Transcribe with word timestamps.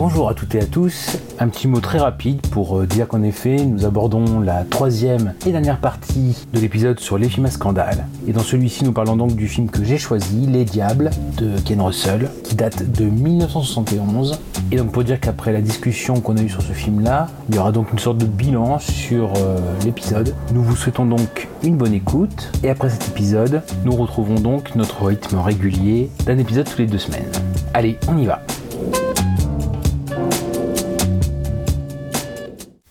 Bonjour 0.00 0.30
à 0.30 0.34
toutes 0.34 0.54
et 0.54 0.60
à 0.62 0.64
tous, 0.64 1.18
un 1.38 1.48
petit 1.48 1.68
mot 1.68 1.78
très 1.80 1.98
rapide 1.98 2.40
pour 2.46 2.78
euh, 2.78 2.86
dire 2.86 3.06
qu'en 3.06 3.22
effet 3.22 3.66
nous 3.66 3.84
abordons 3.84 4.40
la 4.40 4.64
troisième 4.64 5.34
et 5.44 5.52
dernière 5.52 5.78
partie 5.78 6.46
de 6.54 6.58
l'épisode 6.58 6.98
sur 6.98 7.18
les 7.18 7.28
films 7.28 7.44
à 7.44 7.50
scandale. 7.50 8.06
Et 8.26 8.32
dans 8.32 8.40
celui-ci 8.40 8.82
nous 8.82 8.92
parlons 8.92 9.14
donc 9.14 9.36
du 9.36 9.46
film 9.46 9.68
que 9.68 9.84
j'ai 9.84 9.98
choisi, 9.98 10.46
Les 10.46 10.64
Diables, 10.64 11.10
de 11.36 11.50
Ken 11.66 11.82
Russell, 11.82 12.30
qui 12.44 12.54
date 12.54 12.90
de 12.90 13.04
1971. 13.04 14.40
Et 14.72 14.76
donc 14.76 14.90
pour 14.90 15.04
dire 15.04 15.20
qu'après 15.20 15.52
la 15.52 15.60
discussion 15.60 16.22
qu'on 16.22 16.38
a 16.38 16.40
eue 16.40 16.48
sur 16.48 16.62
ce 16.62 16.72
film-là, 16.72 17.26
il 17.50 17.56
y 17.56 17.58
aura 17.58 17.70
donc 17.70 17.92
une 17.92 17.98
sorte 17.98 18.16
de 18.16 18.24
bilan 18.24 18.78
sur 18.78 19.34
euh, 19.36 19.58
l'épisode. 19.84 20.34
Nous 20.54 20.62
vous 20.62 20.76
souhaitons 20.76 21.04
donc 21.04 21.46
une 21.62 21.76
bonne 21.76 21.92
écoute, 21.92 22.50
et 22.62 22.70
après 22.70 22.88
cet 22.88 23.06
épisode, 23.08 23.60
nous 23.84 23.92
retrouvons 23.92 24.36
donc 24.36 24.74
notre 24.76 25.04
rythme 25.04 25.36
régulier 25.40 26.08
d'un 26.24 26.38
épisode 26.38 26.66
tous 26.70 26.78
les 26.78 26.86
deux 26.86 26.96
semaines. 26.96 27.30
Allez, 27.74 27.98
on 28.08 28.16
y 28.16 28.24
va 28.24 28.40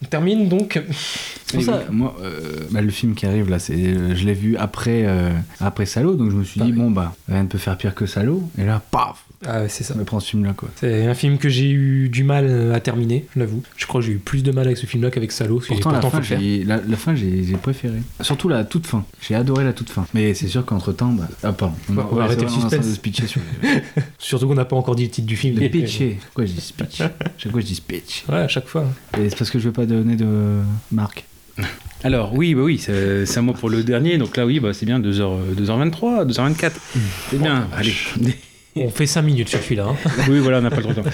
termine 0.09 0.49
donc. 0.49 0.81
Oui, 1.53 1.63
ça. 1.63 1.79
oui, 1.89 1.95
Moi, 1.95 2.15
euh, 2.21 2.67
bah, 2.71 2.81
le 2.81 2.89
film 2.89 3.15
qui 3.15 3.25
arrive 3.25 3.49
là, 3.49 3.59
c'est, 3.59 3.73
euh, 3.73 4.15
je 4.15 4.25
l'ai 4.25 4.33
vu 4.33 4.55
après, 4.57 5.03
euh, 5.05 5.31
après 5.59 5.85
Salo, 5.85 6.15
donc 6.15 6.31
je 6.31 6.35
me 6.35 6.43
suis 6.43 6.61
dit, 6.61 6.71
bon 6.71 6.91
bah, 6.91 7.15
rien 7.27 7.43
ne 7.43 7.47
peut 7.47 7.57
faire 7.57 7.77
pire 7.77 7.95
que 7.95 8.05
Salo. 8.05 8.49
Et 8.57 8.65
là, 8.65 8.81
paf, 8.91 9.25
Ah, 9.45 9.61
ouais, 9.61 9.69
c'est 9.69 9.83
ça. 9.85 9.93
on 9.95 9.99
me 9.99 10.03
prend 10.03 10.19
ce 10.19 10.29
film 10.29 10.43
là 10.43 10.53
quoi. 10.53 10.69
C'est 10.75 11.05
un 11.07 11.13
film 11.13 11.37
que 11.37 11.47
j'ai 11.47 11.69
eu 11.69 12.09
du 12.09 12.23
mal 12.25 12.73
à 12.73 12.79
terminer, 12.81 13.25
j'avoue. 13.37 13.63
Je 13.77 13.85
crois 13.85 14.01
que 14.01 14.07
j'ai 14.07 14.13
eu 14.13 14.17
plus 14.17 14.43
de 14.43 14.51
mal 14.51 14.65
avec 14.65 14.77
ce 14.77 14.85
film-là 14.85 15.11
qu'avec 15.11 15.31
Salo. 15.31 15.59
que 15.59 15.67
Pourtant, 15.67 15.91
la 15.91 16.01
fin, 16.01 16.21
j'ai, 16.21 16.63
la, 16.65 16.81
la 16.85 16.97
fin, 16.97 17.15
j'ai, 17.15 17.43
j'ai 17.45 17.55
préféré. 17.55 17.99
Surtout 18.21 18.49
la 18.49 18.65
toute 18.65 18.85
fin. 18.85 19.05
J'ai 19.21 19.35
adoré 19.35 19.63
la 19.63 19.71
toute 19.73 19.89
fin. 19.89 20.05
Mais 20.13 20.33
c'est 20.33 20.47
sûr 20.49 20.65
qu'entre 20.65 20.91
temps, 20.91 21.13
bah, 21.13 21.27
ah 21.43 21.53
pardon. 21.53 21.75
On 21.89 21.93
va- 21.93 22.09
on 22.11 22.15
va 22.15 22.23
arrêter 22.23 22.43
le 22.43 22.49
suspense. 22.49 22.85
de 22.85 22.93
se 22.93 22.99
pitcher 22.99 23.27
sur. 23.27 23.41
Surtout 24.17 24.47
qu'on 24.47 24.55
n'a 24.55 24.65
pas 24.65 24.75
encore 24.75 24.95
dit 24.95 25.03
le 25.05 25.09
titre 25.09 25.27
du 25.27 25.37
film. 25.37 25.57
Les 25.57 25.69
pitcher. 25.69 26.17
Pourquoi 26.25 26.45
je 26.45 26.51
dis 26.53 26.61
speech? 26.61 26.97
Chaque 27.37 27.51
fois, 27.51 27.61
je 27.61 27.65
dis 27.65 27.75
speech. 27.75 28.25
Ouais, 28.27 28.35
à 28.39 28.47
chaque 28.49 28.67
fois. 28.67 28.85
Et 29.17 29.29
c'est 29.29 29.37
parce 29.37 29.49
que 29.51 29.59
je 29.59 29.65
veux 29.67 29.73
pas 29.73 29.85
donner 29.85 30.15
de 30.17 30.59
marque. 30.91 31.23
Alors, 32.03 32.33
oui, 32.33 32.55
bah 32.55 32.61
oui, 32.63 32.77
c'est, 32.77 33.25
c'est 33.25 33.39
à 33.39 33.41
moi 33.41 33.53
pour 33.53 33.69
le 33.69 33.83
dernier. 33.83 34.17
Donc 34.17 34.35
là, 34.37 34.45
oui, 34.45 34.59
bah, 34.59 34.73
c'est 34.73 34.85
bien 34.85 34.99
2h, 34.99 35.55
2h23, 35.57 36.25
2h24. 36.29 36.71
C'est 37.29 37.37
bien. 37.41 37.67
Allez. 37.75 37.93
On 38.81 38.89
fait 38.89 39.05
5 39.05 39.21
minutes 39.21 39.49
sur 39.49 39.61
celui-là. 39.61 39.87
hein. 39.89 39.95
oui, 40.29 40.39
voilà, 40.39 40.59
on 40.59 40.61
n'a 40.61 40.69
pas 40.69 40.81
trop 40.81 40.89
de 40.93 41.01
temps. 41.01 41.09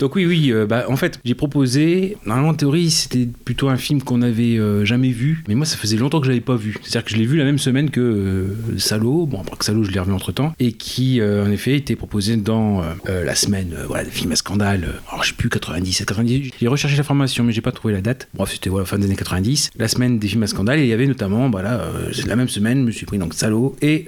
Donc 0.00 0.14
oui, 0.16 0.26
oui, 0.26 0.52
euh, 0.52 0.66
bah, 0.66 0.84
en 0.88 0.96
fait, 0.96 1.18
j'ai 1.24 1.34
proposé, 1.34 2.16
normalement 2.24 2.50
en 2.50 2.54
théorie, 2.54 2.90
c'était 2.90 3.28
plutôt 3.44 3.68
un 3.68 3.76
film 3.76 4.02
qu'on 4.02 4.18
n'avait 4.18 4.58
euh, 4.58 4.84
jamais 4.84 5.10
vu, 5.10 5.42
mais 5.48 5.54
moi 5.54 5.66
ça 5.66 5.76
faisait 5.76 5.96
longtemps 5.96 6.20
que 6.20 6.26
je 6.26 6.30
l'avais 6.30 6.40
pas 6.40 6.56
vu. 6.56 6.76
C'est-à-dire 6.82 7.04
que 7.04 7.10
je 7.10 7.16
l'ai 7.16 7.26
vu 7.26 7.36
la 7.36 7.44
même 7.44 7.58
semaine 7.58 7.90
que 7.90 8.00
euh, 8.00 8.78
Salo, 8.78 9.26
bon 9.26 9.40
après 9.40 9.56
que 9.56 9.64
Salo 9.64 9.82
je 9.84 9.90
l'ai 9.90 10.00
revu 10.00 10.12
entre 10.12 10.32
temps, 10.32 10.52
et 10.58 10.72
qui 10.72 11.20
en 11.22 11.50
effet 11.50 11.76
était 11.76 11.96
proposé 11.96 12.36
dans 12.36 12.82
la 13.06 13.34
semaine, 13.34 13.74
voilà, 13.86 14.04
des 14.04 14.10
films 14.10 14.32
à 14.32 14.36
scandale, 14.36 15.00
alors 15.10 15.22
je 15.22 15.30
sais 15.30 15.34
plus, 15.34 15.48
97, 15.48 16.06
90, 16.06 16.50
j'ai 16.60 16.68
recherché 16.68 16.96
l'information 16.96 17.44
mais 17.44 17.52
j'ai 17.52 17.60
pas 17.60 17.72
trouvé 17.72 17.94
la 17.94 18.00
date, 18.00 18.28
bref 18.34 18.50
c'était 18.52 18.70
voilà, 18.70 18.86
fin 18.86 18.98
des 18.98 19.06
années 19.06 19.16
90, 19.16 19.70
la 19.78 19.88
semaine 19.88 20.18
des 20.18 20.28
films 20.28 20.42
à 20.42 20.46
scandale, 20.46 20.78
et 20.78 20.82
il 20.82 20.88
y 20.88 20.92
avait 20.92 21.06
notamment, 21.06 21.50
voilà, 21.50 21.80
euh, 21.80 22.10
la 22.26 22.36
même 22.36 22.48
semaine, 22.48 22.80
je 22.80 22.84
me 22.84 22.90
suis 22.90 23.06
pris 23.06 23.18
donc 23.18 23.34
Salo 23.34 23.76
et 23.82 24.06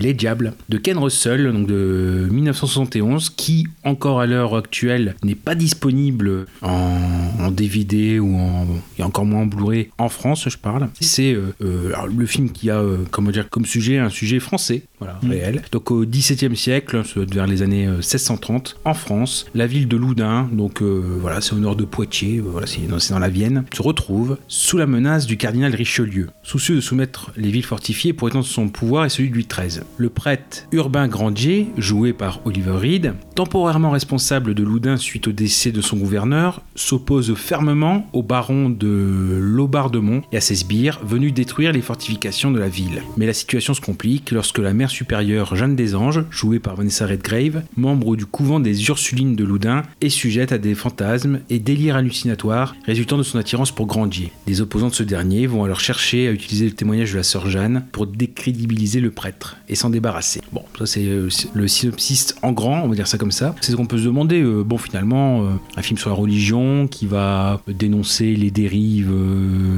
Les 0.00 0.14
Diables 0.14 0.54
de 0.68 0.78
Ken 0.78 0.98
Russell, 0.98 1.52
donc 1.52 1.66
de 1.66 2.26
1971, 2.52 3.30
qui 3.30 3.66
encore 3.84 4.20
à 4.20 4.26
l'heure 4.26 4.56
actuelle 4.56 5.14
n'est 5.22 5.34
pas 5.34 5.54
disponible 5.54 6.46
en, 6.62 6.98
en 7.40 7.50
DVD 7.50 8.18
ou 8.18 8.36
en, 8.36 8.66
et 8.98 9.02
encore 9.02 9.24
moins 9.24 9.42
en 9.42 9.46
Blu-ray 9.46 9.90
en 9.98 10.08
France, 10.08 10.48
je 10.48 10.56
parle. 10.56 10.88
C'est 11.00 11.32
euh, 11.32 11.54
euh, 11.62 11.92
le 12.16 12.26
film 12.26 12.50
qui 12.50 12.70
a, 12.70 12.78
euh, 12.78 13.04
comment 13.10 13.30
dire, 13.30 13.48
comme 13.48 13.66
sujet 13.66 13.98
un 13.98 14.10
sujet 14.10 14.40
français, 14.40 14.82
voilà, 14.98 15.18
réel. 15.22 15.62
Donc 15.72 15.90
au 15.90 16.04
XVIIe 16.04 16.56
siècle, 16.56 16.98
être 16.98 17.34
vers 17.34 17.46
les 17.46 17.62
années 17.62 17.86
euh, 17.86 17.96
1630, 17.96 18.76
en 18.84 18.94
France, 18.94 19.46
la 19.54 19.66
ville 19.66 19.88
de 19.88 19.96
Loudun, 19.96 20.48
donc 20.52 20.82
euh, 20.82 21.18
voilà, 21.20 21.40
c'est 21.40 21.52
au 21.52 21.58
nord 21.58 21.76
de 21.76 21.84
Poitiers, 21.84 22.38
euh, 22.38 22.44
voilà, 22.46 22.66
c'est 22.66 22.86
dans, 22.86 22.98
dans 23.10 23.18
la 23.18 23.28
Vienne, 23.28 23.64
se 23.72 23.82
retrouve 23.82 24.38
sous 24.48 24.76
la 24.76 24.86
menace 24.86 25.26
du 25.26 25.36
cardinal 25.36 25.74
Richelieu, 25.74 26.28
soucieux 26.42 26.74
de 26.76 26.80
soumettre 26.80 27.30
les 27.36 27.50
villes 27.50 27.64
fortifiées 27.64 28.12
pour 28.12 28.28
étendre 28.28 28.44
son 28.44 28.68
pouvoir 28.68 29.04
et 29.04 29.08
celui 29.08 29.30
de 29.30 29.34
Louis 29.34 29.46
XIII. 29.48 29.82
Le 29.96 30.08
prêtre 30.08 30.66
Urbain 30.72 31.08
Grandier, 31.08 31.68
joué 31.76 32.12
par 32.12 32.40
Oliver 32.44 32.72
Reed, 32.72 33.14
temporairement 33.34 33.90
responsable 33.90 34.54
de 34.54 34.62
Loudun 34.62 34.96
suite 34.96 35.28
au 35.28 35.32
décès 35.32 35.72
de 35.72 35.80
son 35.80 35.96
gouverneur, 35.96 36.62
s'oppose 36.74 37.34
fermement 37.34 38.06
au 38.12 38.22
baron 38.22 38.70
de 38.70 39.38
Lobardemont 39.40 40.22
et 40.32 40.38
à 40.38 40.40
ses 40.40 40.56
sbires 40.56 41.00
venus 41.04 41.32
détruire 41.32 41.72
les 41.72 41.82
fortifications 41.82 42.50
de 42.50 42.58
la 42.58 42.68
ville. 42.68 43.02
Mais 43.16 43.26
la 43.26 43.32
situation 43.32 43.74
se 43.74 43.80
complique 43.80 44.30
lorsque 44.30 44.58
la 44.58 44.72
mère 44.72 44.87
supérieure 44.88 45.56
Jeanne 45.56 45.76
des 45.76 45.94
Anges, 45.94 46.24
jouée 46.30 46.58
par 46.58 46.76
Vanessa 46.76 47.06
Redgrave, 47.06 47.62
membre 47.76 48.16
du 48.16 48.26
couvent 48.26 48.60
des 48.60 48.88
Ursulines 48.88 49.36
de 49.36 49.44
Loudun, 49.44 49.82
est 50.00 50.08
sujette 50.08 50.52
à 50.52 50.58
des 50.58 50.74
fantasmes 50.74 51.40
et 51.50 51.58
délires 51.58 51.96
hallucinatoires 51.96 52.74
résultant 52.84 53.18
de 53.18 53.22
son 53.22 53.38
attirance 53.38 53.70
pour 53.70 53.86
Grandier. 53.86 54.32
Les 54.46 54.60
opposants 54.60 54.88
de 54.88 54.94
ce 54.94 55.02
dernier 55.02 55.46
vont 55.46 55.64
alors 55.64 55.80
chercher 55.80 56.28
à 56.28 56.32
utiliser 56.32 56.66
le 56.66 56.72
témoignage 56.72 57.12
de 57.12 57.16
la 57.16 57.22
sœur 57.22 57.48
Jeanne 57.48 57.84
pour 57.92 58.06
décrédibiliser 58.06 59.00
le 59.00 59.10
prêtre 59.10 59.56
et 59.68 59.74
s'en 59.74 59.90
débarrasser. 59.90 60.40
Bon, 60.52 60.62
ça 60.78 60.86
c'est 60.86 61.04
euh, 61.04 61.28
le 61.54 61.68
synopsis 61.68 62.34
en 62.42 62.52
grand, 62.52 62.82
on 62.82 62.88
va 62.88 62.94
dire 62.94 63.06
ça 63.06 63.18
comme 63.18 63.32
ça. 63.32 63.54
C'est 63.60 63.72
ce 63.72 63.76
qu'on 63.76 63.86
peut 63.86 63.98
se 63.98 64.04
demander. 64.04 64.40
euh, 64.40 64.62
bon, 64.64 64.78
finalement, 64.78 65.42
euh, 65.42 65.50
un 65.76 65.82
film 65.82 65.98
sur 65.98 66.10
la 66.10 66.16
religion 66.16 66.86
qui 66.88 67.06
va 67.06 67.60
dénoncer 67.68 68.34
les 68.34 68.50
dérives 68.50 69.12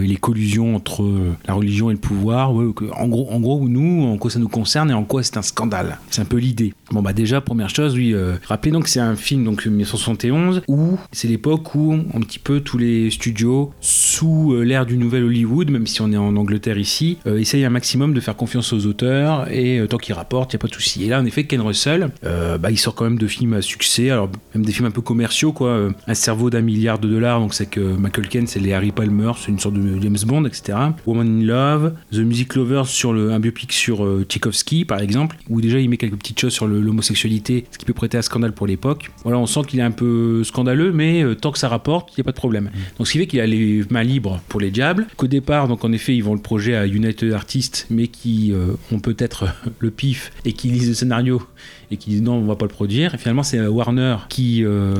et 0.02 0.06
les 0.06 0.16
collusions 0.16 0.76
entre 0.76 1.08
la 1.46 1.54
religion 1.54 1.90
et 1.90 1.94
le 1.94 1.98
pouvoir. 1.98 2.50
En 2.50 3.08
gros, 3.08 3.28
en 3.30 3.40
gros, 3.40 3.68
nous, 3.68 4.04
en 4.04 4.16
quoi 4.16 4.30
ça 4.30 4.38
nous 4.38 4.48
concerne 4.48 4.90
et 4.90 4.94
en 4.94 4.99
quoi 5.04 5.22
c'est 5.22 5.36
un 5.36 5.42
scandale. 5.42 5.98
C'est 6.10 6.22
un 6.22 6.24
peu 6.26 6.36
l'idée. 6.38 6.74
Bon, 6.90 7.02
bah 7.02 7.12
déjà, 7.12 7.40
première 7.40 7.68
chose, 7.70 7.94
oui. 7.94 8.12
euh, 8.14 8.36
rappelez 8.46 8.72
donc 8.72 8.84
que 8.84 8.90
c'est 8.90 9.00
un 9.00 9.16
film 9.16 9.44
donc 9.44 9.64
1971 9.66 10.62
où 10.68 10.98
c'est 11.12 11.28
l'époque 11.28 11.74
où 11.74 11.92
un 11.92 12.20
petit 12.20 12.38
peu 12.38 12.60
tous 12.60 12.78
les 12.78 13.10
studios 13.10 13.72
sous 13.80 14.52
euh, 14.52 14.62
l'ère 14.62 14.86
du 14.86 14.96
nouvel 14.96 15.24
Hollywood, 15.24 15.70
même 15.70 15.86
si 15.86 16.00
on 16.00 16.12
est 16.12 16.16
en 16.16 16.36
Angleterre 16.36 16.78
ici, 16.78 17.18
euh, 17.26 17.38
essayent 17.38 17.64
un 17.64 17.70
maximum 17.70 18.14
de 18.14 18.20
faire 18.20 18.36
confiance 18.36 18.72
aux 18.72 18.86
auteurs 18.86 19.50
et 19.50 19.78
euh, 19.78 19.86
tant 19.86 19.98
qu'ils 19.98 20.14
rapportent, 20.14 20.52
il 20.52 20.56
n'y 20.56 20.60
a 20.60 20.62
pas 20.62 20.68
de 20.68 20.74
souci. 20.74 21.04
Et 21.04 21.08
là, 21.08 21.20
en 21.20 21.24
effet, 21.24 21.44
Ken 21.44 21.60
Russell, 21.60 22.10
euh, 22.24 22.58
bah, 22.58 22.70
il 22.70 22.78
sort 22.78 22.94
quand 22.94 23.04
même 23.04 23.18
de 23.18 23.26
films 23.26 23.54
à 23.54 23.62
succès, 23.62 24.10
alors 24.10 24.30
même 24.54 24.64
des 24.64 24.72
films 24.72 24.86
un 24.86 24.90
peu 24.90 25.00
commerciaux, 25.02 25.52
quoi. 25.52 25.68
Euh, 25.68 25.90
Un 26.06 26.14
cerveau 26.14 26.50
d'un 26.50 26.60
milliard 26.60 26.98
de 26.98 27.08
dollars, 27.08 27.40
donc 27.40 27.54
c'est 27.54 27.66
que 27.66 27.80
Michael 27.80 28.28
Ken, 28.28 28.46
c'est 28.46 28.60
les 28.60 28.72
Harry 28.72 28.92
Palmer, 28.92 29.32
c'est 29.38 29.50
une 29.50 29.58
sorte 29.58 29.74
de 29.74 30.00
James 30.00 30.16
Bond, 30.26 30.44
etc. 30.44 30.78
Woman 31.06 31.40
in 31.40 31.44
Love, 31.44 31.94
The 32.12 32.18
Music 32.18 32.54
Lovers 32.54 32.86
sur 32.86 33.12
le, 33.12 33.32
un 33.32 33.40
biopic 33.40 33.72
sur 33.72 34.04
euh, 34.04 34.24
Tchaikovsky, 34.28 34.84
par 34.90 35.00
exemple, 35.00 35.36
où 35.48 35.60
déjà 35.60 35.78
il 35.78 35.88
met 35.88 35.96
quelques 35.96 36.16
petites 36.16 36.40
choses 36.40 36.52
sur 36.52 36.66
l'homosexualité, 36.66 37.64
ce 37.70 37.78
qui 37.78 37.84
peut 37.84 37.94
prêter 37.94 38.18
à 38.18 38.22
scandale 38.22 38.52
pour 38.52 38.66
l'époque. 38.66 39.12
Voilà, 39.22 39.38
on 39.38 39.46
sent 39.46 39.60
qu'il 39.68 39.78
est 39.78 39.84
un 39.84 39.92
peu 39.92 40.42
scandaleux, 40.42 40.90
mais 40.90 41.22
euh, 41.22 41.36
tant 41.36 41.52
que 41.52 41.60
ça 41.60 41.68
rapporte, 41.68 42.10
il 42.10 42.14
n'y 42.18 42.22
a 42.22 42.24
pas 42.24 42.32
de 42.32 42.36
problème. 42.36 42.72
Donc 42.98 43.06
ce 43.06 43.12
qui 43.12 43.18
fait 43.18 43.28
qu'il 43.28 43.38
a 43.38 43.46
les 43.46 43.84
mains 43.88 44.02
libres 44.02 44.40
pour 44.48 44.58
les 44.58 44.72
diables, 44.72 45.06
qu'au 45.16 45.28
départ, 45.28 45.68
donc 45.68 45.84
en 45.84 45.92
effet, 45.92 46.16
ils 46.16 46.24
vont 46.24 46.34
le 46.34 46.40
projet 46.40 46.74
à 46.74 46.88
United 46.88 47.32
Artists, 47.32 47.86
mais 47.88 48.08
qui 48.08 48.52
euh, 48.52 48.72
ont 48.90 48.98
peut-être 48.98 49.44
le 49.78 49.92
pif 49.92 50.32
et 50.44 50.54
qui 50.54 50.66
lisent 50.66 50.88
le 50.88 50.94
scénario 50.94 51.40
et 51.90 51.96
qui 51.96 52.10
disent 52.10 52.22
non, 52.22 52.34
on 52.34 52.46
va 52.46 52.56
pas 52.56 52.66
le 52.66 52.70
produire. 52.70 53.14
Et 53.14 53.18
finalement, 53.18 53.42
c'est 53.42 53.60
Warner 53.66 54.16
qui, 54.28 54.64
euh, 54.64 54.94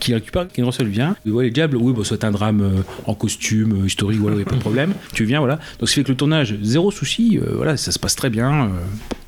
qui 0.00 0.14
récupère, 0.14 0.48
Ken 0.48 0.64
Russell 0.64 0.88
vient. 0.88 1.16
Voit 1.26 1.42
les 1.42 1.50
diables, 1.50 1.76
oui, 1.76 1.92
bon, 1.92 2.04
soit 2.04 2.22
un 2.24 2.30
drame 2.30 2.60
euh, 2.62 2.82
en 3.06 3.14
costume, 3.14 3.82
euh, 3.82 3.86
historique, 3.86 4.20
voilà, 4.20 4.36
il 4.36 4.40
n'y 4.40 4.44
a 4.44 4.46
pas 4.48 4.56
de 4.56 4.60
problème. 4.60 4.92
Tu 5.14 5.24
viens, 5.24 5.38
voilà. 5.40 5.58
Donc, 5.78 5.88
ce 5.88 5.94
qui 5.94 6.00
fait 6.00 6.04
que 6.04 6.10
le 6.12 6.16
tournage, 6.16 6.56
zéro 6.62 6.90
souci, 6.90 7.38
euh, 7.38 7.52
voilà, 7.56 7.76
ça 7.76 7.92
se 7.92 7.98
passe 7.98 8.16
très 8.16 8.30
bien. 8.30 8.66
euh, 8.66 8.68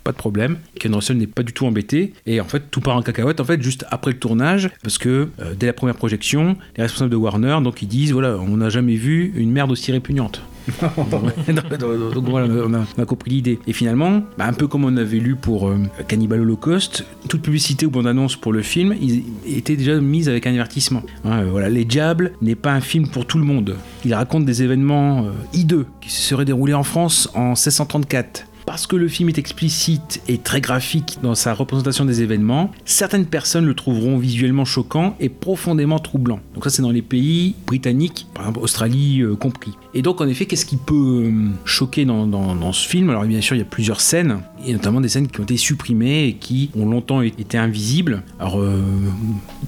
pas 0.04 0.12
de 0.12 0.16
problème. 0.16 0.56
Ken 0.80 0.92
Russell 0.94 1.16
n'est 1.16 1.26
pas 1.28 1.42
du 1.44 1.52
tout 1.52 1.64
embêté. 1.66 2.12
Et 2.26 2.40
en 2.40 2.44
fait, 2.44 2.64
tout 2.70 2.80
part 2.80 2.96
en 2.96 3.02
cacahuète, 3.02 3.40
en 3.40 3.44
fait, 3.44 3.62
juste 3.62 3.84
après 3.90 4.10
le 4.10 4.18
tournage, 4.18 4.68
parce 4.82 4.98
que 4.98 5.28
euh, 5.40 5.54
dès 5.56 5.66
la 5.66 5.72
première 5.72 5.94
projection, 5.94 6.56
les 6.76 6.82
responsables 6.82 7.10
de 7.10 7.16
Warner, 7.16 7.58
donc 7.62 7.82
ils 7.82 7.88
disent, 7.88 8.12
voilà, 8.12 8.36
on 8.38 8.56
n'a 8.56 8.68
jamais 8.68 8.96
vu 8.96 9.32
une 9.36 9.52
merde 9.52 9.70
aussi 9.70 9.92
répugnante. 9.92 10.42
on 10.96 12.74
a, 12.74 13.04
compris 13.06 13.30
l'idée. 13.30 13.58
Et 13.66 13.72
finalement, 13.72 14.22
bah, 14.38 14.46
un 14.46 14.52
peu 14.52 14.66
comme 14.68 14.84
on 14.84 14.96
avait 14.96 15.18
lu 15.18 15.36
pour 15.36 15.68
euh, 15.68 15.78
Cannibal 16.08 16.40
Holocaust, 16.40 17.04
toute 17.28 17.42
publicité 17.42 17.86
ou 17.86 17.90
bande-annonce 17.90 18.36
pour 18.36 18.52
le 18.52 18.62
film 18.62 18.94
il, 19.00 19.24
était 19.46 19.76
déjà 19.76 20.00
mise 20.00 20.28
avec 20.28 20.46
un 20.46 20.52
avertissement. 20.52 21.02
Hein, 21.24 21.42
euh, 21.42 21.48
voilà, 21.50 21.68
Les 21.68 21.84
Diables 21.84 22.32
n'est 22.40 22.54
pas 22.54 22.72
un 22.72 22.80
film 22.80 23.08
pour 23.08 23.26
tout 23.26 23.38
le 23.38 23.44
monde. 23.44 23.76
Il 24.04 24.14
raconte 24.14 24.44
des 24.44 24.62
événements 24.62 25.24
euh, 25.24 25.30
hideux 25.52 25.86
qui 26.00 26.10
se 26.10 26.22
seraient 26.22 26.44
déroulés 26.44 26.74
en 26.74 26.82
France 26.82 27.28
en 27.34 27.50
1634. 27.50 28.46
Parce 28.66 28.86
que 28.86 28.96
le 28.96 29.08
film 29.08 29.28
est 29.28 29.38
explicite 29.38 30.22
et 30.28 30.38
très 30.38 30.60
graphique 30.60 31.18
dans 31.22 31.34
sa 31.34 31.54
représentation 31.54 32.04
des 32.04 32.22
événements, 32.22 32.70
certaines 32.84 33.26
personnes 33.26 33.66
le 33.66 33.74
trouveront 33.74 34.18
visuellement 34.18 34.64
choquant 34.64 35.16
et 35.20 35.28
profondément 35.28 35.98
troublant. 35.98 36.40
Donc 36.54 36.64
ça 36.64 36.70
c'est 36.70 36.82
dans 36.82 36.90
les 36.90 37.02
pays 37.02 37.54
britanniques, 37.66 38.26
par 38.34 38.44
exemple 38.44 38.60
Australie 38.60 39.20
euh, 39.22 39.34
compris. 39.34 39.72
Et 39.94 40.02
donc 40.02 40.20
en 40.20 40.28
effet, 40.28 40.46
qu'est-ce 40.46 40.66
qui 40.66 40.76
peut 40.76 41.24
euh, 41.26 41.50
choquer 41.64 42.04
dans, 42.04 42.72
ce 42.72 42.88
film? 42.88 43.10
Alors 43.10 43.24
bien 43.24 43.40
sûr, 43.40 43.56
il 43.56 43.60
y 43.60 43.62
a 43.62 43.66
plusieurs 43.66 44.00
scènes, 44.00 44.40
et 44.64 44.72
notamment 44.72 45.00
des 45.00 45.08
scènes 45.08 45.28
qui 45.28 45.40
ont 45.40 45.44
été 45.44 45.56
supprimées 45.56 46.28
et 46.28 46.34
qui 46.34 46.70
ont 46.76 46.86
longtemps 46.86 47.22
été 47.22 47.58
invisibles. 47.58 48.22
Alors, 48.38 48.60
euh, 48.60 48.82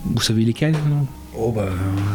vous 0.04 0.22
savez 0.22 0.44
lesquelles? 0.44 0.76
Oh 1.36 1.50
bah, 1.50 1.68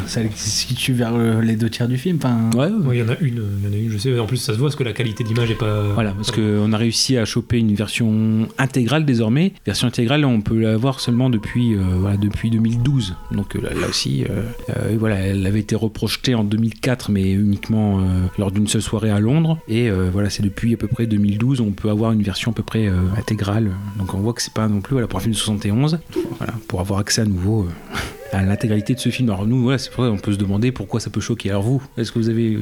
celle 0.08 0.30
qui 0.30 0.40
se 0.40 0.50
situe 0.50 0.94
vers 0.94 1.18
les 1.42 1.56
deux 1.56 1.70
tiers 1.70 1.88
du 1.88 1.98
film. 1.98 2.18
Enfin, 2.18 2.50
Ouais, 2.58 2.70
Ouais, 2.88 2.98
Il 2.98 3.00
y 3.00 3.04
en 3.04 3.10
a 3.10 3.18
une, 3.20 3.44
il 3.62 3.66
y 3.66 3.70
en 3.70 3.74
a 3.74 3.76
une, 3.78 3.90
je 3.92 3.98
sais. 3.98 4.18
En 4.18 4.26
plus, 4.26 4.38
ça 4.38 4.54
se 4.54 4.58
voit 4.60 4.68
parce 4.70 4.76
que 4.78 4.84
la 4.84 4.94
qualité 4.94 5.24
d'image 5.24 5.52
est 5.52 5.56
pas. 5.58 5.84
Voilà, 5.94 6.12
parce 6.12 6.32
qu'on 6.32 6.72
a 6.72 6.78
réussi 6.78 7.18
à 7.18 7.26
choper 7.26 7.58
une 7.60 7.74
version 7.76 8.48
intégrale 8.58 9.06
désormais. 9.06 9.54
Version 9.66 9.88
intégrale, 9.88 10.24
on 10.26 10.42
peut 10.42 10.60
la 10.60 10.78
voir 10.78 11.00
seulement 11.00 11.30
depuis, 11.30 11.76
euh, 11.76 11.82
voilà, 12.00 12.18
depuis 12.18 12.50
2012. 12.50 13.16
Donc 13.32 13.56
euh, 13.56 13.62
là, 13.62 13.70
là 13.80 13.88
aussi, 13.88 14.24
euh, 14.24 14.44
euh, 14.70 14.96
voilà, 14.98 15.16
elle 15.18 15.46
avait 15.46 15.60
été 15.60 15.76
reprojetée 15.76 16.34
en 16.36 16.44
2004, 16.44 17.12
mais 17.12 17.32
uniquement 17.32 18.00
euh, 18.00 18.04
lors 18.38 18.52
d'une 18.52 18.68
seule 18.68 18.82
soirée 18.82 19.10
à 19.12 19.20
Londres. 19.20 19.60
Et 19.68 19.90
euh, 19.90 20.10
voilà, 20.12 20.30
c'est 20.30 20.44
depuis 20.44 20.74
à 20.74 20.78
peu 20.78 20.88
près 20.88 21.06
2012, 21.08 21.60
on 21.62 21.72
peut 21.72 21.90
avoir 21.90 22.12
une 22.14 22.24
version 22.24 22.52
à 22.52 22.54
peu 22.54 22.64
près 22.64 22.88
euh, 22.88 22.94
intégrale. 23.18 23.72
Donc 23.98 24.14
on 24.14 24.20
voit 24.20 24.34
que 24.34 24.42
c'est 24.42 24.54
pas 24.54 24.68
non 24.68 24.80
plus 24.82 24.94
voilà, 24.94 25.08
pour 25.08 25.20
un 25.20 25.22
film 25.22 25.34
de 25.34 25.38
71. 25.38 26.00
Voilà, 26.38 26.54
pour 26.68 26.80
avoir 26.80 27.00
accès 27.00 27.22
à 27.22 27.26
nouveau. 27.26 27.68
à 28.32 28.44
l'intégralité 28.44 28.94
de 28.94 29.00
ce 29.00 29.10
film. 29.10 29.30
Alors 29.30 29.46
nous, 29.48 29.62
voilà, 29.64 29.78
c'est 29.78 29.92
pour 29.92 30.04
ça 30.04 30.10
qu'on 30.10 30.18
peut 30.18 30.34
se 30.34 30.38
demander 30.38 30.72
pourquoi 30.72 31.00
ça 31.00 31.10
peut 31.10 31.20
choquer. 31.22 31.50
Alors 31.50 31.64
vous, 31.64 31.82
est-ce 31.98 32.12
que 32.12 32.20
vous 32.20 32.30
avez 32.30 32.58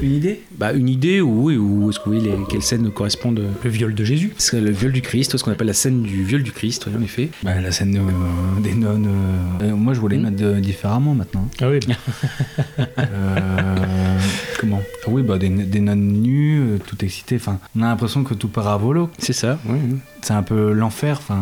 une 0.00 0.12
idée? 0.12 0.40
bah, 0.56 0.72
une 0.72 0.88
idée 0.88 1.20
ou, 1.20 1.44
oui, 1.44 1.56
ou 1.56 1.90
est-ce 1.90 1.98
que 1.98 2.04
vous 2.04 2.12
voyez 2.16 2.30
les, 2.30 2.36
quelles 2.48 2.62
scènes 2.62 2.90
correspondent 2.90 3.40
euh, 3.40 3.48
Le 3.64 3.70
viol 3.70 3.94
de 3.94 4.04
Jésus. 4.04 4.32
c'est 4.38 4.60
le 4.60 4.70
viol 4.70 4.92
du 4.92 5.02
Christ, 5.02 5.36
ce 5.36 5.42
qu'on 5.44 5.50
appelle 5.52 5.66
la 5.66 5.72
scène 5.72 6.02
du 6.02 6.22
viol 6.24 6.42
du 6.42 6.52
Christ, 6.52 6.86
oui, 6.88 6.94
en 6.98 7.02
effet. 7.02 7.28
bah, 7.42 7.60
La 7.60 7.72
scène 7.72 7.96
euh, 7.96 8.60
des 8.62 8.74
nonnes. 8.74 9.08
euh, 9.62 9.64
euh, 9.70 9.74
moi, 9.76 9.94
je 9.94 10.00
voulais 10.00 10.16
Hmm. 10.18 10.22
mettre 10.22 10.36
de- 10.36 10.60
différemment 10.60 11.14
maintenant. 11.14 11.48
Ah 11.60 11.68
oui. 11.70 11.80
Euh, 12.98 13.76
comment 14.68 14.82
Ah 15.06 15.08
Oui, 15.10 15.22
bah, 15.22 15.38
des, 15.38 15.48
des 15.48 15.80
nonnes 15.80 16.08
nues, 16.22 16.60
euh, 16.60 16.78
tout 16.86 16.96
excitées. 17.04 17.36
Enfin, 17.36 17.58
on 17.76 17.82
a 17.82 17.86
l'impression 17.86 18.24
que 18.24 18.34
tout 18.34 18.48
part 18.48 18.68
à 18.68 18.76
volo. 18.76 19.10
C'est 19.18 19.32
ça, 19.32 19.58
oui. 19.66 19.78
oui. 19.90 19.96
C'est 20.22 20.32
un 20.34 20.42
peu 20.42 20.72
l'enfer. 20.72 21.18
Enfin, 21.20 21.36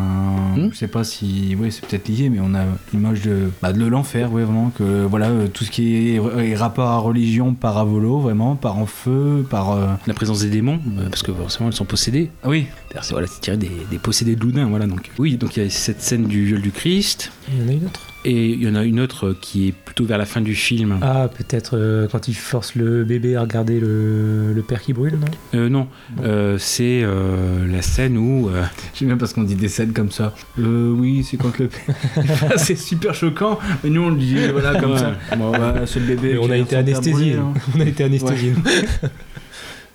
Hmm. 0.55 0.69
je 0.71 0.77
sais 0.77 0.87
pas 0.87 1.03
si. 1.03 1.55
Oui, 1.59 1.71
c'est 1.71 1.85
peut-être 1.85 2.07
lié, 2.07 2.29
mais 2.29 2.39
on 2.41 2.53
a 2.55 2.63
l'image 2.93 3.21
de, 3.21 3.49
bah, 3.61 3.73
de 3.73 3.85
l'enfer, 3.85 4.29
oui, 4.31 4.43
vraiment. 4.43 4.71
Que 4.77 5.05
voilà, 5.05 5.27
euh, 5.29 5.47
tout 5.47 5.63
ce 5.63 5.71
qui 5.71 6.15
est, 6.15 6.15
est 6.15 6.55
rapport 6.55 6.87
à 6.89 6.97
religion 6.99 7.53
part 7.53 7.77
à 7.77 7.83
volo, 7.83 8.19
vraiment, 8.19 8.55
part 8.55 8.77
en 8.77 8.85
feu, 8.85 9.45
par. 9.49 9.71
euh, 9.71 9.87
La 10.05 10.13
présence 10.13 10.39
des 10.41 10.49
démons, 10.49 10.79
euh, 10.99 11.09
parce 11.09 11.23
que 11.23 11.33
forcément 11.33 11.69
elles 11.69 11.75
sont 11.75 11.85
possédées. 11.85 12.29
Ah 12.43 12.49
oui, 12.49 12.67
c'est 13.01 13.11
voilà, 13.11 13.27
c'est 13.27 13.41
tiré 13.41 13.57
des, 13.57 13.71
des 13.89 13.97
possédés 13.99 14.35
de 14.35 14.41
Loudun, 14.41 14.65
voilà. 14.67 14.85
Donc 14.87 15.09
oui, 15.19 15.37
donc 15.37 15.57
il 15.57 15.63
y 15.63 15.65
a 15.65 15.69
cette 15.69 16.01
scène 16.01 16.25
du 16.25 16.45
viol 16.45 16.61
du 16.61 16.71
Christ, 16.71 17.31
Il 17.51 17.61
y 17.61 17.65
en 17.65 17.69
a 17.69 17.71
une 17.73 17.85
autre. 17.85 18.01
Et 18.29 18.49
il 18.49 18.61
y 18.63 18.67
en 18.69 18.75
a 18.75 18.83
une 18.83 18.99
autre 18.99 19.27
euh, 19.29 19.37
qui 19.39 19.69
est 19.69 19.71
plutôt 19.71 20.05
vers 20.05 20.17
la 20.17 20.25
fin 20.25 20.41
du 20.41 20.53
film. 20.53 20.97
Ah, 21.01 21.29
peut-être 21.35 21.77
euh, 21.77 22.07
quand 22.11 22.27
il 22.27 22.33
force 22.35 22.75
le 22.75 23.03
bébé 23.03 23.35
à 23.35 23.41
regarder 23.41 23.79
le, 23.79 24.53
le 24.53 24.61
père 24.61 24.81
qui 24.81 24.93
brûle, 24.93 25.17
non? 25.19 25.27
Euh, 25.59 25.69
non, 25.69 25.87
euh, 26.23 26.57
c'est 26.59 27.01
euh, 27.03 27.65
la 27.71 27.81
scène 27.81 28.17
où 28.17 28.49
euh, 28.49 28.63
J'aime 28.93 29.07
bien 29.09 29.17
parce 29.17 29.33
qu'on 29.33 29.43
dit 29.43 29.55
des 29.55 29.69
scènes 29.69 29.93
comme 29.93 30.11
ça. 30.11 30.35
Euh, 30.59 30.91
oui, 30.91 31.23
c'est 31.23 31.37
quand 31.37 31.57
le. 31.57 31.69
c'est 32.57 32.77
super 32.77 33.13
choquant, 33.15 33.57
mais 33.83 33.89
nous 33.89 34.01
on 34.01 34.09
le 34.09 34.17
dit 34.17 34.35
voilà 34.51 34.79
comme 34.79 34.91
Ouais. 34.91 34.99
ça. 34.99 35.15
Bon, 35.37 35.51
bah, 35.51 35.75
c'est 35.85 35.99
le 35.99 36.05
bébé. 36.07 36.33
Mais 36.33 36.37
on 36.39 36.49
a 36.49 36.53
a 36.53 36.57
été 36.57 36.69
père 36.71 36.79
anesthésié. 36.79 37.35
hein. 37.35 37.53
On 37.75 37.79
a 37.79 37.85
été 37.85 38.03
anesthésié. 38.03 38.53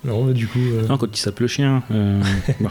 non, 0.05 0.25
mais 0.25 0.33
du 0.33 0.47
coup. 0.47 0.59
euh, 0.59 0.85
Non, 0.87 0.97
quand 0.97 1.07
il 1.11 1.17
sape 1.19 1.39
le 1.39 1.47
chien. 1.47 1.81
euh, 1.91 2.21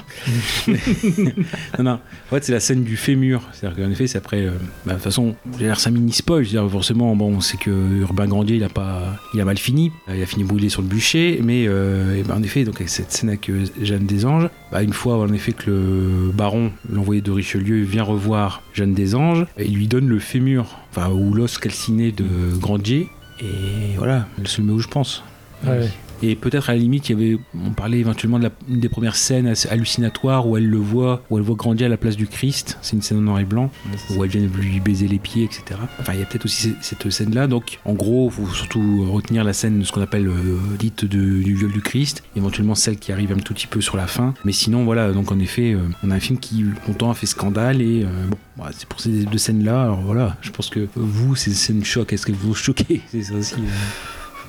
non, 1.78 1.84
non. 1.84 1.90
En 1.92 2.34
fait, 2.34 2.44
c'est 2.44 2.52
la 2.52 2.60
scène 2.60 2.84
du 2.84 2.96
fémur. 2.96 3.42
C'est-à-dire 3.52 3.84
qu'en 3.84 3.90
effet, 3.90 4.06
c'est 4.06 4.18
après. 4.18 4.42
euh, 4.46 4.50
bah, 4.84 4.92
de 4.92 4.96
toute 4.96 5.04
façon, 5.04 5.34
j'ai 5.58 5.64
l'air 5.66 5.78
un 5.84 5.90
mini 5.90 6.12
spoil. 6.12 6.46
C'est-à-dire, 6.46 6.70
forcément, 6.70 7.14
bon, 7.16 7.34
on 7.36 7.40
sait 7.40 7.56
que 7.56 7.70
Urbain 8.00 8.26
Grandier, 8.26 8.56
il 8.56 8.64
a 8.64 8.68
pas, 8.68 9.16
il 9.34 9.40
a 9.40 9.44
mal 9.44 9.58
fini. 9.58 9.92
Il 10.14 10.22
a 10.22 10.26
fini 10.26 10.44
brûlé 10.44 10.68
sur 10.68 10.82
le 10.82 10.88
bûcher. 10.88 11.40
Mais 11.42 11.62
et 11.62 12.22
ben, 12.26 12.34
en 12.36 12.42
effet, 12.42 12.64
donc 12.64 12.76
avec 12.76 12.88
cette 12.88 13.12
scène 13.12 13.30
avec 13.30 13.50
Jeanne 13.80 14.06
des 14.06 14.24
Anges, 14.26 14.48
bah, 14.70 14.82
une 14.82 14.92
fois 14.92 15.18
en 15.18 15.32
effet 15.32 15.52
que 15.52 15.70
le 15.70 16.32
baron, 16.32 16.70
l'envoyé 16.90 17.20
de 17.22 17.30
Richelieu, 17.30 17.82
vient 17.82 18.02
revoir 18.02 18.62
Jeanne 18.74 18.94
des 18.94 19.14
Anges, 19.14 19.46
il 19.58 19.74
lui 19.74 19.86
donne 19.88 20.08
le 20.08 20.18
fémur, 20.18 20.78
enfin 20.90 21.10
ou 21.10 21.32
l'os 21.34 21.58
calciné 21.58 22.12
de 22.12 22.24
Grandier. 22.58 23.08
Et 23.40 23.96
voilà, 23.96 24.26
c'est 24.44 24.58
le 24.58 24.64
mot 24.64 24.74
où 24.74 24.78
je 24.80 24.88
pense. 24.88 25.22
ouais. 25.66 25.88
Et 26.22 26.36
peut-être 26.36 26.70
à 26.70 26.74
la 26.74 26.78
limite, 26.78 27.08
il 27.08 27.12
y 27.12 27.14
avait, 27.32 27.38
on 27.54 27.70
parlait 27.72 27.98
éventuellement 27.98 28.38
de 28.38 28.44
la, 28.44 28.50
des 28.68 28.88
premières 28.88 29.16
scènes 29.16 29.52
hallucinatoires 29.70 30.46
où 30.48 30.56
elle 30.56 30.68
le 30.68 30.78
voit, 30.78 31.22
où 31.30 31.36
elle 31.38 31.42
voit 31.44 31.56
grandir 31.56 31.86
à 31.86 31.88
la 31.90 31.96
place 31.96 32.16
du 32.16 32.26
Christ. 32.26 32.78
C'est 32.80 32.94
une 32.94 33.02
scène 33.02 33.18
en 33.18 33.22
noir 33.22 33.40
et 33.40 33.44
blanc 33.44 33.70
où 34.16 34.22
elle 34.24 34.30
vient 34.30 34.40
lui 34.40 34.80
baiser 34.80 35.08
les 35.08 35.18
pieds, 35.18 35.44
etc. 35.44 35.80
Enfin, 36.00 36.12
il 36.14 36.20
y 36.20 36.22
a 36.22 36.26
peut-être 36.26 36.44
aussi 36.44 36.74
cette- 36.80 37.10
scène-là. 37.10 37.48
Donc, 37.48 37.80
en 37.84 37.94
gros, 37.94 38.30
il 38.30 38.32
faut 38.46 38.52
surtout 38.54 39.04
retenir 39.10 39.42
la 39.42 39.52
scène, 39.52 39.84
ce 39.84 39.90
qu'on 39.90 40.00
appelle 40.00 40.28
euh, 40.28 40.58
dite 40.78 41.04
de- 41.04 41.42
du 41.42 41.54
viol 41.56 41.72
du 41.72 41.80
Christ, 41.82 42.22
éventuellement 42.36 42.76
celle 42.76 42.96
qui 42.98 43.10
arrive 43.12 43.32
un 43.32 43.36
tout 43.40 43.52
petit 43.54 43.66
peu 43.66 43.80
sur 43.80 43.96
la 43.96 44.06
fin. 44.06 44.34
Mais 44.44 44.52
sinon, 44.52 44.84
voilà. 44.84 45.12
Donc, 45.12 45.32
en 45.32 45.38
effet, 45.40 45.72
euh, 45.72 45.80
on 46.04 46.10
a 46.10 46.14
un 46.14 46.20
film 46.20 46.38
qui 46.38 46.64
longtemps 46.86 47.10
a 47.10 47.14
fait 47.14 47.26
scandale 47.26 47.82
et 47.82 48.04
euh, 48.04 48.26
bon, 48.30 48.36
voilà, 48.56 48.72
c'est 48.78 48.86
pour 48.88 49.00
ces 49.00 49.24
deux 49.24 49.38
scènes-là. 49.38 49.82
Alors 49.82 50.00
voilà, 50.02 50.36
je 50.42 50.50
pense 50.50 50.70
que 50.70 50.86
vous, 50.94 51.34
ces 51.34 51.52
scènes 51.52 51.84
choquent. 51.84 52.12
Est-ce 52.12 52.24
qu'elles 52.26 52.34
vous 52.36 52.54
choquent 52.54 52.84
C'est 53.10 53.22
ça 53.24 53.34
aussi. 53.34 53.56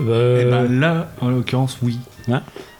Euh. 0.02 0.42
Eh 0.42 0.50
ben 0.50 0.80
là, 0.80 1.10
en 1.22 1.30
l'occurrence, 1.30 1.78
oui. 1.82 2.00
C'est- 2.26 2.32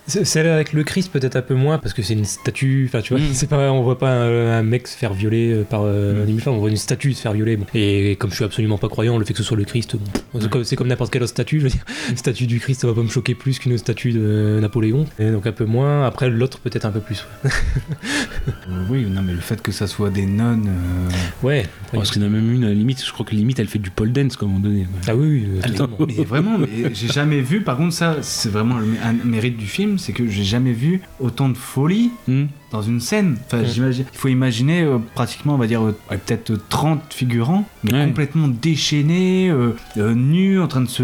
Celle 0.06 0.48
avec 0.48 0.74
le 0.74 0.84
Christ 0.84 1.12
peut-être 1.14 1.38
un 1.38 1.42
peu 1.42 1.54
moins 1.56 1.78
parce 1.78 1.94
que 1.94 2.02
c'est 2.02 2.14
une 2.14 2.26
statue. 2.26 2.86
Enfin 2.90 3.02
tu 3.02 3.14
vois, 3.14 3.22
Mm. 3.24 3.30
c'est 3.34 3.48
pas, 3.48 3.72
on 3.72 3.84
voit 3.84 3.98
pas 3.98 4.12
un, 4.12 4.60
un 4.60 4.64
mec 4.64 4.88
se 4.88 4.98
faire 4.98 5.14
violer 5.14 5.54
euh, 5.54 5.64
par 5.64 5.84
euh, 5.86 6.26
Mm. 6.26 6.40
un 6.46 6.52
on 6.52 6.58
voit 6.58 6.70
une 6.70 6.76
statue 6.78 7.14
se 7.14 7.22
faire 7.22 7.32
violer. 7.34 7.56
bon. 7.58 7.66
Et 7.74 8.18
comme 8.20 8.30
je 8.30 8.36
suis 8.36 8.44
absolument 8.44 8.78
pas 8.78 8.90
croyant, 8.90 9.18
le 9.18 9.24
fait 9.26 9.32
que 9.34 9.40
ce 9.40 9.44
soit 9.46 9.56
le 9.58 9.64
Christ, 9.64 9.96
bon, 9.96 10.02
c'est 10.42 10.54
Ouais. 10.54 10.76
comme, 10.76 10.88
n'importe 10.88 11.12
quelle 11.14 11.24
autre 11.24 11.32
statue. 11.32 11.60
Je 11.60 11.64
veux 11.66 11.70
dire, 11.70 11.86
une 12.10 12.18
statue 12.26 12.48
du 12.48 12.60
Christ, 12.60 12.82
ça 12.82 12.88
va 12.88 12.94
pas 12.94 13.02
me 13.04 13.08
choquer 13.10 13.34
plus 13.34 13.60
qu'une 13.60 13.78
statue 13.78 14.12
de 14.12 14.60
Napoléon. 14.62 15.06
Et 15.20 15.32
donc 15.32 15.48
un 15.48 15.52
peu 15.54 15.66
moins. 15.66 16.06
Après 16.06 16.30
l'autre 16.30 16.60
peut-être 16.60 16.86
un 16.86 16.92
peu 16.92 17.00
plus. 17.00 17.26
ouais. 17.44 17.50
Euh, 18.70 18.84
oui, 18.90 19.06
non, 19.10 19.22
mais 19.22 19.32
le 19.34 19.40
fait 19.40 19.62
que 19.62 19.72
ça 19.72 19.88
soit 19.88 20.10
des 20.10 20.26
nonnes. 20.26 20.68
euh, 20.68 21.10
Ouais. 21.48 21.66
Parce 21.94 22.12
qu'il 22.12 22.22
y 22.22 22.26
en 22.26 22.28
a 22.28 22.32
même 22.32 22.52
une, 22.52 22.64
à 22.66 22.68
la 22.68 22.74
limite, 22.74 23.04
je 23.06 23.12
crois 23.12 23.26
que 23.26 23.34
limite, 23.36 23.58
elle 23.60 23.68
fait 23.68 23.80
du 23.80 23.90
pole 23.90 24.12
dance, 24.12 24.36
comme 24.36 24.54
on 24.56 24.60
donné. 24.60 24.82
ouais. 24.82 24.88
Ah 25.08 25.16
oui, 25.16 25.28
oui. 25.28 25.48
euh, 25.50 25.60
Attends. 25.64 25.88
totalement. 25.88 26.06
Mais 26.18 26.24
vraiment, 26.26 26.58
mais 26.58 26.68
j'ai 26.94 27.08
jamais 27.08 27.40
vu. 27.42 27.62
Par 27.62 27.78
contre, 27.78 27.94
ça, 27.94 28.18
c'est 28.22 28.50
vraiment 28.50 28.80
le- 28.80 28.88
un 29.04 29.14
mérite 29.26 29.56
du 29.58 29.66
film, 29.66 29.93
c'est 29.98 30.14
que 30.14 30.28
j'ai 30.28 30.44
jamais 30.44 30.74
vu 30.74 31.02
autant 31.20 31.50
de 31.50 31.58
folie 31.58 32.12
Hmm. 32.28 32.46
Dans 32.74 32.82
une 32.82 33.00
scène. 33.00 33.38
Enfin, 33.46 33.60
Ouais. 33.60 33.66
j'imagine. 33.66 34.06
Il 34.12 34.18
faut 34.18 34.28
imaginer 34.28 34.82
euh, 34.82 34.98
pratiquement, 35.16 35.54
on 35.56 35.58
va 35.58 35.68
dire, 35.68 35.82
euh, 35.84 35.96
peut-être 36.10 36.54
30 36.70 37.02
figurants, 37.14 37.66
mais 37.84 37.94
Ouais. 37.94 38.06
complètement 38.06 38.48
déchaînés, 38.50 39.50
euh, 39.50 39.76
euh, 39.98 40.14
nus, 40.14 40.60
en 40.60 40.68
train 40.68 40.82
de 40.82 40.90
se. 40.90 41.04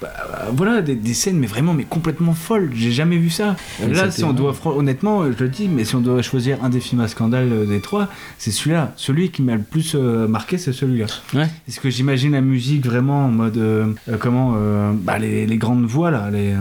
bah, 0.00 0.08
bah, 0.30 0.48
voilà, 0.52 0.82
des, 0.82 0.96
des 0.96 1.14
scènes, 1.14 1.38
mais 1.38 1.46
vraiment, 1.46 1.72
mais 1.72 1.84
complètement 1.84 2.32
folles. 2.34 2.70
J'ai 2.74 2.90
jamais 2.92 3.16
vu 3.16 3.30
ça. 3.30 3.56
Mais 3.80 3.94
Là, 3.94 4.10
si 4.10 4.24
on 4.24 4.32
doit, 4.32 4.54
honnêtement, 4.64 5.22
euh, 5.22 5.32
je 5.38 5.44
le 5.44 5.48
dis, 5.50 5.68
mais 5.68 5.84
si 5.84 5.94
on 5.96 6.00
doit 6.00 6.20
choisir 6.22 6.62
un 6.64 6.68
des 6.68 6.80
films 6.80 7.00
à 7.00 7.08
scandale 7.08 7.48
euh, 7.52 7.66
des 7.66 7.80
trois, 7.80 8.08
c'est 8.38 8.50
celui-là. 8.50 8.92
Celui 8.96 9.30
qui 9.30 9.42
m'a 9.42 9.54
le 9.54 9.62
plus 9.62 9.94
euh, 9.94 10.26
marqué, 10.26 10.58
c'est 10.58 10.72
celui-là. 10.72 11.06
Ouais. 11.34 11.48
Est-ce 11.68 11.78
que 11.80 11.88
j'imagine 11.88 12.32
la 12.32 12.40
musique 12.40 12.84
vraiment 12.84 13.26
en 13.26 13.30
mode 13.30 13.56
euh, 13.56 13.86
euh, 14.08 14.16
comment 14.18 14.54
euh, 14.56 14.92
bah, 14.94 15.18
les, 15.18 15.46
les 15.46 15.56
grandes 15.56 15.84
voix 15.84 16.10
là 16.10 16.30
les, 16.30 16.52
euh, 16.52 16.56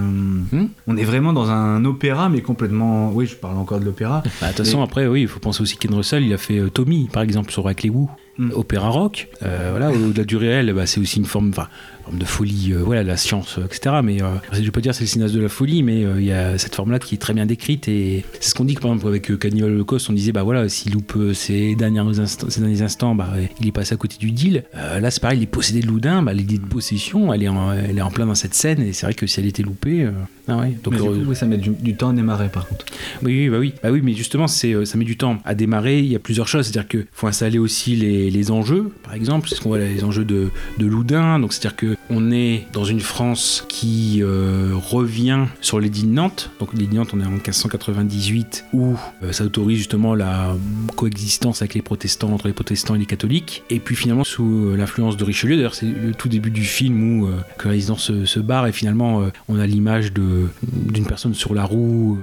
Hmm. 0.52 0.68
on 0.88 0.98
est 0.98 1.04
vraiment 1.04 1.34
dans 1.34 1.50
un 1.52 1.84
opéra 1.86 2.30
mais 2.30 2.42
complètement 2.42 3.12
oui 3.12 3.26
je 3.28 3.36
parle 3.36 3.58
encore 3.58 3.80
de 3.80 3.86
l'opéra 3.86 4.19
Bah, 4.42 4.48
De 4.52 4.56
toute 4.56 4.66
façon, 4.66 4.82
après, 4.82 5.08
oui, 5.08 5.22
il 5.22 5.28
faut 5.28 5.40
penser 5.40 5.62
aussi 5.62 5.78
Ken 5.78 5.94
Russell, 5.94 6.24
il 6.24 6.34
a 6.34 6.38
fait 6.38 6.58
euh, 6.60 6.70
Tommy, 6.70 7.08
par 7.12 7.24
exemple, 7.24 7.52
sur 7.52 7.66
Avec 7.66 7.84
les 7.84 7.90
Wu. 7.90 8.08
mm. 8.38 8.52
opéra 8.54 8.90
rock. 8.90 9.28
Euh, 9.44 9.70
voilà, 9.72 9.92
au-delà 9.92 10.24
du 10.24 10.38
réel, 10.38 10.74
bah, 10.74 10.86
c'est 10.86 11.00
aussi 11.00 11.18
une 11.20 11.26
forme, 11.26 11.52
de 12.12 12.26
folie, 12.26 12.74
euh, 12.74 12.82
voilà, 12.84 13.04
la 13.04 13.18
science, 13.18 13.58
euh, 13.58 13.66
etc. 13.66 13.98
Mais 14.04 14.22
euh, 14.22 14.28
je 14.52 14.62
vais 14.62 14.72
pas 14.72 14.82
dire 14.82 14.94
c'est 14.94 15.04
le 15.04 15.08
cinéaste 15.08 15.34
de 15.34 15.42
la 15.42 15.50
folie, 15.50 15.84
mais 15.84 16.02
il 16.02 16.24
y 16.24 16.32
a 16.32 16.58
cette 16.58 16.76
forme-là 16.76 17.00
qui 17.00 17.16
est 17.16 17.18
très 17.18 17.34
bien 17.34 17.46
décrite 17.46 17.88
et 17.88 18.24
c'est 18.40 18.50
ce 18.50 18.56
qu'on 18.56 18.66
dit 18.66 18.76
par 18.76 18.92
exemple 18.92 19.08
avec 19.08 19.38
Cannibal 19.40 19.72
Holocaust, 19.72 20.10
on 20.10 20.14
disait 20.14 20.32
bah 20.32 20.44
voilà, 20.44 20.68
s'il 20.70 20.94
loupe 20.94 21.18
ces 21.34 21.76
derniers 21.76 22.20
instants, 22.20 22.48
derniers 22.58 22.82
instants, 22.82 23.16
bah 23.16 23.30
il 23.60 23.68
est 23.68 23.72
passé 23.72 23.94
à 23.94 23.98
côté 23.98 24.18
du 24.18 24.32
deal. 24.32 24.64
là 24.74 25.12
c'est 25.12 25.22
pareil, 25.22 25.40
il 25.40 25.44
est 25.44 25.48
possédé 25.48 25.82
de 25.82 25.88
Loudun, 25.88 26.24
bah, 26.24 26.34
l'idée 26.34 26.58
de 26.58 26.66
possession, 26.66 27.34
elle 27.34 27.44
est 27.44 27.48
en, 27.48 27.72
elle 27.74 27.98
est 27.98 28.02
en 28.02 28.12
plein 28.12 28.26
dans 28.26 28.36
cette 28.36 28.54
scène 28.54 28.82
et 28.82 28.94
c'est 28.94 29.06
vrai 29.06 29.14
que 29.14 29.28
si 29.28 29.40
elle 29.40 29.48
était 29.48 29.64
loupée, 29.64 30.08
ah 30.48 30.58
ouais. 30.58 30.76
Donc 30.84 30.94
mais 30.94 31.18
du 31.18 31.26
coup, 31.26 31.34
ça 31.34 31.46
met 31.46 31.58
du, 31.58 31.96
temps 31.96 32.10
à 32.10 32.14
démarrer 32.14 32.50
par 32.50 32.68
contre. 32.68 32.86
Oui, 33.24 33.50
bah 33.50 33.60
oui, 33.60 33.74
bah 33.84 33.90
oui, 33.92 34.02
mais 34.04 34.14
justement 34.14 34.48
c'est 34.48 34.86
ça 34.86 34.98
met 34.98 35.06
du 35.06 35.18
temps 35.18 35.38
à 35.46 35.56
démarrer. 35.56 36.00
Il 36.00 36.08
y 36.12 36.16
a 36.16 36.20
plusieurs 36.20 36.48
choses, 36.48 36.66
c'est-à-dire 36.66 36.88
qu'il 36.88 37.06
faut 37.12 37.28
installer 37.28 37.60
aussi 37.60 37.96
les, 37.96 38.32
les 38.32 38.52
enjeux, 38.52 38.92
par 39.04 39.14
exemple, 39.14 39.48
c'est 39.50 39.56
ce 39.56 39.62
qu'on 39.62 39.70
voit 39.70 39.80
les 39.80 40.04
enjeux 40.04 40.26
de, 40.26 40.50
de 40.78 40.86
Loudun, 40.86 41.40
donc 41.40 41.54
c'est-à-dire 41.54 41.76
que 41.76 41.98
on 42.10 42.32
est 42.32 42.66
dans 42.74 42.86
une 42.86 43.00
France 43.00 43.66
qui 43.68 44.20
euh, 44.22 44.72
revient 44.74 45.46
sur 45.62 45.80
l'édit 45.80 46.04
de 46.04 46.12
Nantes. 46.12 46.50
Donc 46.60 46.74
l'édit 46.74 46.88
de 46.88 46.96
Nantes, 46.96 47.12
on 47.14 47.22
est 47.22 47.26
en 47.26 47.32
1598 47.32 48.66
où 48.74 48.96
euh, 49.24 49.32
ça 49.32 49.44
autorise 49.44 49.78
justement 49.78 50.16
la 50.16 50.56
coexistence 50.96 51.62
avec 51.62 51.76
les 51.76 51.82
protestants, 51.82 52.32
entre 52.32 52.48
les 52.48 52.54
protestants 52.54 52.96
et 52.96 53.00
les 53.00 53.06
catholiques. 53.06 53.64
Et 53.70 53.80
puis 53.80 53.96
finalement 53.96 54.24
sous 54.24 54.70
euh, 54.70 54.76
l'influence 54.76 55.18
de 55.18 55.24
Richelieu, 55.24 55.56
d'ailleurs 55.56 55.76
c'est 55.76 55.86
le 55.86 56.14
tout 56.14 56.30
début 56.30 56.52
du 56.52 56.64
film 56.64 57.22
où 57.22 57.30
la 57.64 57.70
résidence 57.70 58.04
se, 58.04 58.26
se 58.26 58.40
barre 58.40 58.68
et 58.68 58.72
finalement 58.72 59.24
on 59.48 59.60
a 59.60 59.66
l'image 59.66 60.12
d'une 60.14 61.06
personne 61.06 61.34
sur 61.34 61.54
la 61.54 61.64
roue 61.64 62.20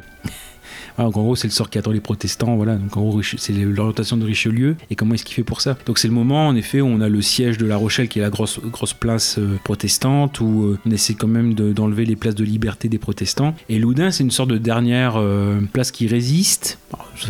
en 1.04 1.10
gros, 1.10 1.36
c'est 1.36 1.48
le 1.48 1.52
sort 1.52 1.70
qui 1.70 1.78
attend 1.78 1.90
les 1.90 2.00
protestants. 2.00 2.56
Voilà. 2.56 2.76
Donc 2.76 2.96
en 2.96 3.02
gros, 3.02 3.22
c'est 3.22 3.52
l'orientation 3.52 4.16
de 4.16 4.24
Richelieu 4.24 4.76
et 4.90 4.96
comment 4.96 5.14
est-ce 5.14 5.24
qu'il 5.24 5.34
fait 5.34 5.44
pour 5.44 5.60
ça? 5.60 5.76
Donc 5.86 5.98
c'est 5.98 6.08
le 6.08 6.14
moment, 6.14 6.48
en 6.48 6.56
effet, 6.56 6.80
où 6.80 6.86
on 6.86 7.00
a 7.00 7.08
le 7.08 7.22
siège 7.22 7.58
de 7.58 7.66
La 7.66 7.76
Rochelle 7.76 8.08
qui 8.08 8.18
est 8.18 8.22
la 8.22 8.30
grosse, 8.30 8.60
place 8.98 9.38
euh, 9.38 9.58
protestante 9.64 10.40
où 10.40 10.64
euh, 10.64 10.78
on 10.86 10.90
essaie 10.90 11.14
quand 11.14 11.28
même 11.28 11.54
d'enlever 11.54 12.04
les 12.04 12.16
places 12.16 12.34
de 12.34 12.44
liberté 12.44 12.88
des 12.88 12.98
protestants. 12.98 13.54
Et 13.68 13.78
Loudun, 13.78 14.10
c'est 14.10 14.24
une 14.24 14.30
sorte 14.30 14.50
de 14.50 14.58
dernière 14.58 15.14
euh, 15.16 15.60
place 15.72 15.90
qui 15.90 16.06
résiste. 16.06 16.78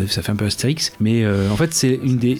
ça 0.08 0.22
fait 0.22 0.32
un 0.32 0.36
peu 0.36 0.46
Astérix, 0.46 0.92
mais 1.00 1.26
en 1.26 1.56
fait, 1.56 1.72
c'est 1.72 1.98
une 2.02 2.18
des, 2.18 2.38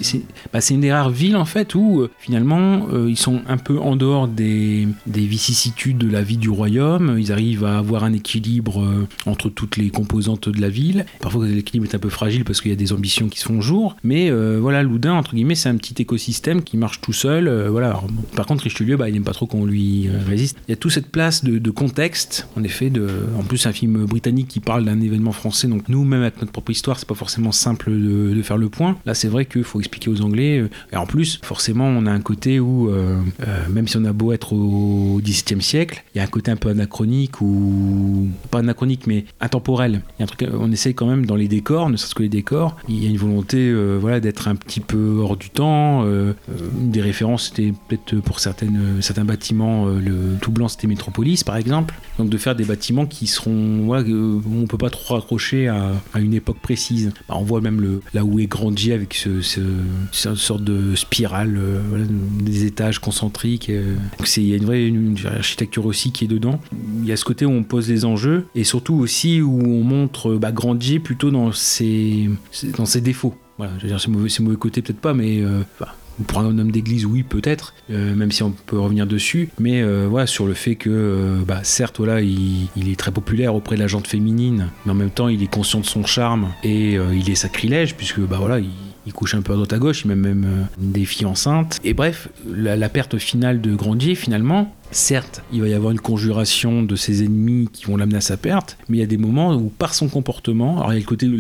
bah, 0.52 0.61
c'est 0.61 0.75
une 0.75 0.80
des 0.80 0.92
rares 0.92 1.11
villes 1.11 1.37
en 1.37 1.45
fait 1.45 1.75
où 1.75 2.06
finalement 2.18 2.87
ils 3.06 3.16
sont 3.16 3.42
un 3.49 3.56
peu 3.56 3.78
en 3.78 3.97
dehors 3.97 4.28
des 4.28 4.87
vicissitudes 5.06 5.99
de 5.99 6.09
la 6.09 6.23
vie 6.23 6.37
du 6.37 6.50
royaume. 6.50 7.16
Ils 7.18 7.33
arrivent 7.33 7.64
à 7.64 7.78
avoir 7.78 8.04
un 8.04 8.12
équilibre 8.12 9.06
entre 9.26 9.49
toutes 9.49 9.76
les 9.76 9.90
composantes 9.90 10.49
de 10.49 10.61
la 10.61 10.68
ville 10.68 11.04
Parfois, 11.20 11.46
l'équilibre 11.46 11.87
est 11.90 11.94
un 11.94 11.99
peu 11.99 12.08
fragile 12.08 12.44
parce 12.44 12.61
qu'il 12.61 12.70
y 12.70 12.75
a 12.75 12.76
des 12.76 12.92
ambitions 12.92 13.28
qui 13.28 13.38
se 13.38 13.46
font 13.46 13.61
jour. 13.61 13.96
Mais 14.02 14.30
euh, 14.30 14.58
voilà, 14.61 14.82
Loudun, 14.82 15.14
entre 15.14 15.35
guillemets, 15.35 15.54
c'est 15.54 15.68
un 15.68 15.76
petit 15.76 16.00
écosystème 16.00 16.62
qui 16.62 16.76
marche 16.76 17.00
tout 17.00 17.12
seul. 17.12 17.49
Euh, 17.49 17.70
voilà. 17.70 18.00
par 18.35 18.46
contre, 18.46 18.64
Richelieu, 18.64 18.96
bah, 18.96 19.08
il 19.08 19.14
n'aime 19.14 19.25
pas 19.25 19.32
trop 19.32 19.46
qu'on 19.46 19.64
lui 19.64 20.08
euh, 20.08 20.18
résiste. 20.26 20.58
Il 20.68 20.70
y 20.70 20.75
a 20.75 20.76
toute 20.76 20.92
cette 20.92 21.08
place 21.08 21.44
de, 21.44 21.70
contexte, 21.70 22.49
en 22.56 22.62
effet. 22.62 22.90
De, 22.90 23.08
en 23.38 23.42
plus, 23.42 23.66
un 23.66 23.73
film 23.73 24.04
britannique 24.04 24.49
qui 24.49 24.61
parle 24.61 24.85
d'un 24.85 25.00
événement 25.00 25.32
français. 25.32 25.68
Donc, 25.68 25.88
nous, 25.88 26.04
même 26.04 26.23
avec 26.23 26.40
notre 26.40 26.52
propre 26.52 26.70
histoire, 26.70 26.99
c'est 26.99 27.08
pas 27.08 27.14
forcément 27.14 27.52
simple 27.52 27.90
de, 27.90 28.42
faire 28.42 28.58
le 28.58 28.68
point. 28.68 28.96
Là, 29.06 29.14
c'est 29.14 29.28
vrai 29.28 29.46
qu'il 29.46 29.64
faut 29.64 29.80
expliquer 29.80 30.11
aux 30.11 30.20
Anglais. 30.20 30.64
Et 30.92 30.96
en 30.96 31.06
plus, 31.06 31.40
forcément, 31.42 31.87
on 31.87 32.06
a 32.06 32.12
un 32.12 32.20
côté 32.20 32.61
où, 32.61 32.90
même 33.70 33.88
si 33.88 33.96
on 33.96 34.04
a 34.04 34.12
beau 34.12 34.32
être 34.32 34.52
au 34.52 35.20
XVIIe 35.23 35.62
siècle, 35.62 36.04
il 36.14 36.18
y 36.18 36.20
a 36.20 36.25
un 36.25 36.28
côté 36.28 36.50
un 36.50 36.56
peu 36.56 36.68
anachronique 36.68 37.40
ou 37.40 38.28
pas 38.50 38.58
anachronique, 38.58 39.06
mais 39.06 39.25
intemporel. 39.40 40.02
Il 40.18 40.20
y 40.20 40.23
a 40.23 40.25
un 40.25 40.26
truc, 40.26 40.49
on 40.52 40.70
essaie 40.70 40.94
quand 40.94 41.05
même 41.06 41.26
dans 41.26 41.36
les 41.36 41.48
décors, 41.48 41.90
ne 41.90 41.96
serait-ce 41.96 42.14
que 42.14 42.22
les 42.22 42.28
décors, 42.28 42.76
il 42.88 43.02
y 43.02 43.06
a 43.06 43.10
une 43.10 43.16
volonté 43.16 43.58
euh, 43.58 43.98
voilà, 44.00 44.20
d'être 44.20 44.48
un 44.48 44.56
petit 44.56 44.80
peu 44.80 45.18
hors 45.20 45.36
du 45.36 45.50
temps. 45.50 46.04
Euh, 46.04 46.32
une 46.80 46.90
des 46.90 47.00
références, 47.00 47.48
c'était 47.48 47.72
peut-être 47.88 48.20
pour 48.20 48.40
certaines, 48.40 49.00
certains 49.00 49.25
bâtiments, 49.25 49.86
euh, 49.86 50.00
le 50.00 50.38
tout 50.40 50.50
blanc, 50.50 50.68
c'était 50.68 50.86
Métropolis, 50.86 51.44
par 51.44 51.56
exemple. 51.56 51.94
Donc 52.18 52.28
de 52.28 52.38
faire 52.38 52.56
des 52.56 52.64
bâtiments 52.64 53.06
qui 53.06 53.26
seront, 53.26 53.90
on 53.90 54.66
peut 54.66 54.78
pas 54.78 54.90
trop 54.90 55.14
raccrocher 55.14 55.68
à, 55.68 55.92
une 56.16 56.34
époque 56.34 56.58
précise. 56.60 57.12
Bah, 57.28 57.36
on 57.38 57.44
voit 57.44 57.60
même 57.60 57.80
le, 57.80 58.00
là 58.14 58.25
où 58.25 58.38
est 58.40 58.46
Grandier 58.46 58.94
avec 58.94 59.14
ce, 59.14 59.42
ce, 59.42 59.60
cette 60.12 60.36
sorte 60.36 60.64
de 60.64 60.94
spirale, 60.94 61.60
des 62.40 62.64
étages 62.64 63.00
concentriques. 63.00 63.68
il 63.68 64.42
y 64.42 64.52
a 64.54 64.56
une 64.56 64.64
vraie 64.64 64.92
architecture 65.36 65.84
aussi 65.84 66.12
qui 66.12 66.25
est 66.25 66.28
dedans. 66.28 66.60
Il 67.02 67.06
y 67.06 67.12
a 67.12 67.16
ce 67.16 67.25
côté 67.25 67.44
où 67.44 67.50
on 67.50 67.64
pose 67.64 67.88
les 67.88 68.04
enjeux 68.04 68.46
et 68.54 68.64
surtout 68.64 68.94
aussi 68.94 69.40
où 69.42 69.60
on 69.60 69.82
montre 69.82 70.34
bah, 70.34 70.52
Grandier 70.52 70.95
plutôt 70.98 71.30
dans 71.30 71.52
ses, 71.52 72.28
dans 72.76 72.86
ses 72.86 73.00
défauts. 73.00 73.34
Voilà, 73.58 73.72
je 73.78 73.82
veux 73.82 73.88
dire, 73.88 74.00
c'est 74.00 74.08
mauvais, 74.08 74.28
mauvais 74.40 74.56
côté 74.56 74.82
peut-être 74.82 75.00
pas, 75.00 75.14
mais 75.14 75.40
euh, 75.40 75.62
pour 76.26 76.40
un 76.40 76.58
homme 76.58 76.70
d'église, 76.70 77.06
oui, 77.06 77.22
peut-être, 77.22 77.74
euh, 77.90 78.14
même 78.14 78.30
si 78.30 78.42
on 78.42 78.50
peut 78.50 78.78
revenir 78.78 79.06
dessus. 79.06 79.48
Mais 79.58 79.82
euh, 79.82 80.06
voilà, 80.10 80.26
sur 80.26 80.46
le 80.46 80.54
fait 80.54 80.74
que, 80.74 81.38
bah, 81.46 81.60
certes, 81.62 81.96
voilà, 81.98 82.20
il, 82.20 82.68
est 82.76 82.98
très 82.98 83.12
populaire 83.12 83.54
auprès 83.54 83.76
de 83.76 83.80
la 83.80 83.86
gente 83.86 84.06
féminine, 84.06 84.68
mais 84.84 84.92
en 84.92 84.96
même 84.96 85.10
temps, 85.10 85.28
il 85.28 85.42
est 85.42 85.50
conscient 85.50 85.80
de 85.80 85.86
son 85.86 86.04
charme 86.04 86.48
et 86.64 86.94
il 86.94 87.30
est 87.30 87.34
sacrilège, 87.34 87.94
puisque, 87.96 88.20
bah 88.20 88.36
voilà, 88.38 88.58
il, 88.60 89.12
couche 89.14 89.34
un 89.34 89.40
peu 89.40 89.52
à 89.52 89.56
droite 89.56 89.72
à 89.72 89.78
gauche, 89.78 90.02
il 90.04 90.08
met 90.08 90.16
même 90.16 90.66
des 90.78 91.04
filles 91.04 91.26
enceintes. 91.26 91.78
Et 91.84 91.94
bref, 91.94 92.28
la, 92.44 92.76
la 92.76 92.88
perte 92.88 93.16
finale 93.18 93.60
de 93.60 93.74
Grandier, 93.74 94.16
finalement, 94.16 94.74
Certes, 94.90 95.42
il 95.52 95.60
va 95.60 95.68
y 95.68 95.74
avoir 95.74 95.92
une 95.92 96.00
conjuration 96.00 96.82
de 96.82 96.96
ses 96.96 97.24
ennemis 97.24 97.68
qui 97.72 97.84
vont 97.86 97.96
l'amener 97.96 98.18
à 98.18 98.20
sa 98.20 98.36
perte, 98.36 98.78
mais 98.88 98.98
il 98.98 99.00
y 99.00 99.04
a 99.04 99.06
des 99.06 99.16
moments 99.16 99.54
où, 99.54 99.68
par 99.68 99.94
son 99.94 100.08
comportement, 100.08 100.78
alors 100.78 100.92
il 100.92 100.96
y 100.96 100.98
a 100.98 101.00
le 101.00 101.06
côté. 101.06 101.30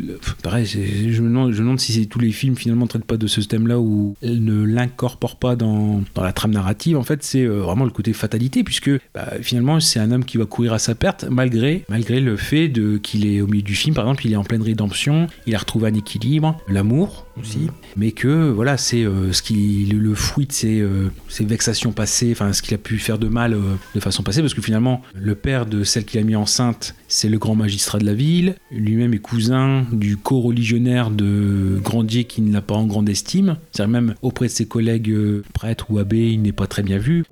Pareil, 0.42 0.66
je 0.66 1.22
me, 1.22 1.28
demande, 1.28 1.52
je 1.52 1.58
demande 1.58 1.80
si 1.80 2.06
tous 2.08 2.18
les 2.18 2.32
films 2.32 2.56
finalement 2.56 2.84
ne 2.84 2.88
traitent 2.88 3.04
pas 3.04 3.16
de 3.16 3.26
ce 3.26 3.40
thème-là 3.40 3.76
elle 4.22 4.44
ne 4.44 4.62
l'incorpore 4.62 5.36
pas 5.36 5.56
dans, 5.56 6.02
dans, 6.14 6.22
la 6.22 6.32
trame 6.32 6.52
narrative. 6.52 6.96
En 6.96 7.02
fait, 7.02 7.22
c'est 7.22 7.44
euh, 7.44 7.60
vraiment 7.60 7.84
le 7.84 7.90
côté 7.90 8.12
fatalité, 8.12 8.64
puisque 8.64 8.90
bah, 9.14 9.32
finalement, 9.40 9.80
c'est 9.80 10.00
un 10.00 10.10
homme 10.10 10.24
qui 10.24 10.38
va 10.38 10.44
courir 10.44 10.72
à 10.72 10.78
sa 10.78 10.94
perte, 10.94 11.26
malgré, 11.30 11.84
malgré 11.88 12.20
le 12.20 12.36
fait 12.36 12.72
qu'il 13.02 13.26
est 13.26 13.40
au 13.40 13.46
milieu 13.46 13.62
du 13.62 13.74
film, 13.74 13.94
par 13.94 14.04
exemple, 14.04 14.26
il 14.26 14.32
est 14.32 14.36
en 14.36 14.44
pleine 14.44 14.62
rédemption, 14.62 15.26
il 15.46 15.54
a 15.54 15.58
retrouvé 15.58 15.88
un 15.88 15.94
équilibre, 15.94 16.58
l'amour 16.68 17.26
aussi, 17.40 17.58
mhm. 17.58 17.70
mais 17.96 18.12
que 18.12 18.50
voilà, 18.50 18.76
c'est 18.76 19.04
euh, 19.04 19.32
ce 19.32 19.42
qui 19.42 19.86
le, 19.90 19.98
le, 19.98 20.14
fruit 20.14 20.46
de 20.46 20.52
ses, 20.52 20.80
euh, 20.80 21.10
ses 21.28 21.44
vexations 21.44 21.92
passées, 21.92 22.30
enfin, 22.32 22.52
ce 22.52 22.62
qu'il 22.62 22.74
a 22.74 22.78
pu 22.78 22.98
faire 22.98 23.18
de 23.18 23.28
mal 23.36 23.52
euh, 23.52 23.76
de 23.94 24.00
façon 24.00 24.22
passée, 24.22 24.40
parce 24.40 24.54
que 24.54 24.62
finalement, 24.62 25.02
le 25.14 25.34
père 25.34 25.66
de 25.66 25.84
celle 25.84 26.06
qu'il 26.06 26.18
a 26.18 26.22
mis 26.22 26.36
enceinte, 26.36 26.94
c'est 27.06 27.28
le 27.28 27.38
grand 27.38 27.54
magistrat 27.54 27.98
de 27.98 28.06
la 28.06 28.14
ville. 28.14 28.54
Lui-même 28.70 29.12
est 29.12 29.18
cousin 29.18 29.84
du 29.92 30.16
co-religionnaire 30.16 31.10
de 31.10 31.78
Grandier 31.82 32.24
qui 32.24 32.40
ne 32.40 32.50
l'a 32.50 32.62
pas 32.62 32.74
en 32.74 32.86
grande 32.86 33.10
estime. 33.10 33.56
C'est-à-dire 33.72 33.92
même 33.92 34.14
auprès 34.22 34.46
de 34.46 34.52
ses 34.52 34.66
collègues 34.66 35.10
euh, 35.10 35.44
prêtres 35.52 35.86
ou 35.90 35.98
abbés, 35.98 36.30
il 36.30 36.40
n'est 36.40 36.52
pas 36.52 36.66
très 36.66 36.82
bien 36.82 36.96
vu. 36.96 37.24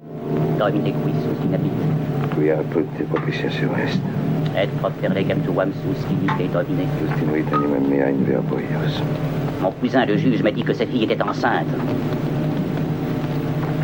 Mon 9.62 9.70
cousin 9.70 10.04
le 10.04 10.18
juge 10.18 10.42
m'a 10.42 10.50
dit 10.50 10.64
que 10.64 10.74
sa 10.74 10.84
fille 10.84 11.04
était 11.04 11.22
enceinte. 11.22 11.66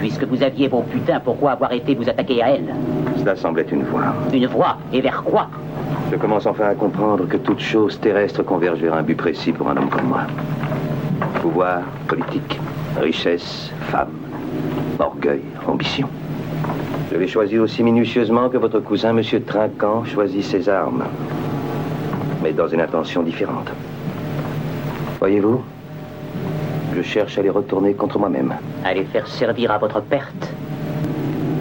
Puisque 0.00 0.24
vous 0.24 0.42
aviez 0.42 0.66
vos 0.66 0.80
putains, 0.80 1.20
pourquoi 1.20 1.52
avoir 1.52 1.72
été 1.72 1.94
vous 1.94 2.08
attaquer 2.08 2.42
à 2.42 2.50
elle 2.50 2.74
Cela 3.18 3.36
semblait 3.36 3.66
une 3.70 3.84
voie. 3.84 4.14
Une 4.32 4.46
voie 4.46 4.78
Et 4.94 5.02
vers 5.02 5.22
quoi 5.22 5.48
Je 6.10 6.16
commence 6.16 6.46
enfin 6.46 6.68
à 6.68 6.74
comprendre 6.74 7.28
que 7.28 7.36
toute 7.36 7.60
chose 7.60 8.00
terrestre 8.00 8.42
converge 8.42 8.78
vers 8.78 8.94
un 8.94 9.02
but 9.02 9.14
précis 9.14 9.52
pour 9.52 9.68
un 9.68 9.76
homme 9.76 9.90
comme 9.90 10.08
moi. 10.08 10.22
Pouvoir, 11.42 11.82
politique, 12.08 12.58
richesse, 12.98 13.70
femme, 13.90 14.08
orgueil, 14.98 15.42
ambition. 15.66 16.08
Je 17.12 17.18
l'ai 17.18 17.28
choisi 17.28 17.58
aussi 17.58 17.82
minutieusement 17.82 18.48
que 18.48 18.56
votre 18.56 18.80
cousin, 18.80 19.10
M. 19.10 19.22
Trinquant, 19.46 20.04
choisit 20.06 20.44
ses 20.44 20.68
armes. 20.68 21.04
Mais 22.42 22.52
dans 22.52 22.68
une 22.68 22.80
intention 22.80 23.22
différente. 23.22 23.70
Voyez-vous 25.18 25.62
je 26.94 27.02
cherche 27.02 27.38
à 27.38 27.42
les 27.42 27.50
retourner 27.50 27.94
contre 27.94 28.18
moi-même. 28.18 28.54
À 28.84 28.94
les 28.94 29.04
faire 29.04 29.26
servir 29.26 29.70
à 29.70 29.78
votre 29.78 30.00
perte 30.00 30.52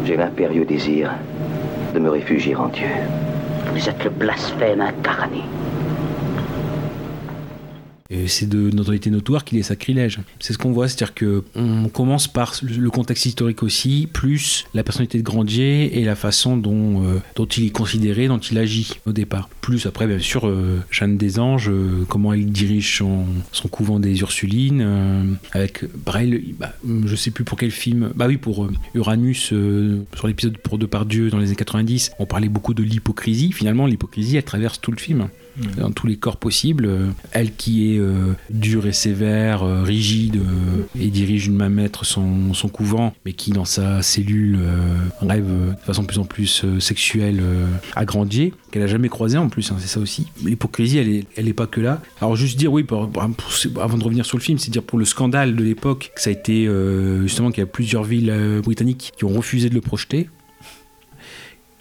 J'ai 0.05 0.17
l'impérieux 0.17 0.65
désir 0.65 1.12
de 1.93 2.00
me 2.00 2.09
réfugier 2.09 2.55
en 2.55 2.67
Dieu. 2.67 2.88
Vous 3.74 3.89
êtes 3.89 4.03
le 4.03 4.09
blasphème 4.09 4.81
incarné 4.81 5.43
c'est 8.28 8.50
de 8.50 8.72
notoriété 8.72 9.10
notoire 9.12 9.46
qu'il 9.46 9.58
est 9.60 9.63
sacrilège. 9.63 10.20
C'est 10.39 10.54
ce 10.54 10.58
qu'on 10.58 10.72
voit, 10.72 10.88
c'est-à-dire 10.88 11.13
que 11.13 11.44
on 11.56 11.89
commence 11.89 12.28
par 12.28 12.56
le 12.62 12.89
contexte 12.89 13.25
historique 13.25 13.63
aussi, 13.63 14.08
plus 14.12 14.66
la 14.74 14.84
personnalité 14.84 15.18
de 15.18 15.24
Grandier 15.24 16.00
et 16.00 16.04
la 16.04 16.16
façon 16.16 16.58
dont, 16.58 17.04
euh, 17.04 17.20
il 17.58 17.66
est 17.66 17.70
considéré, 17.70 18.28
dont 18.28 18.39
il 18.39 18.58
agit 18.58 19.00
au 19.06 19.12
départ. 19.12 19.50
Plus 19.62 19.86
après, 19.86 20.08
bien 20.08 20.20
sûr, 20.20 20.48
euh, 20.48 20.82
Jeanne 20.89 21.18
des 21.18 21.39
Anges, 21.39 21.70
euh, 21.70 22.06
comment 22.08 22.34
il 22.34 22.51
dirige 22.51 22.98
son, 22.98 23.25
couvent 23.70 24.00
des 24.00 24.22
Ursulines, 24.22 25.38
avec 25.51 25.86
Braille, 26.06 26.56
bah, 26.60 26.74
je 27.06 27.16
sais 27.16 27.30
plus 27.30 27.44
pour 27.44 27.58
quel 27.58 27.72
film, 27.72 28.12
bah 28.16 28.25
oui, 28.28 28.38
pour 28.38 28.68
Uranus, 28.96 29.54
sur 30.16 30.28
l'épisode 30.28 30.58
pour 30.58 30.78
Deux 30.80 30.88
par 30.88 31.06
Dieu 31.06 31.30
dans 31.30 31.38
les 31.38 31.48
années 31.48 31.56
90, 31.56 32.12
on 32.18 32.25
parlait 32.25 32.50
beaucoup 32.50 32.74
de 32.74 32.82
l'hypocrisie. 32.82 33.51
Finalement, 33.51 33.86
l'hypocrisie, 33.86 34.38
elle 34.38 34.44
traverse 34.44 34.82
tout 34.82 34.92
le 34.92 34.98
film. 34.98 35.30
Dans 35.78 35.92
tous 35.92 36.08
les 36.08 36.18
corps 36.18 36.38
possibles. 36.38 36.86
Euh, 36.86 37.08
Elle 37.32 37.54
qui 37.54 37.94
est 37.94 38.00
euh, 38.00 38.34
dure 38.50 38.88
et 38.88 38.94
sévère, 38.94 39.63
euh, 39.63 39.84
rigide, 39.84 40.42
et 41.00 41.08
dirige 41.08 41.44
d'une 41.44 41.56
main 41.56 41.70
maître 41.70 42.06
son, 42.06 42.51
couvent, 42.72 43.13
mais 43.25 43.34
qui 43.34 43.51
dans 43.51 43.66
sa 43.66 44.01
cellule 44.01 44.60
rêve 45.22 45.46
de 45.46 45.86
façon 45.86 46.04
de 46.04 46.08
plus 46.08 46.20
en 46.20 46.25
plus 46.25 46.66
sexuelle 46.80 47.42
à 47.96 48.06
Grandier, 48.06 48.54
qu'elle 48.72 48.84
a 48.84 48.88
jamais 48.88 49.10
croisé 49.10 49.38
en 49.38 49.50
plus, 49.50 49.72
hein, 49.72 49.78
c'est 49.80 49.88
ça 49.88 50.00
aussi. 50.00 50.28
L'hypocrisie, 50.44 50.98
elle 50.98 51.10
est, 51.10 51.24
elle 51.36 51.48
est 51.48 51.54
pas 51.54 51.68
que 51.68 51.82
là. 51.82 52.01
Alors 52.22 52.36
juste 52.36 52.58
dire, 52.58 52.72
oui, 52.72 52.86
avant 52.89 53.98
de 53.98 54.04
revenir 54.04 54.25
sur 54.25 54.38
le 54.38 54.44
film, 54.44 54.58
c'est 54.58 54.72
dire 54.72 54.84
pour 54.84 55.00
le 55.00 55.06
scandale 55.06 55.56
de 55.56 55.63
l'époque, 55.63 56.12
que 56.16 56.22
ça 56.22 56.30
a 56.30 56.34
été 56.34 56.70
justement 57.22 57.51
qu'il 57.51 57.62
y 57.62 57.63
a 57.63 57.68
plusieurs 57.68 58.04
villes 58.04 58.62
britanniques 58.63 59.13
qui 59.18 59.25
ont 59.25 59.30
refusé 59.30 59.70
de 59.70 59.75
le 59.75 59.82
projeter. 59.82 60.30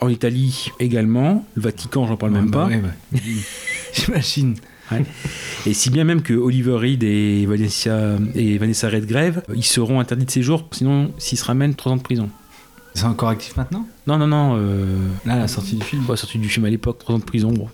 En 0.00 0.08
Italie 0.08 0.70
également, 0.78 1.44
le 1.56 1.62
Vatican, 1.62 2.06
j'en 2.06 2.16
parle 2.16 2.32
même 2.32 2.50
bah 2.50 2.68
pas. 2.70 2.76
ouais. 2.76 2.82
J'imagine. 3.92 4.54
Ouais. 4.92 5.02
Et 5.66 5.74
si 5.74 5.90
bien 5.90 6.04
même 6.04 6.22
que 6.22 6.32
Oliver 6.34 6.76
Reed 6.76 7.02
et 7.04 7.44
Vanessa, 7.46 8.16
et 8.34 8.56
Vanessa 8.58 8.88
Redgrave, 8.88 9.42
ils 9.54 9.64
seront 9.64 10.00
interdits 10.00 10.24
de 10.24 10.30
séjour, 10.30 10.66
sinon 10.70 11.12
s'ils 11.18 11.36
se 11.38 11.44
ramènent 11.44 11.74
3 11.74 11.92
ans 11.92 11.96
de 11.96 12.02
prison. 12.02 12.30
C'est 12.94 13.04
encore 13.04 13.28
actif 13.28 13.56
maintenant? 13.56 13.86
Non, 14.06 14.18
non, 14.18 14.26
non. 14.26 14.56
Euh, 14.56 14.96
Là, 15.26 15.34
à 15.34 15.38
la 15.38 15.48
sortie 15.48 15.76
du 15.76 15.84
film. 15.84 16.04
ouais, 16.08 16.16
sorti 16.16 16.38
du 16.38 16.48
film 16.48 16.64
à 16.64 16.70
l'époque, 16.70 16.98
3 16.98 17.16
ans 17.16 17.18
de 17.18 17.24
prison. 17.24 17.52
Bon. 17.52 17.68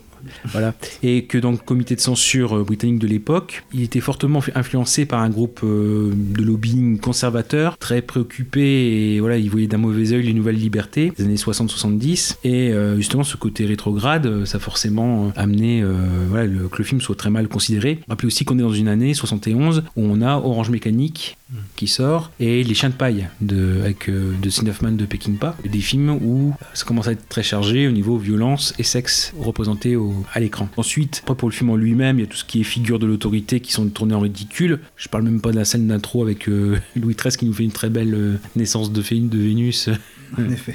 Et 1.03 1.25
que 1.25 1.39
dans 1.39 1.51
le 1.51 1.57
comité 1.57 1.95
de 1.95 2.01
censure 2.01 2.57
euh, 2.59 2.65
britannique 2.65 2.99
de 2.99 3.07
l'époque, 3.07 3.65
il 3.73 3.83
était 3.83 4.01
fortement 4.01 4.41
influencé 4.55 5.07
par 5.07 5.21
un 5.21 5.31
groupe 5.31 5.61
euh, 5.65 6.13
de 6.15 6.43
lobbying 6.43 6.99
conservateur, 6.99 7.79
très 7.79 8.03
préoccupé 8.03 9.15
et 9.15 9.21
voilà, 9.21 9.37
il 9.39 9.51
voyait 9.51 9.67
d'un 9.67 9.79
mauvais 9.79 10.13
œil 10.13 10.23
les 10.25 10.35
nouvelles 10.35 10.57
libertés 10.57 11.13
des 11.17 11.25
années 11.25 11.35
60-70. 11.37 12.37
Et 12.45 12.73
euh, 12.73 12.97
justement, 12.97 13.25
ce 13.25 13.37
côté 13.37 13.67
rétrograde, 13.67 14.45
ça 14.45 14.57
a 14.57 14.61
forcément 14.61 15.33
amené 15.37 15.83
que 15.83 16.79
le 16.79 16.85
film 16.85 17.01
soit 17.01 17.15
très 17.17 17.31
mal 17.31 17.49
considéré. 17.49 18.01
Rappelez 18.09 18.27
aussi 18.27 18.45
qu'on 18.45 18.59
est 18.59 18.63
dans 18.63 18.73
une 18.73 18.89
année 18.89 19.15
71 19.15 19.85
où 19.97 20.03
on 20.05 20.21
a 20.23 20.37
Orange 20.37 20.71
Mécanique 20.71 21.37
qui 21.77 21.87
sort 21.87 22.31
et 22.41 22.65
Les 22.65 22.75
Chiens 22.75 22.89
de 22.89 22.95
paille 22.95 23.29
avec 23.41 24.11
de 24.11 24.51
Sin 24.51 24.65
de 24.65 25.05
Peckinpah. 25.05 25.57
Des 25.71 25.79
films 25.81 26.11
où 26.11 26.53
ça 26.73 26.85
commence 26.85 27.09
à 27.09 27.13
être 27.13 27.29
très 27.29 27.43
chargé 27.43 27.87
au 27.87 27.93
niveau 27.93 28.17
violence 28.19 28.75
et 28.79 28.83
sexe 28.83 29.33
représentés 29.39 29.97
au- 29.97 30.14
à 30.33 30.41
l'écran. 30.41 30.69
Ensuite, 30.77 31.21
après 31.23 31.35
pour 31.35 31.49
le 31.49 31.55
film 31.55 31.71
en 31.71 31.77
lui-même, 31.77 32.19
il 32.19 32.23
y 32.23 32.25
a 32.25 32.29
tout 32.29 32.37
ce 32.37 32.45
qui 32.45 32.61
est 32.61 32.65
figures 32.65 32.99
de 32.99 33.07
l'autorité 33.07 33.61
qui 33.61 33.73
sont 33.73 33.89
tournées 33.89 34.15
en 34.15 34.21
ridicule. 34.21 34.81
Je 34.97 35.09
parle 35.09 35.25
même 35.25 35.41
pas 35.41 35.51
de 35.51 35.57
la 35.57 35.65
scène 35.65 35.87
d'intro 35.87 36.23
avec 36.23 36.49
euh, 36.49 36.79
Louis 36.97 37.15
XIII 37.15 37.37
qui 37.37 37.47
nous 37.47 37.53
fait 37.53 37.65
une 37.65 37.73
très 37.73 37.91
belle 37.91 38.15
euh, 38.15 38.37
naissance 38.57 38.93
de, 38.93 39.01
de 39.03 39.39
Vénus. 39.39 39.91
En 40.39 40.51
effet. 40.51 40.75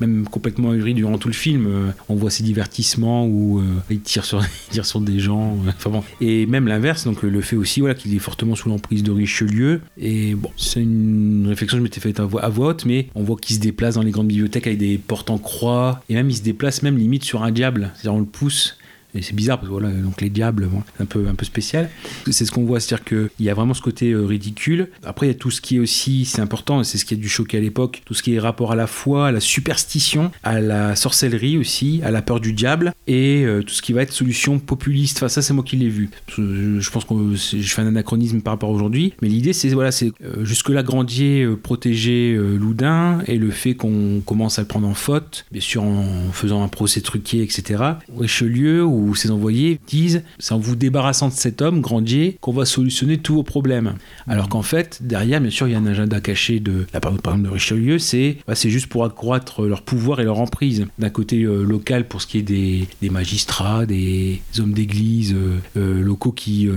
même 0.00 0.26
complètement 0.28 0.70
ahuri 0.70 0.94
durant 0.94 1.18
tout 1.18 1.28
le 1.28 1.34
film. 1.34 1.66
Euh, 1.66 1.90
on 2.08 2.14
voit 2.16 2.30
ces 2.30 2.42
divertissements 2.42 3.26
où 3.26 3.60
euh, 3.60 3.64
il, 3.90 4.00
tire 4.00 4.24
sur, 4.82 5.00
des 5.00 5.18
gens. 5.18 5.56
euh, 5.66 5.90
bon. 5.90 6.02
Et 6.20 6.46
même 6.46 6.66
l'inverse, 6.66 7.04
donc 7.04 7.22
le 7.22 7.40
fait 7.40 7.56
aussi 7.56 7.80
voilà, 7.80 7.94
qu'il 7.94 8.14
est 8.14 8.18
fortement 8.18 8.54
sous 8.54 8.68
l'emprise 8.68 9.02
de 9.02 9.12
Richelieu. 9.12 9.80
Et 9.98 10.34
bon, 10.34 10.50
c'est 10.56 10.80
une 10.80 11.46
réflexion 11.48 11.76
que 11.76 11.80
je 11.80 11.84
m'étais 11.84 12.00
faite 12.00 12.20
voix, 12.20 12.42
à 12.42 12.48
voix 12.48 12.68
haute, 12.68 12.84
mais 12.84 13.08
on 13.14 13.22
voit 13.22 13.36
qu'il 13.36 13.56
se 13.56 13.60
déplace 13.60 13.94
dans 13.94 14.02
les 14.02 14.10
grandes 14.10 14.28
bibliothèques 14.28 14.66
avec 14.66 14.78
des 14.78 14.98
portes 14.98 15.30
en 15.30 15.38
croix. 15.38 16.02
Et 16.08 16.14
même 16.14 16.30
il 16.30 16.36
se 16.36 16.42
déplace 16.42 16.82
même 16.82 16.96
limite 16.96 17.24
sur 17.24 17.42
un 17.42 17.50
diable. 17.50 17.90
C'est-à-dire 17.94 18.14
on 18.14 18.20
le 18.20 18.26
pousse. 18.26 18.78
Et 19.14 19.22
c'est 19.22 19.34
bizarre 19.34 19.58
parce 19.58 19.68
que 19.68 19.72
voilà, 19.72 19.90
donc 19.90 20.20
les 20.20 20.30
diables, 20.30 20.68
un 21.00 21.04
peu, 21.04 21.26
un 21.28 21.34
peu 21.34 21.44
spécial. 21.44 21.88
C'est 22.30 22.44
ce 22.44 22.52
qu'on 22.52 22.64
voit, 22.64 22.80
c'est-à-dire 22.80 23.04
qu'il 23.04 23.46
y 23.46 23.50
a 23.50 23.54
vraiment 23.54 23.74
ce 23.74 23.82
côté 23.82 24.10
euh, 24.10 24.24
ridicule. 24.24 24.88
Après, 25.04 25.26
il 25.26 25.30
y 25.30 25.34
a 25.34 25.38
tout 25.38 25.50
ce 25.50 25.60
qui 25.60 25.76
est 25.76 25.78
aussi, 25.78 26.24
c'est 26.24 26.40
important, 26.40 26.82
c'est 26.84 26.98
ce 26.98 27.04
qui 27.04 27.14
a 27.14 27.16
dû 27.16 27.28
choquer 27.28 27.58
à 27.58 27.60
l'époque, 27.60 28.02
tout 28.04 28.14
ce 28.14 28.22
qui 28.22 28.34
est 28.34 28.38
rapport 28.38 28.72
à 28.72 28.76
la 28.76 28.86
foi, 28.86 29.28
à 29.28 29.32
la 29.32 29.40
superstition, 29.40 30.30
à 30.42 30.60
la 30.60 30.96
sorcellerie 30.96 31.56
aussi, 31.56 32.00
à 32.04 32.10
la 32.10 32.22
peur 32.22 32.40
du 32.40 32.52
diable, 32.52 32.92
et 33.06 33.44
euh, 33.44 33.62
tout 33.62 33.74
ce 33.74 33.82
qui 33.82 33.92
va 33.92 34.02
être 34.02 34.12
solution 34.12 34.58
populiste. 34.58 35.18
Enfin, 35.18 35.28
ça, 35.28 35.42
c'est 35.42 35.54
moi 35.54 35.64
qui 35.64 35.76
l'ai 35.76 35.88
vu. 35.88 36.10
Je 36.36 36.90
pense 36.90 37.04
que 37.04 37.14
je 37.34 37.74
fais 37.74 37.82
un 37.82 37.88
anachronisme 37.88 38.40
par 38.40 38.54
rapport 38.54 38.70
à 38.70 38.72
aujourd'hui, 38.72 39.14
mais 39.22 39.28
l'idée, 39.28 39.52
c'est 39.52 39.68
voilà, 39.68 39.90
euh, 40.02 40.44
jusque-là 40.44 40.82
Grandier 40.82 41.46
protéger 41.62 42.36
Loudun, 42.36 43.20
et 43.26 43.38
le 43.38 43.50
fait 43.50 43.74
qu'on 43.74 44.20
commence 44.24 44.58
à 44.58 44.62
le 44.62 44.68
prendre 44.68 44.86
en 44.86 44.94
faute, 44.94 45.46
bien 45.50 45.60
sûr 45.60 45.82
en 45.82 46.30
faisant 46.32 46.62
un 46.62 46.68
procès 46.68 47.00
truqué, 47.00 47.42
etc. 47.42 47.82
Richelieu 48.16 48.84
ou 48.84 49.05
ses 49.14 49.30
envoyés 49.30 49.80
disent 49.86 50.22
c'est 50.38 50.54
en 50.54 50.58
vous 50.58 50.76
débarrassant 50.76 51.28
de 51.28 51.32
cet 51.32 51.62
homme, 51.62 51.80
Grandier, 51.80 52.38
qu'on 52.40 52.52
va 52.52 52.64
solutionner 52.64 53.18
tous 53.18 53.34
vos 53.34 53.42
problèmes. 53.42 53.94
Alors 54.26 54.48
qu'en 54.48 54.62
fait, 54.62 54.98
derrière, 55.02 55.40
bien 55.40 55.50
sûr, 55.50 55.68
il 55.68 55.72
y 55.72 55.74
a 55.74 55.78
un 55.78 55.86
agenda 55.86 56.20
caché 56.20 56.60
de 56.60 56.86
la 56.92 57.00
part 57.00 57.12
de 57.12 57.48
Richelieu, 57.48 57.98
c'est 57.98 58.38
bah, 58.46 58.54
c'est 58.54 58.70
juste 58.70 58.86
pour 58.86 59.04
accroître 59.04 59.62
leur 59.62 59.82
pouvoir 59.82 60.20
et 60.20 60.24
leur 60.24 60.40
emprise. 60.40 60.86
D'un 60.98 61.10
côté 61.10 61.42
euh, 61.42 61.62
local 61.62 62.06
pour 62.08 62.22
ce 62.22 62.26
qui 62.26 62.38
est 62.38 62.42
des, 62.42 62.86
des 63.02 63.10
magistrats, 63.10 63.86
des 63.86 64.40
hommes 64.58 64.72
d'église 64.72 65.34
euh, 65.34 65.58
euh, 65.76 66.02
locaux 66.02 66.32
qui 66.32 66.68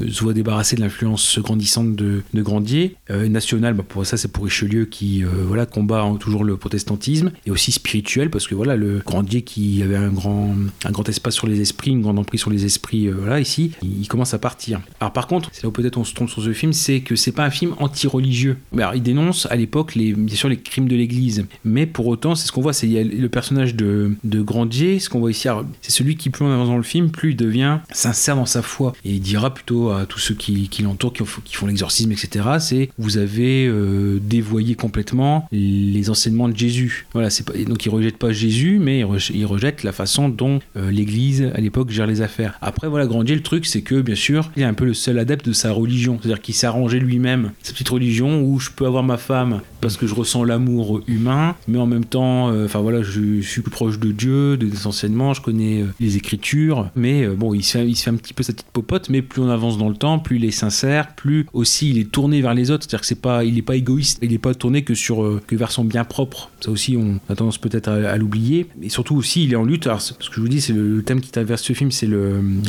euh, 0.00 0.10
se 0.10 0.22
voient 0.22 0.32
débarrasser 0.32 0.76
de 0.76 0.80
l'influence 0.80 1.38
grandissante 1.38 1.96
de, 1.96 2.22
Grandier. 2.34 2.96
Euh, 3.10 3.28
national, 3.28 3.74
bah, 3.74 3.84
pour 3.86 4.04
ça 4.04 4.16
c'est 4.16 4.28
pour 4.28 4.44
Richelieu 4.44 4.84
qui 4.84 5.24
euh, 5.24 5.28
voilà 5.46 5.66
combat 5.66 6.04
toujours 6.20 6.44
le 6.44 6.56
protestantisme 6.56 7.32
et 7.46 7.50
aussi 7.50 7.72
spirituel 7.72 8.28
parce 8.28 8.46
que 8.46 8.54
voilà 8.54 8.76
le 8.76 8.98
Grandier 8.98 9.42
qui 9.42 9.82
avait 9.82 9.96
un 9.96 10.10
grand 10.10 10.54
un 10.84 10.90
grand 10.90 11.08
espace 11.08 11.34
sur 11.34 11.46
les 11.46 11.60
esprits, 11.60 11.92
une 11.92 12.02
grande 12.02 12.18
emprise 12.18 12.40
sur 12.40 12.50
les 12.50 12.64
esprits, 12.64 13.08
euh, 13.08 13.14
voilà 13.16 13.40
ici 13.40 13.72
il, 13.82 14.06
commence 14.08 14.34
à 14.34 14.38
partir. 14.38 14.80
Alors 15.00 15.12
par 15.12 15.26
contre, 15.26 15.48
c'est 15.52 15.62
là 15.62 15.68
où 15.70 15.72
peut-être 15.72 15.96
on 15.96 16.04
se 16.04 16.14
trompe 16.14 16.28
sur 16.28 16.42
ce 16.42 16.52
film, 16.52 16.72
c'est 16.72 17.00
que 17.00 17.16
c'est 17.16 17.32
pas 17.32 17.44
un 17.44 17.50
film 17.50 17.74
anti-religieux. 17.78 18.58
Il 18.94 19.02
dénonce 19.02 19.46
à 19.50 19.56
l'époque 19.56 19.96
bien 19.96 20.36
sûr 20.36 20.48
les 20.48 20.58
crimes 20.58 20.88
de 20.88 20.96
l'Église, 20.96 21.46
mais 21.64 21.86
pour 21.86 22.06
autant 22.06 22.34
c'est 22.34 22.46
ce 22.46 22.52
qu'on 22.52 22.60
voit, 22.60 22.72
c'est 22.72 22.86
le 22.86 23.28
personnage 23.28 23.74
de, 23.74 24.14
de 24.24 24.42
Grandier, 24.42 24.98
ce 24.98 25.08
qu'on 25.08 25.20
voit 25.20 25.30
ici, 25.30 25.48
c'est 25.80 25.90
celui 25.90 26.16
qui 26.16 26.30
plus 26.30 26.44
on 26.44 26.50
avance 26.50 26.68
dans 26.68 26.76
le 26.76 26.82
film, 26.82 27.10
plus 27.10 27.30
il 27.30 27.36
devient 27.36 27.78
sincère 27.92 28.36
dans 28.36 28.46
sa 28.46 28.62
foi 28.62 28.92
et 29.04 29.12
il 29.12 29.20
dira 29.20 29.52
plutôt 29.52 29.83
à 29.90 30.06
tous 30.06 30.18
ceux 30.18 30.34
qui, 30.34 30.68
l'entourent, 30.82 31.12
qui, 31.12 31.22
ont- 31.22 31.26
qui 31.44 31.54
font 31.54 31.66
l'exorcisme, 31.66 32.12
etc. 32.12 32.44
C'est 32.60 32.90
vous 32.98 33.18
avez 33.18 33.66
euh, 33.66 34.18
dévoyé 34.20 34.74
complètement 34.74 35.48
les 35.52 36.10
enseignements 36.10 36.48
de 36.48 36.56
Jésus. 36.56 37.06
Voilà, 37.12 37.30
c'est 37.30 37.44
pas, 37.44 37.52
donc 37.52 37.84
il 37.84 37.88
rejette 37.88 38.16
pas 38.16 38.32
Jésus, 38.32 38.78
mais 38.80 39.00
il 39.00 39.04
rejette, 39.04 39.36
il 39.36 39.46
rejette 39.46 39.82
la 39.82 39.92
façon 39.92 40.28
dont 40.28 40.60
euh, 40.76 40.90
l'Église 40.90 41.50
à 41.54 41.60
l'époque 41.60 41.90
gère 41.90 42.06
les 42.06 42.22
affaires. 42.22 42.58
Après, 42.60 42.88
voilà, 42.88 43.06
Grandier, 43.06 43.34
le 43.34 43.42
truc, 43.42 43.66
c'est 43.66 43.82
que 43.82 44.00
bien 44.00 44.14
sûr, 44.14 44.50
il 44.56 44.62
est 44.62 44.66
un 44.66 44.74
peu 44.74 44.84
le 44.84 44.94
seul 44.94 45.18
adepte 45.18 45.46
de 45.46 45.52
sa 45.52 45.72
religion, 45.72 46.18
c'est-à-dire 46.20 46.40
qu'il 46.40 46.54
arrangé 46.64 46.98
lui-même 46.98 47.52
sa 47.62 47.72
petite 47.72 47.88
religion 47.88 48.42
où 48.42 48.58
je 48.58 48.70
peux 48.70 48.86
avoir 48.86 49.02
ma 49.02 49.18
femme 49.18 49.60
parce 49.80 49.98
que 49.98 50.06
je 50.06 50.14
ressens 50.14 50.44
l'amour 50.44 51.02
humain, 51.06 51.56
mais 51.68 51.78
en 51.78 51.86
même 51.86 52.06
temps, 52.06 52.50
euh, 52.50 52.64
enfin 52.64 52.80
voilà, 52.80 53.02
je, 53.02 53.40
suis 53.42 53.60
plus 53.60 53.70
proche 53.70 53.98
de 53.98 54.12
Dieu, 54.12 54.56
de 54.56 54.66
des 54.66 54.86
enseignements, 54.86 55.34
je 55.34 55.42
connais 55.42 55.84
les 56.00 56.16
Écritures, 56.16 56.88
mais 56.96 57.26
bon, 57.26 57.52
il 57.52 57.62
se 57.62 57.78
fait 57.78 58.10
un 58.10 58.16
petit 58.16 58.32
peu 58.32 58.42
sa 58.42 58.52
petite 58.54 58.68
popote, 58.72 59.10
mais 59.10 59.20
plus 59.20 59.42
on 59.42 59.50
avance 59.50 59.73
dans 59.78 59.88
le 59.88 59.96
temps, 59.96 60.18
plus 60.18 60.36
il 60.36 60.44
est 60.44 60.50
sincère, 60.50 61.14
plus 61.14 61.46
aussi 61.52 61.90
il 61.90 61.98
est 61.98 62.10
tourné 62.10 62.40
vers 62.40 62.54
les 62.54 62.70
autres, 62.70 62.84
c'est-à-dire 62.84 63.00
que 63.00 63.06
c'est 63.06 63.20
pas, 63.20 63.44
il 63.44 63.58
est 63.58 63.62
pas 63.62 63.76
égoïste, 63.76 64.18
il 64.22 64.32
est 64.32 64.38
pas 64.38 64.54
tourné 64.54 64.82
que 64.82 64.94
sur 64.94 65.22
euh, 65.22 65.40
que 65.46 65.56
vers 65.56 65.72
son 65.72 65.84
bien 65.84 66.04
propre. 66.04 66.50
Ça 66.60 66.70
aussi, 66.70 66.96
on 66.96 67.20
a 67.30 67.34
tendance 67.34 67.58
peut-être 67.58 67.88
à, 67.88 68.16
l'oublier, 68.16 68.66
et 68.82 68.88
surtout 68.88 69.16
aussi, 69.16 69.44
il 69.44 69.52
est 69.52 69.56
en 69.56 69.64
lutte. 69.64 69.86
Alors, 69.86 70.00
ce 70.00 70.12
que 70.12 70.34
je 70.34 70.40
vous 70.40 70.48
dis, 70.48 70.60
c'est 70.60 70.72
le, 70.72 71.02
thème 71.02 71.20
qui 71.20 71.30
traverse 71.30 71.62
ce 71.62 71.72
film, 71.72 71.90
c'est 71.90 72.08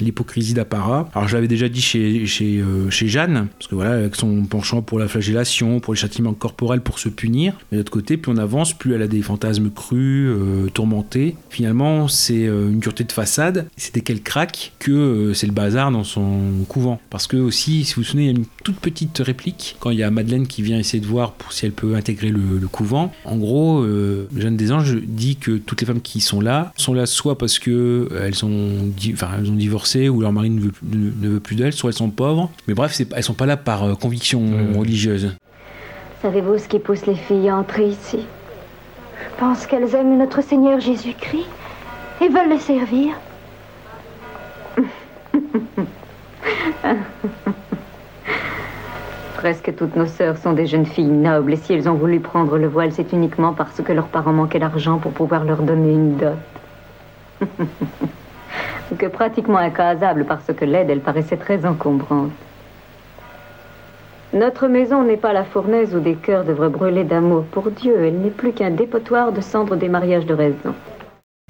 l'hypocrisie 0.02 0.54
d'apparat. 0.54 1.10
Alors, 1.14 1.28
je 1.28 1.36
l'avais 1.36 1.48
déjà 1.48 1.70
dit 1.70 1.82
chez 1.82 2.26
euh, 2.42 2.90
chez 2.90 3.08
Jeanne, 3.08 3.48
parce 3.58 3.68
que 3.68 3.76
voilà, 3.76 3.92
avec 3.92 4.16
son 4.16 4.44
penchant 4.44 4.82
pour 4.82 5.00
la 5.00 5.08
flagellation, 5.08 5.80
pour 5.80 5.94
les 5.94 6.00
châtiments 6.00 6.34
corporels, 6.34 6.82
pour 6.82 7.00
se 7.00 7.10
punir. 7.10 7.54
Mais 7.72 7.78
de 7.78 7.82
l'autre 7.82 7.92
côté, 7.92 8.18
plus 8.18 8.32
on 8.32 8.38
avance, 8.38 8.74
plus 8.74 8.94
elle 8.94 9.02
a 9.02 9.08
des 9.08 9.22
fantasmes 9.22 9.70
crus, 9.70 10.30
euh, 10.30 10.68
tourmentés. 10.70 11.36
Finalement, 11.50 12.08
c'est 12.08 12.46
euh, 12.46 12.70
une 12.70 12.80
dureté 12.80 13.04
de 13.04 13.12
façade. 13.12 13.68
C'est 13.78 13.94
dès 13.94 14.02
qu'elle 14.02 14.22
craque 14.22 14.74
que 14.80 15.32
c'est 15.34 15.48
le 15.48 15.54
bazar 15.54 15.92
dans 15.92 16.04
son 16.04 16.40
couvent. 16.68 16.95
Parce 17.10 17.28
que 17.28 17.38
aussi, 17.38 17.84
si 17.86 17.94
vous 17.96 18.02
vous 18.02 18.08
souvenez, 18.08 18.24
il 18.24 18.32
y 18.32 18.36
a 18.36 18.38
une 18.38 18.46
toute 18.64 18.78
petite 18.78 19.18
réplique 19.20 19.76
quand 19.80 19.90
il 19.90 19.98
y 20.00 20.04
a 20.04 20.12
Madeleine 20.12 20.48
qui 20.48 20.62
vient 20.62 20.78
essayer 20.78 21.00
de 21.02 21.06
voir 21.08 21.32
pour 21.34 21.52
si 21.54 21.66
elle 21.66 21.72
peut 21.72 21.96
intégrer 21.96 22.30
le, 22.30 22.58
le 22.60 22.68
couvent. 22.68 23.12
En 23.26 23.38
gros, 23.38 23.80
euh, 23.82 24.28
Jeanne 24.36 24.58
des 24.58 24.72
Anges 24.72 24.96
dit 25.04 25.36
que 25.36 25.58
toutes 25.58 25.82
les 25.82 25.88
femmes 25.88 26.02
qui 26.02 26.22
sont 26.22 26.42
là 26.42 26.72
sont 26.78 26.94
là 26.94 27.06
soit 27.06 27.38
parce 27.38 27.60
que 27.60 28.10
euh, 28.12 28.26
elles 28.28 28.44
ont, 28.46 28.86
di- 28.86 29.14
enfin, 29.14 29.30
elles 29.38 29.50
ont 29.50 29.56
divorcé 29.56 30.10
ou 30.10 30.22
leur 30.22 30.32
mari 30.32 30.50
ne 30.50 30.60
veut, 30.62 30.72
ne, 30.84 31.12
ne 31.22 31.30
veut 31.34 31.40
plus 31.40 31.56
d'elles, 31.56 31.74
soit 31.74 31.90
elles 31.92 31.96
sont 31.96 32.10
pauvres. 32.10 32.50
Mais 32.68 32.74
bref, 32.74 33.00
elles 33.16 33.24
sont 33.24 33.34
pas 33.34 33.46
là 33.46 33.58
par 33.58 33.84
euh, 33.84 33.96
conviction 33.96 34.42
religieuse. 34.78 35.32
Savez-vous 36.22 36.58
ce 36.58 36.68
qui 36.68 36.80
pousse 36.80 37.06
les 37.06 37.16
filles 37.16 37.50
à 37.50 37.56
entrer 37.58 37.88
ici? 37.90 38.20
Pensent 39.38 39.68
qu'elles 39.68 39.94
aiment 39.96 40.18
notre 40.18 40.42
Seigneur 40.44 40.80
Jésus-Christ 40.80 41.46
et 42.22 42.28
veulent 42.30 42.50
le 42.50 42.60
servir? 42.60 43.14
Presque 49.36 49.76
toutes 49.76 49.96
nos 49.96 50.06
sœurs 50.08 50.38
sont 50.38 50.54
des 50.54 50.66
jeunes 50.66 50.86
filles 50.86 51.06
nobles 51.06 51.54
et 51.54 51.58
si 51.58 51.74
elles 51.74 51.88
ont 51.90 51.96
voulu 51.96 52.20
prendre 52.20 52.58
le 52.58 52.68
voile, 52.68 52.92
c'est 52.92 53.14
uniquement 53.14 53.54
parce 53.54 53.82
que 53.82 53.92
leurs 53.92 54.08
parents 54.08 54.34
manquaient 54.34 54.60
d'argent 54.60 54.98
pour 54.98 55.12
pouvoir 55.12 55.44
leur 55.44 55.62
donner 55.62 55.92
une 55.92 56.18
dot. 56.18 56.38
Que 59.00 59.08
pratiquement 59.08 59.58
incasable 59.58 60.26
parce 60.26 60.46
que 60.46 60.64
l'aide, 60.64 60.90
elle 60.90 61.02
paraissait 61.02 61.36
très 61.38 61.66
encombrante. 61.66 62.32
Notre 64.32 64.68
maison 64.68 65.04
n'est 65.04 65.18
pas 65.18 65.34
la 65.34 65.44
fournaise 65.44 65.96
où 65.96 66.00
des 66.00 66.16
cœurs 66.16 66.46
devraient 66.46 66.70
brûler 66.70 67.04
d'amour 67.04 67.44
pour 67.46 67.72
Dieu. 67.72 67.96
Elle 68.06 68.20
n'est 68.20 68.30
plus 68.30 68.54
qu'un 68.54 68.70
dépotoir 68.70 69.32
de 69.32 69.42
cendres 69.42 69.76
des 69.76 69.90
mariages 69.90 70.26
de 70.26 70.34
raison. 70.34 70.74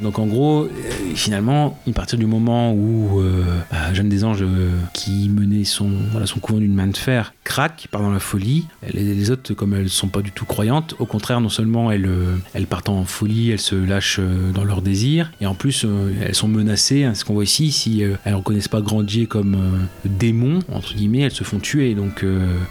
Donc 0.02 0.18
en 0.18 0.26
gros, 0.26 0.68
finalement, 1.14 1.78
à 1.88 1.92
partir 1.92 2.18
du 2.18 2.26
moment 2.26 2.74
où 2.74 3.22
euh, 3.22 3.44
bah, 3.72 3.94
Jeanne 3.94 4.10
des 4.10 4.24
Anges, 4.24 4.42
euh, 4.42 4.72
qui 4.94 5.30
menait 5.30 5.64
son, 5.64 5.90
voilà, 6.12 6.26
son 6.26 6.40
couvent 6.40 6.60
d'une 6.60 6.74
main 6.74 6.88
de 6.88 6.98
fer, 6.98 7.34
craque, 7.44 7.88
part 7.92 8.02
dans 8.02 8.12
la 8.12 8.20
folie, 8.20 8.66
les, 8.94 9.32
autres, 9.32 9.54
comme 9.54 9.74
elles 9.74 9.90
sont 9.90 10.08
pas 10.08 10.22
du 10.22 10.32
tout 10.32 10.46
croyantes, 10.46 10.96
au 11.00 11.06
contraire, 11.06 11.42
non 11.42 11.50
seulement 11.50 11.92
elles, 11.92 12.08
euh, 12.08 12.36
elles 12.54 12.68
partent 12.68 12.90
en 12.90 13.06
folie, 13.06 13.52
elles 13.52 13.60
se 13.60 13.76
lâchent 13.76 14.20
dans 14.54 14.64
leurs 14.64 14.82
désirs, 14.82 15.32
et 15.42 15.46
en 15.46 15.54
plus, 15.54 15.86
elles 16.22 16.36
sont 16.36 16.48
menacées. 16.48 17.04
hein, 17.04 17.14
ce 17.14 17.26
qu'on 17.26 17.34
voit 17.34 17.44
ici, 17.44 17.72
si 17.72 18.02
elles 18.02 18.36
reconnaissent 18.36 18.68
pas 18.68 18.82
Grandier 18.82 19.26
comme 19.26 19.58
démon, 20.06 20.60
entre 20.72 20.94
guillemets, 20.94 21.22
elles 21.22 21.32
se 21.32 21.44
font 21.44 21.60
tuer. 21.60 21.96
Donc 21.96 22.24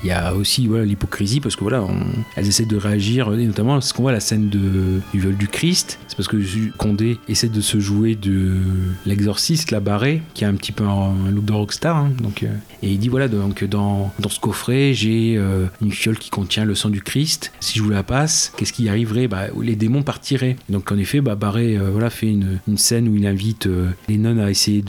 il 0.02 0.08
y 0.08 0.12
a 0.12 0.34
aussi 0.34 0.66
voilà, 0.66 0.84
l'hypocrisie, 0.84 1.40
parce 1.40 1.56
que 1.56 1.62
voilà, 1.62 1.84
elles 2.36 2.46
essaient 2.46 2.66
de 2.66 2.76
réagir, 2.76 3.32
et 3.32 3.46
notamment 3.46 3.80
ce 3.80 3.92
qu'on 3.92 4.02
voit 4.02 4.12
la 4.12 4.20
scène 4.20 4.48
du 4.48 5.20
vol 5.20 5.36
du 5.36 5.48
Christ, 5.48 5.98
c'est 6.08 6.16
parce 6.16 6.28
que 6.28 6.36
Condé 6.76 7.18
essaie 7.28 7.48
de 7.48 7.60
se 7.60 7.80
jouer 7.80 8.14
de 8.24 8.54
l'exorciste, 9.06 9.70
la 9.70 9.80
barrée, 9.80 10.22
qui 10.34 10.44
a 10.44 10.48
un 10.48 10.54
petit 10.54 10.72
peu 10.72 10.84
un, 10.84 11.30
look 11.30 11.44
de 11.44 11.52
rockstar. 11.52 11.96
hein, 11.96 12.12
donc, 12.20 12.42
euh, 12.42 12.48
et 12.82 12.90
il 12.92 12.98
dit 12.98 13.08
voilà, 13.08 13.28
donc 13.28 13.64
dans, 13.64 14.12
dans 14.18 14.28
ce 14.28 14.40
coffret, 14.40 14.92
j'ai 14.94 15.36
euh, 15.36 15.66
une 15.80 15.92
fiole 15.92 16.18
qui 16.18 16.30
contient 16.30 16.64
le 16.64 16.74
sang 16.74 16.90
du 16.90 17.02
Christ. 17.02 17.52
Si 17.60 17.78
je 17.78 17.82
vous 17.82 17.90
la 17.90 18.02
passe, 18.02 18.52
qu'est-ce 18.56 18.72
qui 18.72 18.88
arriverait? 18.88 19.28
Bah, 19.28 19.46
Les 19.60 19.76
démons 19.76 20.02
partiraient. 20.02 20.56
Donc 20.68 20.90
en 20.92 20.96
effet, 20.98 21.20
bah, 21.20 21.34
Barré 21.34 21.76
euh, 21.76 21.90
voilà, 21.90 22.10
fait 22.10 22.28
une, 22.28 22.58
une 22.68 22.78
scène 22.78 23.08
où 23.08 23.16
il 23.16 23.26
invite 23.26 23.68
les 24.08 24.18
nonnes 24.18 24.40
à 24.40 24.50
essayer 24.50 24.82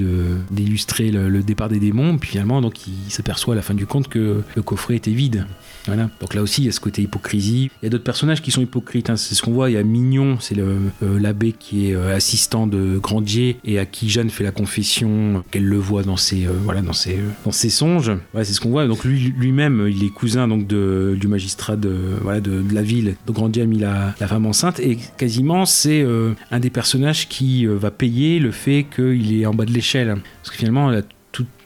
d'illustrer 0.51 1.11
le, 1.11 1.29
le 1.29 1.43
départ 1.43 1.69
des 1.69 1.79
démons. 1.79 2.17
Puis 2.17 2.31
finalement, 2.31 2.61
donc, 2.61 2.87
il 2.87 3.11
s'aperçoit 3.11 3.53
à 3.53 3.57
la 3.57 3.61
fin 3.61 3.73
du 3.73 3.85
compte 3.85 4.07
que 4.07 4.41
le 4.55 4.61
coffret 4.61 4.95
était 4.95 5.11
vide. 5.11 5.45
Voilà. 5.87 6.09
Donc 6.19 6.33
là 6.33 6.41
aussi, 6.41 6.61
il 6.63 6.65
y 6.65 6.69
a 6.69 6.71
ce 6.71 6.79
côté 6.79 7.01
hypocrisie. 7.01 7.69
Il 7.81 7.85
y 7.85 7.87
a 7.87 7.89
d'autres 7.89 8.03
personnages 8.03 8.41
qui 8.41 8.51
sont 8.51 8.61
hypocrites. 8.61 9.09
hein. 9.09 9.15
C'est 9.15 9.35
ce 9.35 9.41
qu'on 9.41 9.51
voit. 9.51 9.69
Il 9.69 9.73
y 9.73 9.77
a 9.77 9.83
Mignon, 9.83 10.37
c'est 10.39 10.57
euh, 10.57 10.79
l'abbé 11.01 11.51
qui 11.51 11.89
est 11.89 11.95
euh, 11.95 12.15
assistant 12.15 12.67
de 12.67 12.97
Grandier 12.97 13.57
et 13.65 13.77
à 13.79 13.85
qui 13.85 14.09
Jeanne 14.09 14.29
fait 14.29 14.43
la 14.43 14.51
confession 14.51 15.43
qu'elle 15.51 15.65
le 15.65 15.77
voit 15.77 16.03
dans 16.03 16.17
ses, 16.17 16.45
euh, 16.45 16.51
voilà, 16.63 16.81
dans 16.81 16.93
ses, 16.93 17.15
euh, 17.15 17.29
dans 17.45 17.51
ses 17.51 17.69
songes. 17.69 18.11
Voilà, 18.31 18.45
c'est 18.45 18.53
ce 18.53 18.61
qu'on 18.61 18.69
voit. 18.69 18.87
Donc 18.87 19.03
lui, 19.03 19.33
lui-même, 19.37 19.87
il 19.89 20.03
est 20.03 20.09
cousin 20.09 20.47
donc 20.47 20.67
de, 20.67 21.15
du 21.19 21.27
magistrat 21.27 21.75
de, 21.75 21.93
voilà, 22.21 22.41
de, 22.41 22.63
la 22.71 22.81
ville. 22.81 23.15
Grandier 23.27 23.63
a 23.63 23.65
mis 23.65 23.79
la, 23.79 24.15
la 24.19 24.27
femme 24.27 24.45
enceinte 24.45 24.79
et 24.79 24.97
quasiment 25.17 25.65
c'est 25.65 26.01
euh, 26.01 26.33
un 26.51 26.59
des 26.59 26.69
personnages 26.69 27.27
qui 27.27 27.67
euh, 27.67 27.75
va 27.75 27.91
payer 27.91 28.39
le 28.39 28.51
fait 28.51 28.85
qu'il 28.95 29.39
est 29.39 29.45
en 29.45 29.53
bas 29.53 29.65
de 29.65 29.71
l'échelle. 29.71 30.15
Parce 30.41 30.51
que 30.51 30.57
finalement, 30.57 30.89
la 30.89 31.01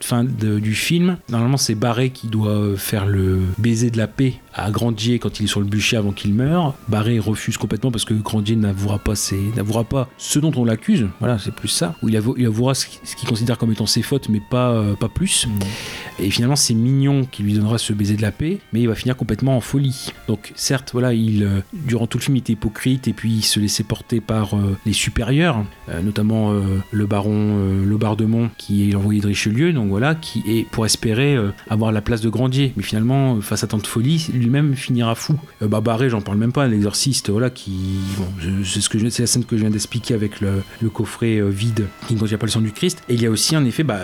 fin 0.01 0.23
de- 0.23 0.59
du 0.59 0.73
film, 0.75 1.17
normalement 1.29 1.57
c'est 1.57 1.75
Barré 1.75 2.09
qui 2.09 2.27
doit 2.27 2.49
euh, 2.51 2.75
faire 2.77 3.05
le 3.05 3.39
baiser 3.57 3.89
de 3.89 3.97
la 3.97 4.07
paix 4.07 4.35
à 4.53 4.71
Grandier 4.71 5.19
quand 5.19 5.39
il 5.39 5.43
est 5.43 5.47
sur 5.47 5.59
le 5.59 5.65
bûcher 5.65 5.97
avant 5.97 6.11
qu'il 6.11 6.33
meure. 6.33 6.73
Barré 6.87 7.19
refuse 7.19 7.57
complètement 7.57 7.91
parce 7.91 8.05
que 8.05 8.13
Grandier 8.13 8.55
n'avouera 8.55 8.99
pas, 8.99 9.15
ses- 9.15 9.51
n'avouera 9.55 9.83
pas 9.83 10.09
ce 10.17 10.39
dont 10.39 10.51
on 10.55 10.65
l'accuse. 10.65 11.07
Voilà, 11.19 11.37
c'est 11.39 11.53
plus 11.53 11.67
ça. 11.67 11.95
Il, 12.03 12.15
avou- 12.17 12.35
il 12.37 12.45
avouera 12.45 12.73
ce 12.73 12.85
qu'il 12.87 12.99
ce 13.03 13.15
qu'il 13.15 13.27
considère 13.29 13.57
comme 13.57 13.71
étant 13.71 13.85
ses 13.85 14.01
fautes, 14.01 14.29
mais 14.29 14.41
pas, 14.49 14.71
euh, 14.71 14.95
pas 14.95 15.07
plus. 15.09 15.47
Et 16.19 16.29
finalement, 16.29 16.55
c'est 16.55 16.73
Mignon 16.73 17.25
qui 17.31 17.43
lui 17.43 17.53
donnera 17.53 17.77
ce 17.77 17.93
baiser 17.93 18.15
de 18.17 18.21
la 18.21 18.31
paix, 18.31 18.59
mais 18.73 18.81
il 18.81 18.87
va 18.87 18.95
finir 18.95 19.15
complètement 19.15 19.55
en 19.55 19.61
folie. 19.61 20.11
Donc, 20.27 20.51
certes, 20.55 20.89
voilà, 20.93 21.13
il, 21.13 21.43
euh, 21.43 21.59
durant 21.73 22.07
tout 22.07 22.17
le 22.17 22.23
film, 22.23 22.35
il 22.35 22.39
était 22.39 22.53
hypocrite 22.53 23.07
et 23.07 23.13
puis 23.13 23.31
il 23.31 23.43
se 23.43 23.59
laissait 23.59 23.83
porter 23.83 24.19
par 24.19 24.55
euh, 24.55 24.77
les 24.85 24.93
supérieurs, 24.93 25.63
notamment 26.03 26.53
le 26.91 27.05
baron 27.05 27.57
euh, 27.59 27.85
Lebardemont, 27.85 28.49
qui 28.57 28.89
est 28.89 28.93
l'envoyé 28.93 29.21
de 29.21 29.27
Richelieu, 29.27 29.73
donc 29.73 29.88
voilà, 29.89 30.15
qui 30.15 30.43
est 30.47 30.69
pour 30.69 30.85
espérer 30.85 31.35
euh, 31.35 31.51
avoir 31.69 31.91
la 31.91 32.01
place 32.01 32.21
de 32.21 32.29
Grandier. 32.29 32.73
Mais 32.77 32.83
finalement, 32.83 33.35
euh, 33.35 33.41
face 33.41 33.63
à 33.63 33.67
tant 33.67 33.77
de 33.77 33.87
folie, 33.87 34.27
lui-même 34.33 34.75
finira 34.75 35.15
fou. 35.15 35.35
Euh, 35.61 35.67
bah, 35.67 35.81
Barré, 35.81 36.09
j'en 36.09 36.21
parle 36.21 36.37
même 36.37 36.51
pas, 36.51 36.67
l'exorciste, 36.67 37.29
voilà, 37.29 37.49
qui. 37.49 37.71
C'est 38.63 38.81
ce 38.81 39.21
la 39.21 39.27
scène 39.27 39.45
que 39.45 39.55
je 39.55 39.61
viens 39.61 39.69
d'expliquer 39.69 40.13
avec 40.13 40.41
le, 40.41 40.63
coffret 40.93 41.37
euh, 41.37 41.49
vide 41.49 41.87
qui 42.07 42.15
ne 42.15 42.19
contient 42.19 42.37
pas 42.37 42.45
le 42.45 42.51
sang 42.51 42.61
du 42.61 42.71
Christ. 42.71 43.03
Et 43.09 43.13
il 43.13 43.21
y 43.21 43.25
a 43.25 43.29
aussi, 43.29 43.55
en 43.55 43.65
effet, 43.65 43.83
bah, 43.83 44.01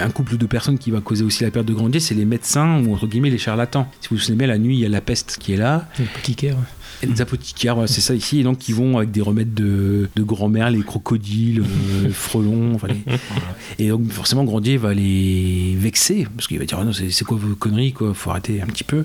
un 0.00 0.10
couple 0.10 0.36
de 0.36 0.46
personnes 0.46 0.78
qui 0.78 0.90
va 0.90 1.00
causer 1.00 1.24
aussi 1.24 1.44
la 1.44 1.50
perte 1.50 1.66
de 1.66 1.74
Grandier, 1.74 2.00
c'est 2.00 2.14
les 2.14 2.24
médecins 2.24 2.82
ou 2.84 2.94
entre 2.94 3.06
guillemets 3.06 3.30
les 3.30 3.38
charlatans. 3.38 3.88
Si 4.00 4.08
vous 4.08 4.16
vous 4.16 4.22
souvenez 4.22 4.46
la 4.46 4.58
nuit, 4.58 4.76
il 4.76 4.80
y 4.80 4.86
a 4.86 4.88
la 4.88 5.00
peste 5.00 5.36
qui 5.40 5.52
est 5.52 5.56
là. 5.56 5.88
L'apothicaire. 5.98 6.56
Et 7.02 7.06
les 7.06 7.20
apothicaires, 7.20 7.76
c'est 7.86 8.00
ça 8.00 8.14
ici, 8.14 8.40
et 8.40 8.42
donc 8.42 8.58
qui 8.58 8.72
vont 8.72 8.96
avec 8.96 9.10
des 9.10 9.20
remèdes 9.20 9.52
de, 9.54 10.08
de 10.16 10.22
grand-mère, 10.22 10.70
les 10.70 10.80
crocodiles, 10.82 11.60
euh, 11.60 12.08
frelons, 12.12 12.74
enfin, 12.74 12.88
les- 12.88 13.84
et 13.84 13.88
donc 13.90 14.10
forcément 14.10 14.44
Grandier 14.44 14.76
va 14.78 14.94
les 14.94 15.74
vexer, 15.78 16.26
parce 16.36 16.46
qu'il 16.48 16.58
va 16.58 16.64
dire 16.64 16.78
Ah 16.80 16.84
non, 16.84 16.92
c'est 16.92 17.10
c'est 17.10 17.24
quoi 17.24 17.36
vos 17.36 17.54
conneries, 17.54 17.92
quoi, 17.92 18.14
faut 18.14 18.30
arrêter 18.30 18.60
un 18.62 18.66
petit 18.66 18.84
peu. 18.84 19.04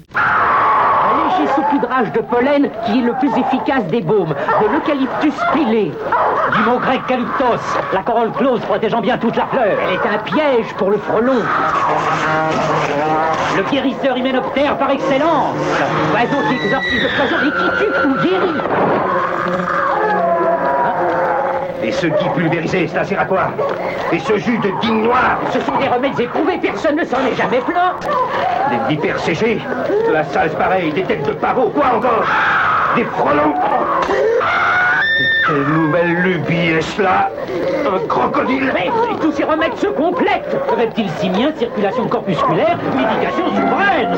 Saupoudrage 1.55 2.11
de 2.13 2.21
pollen 2.21 2.69
qui 2.85 2.99
est 2.99 3.03
le 3.03 3.13
plus 3.13 3.29
efficace 3.37 3.83
des 3.85 4.01
baumes, 4.01 4.33
de 4.61 4.67
l'eucalyptus 4.71 5.33
pilé. 5.53 5.91
Du 6.53 6.63
mot 6.63 6.79
grec 6.79 7.01
calyptos, 7.07 7.77
la 7.93 8.03
corolle 8.03 8.31
close 8.31 8.61
protégeant 8.61 9.01
bien 9.01 9.17
toute 9.17 9.35
la 9.35 9.45
fleur. 9.47 9.77
Elle 9.83 9.95
est 9.95 10.15
un 10.15 10.19
piège 10.19 10.73
pour 10.77 10.91
le 10.91 10.97
frelon. 10.97 11.41
Le 13.57 13.63
guérisseur 13.63 14.17
hyménoptère 14.17 14.77
par 14.77 14.91
excellence. 14.91 15.55
Oiseau 16.13 16.47
qui 16.47 16.55
exorcise 16.65 17.03
le 17.03 17.09
poison 17.17 17.35
et 17.45 17.51
qui 17.51 17.83
tue 17.83 18.07
ou 18.07 18.13
guérit. 18.21 18.61
Et 21.91 21.93
ce 21.93 22.07
gui 22.07 22.29
pulvérisé, 22.33 22.87
c'est 22.87 22.97
assez 22.97 23.15
à 23.17 23.25
quoi 23.25 23.49
Et 24.13 24.19
ce 24.19 24.37
jus 24.37 24.57
de 24.59 24.69
digne 24.79 25.03
noir 25.03 25.41
Ce 25.51 25.59
sont 25.59 25.75
des 25.75 25.89
remèdes 25.89 26.17
éprouvés, 26.17 26.57
personne 26.57 26.95
ne 26.95 27.03
s'en 27.03 27.17
est 27.25 27.35
jamais 27.35 27.59
plaint. 27.59 27.95
Des 28.69 28.95
vipères 28.95 29.19
séchées 29.19 29.59
De 30.07 30.13
la 30.13 30.23
salse 30.23 30.55
pareille, 30.55 30.93
des 30.93 31.03
têtes 31.03 31.27
de 31.27 31.33
pavot, 31.33 31.69
quoi 31.69 31.97
encore? 31.97 32.23
Des 32.95 33.03
frelons? 33.03 33.55
Quelle 35.51 35.67
nouvelle 35.67 36.15
lubie 36.23 36.77
est-ce 36.77 37.01
là 37.01 37.29
Un 37.85 38.07
crocodile 38.07 38.71
Mais 38.73 38.89
tous 39.21 39.33
ces 39.33 39.43
remèdes 39.43 39.75
se 39.75 39.87
complètent. 39.87 40.55
Reptiles 40.77 41.09
simiens, 41.19 41.51
circulation 41.59 42.07
corpusculaire, 42.07 42.77
médication 42.95 43.49
souveraine. 43.49 44.17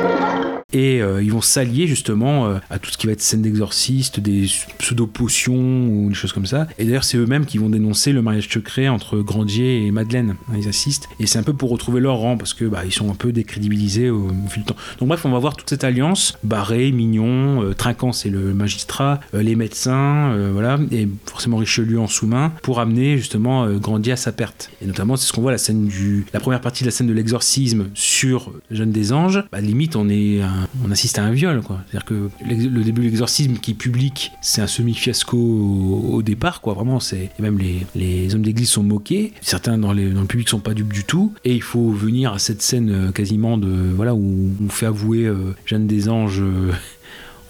Et 0.74 1.04
euh, 1.04 1.22
ils 1.22 1.32
vont 1.32 1.42
s'allier 1.42 1.86
justement 1.86 2.48
euh, 2.48 2.58
à 2.72 2.80
tout 2.80 2.90
ce 2.90 2.98
qui 2.98 3.06
va 3.06 3.14
être 3.14 3.22
scène 3.22 3.44
d'exorciste, 3.44 4.20
des 4.20 4.48
pseudo-potions 4.80 5.54
ou 5.54 6.10
des 6.10 6.16
choses 6.16 6.34
comme 6.34 6.48
ça. 6.48 6.68
Et 6.80 6.86
d'ailleurs, 6.86 7.04
c'est 7.04 7.18
eux-mêmes 7.18 7.46
qui 7.46 7.60
vont 7.60 7.70
dénoncer 7.70 8.12
le 8.12 8.24
mariage 8.24 8.50
secret 8.50 8.88
entre 8.88 9.20
Grandier 9.20 9.86
et 9.86 9.92
Madeleine. 9.92 10.36
hein, 10.50 10.56
ils 10.58 10.68
assistent. 10.68 11.08
Et 11.20 11.28
c'est 11.28 11.38
un 11.38 11.44
peu 11.44 11.54
pour 11.54 11.70
retrouver 11.70 12.02
leur 12.02 12.18
rang 12.18 12.38
parce 12.38 12.56
que 12.56 12.66
bah, 12.66 12.82
ils 12.86 12.92
sont 12.92 13.12
un 13.12 13.16
peu 13.16 13.32
décrédibilisés 13.32 14.10
au, 14.10 14.30
au 14.30 14.50
fil 14.50 14.64
du 14.64 14.66
temps. 14.66 14.76
Donc 15.00 15.10
bref, 15.10 15.24
on 15.26 15.30
va 15.30 15.38
voir 15.38 15.56
toute 15.56 15.70
cette 15.70 15.84
alliance. 15.84 16.40
Barré, 16.44 16.92
Mignon, 16.92 17.64
euh, 17.64 17.74
Trinquant, 17.76 18.12
c'est 18.12 18.30
le 18.30 18.56
magistrat, 18.56 19.20
euh, 19.36 19.44
les 19.44 19.56
médecins, 19.56 20.32
euh, 20.32 20.50
voilà, 20.52 20.80
et 20.92 21.08
forcément 21.26 21.58
Richelieu 21.58 22.00
en 22.00 22.08
sous-main 22.08 22.54
pour 22.62 22.80
amener 22.80 23.18
justement 23.18 23.66
euh, 23.66 23.78
Grandier 23.78 24.14
à 24.14 24.18
sa 24.18 24.32
perte. 24.32 24.70
Et 24.82 24.86
notamment, 24.86 25.16
c'est 25.16 25.28
ce 25.28 25.34
qu'on 25.34 25.42
voit 25.42 25.52
la 25.52 25.58
scène 25.58 25.88
du, 25.88 26.26
la 26.34 26.40
première 26.40 26.62
partie 26.62 26.84
de 26.84 26.88
la 26.88 26.92
scène 26.92 27.08
de 27.08 27.14
l'exorcisme 27.14 27.90
sur 27.94 28.52
Jeanne 28.72 28.92
des 28.92 29.14
Anges. 29.14 29.44
Bah, 29.52 29.62
limite, 29.62 29.96
on 29.96 30.10
est 30.10 30.42
on 30.86 30.92
assiste 30.92 31.20
à 31.20 31.24
un 31.24 31.32
viol. 31.32 31.62
C'est-à-dire 31.64 32.06
que 32.06 32.30
le 32.46 32.84
début 32.84 33.02
de 33.02 33.08
l'exorcisme 33.08 33.56
qui 33.56 33.72
est 33.72 33.76
public, 33.76 34.32
c'est 34.42 34.62
un 34.62 34.68
semi-fiasco 34.68 35.38
au, 35.38 36.22
départ, 36.22 36.62
quoi. 36.62 36.74
Vraiment, 36.74 37.00
c'est 37.00 37.30
même 37.40 37.58
les, 37.58 37.86
les 37.96 38.34
hommes 38.36 38.42
d'église 38.42 38.70
sont 38.70 38.84
moqués. 38.84 39.34
Certains 39.42 39.78
dans, 39.78 39.94
les, 39.94 40.10
dans 40.10 40.22
le 40.22 40.28
public 40.28 40.50
sont 40.50 40.60
pas 40.60 40.74
dupes 40.74 40.94
du 40.94 41.04
tout. 41.04 41.34
Et 41.44 41.54
il 41.54 41.62
faut 41.62 41.90
venir 41.90 42.34
à 42.34 42.40
cette 42.40 42.62
scène 42.62 42.92
euh, 42.92 43.12
quasiment 43.12 43.58
de 43.58 43.92
voilà 43.96 44.16
où 44.16 44.52
on 44.64 44.70
fait 44.70 44.86
avouer 44.86 45.26
euh, 45.26 45.56
Jeanne 45.66 45.88
des 45.88 46.10
Anges. 46.10 46.44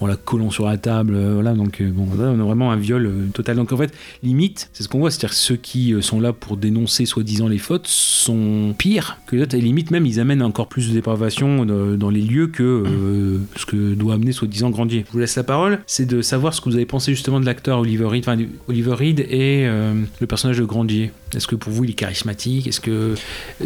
En 0.00 0.06
la 0.06 0.16
collant 0.16 0.50
sur 0.50 0.66
la 0.66 0.76
table, 0.76 1.14
euh, 1.14 1.34
voilà, 1.34 1.52
donc 1.54 1.80
euh, 1.80 1.90
bon, 1.90 2.06
on 2.18 2.20
a 2.22 2.32
vraiment 2.44 2.72
un 2.72 2.76
viol 2.76 3.06
euh, 3.06 3.26
total. 3.32 3.56
Donc 3.56 3.72
en 3.72 3.76
fait, 3.76 3.92
limite, 4.22 4.68
c'est 4.72 4.82
ce 4.82 4.88
qu'on 4.88 4.98
voit, 4.98 5.10
c'est-à-dire 5.10 5.30
que 5.30 5.36
ceux 5.36 5.56
qui 5.56 5.94
sont 6.00 6.20
là 6.20 6.32
pour 6.32 6.56
dénoncer 6.56 7.06
soi-disant 7.06 7.48
les 7.48 7.58
fautes 7.58 7.86
sont 7.86 8.74
pires 8.76 9.18
que 9.26 9.36
les 9.36 9.42
autres, 9.42 9.54
et 9.54 9.60
limite 9.60 9.90
même, 9.90 10.04
ils 10.06 10.18
amènent 10.20 10.42
encore 10.42 10.68
plus 10.68 10.88
de 10.88 10.94
dépravation 10.94 11.64
dans 11.64 12.10
les 12.10 12.20
lieux 12.20 12.48
que 12.48 13.38
ce 13.56 13.66
que 13.66 13.94
doit 13.94 14.14
amener 14.14 14.32
soi-disant 14.32 14.70
Grandier. 14.70 15.04
Je 15.06 15.12
vous 15.12 15.18
laisse 15.18 15.36
la 15.36 15.44
parole, 15.44 15.78
c'est 15.86 16.06
de 16.06 16.22
savoir 16.22 16.54
ce 16.54 16.60
que 16.60 16.68
vous 16.68 16.76
avez 16.76 16.86
pensé 16.86 17.12
justement 17.12 17.40
de 17.40 17.46
l'acteur 17.46 17.78
Oliver 17.80 18.06
Reed, 18.06 18.24
du- 18.36 18.48
Oliver 18.68 18.94
Reed 18.94 19.20
et 19.20 19.64
le 19.66 20.26
personnage 20.26 20.58
de 20.58 20.64
Grandier. 20.64 21.12
Est-ce 21.34 21.46
que 21.46 21.56
pour 21.56 21.72
vous, 21.72 21.84
il 21.84 21.90
est 21.90 21.94
charismatique? 21.94 22.66
Est-ce 22.66 22.80
que 22.80 23.14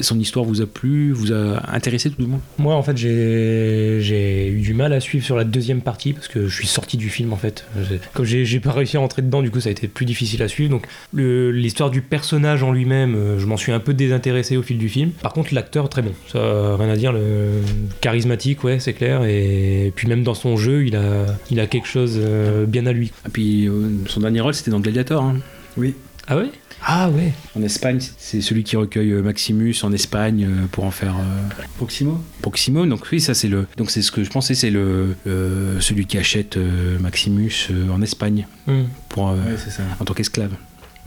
son 0.00 0.18
histoire 0.18 0.44
vous 0.44 0.60
a 0.62 0.66
plu, 0.66 1.12
vous 1.12 1.32
a 1.32 1.62
intéressé 1.74 2.10
tout 2.10 2.20
le 2.20 2.26
monde 2.28 2.40
Moi, 2.58 2.74
en 2.74 2.82
fait, 2.82 2.96
j'ai 2.96 4.48
eu 4.48 4.60
du 4.60 4.74
mal 4.74 4.92
à 4.92 5.00
suivre 5.00 5.24
sur 5.24 5.36
la 5.36 5.44
deuxième 5.44 5.80
partie 5.82 6.14
parce 6.18 6.28
que 6.28 6.46
je 6.48 6.54
suis 6.54 6.66
sorti 6.66 6.96
du 6.96 7.09
film 7.09 7.33
en 7.33 7.37
fait. 7.37 7.64
Comme 8.12 8.24
j'ai 8.24 8.61
pas 8.61 8.72
réussi 8.72 8.96
à 8.96 9.00
rentrer 9.00 9.22
dedans, 9.22 9.42
du 9.42 9.50
coup, 9.50 9.61
ça 9.61 9.68
a 9.68 9.72
été 9.72 9.88
plus 9.88 10.04
difficile 10.07 10.42
à 10.42 10.48
suivre. 10.48 10.70
Donc, 10.70 10.87
l'histoire 11.14 11.90
du 11.90 12.02
personnage 12.02 12.62
en 12.62 12.72
lui-même, 12.72 13.14
euh, 13.14 13.38
je 13.38 13.46
m'en 13.46 13.57
suis 13.57 13.72
un 13.72 13.81
peu 13.81 13.94
désintéressé 13.94 14.57
au 14.57 14.62
fil 14.62 14.78
du 14.78 14.88
film. 14.88 15.11
Par 15.11 15.33
contre, 15.33 15.54
l'acteur, 15.54 15.88
très 15.88 16.02
bon. 16.02 16.12
Ça, 16.33 16.76
rien 16.76 16.88
à 16.90 16.96
dire. 16.96 17.12
Le 17.12 17.62
charismatique, 18.00 18.64
ouais, 18.64 18.78
c'est 18.81 18.92
clair. 18.92 19.24
Et 19.24 19.92
puis, 19.94 20.09
même 20.09 20.22
dans 20.22 20.35
son 20.35 20.57
jeu, 20.57 20.87
il 20.87 20.96
a, 20.96 21.26
il 21.50 21.61
a 21.61 21.66
quelque 21.66 21.88
chose 21.88 22.18
euh, 22.22 22.66
bien 22.66 22.87
à 22.87 22.92
lui. 22.92 23.12
Et 23.26 23.31
puis 23.31 23.68
euh, 23.68 23.88
son 24.07 24.20
dernier 24.20 24.40
rôle, 24.40 24.54
c'était 24.54 24.70
dans 24.70 24.81
Gladiator. 24.81 25.22
hein. 25.22 25.37
Oui. 25.76 25.94
Ah 26.28 26.36
ouais? 26.36 26.50
Ah 26.84 27.10
ouais. 27.10 27.32
En 27.56 27.62
Espagne, 27.62 27.98
c'est 28.18 28.40
celui 28.40 28.62
qui 28.62 28.76
recueille 28.76 29.10
euh, 29.12 29.22
Maximus 29.22 29.74
en 29.82 29.92
Espagne 29.92 30.44
euh, 30.48 30.66
pour 30.70 30.84
en 30.84 30.90
faire 30.90 31.16
euh, 31.16 31.64
Proximo? 31.76 32.20
Proximo. 32.42 32.86
Donc 32.86 33.06
oui, 33.10 33.20
ça 33.20 33.34
c'est 33.34 33.48
le. 33.48 33.66
Donc 33.76 33.90
c'est 33.90 34.02
ce 34.02 34.12
que 34.12 34.22
je 34.22 34.30
pensais, 34.30 34.54
c'est 34.54 34.70
le 34.70 35.16
euh, 35.26 35.80
celui 35.80 36.06
qui 36.06 36.18
achète 36.18 36.56
euh, 36.56 36.98
Maximus 37.00 37.68
euh, 37.70 37.88
en 37.90 38.00
Espagne 38.02 38.46
Hmm. 38.66 38.82
pour 39.08 39.30
euh, 39.30 39.36
Ouais, 39.36 39.56
c'est 39.56 39.70
ça. 39.70 39.82
en 39.98 40.04
tant 40.04 40.12
qu'esclave. 40.14 40.52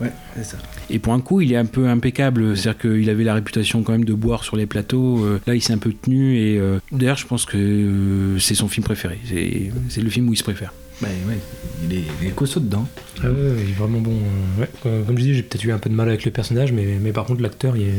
Ouais, 0.00 0.10
c'est 0.36 0.44
ça. 0.44 0.56
Et 0.90 0.98
pour 0.98 1.12
un 1.12 1.20
coup, 1.20 1.40
il 1.40 1.52
est 1.52 1.56
un 1.56 1.64
peu 1.66 1.86
impeccable. 1.88 2.56
C'est-à-dire 2.56 2.80
qu'il 2.80 3.08
avait 3.08 3.22
la 3.22 3.34
réputation 3.34 3.82
quand 3.84 3.92
même 3.92 4.04
de 4.04 4.14
boire 4.14 4.42
sur 4.42 4.56
les 4.56 4.66
plateaux. 4.66 5.24
Euh, 5.24 5.40
là, 5.46 5.54
il 5.54 5.62
s'est 5.62 5.72
un 5.72 5.78
peu 5.78 5.92
tenu. 5.92 6.36
Et 6.38 6.58
euh, 6.58 6.80
d'ailleurs, 6.90 7.16
je 7.18 7.26
pense 7.26 7.46
que 7.46 7.56
euh, 7.56 8.38
c'est 8.40 8.56
son 8.56 8.66
film 8.66 8.82
préféré. 8.84 9.20
C'est 9.28 9.70
c'est 9.88 10.00
le 10.00 10.10
film 10.10 10.28
où 10.28 10.32
il 10.32 10.36
se 10.36 10.42
préfère. 10.42 10.74
Bah 11.00 11.08
ouais, 11.28 11.38
il 11.84 11.96
est, 11.96 12.02
il 12.20 12.28
est 12.28 12.34
costaud 12.34 12.60
dedans. 12.60 12.86
Ah 13.22 13.26
ouais, 13.28 13.34
il 13.64 13.70
est 13.70 13.74
vraiment 13.78 14.00
bon. 14.00 14.12
euh, 14.12 14.60
ouais. 14.60 15.04
Comme 15.06 15.16
je 15.16 15.22
disais, 15.22 15.34
j'ai 15.34 15.42
peut-être 15.42 15.64
eu 15.64 15.72
un 15.72 15.78
peu 15.78 15.90
de 15.90 15.94
mal 15.94 16.08
avec 16.08 16.24
le 16.24 16.30
personnage, 16.30 16.72
mais, 16.72 16.98
mais 17.00 17.12
par 17.12 17.24
contre, 17.24 17.42
l'acteur, 17.42 17.76
il 17.76 17.82
est 17.82 17.92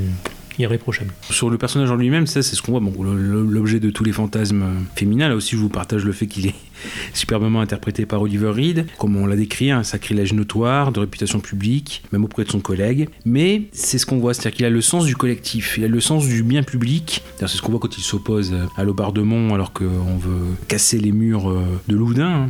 irréprochable. 0.60 1.12
Sur 1.32 1.49
le 1.49 1.58
personnage 1.58 1.89
en 1.89 1.95
lui-même, 1.95 2.27
ça, 2.27 2.43
c'est 2.43 2.56
ce 2.56 2.62
qu'on 2.62 2.73
voit. 2.73 2.79
Bon, 2.79 2.93
l'objet 3.03 3.79
de 3.79 3.89
tous 3.89 4.03
les 4.03 4.12
fantasmes 4.12 4.63
féminins. 4.95 5.27
Là 5.27 5.36
aussi, 5.36 5.56
je 5.56 5.62
vous 5.62 5.67
partage 5.69 6.06
le 6.06 6.12
fait 6.12 6.27
qu'il 6.27 6.45
est 6.45 6.53
superbement 7.15 7.60
interprété 7.60 8.06
par 8.06 8.21
Oliver 8.21 8.49
Reed. 8.51 8.86
Comme 8.99 9.15
on 9.17 9.25
l'a 9.25 9.36
décrit, 9.36 9.71
un 9.71 9.82
sacrilège 9.84 10.32
notoire, 10.34 10.91
de 10.91 10.99
réputation 10.99 11.39
publique, 11.39 12.03
même 12.12 12.23
auprès 12.23 12.43
de 12.43 12.51
son 12.51 12.60
collègue. 12.60 13.10
Mais 13.25 13.63
c'est 13.71 13.97
ce 13.97 14.06
qu'on 14.06 14.19
voit, 14.19 14.36
c'est-à-dire 14.36 14.56
qu'il 14.58 14.65
a 14.65 14.69
le 14.69 14.82
sens 14.82 15.06
du 15.06 15.15
collectif, 15.15 15.75
il 15.79 15.86
a 15.86 15.88
le 15.88 15.99
sens 15.99 16.27
du 16.27 16.43
bien 16.43 16.62
public. 16.62 17.23
C'est 17.39 17.47
ce 17.47 17.62
qu'on 17.62 17.71
voit 17.71 17.79
quand 17.82 17.97
il 17.97 18.03
s'oppose 18.03 18.53
à 18.77 18.84
l'Aubardemont 18.84 19.56
alors 19.56 19.73
qu'on 19.73 20.17
veut 20.19 20.56
casser 20.67 20.99
les 20.99 21.12
murs 21.12 21.49
euh, 21.49 21.63
de 21.88 21.95
Loudun. 21.95 22.25
hein. 22.27 22.49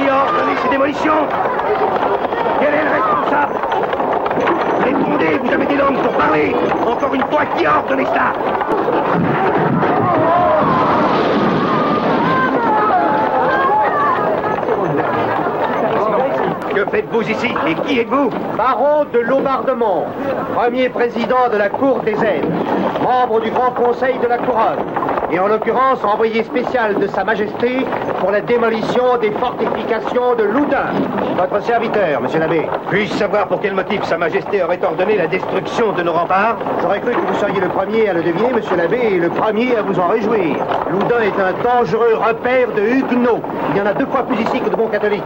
Qui 0.00 0.08
a 0.08 0.22
ordonné 0.24 0.52
ces 0.62 0.68
démolitions 0.70 1.26
Quel 2.58 2.72
est 2.72 2.84
le 2.84 2.90
responsable? 2.90 3.54
Répondez, 4.82 5.38
vous 5.44 5.52
avez 5.52 5.66
des 5.66 5.76
langues 5.76 5.98
pour 5.98 6.12
parler. 6.12 6.56
Encore 6.86 7.14
une 7.14 7.22
fois, 7.24 7.44
qui 7.54 7.66
a 7.66 7.76
ordonné 7.80 8.06
ça? 8.06 8.32
Que 16.74 16.84
faites-vous 16.86 17.22
ici? 17.22 17.54
Et 17.66 17.74
qui 17.74 18.00
êtes-vous? 18.00 18.30
Baron 18.56 19.04
de 19.12 19.18
Lombardemont, 19.18 20.04
premier 20.54 20.88
président 20.88 21.50
de 21.52 21.58
la 21.58 21.68
Cour 21.68 22.00
des 22.00 22.12
Aides, 22.24 22.50
membre 23.02 23.40
du 23.40 23.50
Grand 23.50 23.72
Conseil 23.72 24.18
de 24.18 24.28
la 24.28 24.38
Couronne, 24.38 24.78
et 25.32 25.38
en 25.38 25.46
l'occurrence 25.46 26.02
envoyé 26.04 26.42
spécial 26.42 26.98
de 26.98 27.06
Sa 27.06 27.24
Majesté 27.24 27.86
pour 28.18 28.30
la 28.30 28.40
démolition 28.40 29.16
des 29.20 29.30
fortifications 29.32 30.34
de 30.34 30.44
Loudun. 30.44 30.90
Votre 31.36 31.62
serviteur, 31.64 32.20
monsieur 32.20 32.40
l'abbé. 32.40 32.66
Puis-je 32.90 33.12
savoir 33.14 33.46
pour 33.46 33.60
quel 33.60 33.74
motif 33.74 34.02
Sa 34.04 34.18
Majesté 34.18 34.62
aurait 34.62 34.82
ordonné 34.82 35.16
la 35.16 35.26
destruction 35.26 35.92
de 35.92 36.02
nos 36.02 36.12
remparts 36.12 36.56
J'aurais 36.82 37.00
cru 37.00 37.12
que 37.12 37.20
vous 37.20 37.34
seriez 37.38 37.60
le 37.60 37.68
premier 37.68 38.08
à 38.08 38.12
le 38.12 38.22
deviner, 38.22 38.52
monsieur 38.52 38.76
l'abbé, 38.76 38.98
et 39.12 39.18
le 39.18 39.30
premier 39.30 39.76
à 39.76 39.82
vous 39.82 39.98
en 39.98 40.08
réjouir. 40.08 40.56
Loudun 40.90 41.20
est 41.20 41.40
un 41.40 41.52
dangereux 41.62 42.14
repère 42.14 42.72
de 42.74 42.82
huguenots. 42.82 43.40
Il 43.70 43.78
y 43.78 43.80
en 43.80 43.86
a 43.86 43.94
deux 43.94 44.06
fois 44.06 44.24
plus 44.24 44.40
ici 44.40 44.60
que 44.60 44.68
de 44.68 44.76
bons 44.76 44.88
catholiques. 44.88 45.22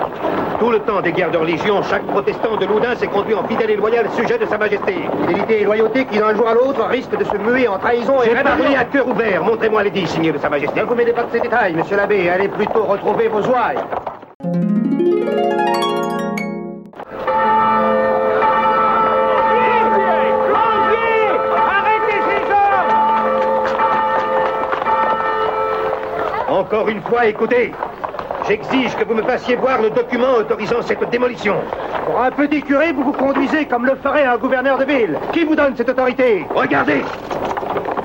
Tout 0.61 0.71
le 0.71 0.79
temps 0.81 1.01
des 1.01 1.13
guerres 1.13 1.31
de 1.31 1.39
religion, 1.39 1.83
chaque 1.83 2.07
protestant 2.07 2.57
de 2.57 2.67
Loudun 2.67 2.95
s'est 2.97 3.07
conduit 3.07 3.35
en 3.35 3.45
fidèle 3.45 3.71
et 3.71 3.77
loyal 3.77 4.07
sujet 4.17 4.39
de 4.39 4.47
Sa 4.47 4.59
Majesté. 4.59 4.97
Fidélité 5.27 5.63
et 5.63 5.65
loyauté 5.65 6.05
qui, 6.05 6.19
d'un 6.19 6.35
jour 6.35 6.47
à 6.47 6.55
l'autre, 6.55 6.85
risquent 6.87 7.19
de 7.19 7.25
se 7.25 7.37
muer 7.37 7.67
en 7.67 7.79
trahison 7.79 8.23
et 8.23 8.31
J'ai 8.31 8.43
parlé 8.43 8.77
à 8.77 8.85
cœur 8.85 9.09
ouvert. 9.09 9.43
Montrez-moi 9.43 9.83
signé 10.03 10.33
de 10.33 10.39
Sa 10.39 10.49
Majesté. 10.49 10.81
Ne 10.81 10.87
vous 10.87 10.95
mêlez 10.95 11.13
pas 11.13 11.23
de 11.23 11.31
ces 11.31 11.41
détails, 11.41 11.75
monsieur 11.75 11.97
l'abbé. 11.97 12.29
Allez 12.29 12.49
plutôt 12.49 12.83
retrouver 12.85 13.29
vos 13.29 13.41
ouailles. 13.43 13.79
Arrêtez 21.57 22.21
ces 22.29 22.43
hommes 26.51 26.59
Encore 26.59 26.89
une 26.89 27.03
fois, 27.03 27.27
écoutez. 27.27 27.73
J'exige 28.49 28.95
que 28.97 29.05
vous 29.05 29.15
me 29.15 29.23
fassiez 29.23 29.57
voir 29.57 29.81
le 29.81 29.91
document 29.91 30.35
autorisant 30.39 30.83
cette 30.83 31.09
démolition. 31.09 31.57
Pour 32.05 32.21
un 32.21 32.31
petit 32.31 32.61
curé, 32.61 32.93
vous 32.93 33.05
vous 33.05 33.13
conduisez 33.13 33.65
comme 33.65 33.87
le 33.87 33.95
ferait 33.97 34.25
un 34.25 34.37
gouverneur 34.37 34.77
de 34.77 34.85
ville. 34.85 35.19
Qui 35.33 35.45
vous 35.45 35.55
donne 35.55 35.75
cette 35.77 35.89
autorité? 35.89 36.45
Regardez 36.55 37.03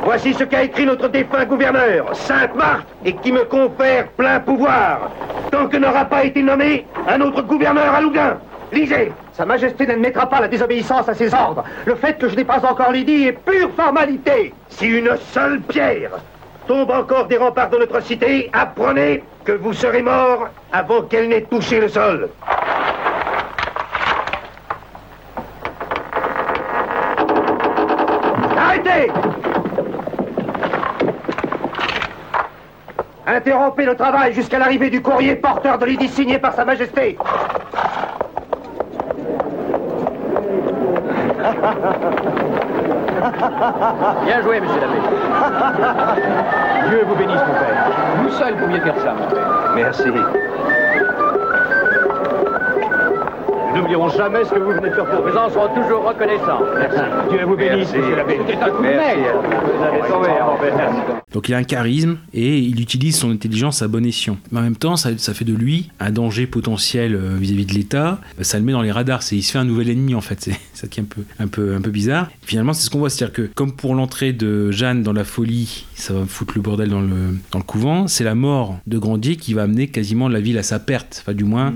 Voici 0.04 0.34
ce 0.34 0.44
qu'a 0.44 0.64
écrit 0.64 0.86
notre 0.86 1.08
défunt 1.10 1.46
gouverneur, 1.46 2.16
Sainte-Marthe, 2.16 2.88
et 3.06 3.14
qui 3.16 3.32
me 3.32 3.44
confère 3.44 4.08
plein 4.10 4.40
pouvoir. 4.40 5.10
Tant 5.52 5.68
que 5.68 5.78
n'aura 5.78 6.06
pas 6.06 6.24
été 6.24 6.42
nommé 6.42 6.86
un 7.08 7.22
autre 7.22 7.42
gouverneur 7.42 7.94
à 7.94 8.02
Lougain. 8.02 8.40
Lisez 8.72 9.12
Sa 9.34 9.46
Majesté 9.46 9.88
n'admettra 9.88 10.28
pas 10.30 10.42
la 10.42 10.48
désobéissance 10.48 11.10
à 11.10 11.14
ses 11.14 11.34
ordres. 11.34 11.64
Le 11.86 11.96
fait 11.96 12.18
que 12.18 12.30
je 12.30 12.36
n'ai 12.36 12.44
pas 12.44 12.64
encore 12.66 12.92
l'édit 12.92 13.28
est 13.28 13.34
pure 13.34 13.72
formalité. 13.76 14.54
Si 14.70 14.88
une 14.88 15.18
seule 15.32 15.60
pierre 15.62 16.12
tombe 16.68 16.92
encore 16.92 17.28
des 17.28 17.38
remparts 17.38 17.70
de 17.70 17.78
notre 17.78 18.02
cité, 18.02 18.50
apprenez 18.54 19.24
que 19.44 19.54
vous 19.54 19.74
serez 19.74 20.02
mort 20.02 20.50
avant 20.72 21.02
qu'elle 21.04 21.30
n'ait 21.30 21.42
touché 21.42 21.80
le 21.80 21.88
sol. 21.88 22.30
Interrompez 33.30 33.86
le 33.86 33.96
travail 33.96 34.34
jusqu'à 34.34 34.58
l'arrivée 34.58 34.90
du 34.90 35.04
courrier 35.04 35.36
porteur 35.36 35.78
de 35.78 35.86
l'édit 35.86 36.08
signé 36.08 36.40
par 36.40 36.56
Sa 36.56 36.66
Majesté. 36.66 37.16
Bien 44.26 44.42
joué, 44.42 44.60
monsieur 44.60 44.82
l'abbé. 44.82 44.98
Dieu 46.90 47.04
vous 47.08 47.16
bénisse, 47.16 47.42
mon 47.48 47.54
père. 47.54 47.92
Vous 48.18 48.30
seul 48.32 48.56
pouviez 48.56 48.80
faire 48.80 48.98
ça, 48.98 49.14
mon 49.14 49.28
père. 49.28 49.74
Merci. 49.76 50.10
N'oublierons 53.80 54.10
jamais 54.10 54.44
ce 54.44 54.50
que 54.50 54.60
vous 54.60 54.72
venez 54.72 54.90
de 54.90 54.96
faire 54.96 55.06
pour 55.06 55.22
présent, 55.22 55.48
nous 55.48 55.54
serons 55.54 55.76
toujours 55.76 56.08
reconnaissants. 56.08 56.62
Merci. 56.78 57.00
Dieu 57.30 57.46
vous 57.46 57.56
bénisse, 57.56 57.94
monsieur 57.94 58.16
l'abbé. 58.16 58.40
C'était 58.48 58.64
un 58.64 58.70
coup 58.70 58.84
de 58.84 58.90
Merci. 58.90 59.20
Vous 59.78 59.84
avez 59.84 60.10
sauvé, 60.10 60.30
hein. 60.30 61.20
Donc 61.32 61.48
il 61.48 61.54
a 61.54 61.58
un 61.58 61.64
charisme 61.64 62.18
et 62.34 62.58
il 62.58 62.82
utilise 62.82 63.16
son 63.16 63.30
intelligence 63.32 63.84
à 63.84 63.88
bon 63.88 64.04
escient. 64.06 64.38
Mais 64.52 64.60
en 64.60 64.64
même 64.64 64.76
temps, 64.76 64.96
ça, 64.96 65.16
ça 65.18 65.34
fait 65.34 65.46
de 65.46 65.54
lui 65.54 65.92
un 66.00 66.10
danger 66.12 66.48
potentiel 66.48 67.14
euh, 67.14 67.38
vis-à-vis 67.40 67.68
de 67.68 67.74
l'État. 67.74 68.20
Ça 68.42 68.58
le 68.58 68.66
met 68.66 68.72
dans 68.72 68.82
les 68.82 68.92
radars. 68.92 69.22
C'est, 69.22 69.36
il 69.36 69.44
se 69.44 69.52
fait 69.52 69.60
un 69.60 69.66
nouvel 69.66 69.90
ennemi 69.90 70.16
en 70.16 70.22
fait. 70.22 70.42
C'est 70.42 70.60
ça 70.74 70.88
qui 70.88 71.00
est 71.00 71.04
un 71.04 71.06
peu, 71.06 71.22
un 71.40 71.48
peu, 71.48 71.76
un 71.76 71.82
peu 71.82 71.92
bizarre. 71.92 72.30
Finalement, 72.42 72.74
c'est 72.74 72.84
ce 72.84 72.90
qu'on 72.90 73.00
voit. 73.00 73.10
C'est-à-dire 73.10 73.34
que 73.34 73.50
comme 73.54 73.74
pour 73.74 73.94
l'entrée 73.94 74.34
de 74.34 74.72
Jeanne 74.72 75.04
dans 75.04 75.14
la 75.14 75.24
folie, 75.24 75.86
ça 75.94 76.14
va 76.14 76.26
foutre 76.26 76.54
le 76.56 76.62
bordel 76.62 76.90
dans 76.90 77.02
le, 77.02 77.38
dans 77.52 77.60
le 77.60 77.64
couvent, 77.64 78.08
c'est 78.08 78.24
la 78.24 78.36
mort 78.36 78.80
de 78.88 78.98
Grandier 78.98 79.36
qui 79.36 79.54
va 79.54 79.64
amener 79.64 79.88
quasiment 79.88 80.30
la 80.30 80.40
ville 80.40 80.58
à 80.58 80.64
sa 80.64 80.80
perte. 80.80 81.20
Enfin, 81.22 81.34
du 81.34 81.44
moins, 81.44 81.74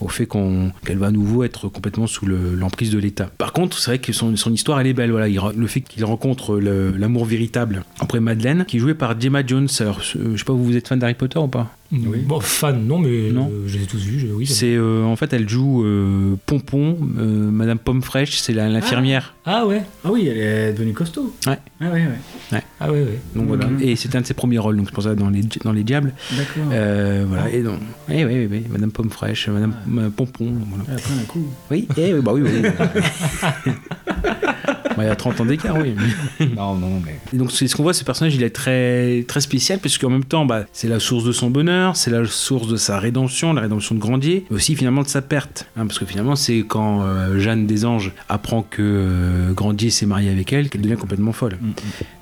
au 0.00 0.08
fait 0.08 0.26
qu'on, 0.26 0.70
qu'elle 0.84 0.98
va 0.98 1.06
à 1.06 1.10
nouveau 1.10 1.41
être 1.44 1.68
complètement 1.68 2.06
sous 2.06 2.26
le- 2.26 2.54
l'emprise 2.54 2.90
de 2.90 2.98
l'État. 2.98 3.30
Par 3.38 3.52
contre, 3.52 3.78
c'est 3.78 3.90
vrai 3.90 3.98
que 3.98 4.12
son, 4.12 4.32
histoire, 4.52 4.80
elle 4.80 4.86
est 4.86 4.92
belle. 4.92 5.10
Voilà, 5.10 5.28
le 5.28 5.66
fait 5.66 5.80
qu'il 5.80 6.04
rencontre 6.04 6.58
l'amour 6.58 7.24
véritable 7.24 7.84
après 8.00 8.20
Madeleine, 8.20 8.64
qui 8.66 8.76
est 8.76 8.80
joué 8.80 8.94
par 8.94 9.18
Gemma 9.20 9.44
Jones. 9.46 9.68
Je 9.68 10.36
sais 10.36 10.44
pas, 10.44 10.52
vous 10.52 10.76
êtes 10.76 10.88
fan 10.88 10.98
d'Harry 10.98 11.14
Potter 11.14 11.38
ou 11.38 11.48
pas? 11.48 11.74
Bon, 11.92 12.40
fan, 12.40 12.86
non, 12.86 12.98
mais 12.98 13.30
Non. 13.30 13.50
euh, 13.52 13.64
je 13.66 13.76
les 13.76 13.84
ai 13.84 13.86
tous 13.86 13.98
vus, 14.02 14.18
je- 14.20 14.26
oui. 14.28 14.46
C'est 14.46 14.74
euh, 14.76 15.04
en 15.04 15.14
fait, 15.14 15.30
elle 15.34 15.46
joue 15.46 15.84
euh, 15.84 16.36
Pompon, 16.46 16.96
euh, 17.18 17.50
Madame 17.50 17.78
Pomme 17.78 18.00
Fraîche, 18.02 18.38
c'est 18.40 18.54
la- 18.54 18.70
l'infirmière. 18.70 19.34
Ah 19.44 19.66
ouais 19.66 19.82
Ah 20.02 20.10
oui, 20.10 20.26
elle 20.26 20.38
est 20.38 20.72
devenue 20.72 20.94
costaud. 20.94 21.34
Ouais. 21.46 21.58
Ah 21.82 21.90
ouais, 21.90 22.06
ouais. 22.52 22.60
Ah 22.80 22.90
ouais, 22.90 23.02
ouais. 23.02 23.18
Donc 23.36 23.46
voilà. 23.48 23.66
Mhm. 23.66 23.82
Et 23.82 23.94
c'était 23.96 24.16
un 24.16 24.22
de 24.22 24.26
ses 24.26 24.32
premiers 24.34 24.58
rôles, 24.58 24.76
donc 24.78 24.86
c'est 24.88 24.94
pour 24.94 25.02
ça 25.02 25.14
dans 25.14 25.28
les 25.28 25.42
dans 25.64 25.72
les 25.72 25.84
diables. 25.84 26.14
D'accord. 26.30 26.70
Euh, 26.72 27.24
voilà. 27.28 27.50
Et 27.50 27.62
donc, 27.62 27.78
oui, 28.08 28.24
oui, 28.24 28.48
oui, 28.50 28.64
Madame 28.70 28.90
Pomme 28.90 29.10
Fraîche, 29.10 29.48
Madame 29.48 29.74
euh, 29.98 30.08
Pompon. 30.08 30.50
Voilà. 30.70 30.84
Elle 30.88 30.94
a 30.94 30.98
pris 30.98 31.12
un 31.20 31.24
coup. 31.24 31.46
Oui, 31.70 31.86
eh, 31.98 32.14
oui, 32.14 32.20
bah 32.22 32.32
oui, 32.32 32.42
oui. 32.42 32.68
Bah, 34.96 35.04
il 35.04 35.06
y 35.06 35.10
a 35.10 35.16
30 35.16 35.40
ans 35.40 35.44
d'écart, 35.44 35.76
oui. 35.76 35.94
Non, 36.56 36.74
non, 36.74 37.00
mais. 37.04 37.18
Et 37.32 37.36
donc 37.36 37.52
c'est 37.52 37.66
ce 37.66 37.76
qu'on 37.76 37.82
voit, 37.82 37.94
ce 37.94 38.04
personnage, 38.04 38.34
il 38.34 38.42
est 38.42 38.50
très 38.50 39.24
très 39.26 39.40
spécial 39.40 39.78
parce 39.78 39.98
qu'en 39.98 40.10
même 40.10 40.24
temps, 40.24 40.44
bah, 40.44 40.64
c'est 40.72 40.88
la 40.88 41.00
source 41.00 41.24
de 41.24 41.32
son 41.32 41.50
bonheur, 41.50 41.96
c'est 41.96 42.10
la 42.10 42.26
source 42.26 42.68
de 42.68 42.76
sa 42.76 42.98
rédemption, 42.98 43.52
la 43.52 43.62
rédemption 43.62 43.94
de 43.94 44.00
Grandier, 44.00 44.44
mais 44.50 44.56
aussi 44.56 44.74
finalement 44.76 45.02
de 45.02 45.08
sa 45.08 45.22
perte, 45.22 45.66
hein, 45.76 45.86
parce 45.86 45.98
que 45.98 46.04
finalement 46.04 46.36
c'est 46.36 46.64
quand 46.66 47.02
euh, 47.02 47.38
Jeanne 47.38 47.66
des 47.66 47.84
Anges 47.84 48.12
apprend 48.28 48.62
que 48.62 48.82
euh, 48.82 49.52
Grandier 49.52 49.90
s'est 49.90 50.06
marié 50.06 50.30
avec 50.30 50.52
elle 50.52 50.68
qu'elle 50.68 50.80
devient 50.80 50.96
complètement 50.96 51.32
folle. 51.32 51.58
Mm, 51.60 51.70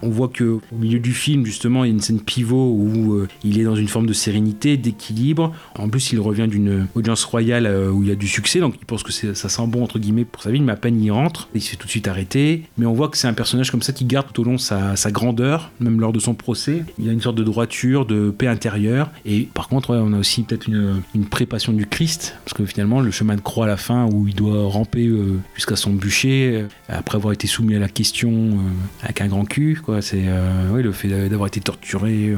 On 0.02 0.08
voit 0.08 0.28
que 0.28 0.44
au 0.44 0.76
milieu 0.76 0.98
du 0.98 1.12
film, 1.12 1.44
justement, 1.46 1.84
il 1.84 1.88
y 1.88 1.90
a 1.90 1.94
une 1.94 2.00
scène 2.00 2.20
pivot 2.20 2.72
où 2.72 3.14
euh, 3.14 3.28
il 3.44 3.60
est 3.60 3.64
dans 3.64 3.76
une 3.76 3.88
forme 3.88 4.06
de 4.06 4.12
sérénité, 4.12 4.76
d'équilibre. 4.76 5.52
En 5.78 5.88
plus, 5.88 6.12
il 6.12 6.20
revient 6.20 6.48
d'une 6.48 6.86
audience 6.94 7.24
royale 7.24 7.66
où 7.92 8.02
il 8.02 8.08
y 8.08 8.12
a 8.12 8.16
du 8.16 8.28
succès, 8.28 8.60
donc 8.60 8.74
il 8.80 8.86
pense 8.86 9.02
que 9.02 9.12
ça 9.12 9.48
sent 9.48 9.66
bon 9.66 9.82
entre 9.82 9.98
guillemets 9.98 10.24
pour 10.24 10.42
sa 10.42 10.50
vie, 10.50 10.60
mais 10.60 10.72
à 10.72 10.76
peine 10.76 11.02
il 11.02 11.10
rentre, 11.10 11.48
il 11.54 11.60
se 11.60 11.70
fait 11.70 11.76
tout 11.76 11.86
de 11.86 11.90
suite 11.90 12.08
arrêter. 12.08 12.62
Mais 12.78 12.86
on 12.86 12.92
voit 12.92 13.08
que 13.08 13.18
c'est 13.18 13.28
un 13.28 13.34
personnage 13.34 13.70
comme 13.70 13.82
ça 13.82 13.92
qui 13.92 14.04
garde 14.04 14.28
tout 14.32 14.42
au 14.42 14.44
long 14.44 14.58
sa, 14.58 14.94
grandeur, 15.10 15.70
même 15.80 16.00
lors 16.00 16.12
de 16.12 16.18
son 16.18 16.34
procès. 16.34 16.84
Il 16.98 17.08
a 17.08 17.12
une 17.12 17.20
sorte 17.20 17.36
de 17.36 17.44
droiture, 17.44 18.06
de 18.06 18.30
paix 18.30 18.46
intérieure. 18.46 19.10
Et 19.26 19.48
par 19.52 19.68
contre, 19.68 19.94
on 19.94 20.12
a 20.12 20.18
aussi 20.18 20.42
peut-être 20.42 20.66
une, 20.66 21.02
une 21.14 21.26
prépassion 21.26 21.72
du 21.72 21.86
Christ, 21.86 22.36
parce 22.44 22.54
que 22.54 22.64
finalement, 22.64 23.00
le 23.00 23.10
chemin 23.10 23.36
de 23.36 23.40
croix 23.40 23.66
à 23.66 23.68
la 23.68 23.76
fin, 23.76 24.06
où 24.06 24.28
il 24.28 24.34
doit 24.34 24.66
ramper 24.68 25.06
euh, 25.06 25.38
jusqu'à 25.54 25.76
son 25.76 25.92
bûcher, 25.92 26.62
euh, 26.62 26.66
après 26.88 27.16
avoir 27.16 27.32
été 27.32 27.46
soumis 27.46 27.74
à 27.74 27.78
la 27.78 27.88
question 27.88 28.30
euh, 28.30 29.02
avec 29.02 29.20
un 29.20 29.26
grand 29.28 29.44
cul. 29.44 29.80
C'est 30.00 30.24
ouais, 30.72 30.82
le 30.82 30.92
fait 30.92 31.28
d'avoir 31.28 31.48
été 31.48 31.60
torturé. 31.60 32.34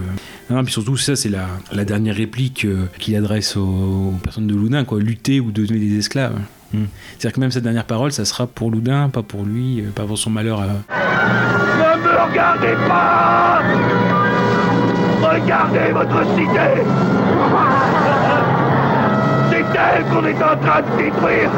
Non, 0.50 0.64
puis 0.64 0.72
surtout, 0.72 0.96
ça, 0.96 1.16
c'est 1.16 1.28
la, 1.28 1.46
la 1.72 1.84
dernière 1.84 2.16
réplique 2.16 2.66
qu'il 2.98 3.16
adresse 3.16 3.56
aux, 3.56 3.62
aux 3.62 4.18
personnes 4.22 4.46
de 4.46 4.54
Loudun, 4.54 4.84
quoi. 4.84 5.00
Lutter 5.00 5.40
ou 5.40 5.52
devenir 5.52 5.80
des 5.80 5.98
esclaves. 5.98 6.38
Hmm. 6.72 6.84
C'est-à-dire 7.18 7.34
que 7.34 7.40
même 7.40 7.50
cette 7.50 7.64
dernière 7.64 7.84
parole, 7.84 8.12
ça 8.12 8.24
sera 8.24 8.46
pour 8.46 8.70
Loudun, 8.70 9.08
pas 9.10 9.22
pour 9.22 9.44
lui, 9.44 9.80
euh, 9.80 9.90
pas 9.94 10.04
pour 10.04 10.16
son 10.18 10.30
malheur. 10.30 10.60
euh. 10.60 10.64
Ne 10.90 12.02
me 12.02 12.30
regardez 12.30 12.74
pas 12.88 13.60
Regardez 15.22 15.92
votre 15.92 16.24
cité 16.34 16.82
C'est 19.50 19.64
elle 19.78 20.04
qu'on 20.06 20.24
est 20.24 20.42
en 20.42 20.56
train 20.56 20.82
de 20.82 21.02
détruire 21.02 21.50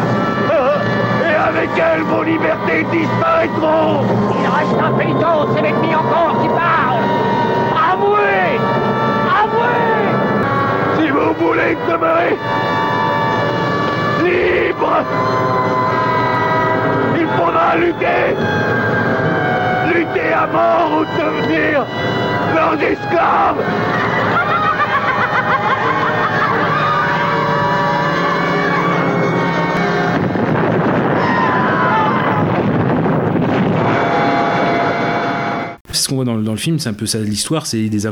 Et 1.30 1.34
avec 1.34 1.70
elle, 1.76 2.02
vos 2.02 2.22
libertés 2.22 2.84
disparaîtront 2.92 4.02
Il 4.40 4.48
reste 4.48 4.80
un 4.82 4.92
péliton, 4.98 5.48
c'est 5.54 5.62
l'ennemi 5.62 5.94
encore 5.94 6.42
qui 6.42 6.48
parle 6.48 7.02
Avouez 7.92 8.58
Avouez 9.42 10.98
Si 10.98 11.10
vous 11.10 11.32
voulez 11.46 11.76
demeurer 11.88 12.36
il 17.16 17.26
faudra 17.36 17.76
lutter 17.76 18.34
Lutter 19.92 20.32
à 20.32 20.46
mort 20.46 21.00
ou 21.00 21.04
devenir 21.18 21.84
leurs 22.54 22.82
esclaves 22.82 23.62
le- 36.54 36.60
film, 36.60 36.78
c'est 36.78 36.88
un 36.88 36.94
peu 36.94 37.06
ça 37.06 37.18
l'histoire, 37.20 37.66
c'est 37.66 37.88
des 37.88 38.06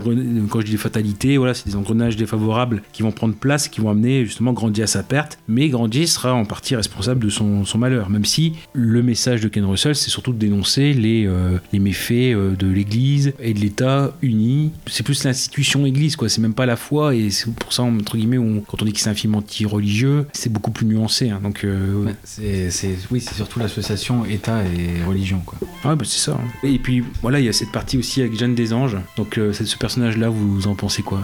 quand 0.50 0.60
je 0.60 0.66
dis 0.66 0.76
fatalités, 0.76 1.36
voilà, 1.38 1.54
c'est 1.54 1.66
des 1.66 1.76
engrenages 1.76 2.16
défavorables 2.16 2.82
qui 2.92 3.02
vont 3.02 3.12
prendre 3.12 3.34
place, 3.34 3.68
qui 3.68 3.80
vont 3.80 3.90
amener 3.90 4.24
justement 4.24 4.52
Grandier 4.52 4.84
à 4.84 4.86
sa 4.86 5.02
perte, 5.02 5.38
mais 5.48 5.68
Grandier 5.68 6.06
sera 6.06 6.34
en 6.34 6.44
partie 6.44 6.76
responsable 6.76 7.24
de 7.24 7.30
son, 7.30 7.64
son 7.64 7.78
malheur, 7.78 8.10
même 8.10 8.24
si 8.24 8.54
le 8.72 9.02
message 9.02 9.40
de 9.40 9.48
Ken 9.48 9.64
Russell, 9.64 9.94
c'est 9.94 10.10
surtout 10.10 10.32
de 10.32 10.38
dénoncer 10.38 10.92
les, 10.92 11.26
euh, 11.26 11.58
les 11.72 11.78
méfaits 11.78 12.12
euh, 12.34 12.54
de 12.56 12.66
l'Église 12.66 13.32
et 13.40 13.54
de 13.54 13.60
l'État 13.60 14.12
unis. 14.22 14.70
C'est 14.86 15.02
plus 15.02 15.24
l'institution 15.24 15.86
Église, 15.86 16.16
quoi, 16.16 16.28
c'est 16.28 16.40
même 16.40 16.54
pas 16.54 16.66
la 16.66 16.76
foi, 16.76 17.14
et 17.14 17.30
c'est 17.30 17.52
pour 17.54 17.72
ça, 17.72 17.82
entre 17.82 18.16
guillemets, 18.16 18.38
on- 18.38 18.60
quand 18.60 18.82
on 18.82 18.84
dit 18.84 18.92
que 18.92 19.00
c'est 19.00 19.10
un 19.10 19.14
film 19.14 19.34
anti-religieux, 19.34 20.26
c'est 20.32 20.52
beaucoup 20.52 20.70
plus 20.70 20.86
nuancé, 20.86 21.30
hein, 21.30 21.40
donc... 21.42 21.64
euh, 21.64 22.04
Ouais, 22.04 22.14
c'est, 22.24 22.70
c'est- 22.70 22.96
oui, 23.10 23.20
c'est 23.20 23.34
surtout 23.34 23.58
l'association 23.58 24.24
État 24.24 24.62
et 24.64 25.04
religion, 25.04 25.40
quoi. 25.44 25.58
Ouais, 25.84 25.96
bah 25.96 26.04
c'est 26.04 26.18
ça. 26.18 26.32
hein. 26.32 26.48
Et 26.62 26.78
puis 26.78 27.02
voilà, 27.22 27.38
il 27.40 27.46
y 27.46 27.48
a 27.48 27.52
cette 27.52 27.72
partie 27.72 27.96
aussi 27.98 28.20
avec 28.20 28.31
Jeanne 28.32 28.54
des 28.54 28.72
Anges. 28.72 28.96
Donc 29.16 29.38
euh, 29.38 29.52
ce 29.52 29.76
personnage-là, 29.76 30.28
vous 30.28 30.66
en 30.66 30.74
pensez 30.74 31.02
quoi? 31.02 31.20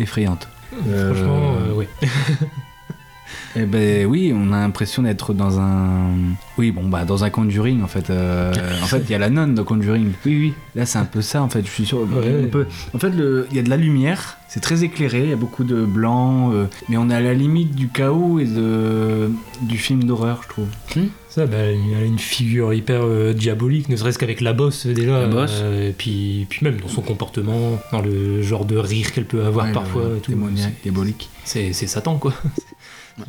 Effrayante. 0.00 0.48
Franchement, 0.70 1.54
euh, 1.56 1.72
ouais. 1.72 1.88
Eh 3.58 3.64
ben 3.64 4.04
oui, 4.06 4.34
on 4.36 4.52
a 4.52 4.60
l'impression 4.60 5.02
d'être 5.02 5.32
dans 5.32 5.58
un. 5.58 6.10
Oui, 6.58 6.72
bon, 6.72 6.86
bah 6.88 7.04
dans 7.06 7.24
un 7.24 7.30
Conjuring 7.30 7.82
en 7.82 7.86
fait. 7.86 8.10
Euh, 8.10 8.52
en 8.82 8.86
fait, 8.86 8.98
il 9.06 9.10
y 9.10 9.14
a 9.14 9.18
la 9.18 9.30
nonne 9.30 9.54
de 9.54 9.62
Conjuring. 9.62 10.12
Oui, 10.26 10.36
oui. 10.38 10.52
Là, 10.74 10.84
c'est 10.84 10.98
un 10.98 11.06
peu 11.06 11.22
ça 11.22 11.42
en 11.42 11.48
fait. 11.48 11.64
Je 11.64 11.70
suis 11.70 11.86
sûr. 11.86 12.00
Ouais. 12.00 12.42
on 12.44 12.48
peut- 12.48 12.66
En 12.94 12.98
fait, 12.98 13.08
le- 13.10 13.46
il 13.50 13.56
y 13.56 13.58
a 13.58 13.62
de 13.62 13.70
la 13.70 13.78
lumière. 13.78 14.36
C'est 14.48 14.60
très 14.60 14.84
éclairé. 14.84 15.22
Il 15.24 15.30
y 15.30 15.32
a 15.32 15.36
beaucoup 15.36 15.64
de 15.64 15.84
blanc, 15.86 16.52
euh, 16.52 16.66
mais 16.88 16.96
on 16.98 17.08
est 17.08 17.14
à 17.14 17.20
la 17.20 17.32
limite 17.34 17.74
du 17.74 17.88
chaos 17.88 18.38
et 18.38 18.44
de 18.44 19.30
du 19.62 19.78
film 19.78 20.04
d'horreur, 20.04 20.40
je 20.44 20.48
trouve. 20.48 20.68
Ça, 21.30 21.46
bah, 21.46 21.56
elle 21.58 22.02
a 22.02 22.04
une 22.04 22.18
figure 22.18 22.72
hyper 22.72 23.00
euh, 23.04 23.32
diabolique, 23.34 23.88
ne 23.90 23.96
serait-ce 23.96 24.18
qu'avec 24.18 24.40
la 24.42 24.52
bosse 24.54 24.86
déjà. 24.86 25.20
La 25.20 25.26
bosse. 25.28 25.60
euh, 25.62 25.90
et 25.90 25.92
puis, 25.92 26.46
puis 26.48 26.60
même 26.64 26.76
dans 26.80 26.88
son 26.88 27.02
comportement, 27.02 27.78
dans 27.92 28.00
le 28.02 28.40
genre 28.42 28.64
de 28.66 28.76
rire 28.76 29.12
qu'elle 29.12 29.26
peut 29.26 29.44
avoir 29.44 29.66
Ouais, 29.66 29.72
parfois. 29.72 30.02
le- 30.10 30.16
et 30.16 30.20
tout. 30.20 30.30
démoniaque, 30.32 30.72
C'est- 30.76 30.82
diabolique. 30.82 31.28
C'est 31.44 31.72
c'est 31.72 31.86
Satan, 31.86 32.16
quoi. 32.18 32.32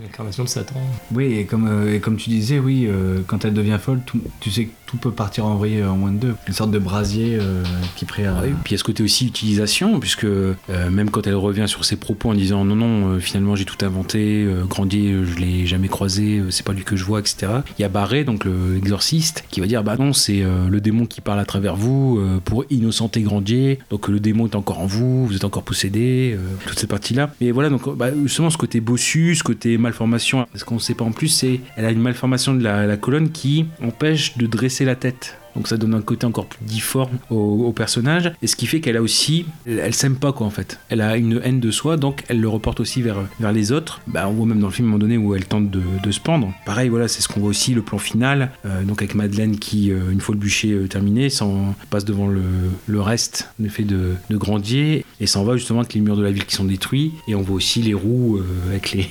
L'incarnation 0.02 0.44
de 0.44 0.50
Satan. 0.50 0.82
Oui, 1.14 1.34
et 1.38 1.46
comme, 1.46 1.66
euh, 1.68 1.96
et 1.96 2.00
comme 2.02 2.18
tu 2.18 2.30
disais, 2.30 2.60
oui, 2.60 2.86
euh, 2.88 3.22
quand 3.26 3.46
elle 3.46 3.54
devient 3.54 3.78
folle, 3.82 4.02
tout- 4.06 4.20
tu 4.42 4.52
sais 4.52 4.66
que 4.66 4.72
tout 4.88 4.98
peut 4.98 5.12
partir 5.12 5.46
en 5.46 5.56
vrille 5.56 5.84
en 5.84 5.98
moins 5.98 6.12
de 6.12 6.18
deux. 6.18 6.36
Une 6.48 6.54
sorte 6.54 6.72
de 6.72 6.80
brasier 6.80 7.38
euh, 7.40 7.64
qui 7.96 8.06
est 8.06 8.08
prêt 8.08 8.26
à. 8.26 8.34
Ouais, 8.42 8.54
Puis 8.64 8.72
il 8.72 8.72
y 8.72 8.76
a 8.76 8.78
ce 8.78 8.84
côté 8.84 9.04
aussi 9.04 9.28
utilisation, 9.28 10.00
puisque 10.00 10.24
euh, 10.24 10.54
même 10.90 11.10
quand 11.10 11.28
elle 11.28 11.36
revient 11.36 11.66
sur 11.68 11.86
ses 11.86 11.98
propos 11.98 12.30
en 12.30 12.34
disant 12.34 12.64
non, 12.66 12.76
non, 12.76 13.10
euh, 13.10 13.20
finalement 13.20 13.56
j'ai 13.56 13.66
tout 13.66 13.86
inventé, 13.86 14.44
euh, 14.46 14.64
Grandier, 14.64 15.12
euh, 15.12 15.26
je 15.26 15.38
l'ai 15.38 15.66
jamais 15.66 15.90
croisé, 15.90 16.40
euh, 16.40 16.52
c'est 16.52 16.66
pas 16.66 16.74
lui 16.74 16.84
que 16.84 16.96
je 16.96 17.04
vois, 17.04 17.20
etc. 17.20 17.48
Il 17.78 17.82
y 17.82 17.86
a 17.86 17.90
Barré, 17.90 18.24
donc 18.24 18.46
l'exorciste, 18.46 19.44
qui 19.50 19.60
va 19.60 19.68
dire 19.68 19.84
bah 19.84 19.96
non, 20.00 20.14
c'est 20.14 20.42
euh, 20.42 20.70
le 20.70 20.80
démon 20.82 21.06
qui 21.06 21.22
parle 21.22 21.40
à 21.40 21.46
travers 21.46 21.76
vous 21.76 22.18
euh, 22.20 22.40
pour 22.44 22.66
innocenter 22.70 23.22
Grandier, 23.22 23.80
donc 23.90 24.08
le 24.08 24.20
démon 24.20 24.48
est 24.48 24.56
encore 24.56 24.80
en 24.80 24.86
vous, 24.86 25.28
vous 25.28 25.36
êtes 25.36 25.44
encore 25.44 25.64
possédé, 25.64 26.36
euh, 26.38 26.40
toute 26.66 26.80
cette 26.80 26.90
partie-là. 26.90 27.32
Mais 27.42 27.52
voilà, 27.52 27.70
donc 27.70 27.94
bah, 27.96 28.10
justement 28.24 28.50
ce 28.50 28.58
côté 28.58 28.80
bossu, 28.80 29.36
ce 29.36 29.44
côté 29.44 29.78
malformation, 29.78 30.48
ce 30.56 30.64
qu'on 30.64 30.76
ne 30.76 30.80
sait 30.80 30.94
pas 30.94 31.04
en 31.04 31.12
plus, 31.12 31.28
c'est 31.28 31.60
elle 31.76 31.86
a 31.86 31.92
une 31.92 32.02
malformation 32.02 32.54
de 32.54 32.64
la 32.64 32.98
colonne 32.98 33.32
qui 33.32 33.66
empêche 33.84 34.38
de 34.38 34.48
dresser 34.48 34.77
la 34.86 34.96
tête. 34.96 35.38
Donc 35.58 35.68
ça 35.68 35.78
donne 35.78 35.96
un 35.96 36.02
côté 36.02 36.28
encore 36.28 36.46
plus 36.46 36.64
difforme 36.64 37.18
au, 37.32 37.72
personnage. 37.72 38.32
Et 38.44 38.48
ce 38.48 38.56
qui 38.56 38.68
fait 38.68 38.80
qu'elle 38.80 38.96
a 38.96 39.02
aussi... 39.02 39.48
Elle, 39.66 39.96
s'aime 39.96 40.16
pas 40.16 40.32
quoi 40.32 40.46
en 40.46 40.52
fait. 40.52 40.80
Elle 40.90 41.02
a 41.02 41.18
une 41.18 41.42
haine 41.44 41.60
de 41.60 41.72
soi, 41.72 41.98
donc 41.98 42.24
elle 42.28 42.40
le 42.40 42.48
reporte 42.48 42.80
aussi 42.80 43.02
vers, 43.02 43.18
les 43.52 43.72
autres. 43.72 44.00
Bah, 44.06 44.28
on 44.30 44.34
voit 44.34 44.46
même 44.46 44.60
dans 44.60 44.68
le 44.68 44.74
film 44.74 44.88
à 44.88 44.90
un 44.90 44.92
moment 44.92 45.00
donné 45.00 45.18
où 45.18 45.34
elle 45.34 45.46
tente 45.46 45.72
de, 45.72 46.12
se 46.12 46.20
pendre. 46.20 46.54
Pareil, 46.66 46.90
voilà, 46.90 47.08
c'est 47.08 47.22
ce 47.22 47.28
qu'on 47.28 47.40
voit 47.40 47.50
aussi, 47.50 47.74
le 47.74 47.82
plan 47.82 47.98
final. 47.98 48.52
euh, 48.66 48.84
donc 48.84 49.02
avec 49.02 49.16
Madeleine 49.16 49.58
qui, 49.58 49.92
euh, 49.92 50.12
une 50.12 50.22
fois 50.22 50.36
le 50.36 50.40
bûcher 50.40 50.72
euh, 50.74 50.88
terminé, 50.88 51.30
s'en 51.30 51.74
passe 51.90 52.06
devant 52.06 52.28
le, 52.28 53.02
reste, 53.02 53.50
le 53.60 53.70
fait 53.70 53.84
de, 53.84 54.14
de 54.30 54.38
Grandier, 54.38 55.06
et 55.20 55.26
s'en 55.26 55.44
va 55.44 55.58
justement 55.58 55.80
avec 55.80 55.96
les 55.96 56.02
murs 56.02 56.18
de 56.18 56.24
la 56.24 56.32
ville 56.32 56.46
qui 56.46 56.56
sont 56.56 56.66
détruits. 56.66 57.14
Et 57.28 57.34
on 57.34 57.42
voit 57.42 57.56
aussi 57.56 57.82
les 57.82 57.96
roues 57.96 58.40
avec 58.70 58.92
les 58.92 59.10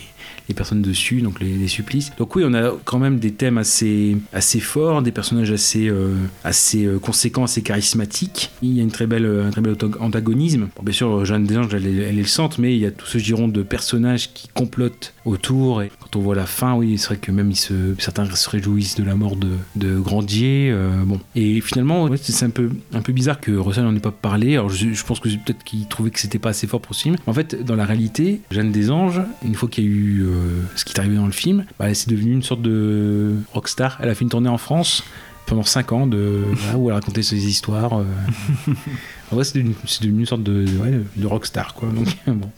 les 0.48 0.54
personnes 0.54 0.82
dessus, 0.82 1.20
donc 1.20 1.40
les, 1.40 1.66
supplices. 1.66 2.12
Donc 2.16 2.36
oui, 2.36 2.44
on 2.46 2.54
a 2.54 2.72
quand 2.84 2.98
même 2.98 3.18
des 3.18 3.32
thèmes 3.32 3.58
assez, 3.58 4.16
assez 4.32 4.60
forts, 4.60 5.02
des 5.02 5.10
personnages 5.10 5.50
assez, 5.50 5.88
euh, 5.88 6.14
assez 6.44 6.84
euh, 6.86 6.98
conséquents, 6.98 7.44
assez 7.44 7.62
charismatiques. 7.62 8.50
Il 8.62 8.72
y 8.72 8.80
a 8.80 8.82
une 8.82 8.92
très 8.92 9.06
belle, 9.06 9.26
un 9.26 9.50
très 9.50 9.60
bel 9.60 9.76
antagonisme. 9.98 10.68
Bien 10.82 10.92
sûr, 10.92 11.24
Jeanne 11.24 11.44
des 11.44 11.56
Anges, 11.56 11.74
elle, 11.74 11.86
est- 11.86 12.12
le 12.12 12.24
centre, 12.24 12.60
mais 12.60 12.74
il 12.74 12.80
y 12.80 12.86
a 12.86 12.90
tout 12.90 13.06
ce 13.06 13.18
giron 13.18 13.48
de 13.48 13.62
personnages 13.62 14.32
qui 14.32 14.48
complotent 14.48 15.12
autour. 15.24 15.82
Et 15.82 15.90
quand 16.00 16.16
on 16.16 16.20
voit 16.20 16.34
la 16.36 16.46
fin, 16.46 16.74
oui, 16.74 16.98
c'est 16.98 17.08
vrai 17.08 17.16
que 17.16 17.32
même 17.32 17.52
certains 17.98 18.32
se 18.32 18.48
réjouissent 18.48 18.94
de 18.96 19.04
la 19.04 19.14
mort 19.16 19.36
de, 19.36 19.98
Grandier. 19.98 20.70
euh, 20.70 21.02
bon. 21.04 21.20
Et 21.34 21.60
finalement, 21.60 22.08
c'est 22.16 22.44
un 22.44 22.50
peu, 22.50 22.70
un 22.92 23.02
peu 23.02 23.12
bizarre 23.12 23.40
que 23.40 23.52
Russell 23.52 23.84
n'en 23.84 23.94
ait 23.94 24.00
pas 24.00 24.12
parlé. 24.12 24.54
Alors 24.54 24.70
je, 24.70 24.92
je 24.92 25.04
pense 25.04 25.20
que 25.20 25.28
peut-être 25.28 25.64
qu'il 25.64 25.86
trouvait 25.88 26.10
que 26.10 26.20
c'était 26.20 26.38
pas 26.38 26.50
assez 26.50 26.66
fort 26.66 26.80
pour 26.80 26.94
ce 26.94 27.02
film. 27.02 27.16
En 27.26 27.32
fait, 27.32 27.64
dans 27.64 27.76
la 27.76 27.84
réalité, 27.84 28.40
Jeanne 28.50 28.72
des 28.72 28.90
Anges, 28.90 29.20
une 29.44 29.54
fois 29.54 29.68
qu'il 29.68 29.84
y 29.84 29.86
a 29.86 29.90
eu 29.90 30.26
ce 30.74 30.84
qui 30.84 30.92
est 30.94 30.98
arrivé 30.98 31.16
dans 31.16 31.26
le 31.26 31.32
film, 31.32 31.64
bah, 31.78 31.88
elle 31.88 31.96
s'est 31.96 32.10
devenue 32.10 32.32
une 32.32 32.42
sorte 32.42 32.62
de 32.62 33.34
rockstar. 33.52 33.98
Elle 34.00 34.08
a 34.08 34.14
fait 34.14 34.22
une 34.24 34.30
tournée 34.30 34.48
en 34.48 34.58
France 34.58 35.02
pendant 35.46 35.62
5 35.62 35.92
ans 35.92 36.06
de, 36.06 36.42
voilà, 36.54 36.78
où 36.78 36.88
elle 36.88 36.94
racontait 36.94 37.22
ses 37.22 37.46
histoires. 37.46 37.98
euh. 38.00 38.04
en 39.30 39.34
vrai, 39.36 39.44
c'est 39.44 39.58
devenu, 39.58 39.74
c'est 39.86 40.02
devenu 40.02 40.20
une 40.20 40.26
sorte 40.26 40.42
de, 40.42 40.64
de- 40.64 40.78
ouais, 40.78 41.00
de 41.16 41.26
rockstar, 41.26 41.74
quoi. 41.74 41.88
Donc, 41.88 42.08
bon. 42.26 42.50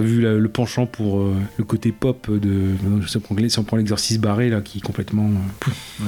Vu 0.00 0.20
la- 0.20 0.34
le 0.34 0.48
penchant 0.48 0.86
pour 0.86 1.20
euh, 1.20 1.34
le 1.58 1.64
côté 1.64 1.92
pop 1.92 2.30
de. 2.30 2.50
Si 3.06 3.16
on 3.16 3.20
prend, 3.20 3.36
si 3.48 3.58
on 3.58 3.64
prend 3.64 3.76
l'exorciste 3.76 4.20
barré, 4.20 4.50
là, 4.50 4.60
qui 4.60 4.78
est 4.78 4.80
complètement. 4.80 5.30
euh. 5.30 6.02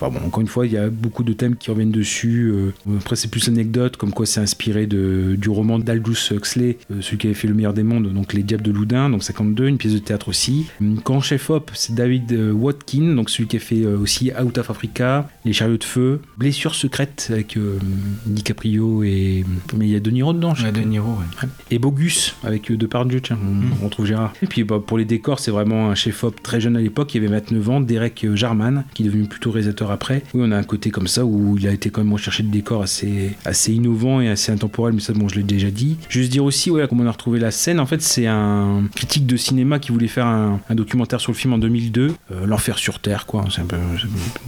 Enfin, 0.00 0.10
bon, 0.10 0.26
encore 0.26 0.40
une 0.40 0.46
fois, 0.48 0.66
il 0.66 0.72
y 0.72 0.76
a 0.76 0.88
beaucoup 0.90 1.24
de 1.24 1.32
thèmes 1.32 1.56
qui 1.56 1.70
reviennent 1.70 1.90
dessus. 1.90 2.50
euh. 2.52 2.72
après, 2.98 3.16
c'est 3.16 3.28
plus 3.30 3.48
anecdote, 3.48 3.96
comme 3.96 4.12
quoi 4.12 4.26
c'est 4.26 4.40
inspiré 4.40 4.86
de, 4.86 5.34
du 5.36 5.48
roman 5.48 5.78
d'Aldous 5.78 6.32
Huxley, 6.32 6.78
celui 7.00 7.18
qui 7.18 7.26
avait 7.26 7.34
fait 7.34 7.48
Le 7.48 7.54
meilleur 7.54 7.74
des 7.74 7.82
mondes, 7.82 8.12
donc 8.12 8.32
Les 8.32 8.42
Diables 8.42 8.62
de 8.64 8.70
Loudun, 8.72 9.10
donc 9.10 9.22
52, 9.22 9.68
une 9.68 9.78
pièce 9.78 9.94
de 9.94 9.98
théâtre 9.98 10.28
aussi. 10.28 10.66
Hum, 10.80 11.00
Quand 11.02 11.20
chef 11.20 11.50
op, 11.50 11.70
c'est 11.74 11.94
David 11.94 12.32
Watkin, 12.52 13.14
donc 13.14 13.30
celui 13.30 13.48
qui 13.48 13.56
a 13.56 13.60
fait 13.60 13.84
aussi 13.86 14.30
Out 14.40 14.58
of 14.58 14.70
Africa, 14.70 15.28
Les 15.44 15.52
chariots 15.52 15.76
de 15.78 15.84
feu, 15.84 16.20
Blessure 16.36 16.74
secrète 16.74 17.28
avec 17.32 17.56
DiCaprio 18.26 19.02
et. 19.04 19.44
Mais 19.76 19.86
il 19.86 19.92
y 19.92 19.96
a 19.96 20.00
De 20.00 20.10
Niro 20.10 20.32
dedans, 20.32 20.54
je 20.54 20.64
Ouais, 20.64 20.72
De. 20.72 20.80
Niro, 20.80 21.10
ouais. 21.12 21.48
Et 21.70 21.78
Bogus 21.78 22.34
avec 22.44 22.70
euh, 22.70 22.76
Tiens, 23.22 23.38
on, 23.42 23.82
on 23.82 23.84
retrouve 23.86 24.06
Gérard. 24.06 24.32
Et 24.42 24.46
puis 24.46 24.64
bah, 24.64 24.80
pour 24.84 24.98
les 24.98 25.04
décors, 25.04 25.38
c'est 25.38 25.50
vraiment 25.50 25.90
un 25.90 25.94
chef-op 25.94 26.42
très 26.42 26.60
jeune 26.60 26.76
à 26.76 26.80
l'époque, 26.80 27.14
il 27.14 27.18
avait 27.18 27.28
29 27.40 27.68
ans, 27.70 27.80
Derek 27.80 28.24
euh, 28.24 28.36
Jarman, 28.36 28.84
qui 28.94 29.02
est 29.02 29.06
devenu 29.06 29.24
plutôt 29.24 29.50
réalisateur 29.50 29.90
après. 29.90 30.22
Oui, 30.34 30.42
on 30.44 30.50
a 30.52 30.56
un 30.56 30.62
côté 30.62 30.90
comme 30.90 31.06
ça 31.08 31.24
où 31.24 31.56
il 31.58 31.66
a 31.66 31.72
été 31.72 31.90
quand 31.90 32.02
même 32.02 32.12
recherché 32.12 32.42
de 32.42 32.50
décors 32.50 32.82
assez, 32.82 33.32
assez 33.44 33.72
innovant 33.72 34.20
et 34.20 34.28
assez 34.28 34.52
intemporel, 34.52 34.94
mais 34.94 35.00
ça, 35.00 35.12
bon, 35.12 35.28
je 35.28 35.36
l'ai 35.36 35.42
déjà 35.42 35.70
dit. 35.70 35.96
Juste 36.08 36.30
dire 36.30 36.44
aussi, 36.44 36.70
voilà, 36.70 36.86
comment 36.86 37.04
on 37.04 37.06
a 37.06 37.10
retrouvé 37.12 37.38
la 37.38 37.50
scène, 37.50 37.80
en 37.80 37.86
fait, 37.86 38.02
c'est 38.02 38.26
un 38.26 38.84
critique 38.94 39.26
de 39.26 39.36
cinéma 39.36 39.78
qui 39.78 39.92
voulait 39.92 40.08
faire 40.08 40.26
un, 40.26 40.60
un 40.68 40.74
documentaire 40.74 41.20
sur 41.20 41.32
le 41.32 41.36
film 41.36 41.52
en 41.54 41.58
2002, 41.58 42.12
euh, 42.32 42.46
L'Enfer 42.46 42.78
sur 42.78 42.98
Terre, 43.00 43.26
quoi, 43.26 43.44
c'est 43.50 43.60
un 43.62 43.66
peu, 43.66 43.76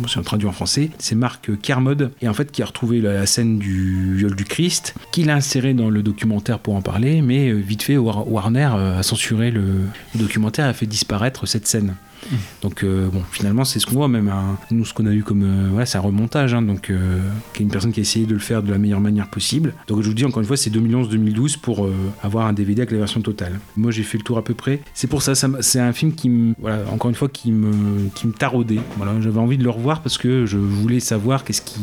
c'est- 0.09 0.19
un 0.19 0.23
traduit 0.23 0.49
en 0.49 0.53
français. 0.53 0.91
C'est 0.99 1.15
Marc 1.15 1.51
Kermode, 1.63 2.11
et 2.23 2.29
en 2.29 2.35
fait, 2.35 2.51
qui 2.51 2.63
a 2.63 2.67
retrouvé 2.67 3.01
la, 3.01 3.15
la 3.15 3.27
scène 3.27 3.59
du 3.59 4.17
viol 4.17 4.35
du 4.35 4.45
Christ, 4.45 4.95
qu'il 5.13 5.31
a 5.31 5.35
inséré 5.37 5.75
dans 5.75 5.89
le 5.91 6.03
documentaire 6.03 6.59
pour 6.59 6.75
en 6.75 6.83
parler, 6.83 7.23
mais 7.23 7.49
euh, 7.51 7.55
vite 7.55 7.83
fait, 7.83 7.97
War- 7.97 8.31
Euh, 8.61 8.99
a 8.99 9.03
censuré 9.03 9.51
le, 9.51 9.63
le 10.15 10.21
documentaire 10.21 10.67
et 10.67 10.69
a 10.69 10.73
fait 10.73 10.87
disparaître 10.87 11.47
cette 11.47 11.67
scène. 11.67 11.95
Donc 12.63 12.85
euh, 12.85 13.09
bon, 13.09 13.23
finalement, 13.31 13.65
c'est 13.65 13.79
ce 13.81 13.87
qu'on 13.87 13.95
voit 13.97 14.09
même. 14.09 14.29
hein. 14.29 14.57
Nous, 14.71 14.85
ce 14.85 14.95
qu'on 14.95 15.07
a 15.07 15.13
eu 15.13 15.23
comme, 15.23 15.43
euh, 15.43 15.69
voilà, 15.71 15.87
c'est 15.87 15.99
un 15.99 16.03
remontage, 16.03 16.55
hein, 16.55 16.63
donc 16.63 16.91
euh, 16.91 17.19
une 17.59 17.69
personne 17.69 17.93
qui 17.93 18.01
a 18.01 18.03
essayé 18.03 18.27
de 18.27 18.33
le 18.35 18.39
faire 18.39 18.63
de 18.63 18.71
la 18.71 18.79
meilleure 18.79 19.01
manière 19.01 19.29
possible. 19.29 19.75
Donc 19.89 20.03
je 20.03 20.09
vous 20.09 20.15
dis 20.15 20.25
encore 20.25 20.41
une 20.41 20.47
fois, 20.47 20.57
c'est 20.57 20.71
2011-2012 20.71 21.59
pour 21.61 21.85
euh, 21.85 21.95
avoir 22.23 22.47
un 22.47 22.53
DVD 22.53 22.83
avec 22.83 22.93
la 22.93 22.99
version 22.99 23.21
totale. 23.21 23.59
Moi, 23.77 23.91
j'ai 23.91 24.03
fait 24.03 24.19
le 24.19 24.25
tour 24.25 24.39
à 24.39 24.45
peu 24.45 24.55
près. 24.55 24.81
C'est 24.95 25.07
pour 25.09 25.23
ça, 25.23 25.35
c'est 25.35 25.81
un 25.81 25.93
film 25.93 26.13
qui, 26.15 26.29
me, 26.29 26.55
voilà, 26.59 26.85
encore 26.91 27.09
une 27.11 27.17
fois, 27.17 27.29
qui 27.29 27.53
me, 27.53 28.09
qui 28.15 28.27
me 28.27 28.33
taraudait. 28.33 28.81
Voilà, 28.97 29.21
j'avais 29.21 29.41
envie 29.41 29.59
de 29.59 29.65
le 29.65 29.71
revoir 29.71 30.03
parce 30.03 30.19
que 30.19 30.47
je 30.47 30.59
voulais 30.59 31.01
savoir 31.01 31.45
qu'est-ce 31.45 31.63
qui 31.63 31.81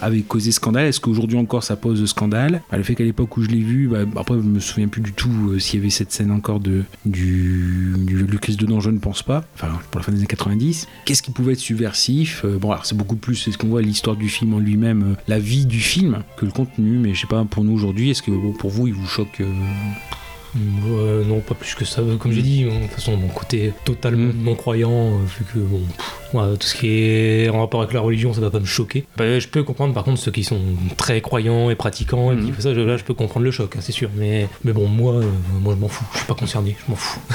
avait 0.00 0.22
causé 0.22 0.52
scandale. 0.52 0.86
Est-ce 0.86 1.00
qu'aujourd'hui 1.00 1.38
encore 1.38 1.62
ça 1.64 1.76
pose 1.76 2.04
scandale? 2.06 2.62
Bah, 2.70 2.76
Le 2.76 2.82
fait 2.82 2.94
qu'à 2.94 3.04
l'époque 3.04 3.36
où 3.36 3.42
je 3.42 3.48
l'ai 3.48 3.60
vu, 3.60 3.88
bah, 3.88 3.98
après 4.16 4.34
je 4.34 4.40
me 4.46 4.60
souviens 4.60 4.88
plus 4.88 5.02
du 5.02 5.12
tout 5.12 5.50
euh, 5.50 5.58
s'il 5.58 5.78
y 5.80 5.82
avait 5.82 5.90
cette 5.90 6.12
scène 6.12 6.30
encore 6.30 6.60
de 6.60 6.84
du, 7.04 7.94
du 7.96 8.24
dedans, 8.56 8.80
je 8.80 8.90
ne 8.90 8.98
pense 8.98 9.22
pas. 9.22 9.44
Enfin, 9.54 9.79
pour 9.90 10.00
la 10.00 10.04
fin 10.04 10.12
des 10.12 10.18
années 10.18 10.26
90. 10.26 10.88
Qu'est-ce 11.04 11.22
qui 11.22 11.30
pouvait 11.30 11.52
être 11.52 11.58
subversif 11.58 12.44
Euh, 12.44 12.58
Bon, 12.58 12.70
alors 12.70 12.86
c'est 12.86 12.96
beaucoup 12.96 13.16
plus, 13.16 13.36
c'est 13.36 13.52
ce 13.52 13.58
qu'on 13.58 13.68
voit, 13.68 13.82
l'histoire 13.82 14.16
du 14.16 14.28
film 14.28 14.54
en 14.54 14.58
lui-même, 14.58 15.12
euh, 15.12 15.14
la 15.28 15.38
vie 15.38 15.66
du 15.66 15.80
film, 15.80 16.22
que 16.36 16.44
le 16.44 16.52
contenu. 16.52 16.98
Mais 16.98 17.14
je 17.14 17.20
sais 17.22 17.26
pas, 17.26 17.44
pour 17.44 17.64
nous 17.64 17.72
aujourd'hui, 17.72 18.10
est-ce 18.10 18.22
que 18.22 18.30
bon, 18.30 18.52
pour 18.52 18.70
vous, 18.70 18.86
il 18.86 18.94
vous 18.94 19.06
choque 19.06 19.40
euh, 19.40 21.24
non, 21.24 21.40
pas 21.40 21.54
plus 21.54 21.74
que 21.74 21.84
ça. 21.84 22.02
Comme 22.18 22.32
j'ai 22.32 22.42
dit, 22.42 22.64
de 22.64 22.70
toute 22.70 22.90
façon, 22.90 23.16
mon 23.16 23.28
côté 23.28 23.72
totalement 23.84 24.32
non 24.34 24.56
croyant, 24.56 25.16
vu 25.18 25.44
que 25.52 25.58
bon, 25.60 25.80
pff, 25.96 26.19
tout 26.30 26.66
ce 26.66 26.74
qui 26.74 26.88
est 26.88 27.48
en 27.48 27.60
rapport 27.60 27.80
avec 27.82 27.92
la 27.94 28.00
religion, 28.00 28.32
ça 28.32 28.40
va 28.40 28.50
pas 28.50 28.60
me 28.60 28.64
choquer. 28.66 29.04
Bah, 29.16 29.38
je 29.38 29.48
peux 29.48 29.62
comprendre 29.62 29.94
par 29.94 30.04
contre 30.04 30.18
ceux 30.20 30.30
qui 30.30 30.44
sont 30.44 30.60
très 30.96 31.20
croyants 31.20 31.70
et 31.70 31.74
pratiquants 31.74 32.32
et 32.32 32.36
qui 32.38 32.52
font 32.52 32.60
ça, 32.60 32.74
je- 32.74 32.80
là 32.80 32.96
je 32.96 33.04
peux 33.04 33.14
comprendre 33.14 33.44
le 33.44 33.50
choc, 33.50 33.74
hein, 33.76 33.80
c'est 33.82 33.92
sûr. 33.92 34.10
Mais, 34.16 34.48
mais 34.64 34.72
bon, 34.72 34.86
moi, 34.88 35.14
euh, 35.14 35.22
moi 35.62 35.74
je 35.76 35.80
m'en 35.80 35.88
fous, 35.88 36.04
je 36.12 36.18
suis 36.18 36.26
pas 36.26 36.34
concerné, 36.34 36.76
je 36.84 36.90
m'en 36.90 36.96
fous. 36.96 37.20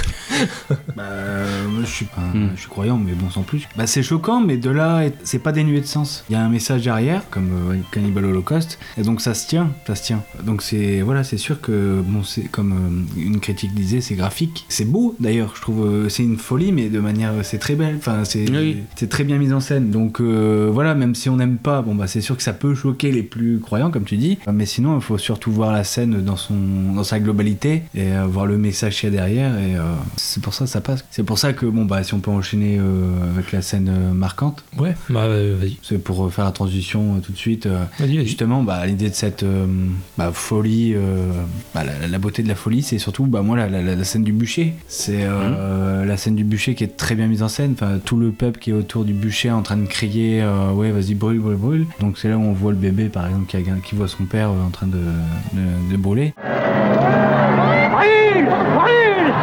Bah, 0.96 1.04
euh, 1.04 1.68
moi, 1.70 1.82
je 1.86 1.90
suis 1.90 2.06
pas, 2.06 2.22
je 2.56 2.60
suis 2.60 2.70
croyant, 2.70 2.98
mais 2.98 3.14
bon, 3.14 3.30
sans 3.30 3.42
plus. 3.44 3.68
Bah, 3.78 3.86
c'est 3.88 4.04
choquant, 4.04 4.42
mais 4.42 4.58
de 4.58 4.70
là, 4.70 5.04
c'est 5.24 5.40
pas 5.40 5.52
dénué 5.52 5.80
de 5.82 5.86
sens. 5.86 6.24
Il 6.30 6.34
y 6.34 6.36
a 6.36 6.42
un 6.42 6.50
message 6.50 6.84
derrière, 6.84 7.22
comme 7.30 7.72
euh, 7.72 7.78
Cannibal 7.92 8.26
Holocaust, 8.26 8.80
et 8.98 9.02
donc 9.04 9.22
ça 9.22 9.34
se 9.34 9.48
tient, 9.48 9.72
ça 9.88 9.96
se 9.96 10.04
tient. 10.04 10.24
Donc 10.44 10.62
c'est, 10.62 11.02
voilà, 11.02 11.24
c'est 11.24 11.38
sûr 11.38 11.62
que, 11.62 12.02
bon, 12.06 12.24
c'est 12.24 12.44
comme 12.44 13.06
euh, 13.18 13.22
une 13.22 13.40
critique 13.40 13.74
disait, 13.74 14.02
c'est 14.02 14.16
graphique. 14.16 14.66
C'est 14.70 14.86
beau, 14.86 15.16
d'ailleurs, 15.20 15.54
je 15.56 15.62
trouve, 15.62 15.86
euh, 15.86 16.10
c'est 16.10 16.24
une 16.24 16.38
folie, 16.38 16.72
mais 16.72 16.90
de 16.90 17.00
manière, 17.00 17.34
c'est 17.44 17.60
très 17.60 17.76
belle. 17.76 17.96
Enfin, 17.98 18.24
c'est, 18.26 18.46
c'est 18.96 19.10
très 19.10 19.24
bien 19.24 19.38
mis 19.38 19.54
en 19.54 19.60
scène. 19.60 19.90
Donc 19.92 20.20
euh, 20.22 20.70
voilà, 20.72 20.96
même 20.96 21.16
si 21.16 21.30
on 21.30 21.38
n'aime 21.38 21.58
pas, 21.58 21.82
bon, 21.82 21.96
bah, 21.96 22.08
c'est 22.08 22.22
sûr 22.22 22.36
que 22.38 22.44
ça 22.44 22.54
peut 22.54 22.76
choquer 22.76 23.12
les 23.12 23.24
plus 23.24 23.60
croyants, 23.60 23.92
comme 23.92 24.04
tu 24.04 24.18
dis. 24.18 24.38
Mais 24.52 24.66
sinon, 24.66 24.96
il 24.96 25.02
faut 25.02 25.18
surtout 25.18 25.52
voir 25.52 25.72
la 25.72 25.84
scène 25.84 26.24
dans 26.24 26.36
son, 26.38 26.56
dans 26.96 27.04
sa 27.04 27.20
globalité 27.20 27.84
et 27.96 28.14
euh, 28.14 28.26
voir 28.28 28.46
le 28.46 28.58
message 28.58 29.00
qu'il 29.00 29.10
y 29.10 29.14
a 29.14 29.16
derrière. 29.16 29.58
Et 29.58 29.76
euh, 29.76 29.82
c'est 30.18 30.42
pour 30.42 30.54
ça 30.54 30.66
que 30.66 30.72
ça 30.72 30.82
passe. 30.82 31.06
C'est 31.12 31.24
pour 31.24 31.38
ça 31.40 31.54
que, 31.54 31.66
bon, 31.66 31.86
bah, 31.86 32.04
si 32.04 32.14
on 32.14 32.20
peut 32.20 32.32
enchaîner 32.32 32.80
avec 33.34 33.52
la 33.52 33.62
scène 33.62 33.92
marquante. 34.14 34.64
Ouais, 34.78 34.96
bah, 35.10 35.28
vas-y. 35.28 35.78
C'est 35.82 36.04
pour 36.04 36.32
faire 36.34 36.46
la 36.46 36.52
transition 36.52 37.20
tout 37.22 37.32
de 37.32 37.38
suite. 37.38 37.68
Justement, 38.00 38.64
bah, 38.64 38.86
l'idée 38.86 39.10
de 39.10 39.16
cette 39.16 39.46
bah, 40.18 40.32
folie, 40.34 40.96
bah, 41.74 41.84
la, 41.84 42.08
la 42.08 42.20
beauté 42.20 42.44
de 42.44 42.48
la 42.48 42.56
folie, 42.56 42.84
c'est 42.84 42.98
surtout, 43.00 43.26
bah, 43.26 43.42
moi, 43.42 43.58
la, 43.58 43.70
la- 43.70 43.96
la 43.96 44.04
scène 44.04 44.24
du 44.24 44.34
bûcher. 44.34 44.74
C'est 44.88 45.20
euh, 45.24 46.06
la 46.06 46.18
scène 46.18 46.36
du 46.36 46.44
bûcher 46.44 46.76
qui 46.76 46.84
est 46.84 46.98
très 46.98 47.16
bien 47.16 47.28
mise 47.28 47.44
en 47.44 47.48
scène. 47.48 47.74
Enfin, 47.74 48.00
tout 48.04 48.18
le 48.18 48.32
peuple 48.32 48.60
qui 48.60 48.70
est 48.72 48.74
autour 48.76 49.04
du 49.06 49.14
bûcher 49.14 49.52
en 49.52 49.62
train 49.62 49.78
de 49.78 49.86
crier, 49.88 50.42
euh, 50.44 50.72
ouais, 50.72 50.92
vas-y, 50.92 51.14
brûle, 51.16 51.40
brûle, 51.40 51.56
brûle. 51.58 51.86
Donc 52.00 52.18
c'est 52.18 52.30
là 52.30 52.38
où 52.38 52.44
on 52.44 52.54
voit 52.54 52.72
le 52.72 52.78
bébé, 52.78 53.10
par 53.10 53.26
exemple, 53.28 53.46
qui, 53.48 53.58
a- 53.58 53.62
qui 53.84 53.96
voit 53.96 54.08
son 54.08 54.24
père 54.26 54.50
euh, 54.50 54.68
en 54.68 54.70
train 54.70 54.88
de, 54.88 54.98
de, 55.54 55.92
de 55.92 55.98
brûler. 55.98 56.34
Brûle 57.92 58.46
Brûle 58.76 59.34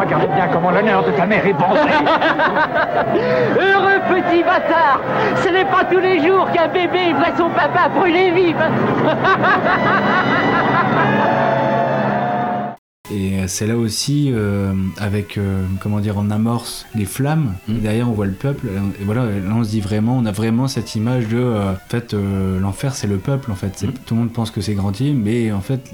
Regarde 0.00 0.34
bien 0.34 0.48
comment 0.52 0.70
l'honneur 0.70 1.04
de 1.04 1.10
ta 1.12 1.26
mère 1.26 1.46
est 1.46 1.52
bandé 1.52 1.80
Heureux 3.60 4.00
petit 4.08 4.42
bâtard 4.42 5.00
Ce 5.36 5.48
n'est 5.48 5.64
pas 5.64 5.84
tous 5.90 6.00
les 6.00 6.26
jours 6.26 6.50
qu'un 6.52 6.68
bébé 6.68 7.12
voit 7.14 7.34
son 7.36 7.50
papa 7.50 7.88
brûler 7.94 8.30
vif 8.32 8.56
Et 13.12 13.46
c'est 13.48 13.66
là 13.66 13.76
aussi, 13.76 14.30
euh, 14.32 14.72
avec, 14.98 15.36
euh, 15.36 15.62
comment 15.80 16.00
dire, 16.00 16.18
en 16.18 16.30
amorce 16.30 16.86
les 16.94 17.04
flammes. 17.04 17.54
Et 17.68 17.72
derrière, 17.80 18.08
on 18.08 18.12
voit 18.12 18.26
le 18.26 18.32
peuple. 18.32 18.68
Et 19.00 19.04
voilà, 19.04 19.24
là, 19.24 19.30
on 19.54 19.64
se 19.64 19.70
dit 19.70 19.80
vraiment, 19.80 20.16
on 20.16 20.24
a 20.26 20.32
vraiment 20.32 20.68
cette 20.68 20.94
image 20.94 21.26
de. 21.28 21.38
euh, 21.38 21.72
en 21.72 21.76
fait, 21.88 22.14
l'enfer, 22.14 22.94
c'est 22.94 23.06
le 23.06 23.16
peuple, 23.18 23.50
en 23.50 23.54
fait. 23.56 23.72
C'est- 23.76 23.86
Tout 24.06 24.14
le 24.14 24.20
monde 24.20 24.32
pense 24.32 24.50
que 24.50 24.60
c'est 24.60 24.74
Grandier, 24.74 25.12
mais 25.12 25.50
en 25.52 25.60
fait, 25.60 25.90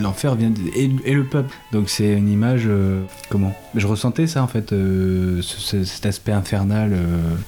l'enfer 0.00 0.34
vient. 0.36 0.50
de- 0.50 0.60
et, 0.76 0.90
et 1.04 1.14
le 1.14 1.24
peuple. 1.24 1.54
Donc, 1.72 1.88
c'est 1.88 2.12
une 2.12 2.28
image. 2.28 2.68
comment? 3.28 3.52
Je 3.74 3.86
ressentais 3.86 4.26
ça, 4.26 4.42
en 4.42 4.46
fait, 4.46 4.70
ce- 4.70 5.40
ce- 5.40 5.84
cet 5.84 6.06
aspect 6.06 6.32
infernal 6.32 6.92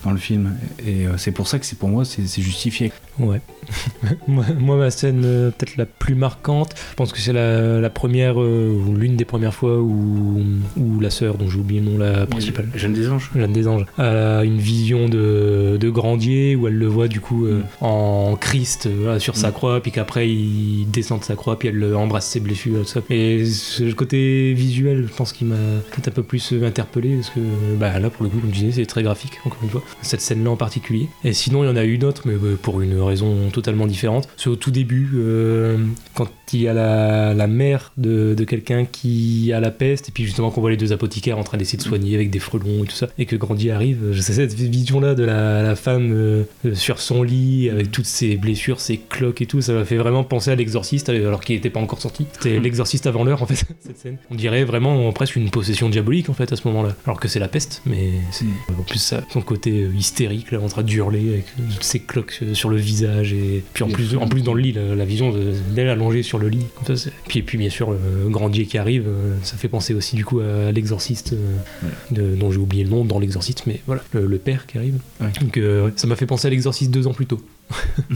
dans 0.05 0.11
le 0.11 0.17
film. 0.19 0.55
Et 0.87 1.07
c'est 1.17 1.33
pour 1.33 1.47
ça 1.49 1.59
que 1.59 1.67
c'est 1.67 1.79
pour 1.79 1.89
moi, 1.89 2.05
c'est 2.05 2.25
justifié. 2.43 2.93
Ouais. 3.19 3.41
moi, 4.29 4.45
ma 4.77 4.91
scène 4.91 5.21
peut-être 5.23 5.77
la 5.77 5.87
plus 5.87 6.15
marquante, 6.15 6.75
je 6.91 6.95
pense 6.97 7.13
que 7.13 7.19
c'est 7.19 7.33
la, 7.33 7.81
la 7.81 7.91
première, 7.91 8.37
ou 8.37 8.95
l'une 8.97 9.12
des 9.17 9.25
premières 9.25 9.55
fois 9.55 9.79
où, 9.79 10.43
où 10.77 11.01
la 11.01 11.11
sœur, 11.11 11.37
dont 11.37 11.49
j'ai 11.49 11.59
oublié 11.59 11.81
le 11.81 11.91
nom, 11.91 11.99
la 11.99 12.27
principale. 12.27 12.69
Jeanne 12.75 12.93
des 12.93 13.09
Anges. 13.09 13.31
Jeanne 13.35 13.53
des 13.53 13.69
Anges. 13.69 13.87
a 13.99 14.45
une 14.45 14.59
vision 14.59 15.09
de, 15.09 15.77
de 15.81 15.91
Grandier 15.91 16.57
où 16.57 16.67
elle 16.69 16.79
le 16.79 16.87
voit 16.87 17.09
du 17.09 17.21
coup 17.21 17.47
euh, 17.47 17.63
en 17.81 18.37
Christ 18.41 18.87
euh, 18.87 19.03
voilà, 19.03 19.21
sur 19.21 19.37
sa 19.37 19.51
croix, 19.51 19.81
puis 19.81 19.93
qu'après 19.93 20.29
il 20.29 20.87
descend 20.91 21.21
de 21.21 21.25
sa 21.25 21.35
croix, 21.35 21.59
puis 21.59 21.69
elle 21.69 21.95
embrasse 21.95 22.27
ses 22.27 22.41
blessures, 22.41 22.81
tout 22.83 22.87
ça. 22.87 23.01
Et 23.11 23.45
le 23.81 23.93
côté 23.93 24.53
visuel, 24.53 25.07
je 25.11 25.15
pense, 25.15 25.33
qui 25.33 25.45
m'a 25.45 25.57
peut-être 25.91 26.09
un 26.09 26.13
peu 26.13 26.23
plus 26.23 26.55
interpellé, 26.63 27.17
parce 27.17 27.31
que 27.31 27.41
bah, 27.79 27.99
là, 27.99 28.11
pour 28.11 28.25
le 28.25 28.29
coup, 28.29 28.39
comme 28.39 28.53
je 28.53 28.61
disais, 28.61 28.83
c'est 28.83 28.87
très 28.87 29.03
graphique, 29.03 29.39
encore 29.45 29.63
une 29.63 29.71
fois, 29.71 29.83
cette 30.03 30.21
scène-là 30.21 30.51
en 30.51 30.57
particulier. 30.57 31.09
Et 31.25 31.33
sinon, 31.33 31.65
il 31.65 31.67
y 31.67 31.71
en 31.71 31.77
a 31.77 31.85
une 31.85 32.05
autre, 32.05 32.23
mais 32.27 32.35
euh, 32.35 32.57
pour 32.61 32.81
une 32.81 33.01
raison 33.01 33.51
totalement 33.53 33.87
différente. 33.87 34.29
C'est 34.37 34.51
au 34.51 34.57
tout 34.57 34.71
début, 34.71 35.11
euh, 35.15 35.79
quand 36.15 36.29
il 36.53 36.61
y 36.61 36.69
a 36.69 36.75
la, 36.75 37.35
la 37.35 37.47
mère 37.47 37.93
de, 37.97 38.35
de 38.35 38.45
quelqu'un 38.45 38.85
qui 38.93 39.53
a 39.53 39.61
la 39.61 39.71
peste, 39.71 40.09
et 40.09 40.13
puis 40.13 40.25
justement 40.25 40.51
qu'on 40.51 40.61
voit 40.61 40.71
les 40.71 40.77
deux 40.77 40.93
apothicaires 40.93 41.39
en 41.39 41.43
train 41.45 41.57
d'essayer 41.59 41.79
de 41.79 41.83
soigner 41.83 42.15
avec 42.15 42.31
des 42.31 42.39
frelons 42.39 42.85
et 42.85 42.87
tout 42.87 42.95
ça, 42.95 43.09
et 43.19 43.27
que 43.27 43.37
Grandier 43.37 43.73
arrive. 43.73 43.99
Je 44.13 44.21
sais 44.21 44.33
cette 44.33 44.53
vision-là 44.55 45.15
de 45.15 45.25
la, 45.25 45.63
la 45.63 45.75
femme 45.77 46.13
euh, 46.13 46.45
euh, 46.67 46.75
sur 46.75 47.01
son 47.01 47.23
lit, 47.23 47.69
avec 47.71 47.91
toutes 47.91 48.07
ses 48.07 48.37
blessures, 48.37 48.81
ses 48.81 48.99
cloques 48.99 49.43
et 49.43 49.47
tout, 49.47 49.61
ça 49.61 49.73
m'a 49.73 49.85
fait 49.85 49.97
vraiment 49.97 50.25
penser 50.25 50.51
à 50.51 50.55
l'exorciste, 50.55 51.09
alors 51.09 51.41
qu'il 51.41 51.55
n'était 51.57 51.71
pas 51.71 51.81
encore 51.81 52.01
sorti. 52.01 52.27
C'était 52.33 52.61
l'exorciste 52.61 53.07
avant 53.07 53.25
l'heure, 53.25 53.43
en 53.43 53.47
fait, 53.47 53.65
cette 53.81 53.99
scène. 53.99 54.17
On 54.31 54.35
dirait 54.35 54.65
vraiment 54.65 55.11
presque 55.13 55.37
une 55.37 55.51
possession 55.51 55.89
diabolique, 55.89 56.29
en 56.29 56.35
fait, 56.35 56.53
à 56.53 56.57
ce 56.57 56.67
moment-là. 56.69 56.95
Alors 57.07 57.19
que 57.21 57.29
c'est 57.29 57.39
la 57.41 57.49
peste, 57.49 57.83
mais 57.87 58.11
c'est 58.31 58.45
en 58.79 58.83
plus 58.83 58.99
ça, 58.99 59.23
son 59.33 59.41
côté 59.41 59.71
euh, 59.85 59.91
hystérique, 59.97 60.51
là, 60.53 60.61
en 60.61 60.69
train 60.69 60.83
de 60.83 60.93
hurler, 60.93 61.29
avec 61.31 61.45
euh, 61.59 61.63
toutes 61.73 61.83
ses 61.85 62.01
cloques 62.01 62.39
euh, 62.43 62.55
sur 62.55 62.69
le 62.69 62.77
visage, 62.77 63.33
et 63.33 63.63
puis 63.73 63.85
en 63.85 63.89
plus, 63.89 64.17
en 64.17 64.29
plus 64.29 64.43
dans 64.43 64.55
le 64.55 64.61
lit, 64.63 64.73
la, 64.73 64.95
la 64.95 65.05
vision 65.05 65.31
de- 65.33 65.53
d'elle 65.75 65.89
allongée 65.89 66.23
sur 66.23 66.39
le 66.39 66.49
lit. 66.49 66.65
Comme 66.77 66.97
ça, 66.97 66.97
c'est- 67.05 67.13
puis, 67.29 67.41
et 67.41 67.43
puis 67.43 67.59
bien 67.59 67.71
sûr, 67.71 67.95
Grandier 68.29 68.67
qui 68.67 68.79
arrive, 68.83 69.05
euh, 69.09 69.37
ça 69.43 69.57
fait 69.57 69.69
penser 69.69 69.95
aussi 69.95 70.15
du 70.17 70.25
coup 70.27 70.41
à 70.41 70.71
l'exorciste, 70.73 71.33
euh, 71.33 72.37
dont 72.37 72.53
j'ai 72.53 72.59
oublié 72.59 72.85
le 72.85 72.91
nom 72.91 73.05
dans 73.07 73.19
l'exorciste, 73.19 73.63
mais 73.67 73.81
voilà, 73.87 74.03
le, 74.13 74.27
le 74.27 74.39
père 74.39 74.67
qui 74.67 74.77
arrive. 74.77 74.99
Donc 75.41 75.57
euh, 75.57 75.91
ça 75.97 76.07
m'a 76.07 76.17
fait 76.17 76.27
penser 76.27 76.49
à 76.49 76.51
l'exorciste 76.51 76.91
deux 76.91 77.07
ans 77.07 77.15
plus 77.15 77.27
tôt. 77.27 77.41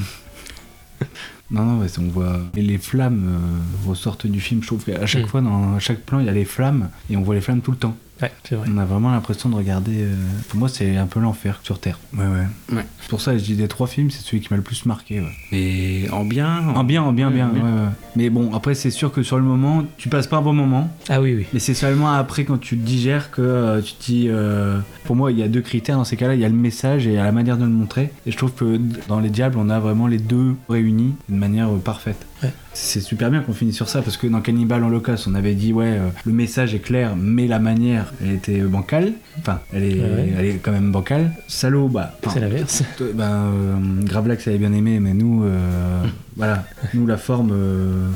Non, 1.50 1.64
non, 1.64 1.78
ouais, 1.80 1.86
on 2.00 2.08
voit 2.08 2.40
et 2.56 2.60
les 2.62 2.76
flammes 2.78 3.24
euh, 3.28 3.88
ressortent 3.88 4.26
du 4.26 4.40
film. 4.40 4.62
Je 4.62 4.66
trouve 4.66 4.84
qu'à 4.84 5.06
chaque 5.06 5.24
Mm. 5.24 5.28
fois, 5.28 5.40
dans 5.42 5.78
chaque 5.78 6.00
plan, 6.00 6.18
il 6.18 6.26
y 6.26 6.28
a 6.28 6.32
les 6.32 6.44
flammes 6.44 6.88
et 7.08 7.16
on 7.16 7.22
voit 7.22 7.36
les 7.36 7.40
flammes 7.40 7.60
tout 7.60 7.70
le 7.70 7.76
temps. 7.76 7.96
Ouais, 8.22 8.32
c'est 8.48 8.54
vrai. 8.54 8.66
On 8.72 8.78
a 8.78 8.84
vraiment 8.86 9.10
l'impression 9.10 9.48
de 9.50 9.54
regarder. 9.56 9.92
euh, 9.98 10.14
Pour 10.48 10.58
moi, 10.58 10.68
c'est 10.70 10.96
un 10.96 11.06
peu 11.06 11.20
l'enfer 11.20 11.60
sur 11.62 11.78
Terre. 11.78 11.98
Ouais, 12.16 12.24
ouais. 12.24 12.76
Ouais. 12.76 12.86
C'est 13.00 13.10
pour 13.10 13.20
ça 13.20 13.32
que 13.32 13.38
je 13.38 13.44
dis 13.44 13.56
des 13.56 13.68
trois 13.68 13.86
films, 13.86 14.10
c'est 14.10 14.22
celui 14.22 14.40
qui 14.40 14.48
m'a 14.50 14.56
le 14.56 14.62
plus 14.62 14.86
marqué. 14.86 15.20
Ouais. 15.20 15.26
Et 15.52 16.08
en 16.10 16.24
bien 16.24 16.68
En 16.74 16.82
bien, 16.84 17.02
en 17.02 17.12
bien, 17.12 17.30
bien. 17.30 17.48
Ouais, 17.50 17.60
ouais, 17.60 17.68
ouais. 17.68 17.88
Mais 18.16 18.30
bon, 18.30 18.54
après, 18.54 18.74
c'est 18.74 18.90
sûr 18.90 19.12
que 19.12 19.22
sur 19.22 19.36
le 19.36 19.42
moment, 19.42 19.84
tu 19.98 20.08
passes 20.08 20.26
pas 20.28 20.38
un 20.38 20.42
bon 20.42 20.54
moment. 20.54 20.90
Ah 21.10 21.20
oui, 21.20 21.34
oui. 21.36 21.46
Mais 21.52 21.58
c'est 21.60 21.74
seulement 21.74 22.10
après, 22.10 22.44
quand 22.44 22.58
tu 22.58 22.76
le 22.76 22.82
digères, 22.82 23.30
que 23.30 23.42
euh, 23.42 23.82
tu 23.82 23.92
te 23.94 24.04
dis. 24.06 24.26
euh, 24.30 24.78
Pour 25.04 25.14
moi, 25.16 25.30
il 25.30 25.38
y 25.38 25.42
a 25.42 25.48
deux 25.48 25.60
critères 25.60 25.96
dans 25.98 26.04
ces 26.04 26.16
cas-là 26.16 26.34
il 26.34 26.40
y 26.40 26.44
a 26.44 26.48
le 26.48 26.54
message 26.54 27.06
et 27.06 27.16
la 27.16 27.32
manière 27.32 27.58
de 27.58 27.64
le 27.64 27.70
montrer. 27.70 28.10
Et 28.24 28.30
je 28.32 28.36
trouve 28.38 28.52
que 28.52 28.80
dans 29.08 29.20
Les 29.20 29.28
Diables, 29.30 29.58
on 29.58 29.68
a 29.68 29.78
vraiment 29.78 30.06
les 30.06 30.18
deux 30.18 30.54
réunis 30.70 31.14
de 31.28 31.36
manière 31.36 31.68
euh, 31.68 31.76
parfaite. 31.78 32.24
Ouais. 32.42 32.50
C'est 32.74 33.00
super 33.00 33.30
bien 33.30 33.40
qu'on 33.40 33.54
finisse 33.54 33.76
sur 33.76 33.88
ça 33.88 34.02
parce 34.02 34.16
que 34.18 34.26
dans 34.26 34.40
Cannibal 34.42 34.82
Holocaust, 34.84 35.26
on 35.26 35.34
avait 35.34 35.54
dit 35.54 35.72
ouais, 35.72 35.86
euh, 35.98 36.08
le 36.26 36.32
message 36.32 36.74
est 36.74 36.80
clair, 36.80 37.14
mais 37.16 37.46
la 37.46 37.58
manière, 37.58 38.12
elle 38.22 38.32
était 38.32 38.60
bancale. 38.60 39.12
Enfin, 39.38 39.60
elle 39.72 39.84
est, 39.84 39.94
Ouais. 40.00 40.32
elle 40.38 40.44
est 40.44 40.54
quand 40.62 40.72
même 40.72 40.92
bancale. 40.92 41.32
Salaud, 41.48 41.88
bah. 41.88 42.12
C'est 42.32 42.40
l'inverse. 42.40 42.82
Ben, 43.14 43.24
euh, 43.24 43.76
Gravelax 44.02 44.46
avait 44.48 44.58
bien 44.58 44.72
aimé, 44.72 45.00
mais 45.00 45.14
nous, 45.14 45.44
euh, 45.44 46.04
voilà, 46.36 46.64
nous 46.94 47.06
la 47.06 47.16
forme, 47.16 47.50
euh, 47.52 48.08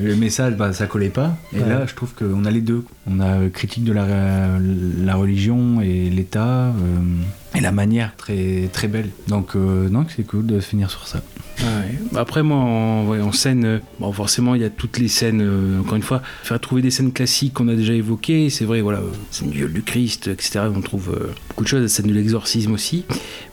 le 0.00 0.14
message, 0.16 0.54
bah, 0.56 0.72
ça 0.72 0.86
collait 0.86 1.08
pas. 1.10 1.36
Et 1.52 1.58
Ouais. 1.60 1.68
là, 1.68 1.84
je 1.86 1.94
trouve 1.94 2.12
qu'on 2.14 2.44
a 2.44 2.50
les 2.50 2.60
deux. 2.60 2.84
On 3.10 3.20
a 3.20 3.40
euh, 3.40 3.48
critique 3.48 3.84
de 3.84 3.92
la, 3.92 4.06
la 5.02 5.14
religion 5.16 5.80
et 5.80 6.08
l'État 6.08 6.66
euh, 6.66 6.72
et 7.54 7.60
la 7.60 7.72
manière 7.72 8.14
très 8.16 8.68
très 8.72 8.88
belle. 8.88 9.10
Donc 9.28 9.56
euh, 9.56 9.88
non, 9.88 10.06
c'est 10.14 10.22
cool 10.26 10.46
de 10.46 10.60
finir 10.60 10.90
sur 10.90 11.06
ça. 11.06 11.20
Ouais. 11.60 11.98
Bah 12.12 12.20
Après, 12.22 12.42
moi, 12.42 12.56
en, 12.56 13.06
ouais, 13.06 13.20
en 13.20 13.30
scène, 13.32 13.64
euh, 13.64 13.78
bon, 14.00 14.10
forcément, 14.12 14.54
il 14.54 14.62
y 14.62 14.64
a 14.64 14.70
toutes 14.70 14.98
les 14.98 15.08
scènes, 15.08 15.42
euh, 15.42 15.80
encore 15.80 15.96
une 15.96 16.02
fois, 16.02 16.22
faire 16.44 16.58
trouver 16.58 16.80
des 16.80 16.90
scènes 16.90 17.12
classiques 17.12 17.52
qu'on 17.54 17.68
a 17.68 17.74
déjà 17.74 17.92
évoquées, 17.92 18.48
c'est 18.48 18.64
vrai, 18.64 18.80
voilà, 18.80 19.00
euh, 19.00 19.10
scène 19.30 19.50
du 19.50 19.58
viol 19.58 19.72
du 19.72 19.82
Christ, 19.82 20.28
etc. 20.28 20.60
On 20.74 20.80
trouve 20.80 21.10
euh, 21.10 21.26
beaucoup 21.48 21.64
de 21.64 21.68
choses, 21.68 21.82
la 21.82 21.88
scène 21.88 22.06
de 22.06 22.14
l'exorcisme 22.14 22.72
aussi. 22.72 23.04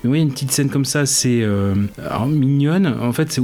Mais 0.03 0.09
oui, 0.11 0.21
une 0.21 0.31
petite 0.31 0.51
scène 0.51 0.69
comme 0.69 0.85
ça, 0.85 1.05
c'est 1.05 1.41
euh, 1.43 1.75
mignonne, 2.27 2.87
en 2.87 3.11
fait, 3.11 3.31
c'est 3.33 3.41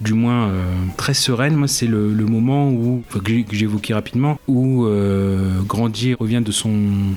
ou 0.00 0.04
du 0.04 0.14
moins 0.14 0.48
euh, 0.48 0.64
très 0.96 1.14
sereine. 1.14 1.54
Moi, 1.54 1.68
c'est 1.68 1.86
le, 1.86 2.12
le 2.12 2.26
moment 2.26 2.70
où, 2.70 3.02
que 3.10 3.32
j'évoquais 3.52 3.94
rapidement, 3.94 4.38
où 4.48 4.84
euh, 4.86 5.60
Grandier 5.62 6.14
revient 6.18 6.42
de 6.44 6.52
son 6.52 6.74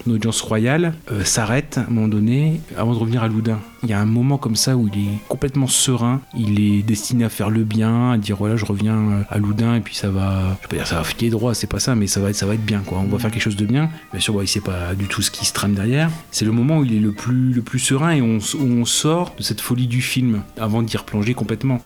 audience 0.09 0.41
royale, 0.41 0.93
euh, 1.11 1.24
s'arrête 1.24 1.78
à 1.78 1.82
un 1.82 1.93
moment 1.93 2.07
donné, 2.07 2.61
avant 2.78 2.93
de 2.93 2.99
revenir 2.99 3.24
à 3.24 3.28
Loudun. 3.28 3.59
Il 3.84 3.89
y 3.89 3.93
a 3.93 3.99
un 3.99 4.05
moment 4.05 4.38
comme 4.38 4.57
ça 4.57 4.76
où 4.76 4.89
il 4.93 4.99
est 4.99 5.17
complètement 5.30 5.67
serein, 5.67 6.20
il 6.38 6.59
est 6.59 6.82
destiné 6.82 7.24
à 7.24 7.30
faire 7.30 7.49
le 7.49 7.63
bien, 7.63 8.11
à 8.11 8.17
dire 8.17 8.36
voilà, 8.36 8.57
je 8.57 8.65
reviens 8.65 9.24
à 9.30 9.38
Loudun 9.38 9.76
et 9.76 9.80
puis 9.80 9.95
ça 9.95 10.09
va, 10.09 10.57
je 10.61 10.67
peux 10.67 10.76
dire 10.76 10.86
ça 10.86 10.95
va 10.95 11.03
filer 11.05 11.30
droit, 11.30 11.53
c'est 11.53 11.67
pas 11.67 11.80
ça, 11.80 11.95
mais 11.95 12.05
ça 12.07 12.20
va 12.20 12.30
être, 12.30 12.36
ça 12.36 12.45
va 12.45 12.55
être 12.55 12.65
bien 12.65 12.82
quoi. 12.86 12.97
On 12.97 13.07
va 13.07 13.20
faire 13.20 13.32
quelque 13.32 13.41
chose 13.41 13.55
de 13.55 13.65
bien. 13.65 13.89
Bien 14.11 14.20
sûr, 14.20 14.41
il 14.43 14.47
sait 14.49 14.59
pas 14.59 14.95
du 14.95 15.05
tout 15.05 15.22
ce 15.22 15.32
qui 15.32 15.45
se 15.45 15.53
trame 15.53 15.76
derrière. 15.76 16.09
C'est 16.32 16.43
le 16.43 16.51
moment 16.51 16.80
où 16.80 16.84
il 16.84 16.93
est 16.93 16.99
le 16.99 17.13
plus, 17.13 17.53
le 17.53 17.61
plus 17.61 17.80
serein 17.80 18.11
et 18.11 18.22
on, 18.22 18.38
où 18.38 18.63
on 18.82 18.86
sort 18.86 19.34
de 19.38 19.43
cette 19.43 19.61
folie 19.61 19.88
du 19.88 20.01
film 20.01 20.41
avant 20.59 20.82
d'y 20.82 20.97
replonger 20.97 21.34
complètement. 21.34 21.80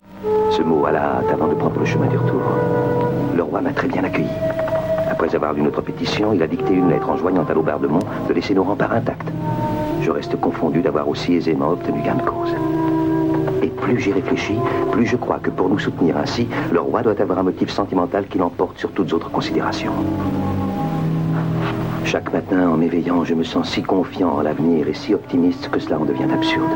Ce 0.55 0.61
mot 0.61 0.85
à 0.85 0.91
la 0.91 1.01
hâte 1.01 1.31
avant 1.33 1.47
de 1.47 1.55
prendre 1.55 1.79
le 1.79 1.85
chemin 1.85 2.05
du 2.05 2.15
retour. 2.15 2.41
Le 3.35 3.41
roi 3.41 3.59
m'a 3.59 3.71
très 3.71 3.87
bien 3.87 4.03
accueilli. 4.03 4.29
Après 5.09 5.33
avoir 5.33 5.51
lu 5.53 5.63
notre 5.63 5.81
pétition, 5.81 6.31
il 6.31 6.43
a 6.43 6.47
dicté 6.47 6.75
une 6.75 6.89
lettre 6.89 7.09
enjoignant 7.09 7.43
à 7.43 7.53
l'Aubardemont 7.55 8.01
de 8.27 8.33
laisser 8.33 8.53
nos 8.53 8.63
remparts 8.63 8.91
intacts. 8.91 9.27
Je 10.03 10.11
reste 10.11 10.39
confondu 10.39 10.81
d'avoir 10.81 11.07
aussi 11.07 11.33
aisément 11.33 11.69
obtenu 11.69 12.03
gain 12.03 12.13
de 12.13 12.21
cause. 12.21 12.53
Et 13.63 13.69
plus 13.69 13.99
j'y 13.99 14.11
réfléchis, 14.11 14.59
plus 14.91 15.07
je 15.07 15.15
crois 15.15 15.39
que 15.39 15.49
pour 15.49 15.69
nous 15.69 15.79
soutenir 15.79 16.17
ainsi, 16.17 16.47
le 16.71 16.81
roi 16.81 17.01
doit 17.01 17.19
avoir 17.19 17.39
un 17.39 17.43
motif 17.43 17.71
sentimental 17.71 18.27
qui 18.27 18.37
l'emporte 18.37 18.77
sur 18.77 18.91
toutes 18.91 19.11
autres 19.11 19.31
considérations. 19.31 19.93
Chaque 22.05 22.31
matin, 22.31 22.69
en 22.69 22.77
m'éveillant, 22.77 23.23
je 23.23 23.33
me 23.33 23.43
sens 23.43 23.71
si 23.71 23.81
confiant 23.81 24.33
en 24.33 24.41
l'avenir 24.41 24.87
et 24.87 24.93
si 24.93 25.15
optimiste 25.15 25.69
que 25.69 25.79
cela 25.79 25.97
en 25.97 26.05
devient 26.05 26.31
absurde. 26.31 26.69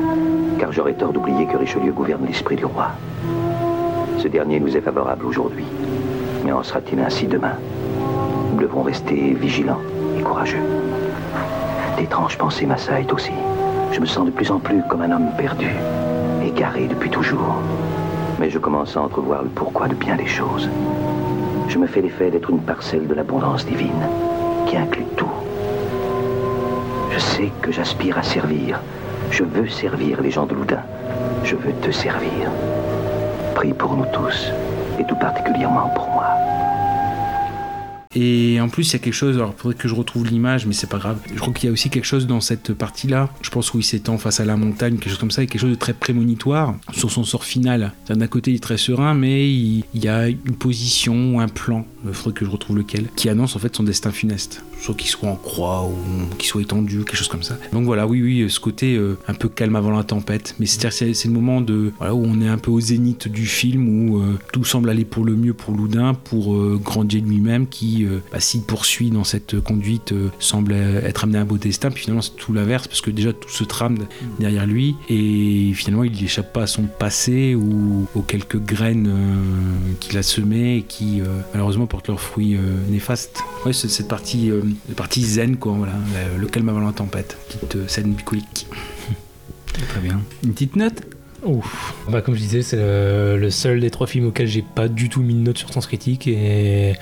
Car 0.57 0.71
j'aurais 0.71 0.93
tort 0.93 1.13
d'oublier 1.13 1.45
que 1.45 1.57
Richelieu 1.57 1.91
gouverne 1.91 2.25
l'esprit 2.25 2.55
du 2.55 2.65
roi. 2.65 2.87
Ce 4.17 4.27
dernier 4.27 4.59
nous 4.59 4.75
est 4.75 4.81
favorable 4.81 5.25
aujourd'hui. 5.25 5.65
Mais 6.43 6.51
en 6.51 6.63
sera-t-il 6.63 6.99
ainsi 6.99 7.27
demain? 7.27 7.53
Nous 8.51 8.59
devrons 8.59 8.81
rester 8.81 9.33
vigilants 9.33 9.81
et 10.17 10.21
courageux. 10.21 10.63
D'étranges 11.97 12.37
pensées 12.37 12.65
m'assaillent 12.65 13.11
aussi. 13.11 13.33
Je 13.91 13.99
me 13.99 14.05
sens 14.05 14.25
de 14.25 14.31
plus 14.31 14.51
en 14.51 14.59
plus 14.59 14.81
comme 14.89 15.01
un 15.01 15.11
homme 15.11 15.29
perdu, 15.37 15.69
égaré 16.43 16.87
depuis 16.87 17.09
toujours. 17.09 17.55
Mais 18.39 18.49
je 18.49 18.59
commence 18.59 18.97
à 18.97 19.01
entrevoir 19.01 19.43
le 19.43 19.49
pourquoi 19.49 19.87
de 19.87 19.95
bien 19.95 20.15
des 20.15 20.25
choses. 20.25 20.69
Je 21.67 21.77
me 21.77 21.87
fais 21.87 22.01
l'effet 22.01 22.31
d'être 22.31 22.49
une 22.49 22.61
parcelle 22.61 23.07
de 23.07 23.13
l'abondance 23.13 23.65
divine, 23.65 24.07
qui 24.65 24.77
inclut 24.77 25.05
tout. 25.15 25.29
Je 27.11 27.19
sais 27.19 27.51
que 27.61 27.71
j'aspire 27.71 28.17
à 28.17 28.23
servir. 28.23 28.79
Je 29.31 29.43
veux 29.43 29.67
servir 29.67 30.21
les 30.21 30.31
gens 30.31 30.45
de 30.45 30.55
Loudun. 30.55 30.81
Je 31.43 31.55
veux 31.55 31.73
te 31.81 31.91
servir. 31.91 32.49
Prie 33.57 33.73
pour 33.73 33.95
nous 33.97 34.05
tous, 34.13 34.53
et 34.99 35.03
tout 35.05 35.15
particulièrement 35.15 35.89
pour 35.95 36.07
moi. 36.11 36.27
Et 38.15 38.59
en 38.61 38.69
plus, 38.69 38.89
il 38.89 38.93
y 38.93 38.95
a 38.95 38.99
quelque 38.99 39.13
chose, 39.13 39.35
alors 39.35 39.53
faudrait 39.55 39.77
que 39.77 39.87
je 39.87 39.95
retrouve 39.95 40.25
l'image, 40.25 40.65
mais 40.65 40.73
c'est 40.73 40.89
pas 40.89 40.97
grave. 40.97 41.19
Je 41.33 41.39
crois 41.39 41.53
qu'il 41.53 41.67
y 41.67 41.69
a 41.69 41.73
aussi 41.73 41.89
quelque 41.89 42.05
chose 42.05 42.27
dans 42.27 42.41
cette 42.41 42.73
partie-là, 42.73 43.29
je 43.41 43.49
pense 43.49 43.73
où 43.73 43.79
il 43.79 43.83
s'étend 43.83 44.17
face 44.17 44.39
à 44.39 44.45
la 44.45 44.57
montagne, 44.57 44.97
quelque 44.97 45.09
chose 45.09 45.19
comme 45.19 45.31
ça, 45.31 45.43
et 45.43 45.47
quelque 45.47 45.61
chose 45.61 45.71
de 45.71 45.75
très 45.75 45.93
prémonitoire 45.93 46.75
sur 46.93 47.11
son 47.11 47.23
sort 47.23 47.43
final. 47.43 47.93
D'un 48.09 48.27
côté, 48.27 48.51
il 48.51 48.55
est 48.55 48.59
très 48.59 48.77
serein, 48.77 49.13
mais 49.13 49.49
il, 49.49 49.83
il 49.93 50.03
y 50.03 50.07
a 50.07 50.27
une 50.29 50.55
position 50.57 51.39
un 51.39 51.47
plan, 51.47 51.85
il 52.05 52.13
faudrait 52.13 52.33
que 52.33 52.45
je 52.45 52.49
retrouve 52.49 52.77
lequel, 52.77 53.07
qui 53.15 53.29
annonce 53.29 53.55
en 53.55 53.59
fait 53.59 53.75
son 53.75 53.83
destin 53.83 54.11
funeste. 54.11 54.63
Soit 54.79 54.95
qu'il 54.95 55.09
soit 55.09 55.29
en 55.29 55.35
croix 55.35 55.87
ou 55.87 56.35
qu'il 56.35 56.47
soit 56.47 56.61
étendu, 56.61 56.99
quelque 56.99 57.15
chose 57.15 57.27
comme 57.27 57.43
ça. 57.43 57.57
Donc 57.73 57.85
voilà, 57.85 58.05
oui, 58.05 58.21
oui, 58.21 58.49
ce 58.49 58.59
côté 58.59 58.95
euh, 58.95 59.17
un 59.27 59.33
peu 59.33 59.49
calme 59.49 59.75
avant 59.75 59.89
la 59.89 60.03
tempête, 60.03 60.55
mais 60.59 60.67
c'est-à-dire 60.67 61.15
c'est 61.15 61.27
le 61.27 61.33
moment 61.33 61.57
où 61.57 61.91
on 61.99 62.41
est 62.41 62.47
un 62.47 62.59
peu 62.59 62.71
au 62.71 62.79
zénith 62.79 63.27
du 63.27 63.45
film, 63.45 64.11
où 64.11 64.19
euh, 64.19 64.37
tout 64.53 64.63
semble 64.63 64.89
aller 64.89 65.05
pour 65.05 65.25
le 65.25 65.35
mieux 65.35 65.53
pour 65.53 65.73
Loudun, 65.73 66.13
pour 66.13 66.53
euh, 66.53 66.79
Grandier 66.81 67.21
lui-même, 67.21 67.67
qui, 67.67 67.96
euh, 68.03 68.21
bah, 68.31 68.39
s'il 68.39 68.61
poursuit 68.61 69.09
dans 69.09 69.23
cette 69.23 69.59
conduite, 69.59 70.11
euh, 70.11 70.29
semble 70.39 70.73
euh, 70.73 71.01
être 71.01 71.23
amené 71.23 71.37
à 71.37 71.41
un 71.41 71.45
beau 71.45 71.57
destin, 71.57 71.89
puis 71.91 72.03
finalement 72.03 72.21
c'est 72.21 72.35
tout 72.35 72.53
l'inverse, 72.53 72.87
parce 72.87 73.01
que 73.01 73.11
déjà 73.11 73.33
tout 73.33 73.49
se 73.49 73.63
trame 73.63 73.97
derrière 74.39 74.65
lui, 74.65 74.95
et 75.09 75.71
finalement 75.73 76.03
il 76.03 76.11
n'échappe 76.21 76.53
pas 76.53 76.63
à 76.63 76.67
son 76.67 76.83
passé 76.83 77.55
ou 77.55 78.07
aux 78.15 78.21
quelques 78.21 78.59
graines 78.59 79.07
euh, 79.07 79.93
qu'il 79.99 80.17
a 80.17 80.23
semées 80.23 80.77
et 80.77 80.81
qui 80.83 81.21
euh, 81.21 81.25
malheureusement 81.53 81.87
portent 81.87 82.07
leurs 82.07 82.21
fruits 82.21 82.55
euh, 82.55 82.59
néfastes. 82.89 83.41
Ouais, 83.65 83.73
c'est 83.73 83.89
cette 83.89 84.07
partie, 84.07 84.49
euh, 84.51 84.61
partie 84.95 85.23
zen, 85.23 85.57
quoi, 85.57 85.73
voilà, 85.73 85.93
le, 86.33 86.41
le 86.41 86.47
calme 86.47 86.69
avant 86.69 86.79
la 86.79 86.91
tempête, 86.91 87.37
petite 87.47 87.75
euh, 87.75 87.87
scène 87.87 88.13
bucolique. 88.13 88.67
Très 89.89 90.01
bien. 90.01 90.21
Une 90.43 90.53
petite 90.53 90.75
note? 90.75 91.01
Ouf. 91.43 91.93
Bah, 92.09 92.21
comme 92.21 92.33
je 92.33 92.39
disais, 92.39 92.63
c'est 92.63 92.77
le, 92.77 93.37
le 93.37 93.49
seul 93.51 93.79
des 93.79 93.91
trois 93.91 94.07
films 94.07 94.27
auxquels 94.27 94.47
j'ai 94.47 94.63
pas 94.63 94.87
du 94.87 95.07
tout 95.07 95.21
mis 95.21 95.35
de 95.35 95.39
note 95.39 95.57
sur 95.57 95.71
Sens 95.71 95.85
Critique 95.85 96.27
et. 96.27 96.93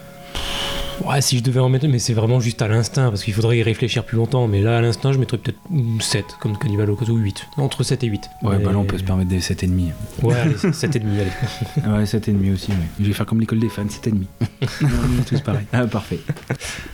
Ouais, 1.04 1.22
si 1.22 1.38
je 1.38 1.44
devais 1.44 1.60
en 1.60 1.70
mettre, 1.70 1.88
mais 1.88 2.00
c'est 2.00 2.14
vraiment 2.14 2.40
juste 2.40 2.62
à 2.62 2.68
l'instinct, 2.68 3.10
parce 3.10 3.24
qu'il 3.24 3.34
faudrait 3.34 3.58
y 3.58 3.64
réfléchir 3.64 4.04
plus 4.06 4.18
longtemps. 4.18 4.48
Mais 4.48 4.62
là, 4.62 4.78
à 4.78 4.82
l'instant, 4.82 5.12
je 5.14 5.20
mettrais 5.20 5.38
peut-être 5.38 5.60
7, 6.00 6.26
comme 6.40 6.58
Cannibal 6.58 6.86
Holocaust, 6.90 7.12
ou 7.12 7.18
8. 7.18 7.48
Entre 7.58 7.84
7 7.84 8.04
et 8.04 8.08
8. 8.08 8.22
Ouais, 8.44 8.58
Mais- 8.58 8.64
bah 8.64 8.72
là 8.72 8.78
on 8.80 8.86
peut 8.86 8.98
se 8.98 9.04
permettre 9.04 9.30
des 9.30 9.40
7,5. 9.42 9.92
Ouais, 10.24 10.34
allez, 10.36 10.56
7,5, 10.56 11.02
allez. 11.20 11.94
ouais, 12.00 12.06
7,5 12.06 12.54
aussi, 12.54 12.72
ouais. 12.72 12.78
Je 13.00 13.06
vais 13.06 13.14
faire 13.14 13.26
comme 13.26 13.40
l'école 13.40 13.60
des 13.60 13.70
fans, 13.70 13.84
7,5. 13.88 14.24
On 14.82 15.22
est 15.22 15.26
tous 15.28 15.42
pareil. 15.42 15.66
Ah, 15.74 15.86
parfait. 15.86 16.20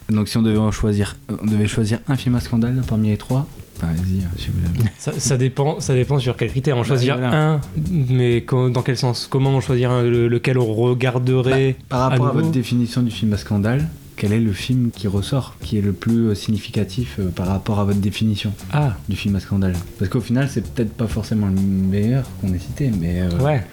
Donc 0.09 0.27
si 0.27 0.37
on 0.37 0.41
devait 0.41 0.57
en 0.57 0.71
choisir, 0.71 1.15
on 1.41 1.45
devait 1.45 1.67
choisir 1.67 1.99
un 2.07 2.15
film 2.17 2.35
à 2.35 2.39
scandale 2.41 2.81
parmi 2.87 3.09
les 3.09 3.17
trois, 3.17 3.47
bah, 3.81 3.87
vas-y, 3.87 4.21
si 4.41 4.49
vous 4.49 4.59
voulez. 4.59 4.89
Ça, 4.97 5.11
ça 5.17 5.37
dépend, 5.37 5.79
ça 5.79 5.93
dépend 5.93 6.19
sur 6.19 6.37
quel 6.37 6.49
critère. 6.49 6.77
En 6.77 6.83
choisir 6.83 7.17
voilà. 7.17 7.53
un, 7.53 7.61
mais 7.91 8.41
dans 8.41 8.81
quel 8.81 8.97
sens? 8.97 9.27
Comment 9.29 9.55
en 9.55 9.61
choisir 9.61 9.91
un 9.91 10.03
lequel 10.03 10.57
on 10.57 10.73
regarderait 10.73 11.75
Par 11.89 12.09
rapport 12.09 12.27
à, 12.27 12.31
votre 12.31 12.51
définition 12.51 13.01
du 13.01 13.11
film 13.11 13.33
à 13.33 13.37
scandale, 13.37 13.87
quel 14.21 14.33
est 14.33 14.39
le 14.39 14.53
film 14.53 14.91
qui 14.95 15.07
ressort, 15.07 15.55
qui 15.63 15.79
est 15.79 15.81
le 15.81 15.93
plus 15.93 16.27
euh, 16.27 16.35
significatif 16.35 17.15
euh, 17.19 17.29
par 17.29 17.47
rapport 17.47 17.79
à 17.79 17.85
votre 17.85 17.97
définition 17.97 18.53
Ah. 18.71 18.95
du 19.09 19.15
film 19.15 19.35
à 19.35 19.39
scandale? 19.39 19.73
Parce 19.97 20.11
qu'au 20.11 20.21
final, 20.21 20.47
c'est 20.47 20.61
peut-être 20.63 20.93
pas 20.93 21.07
forcément 21.07 21.47
le 21.47 21.59
meilleur 21.59 22.23
qu'on 22.39 22.53
ait 22.53 22.59
cité, 22.59 22.91
mais. 23.01 23.21
euh, 23.21 23.29
Ouais. 23.43 23.65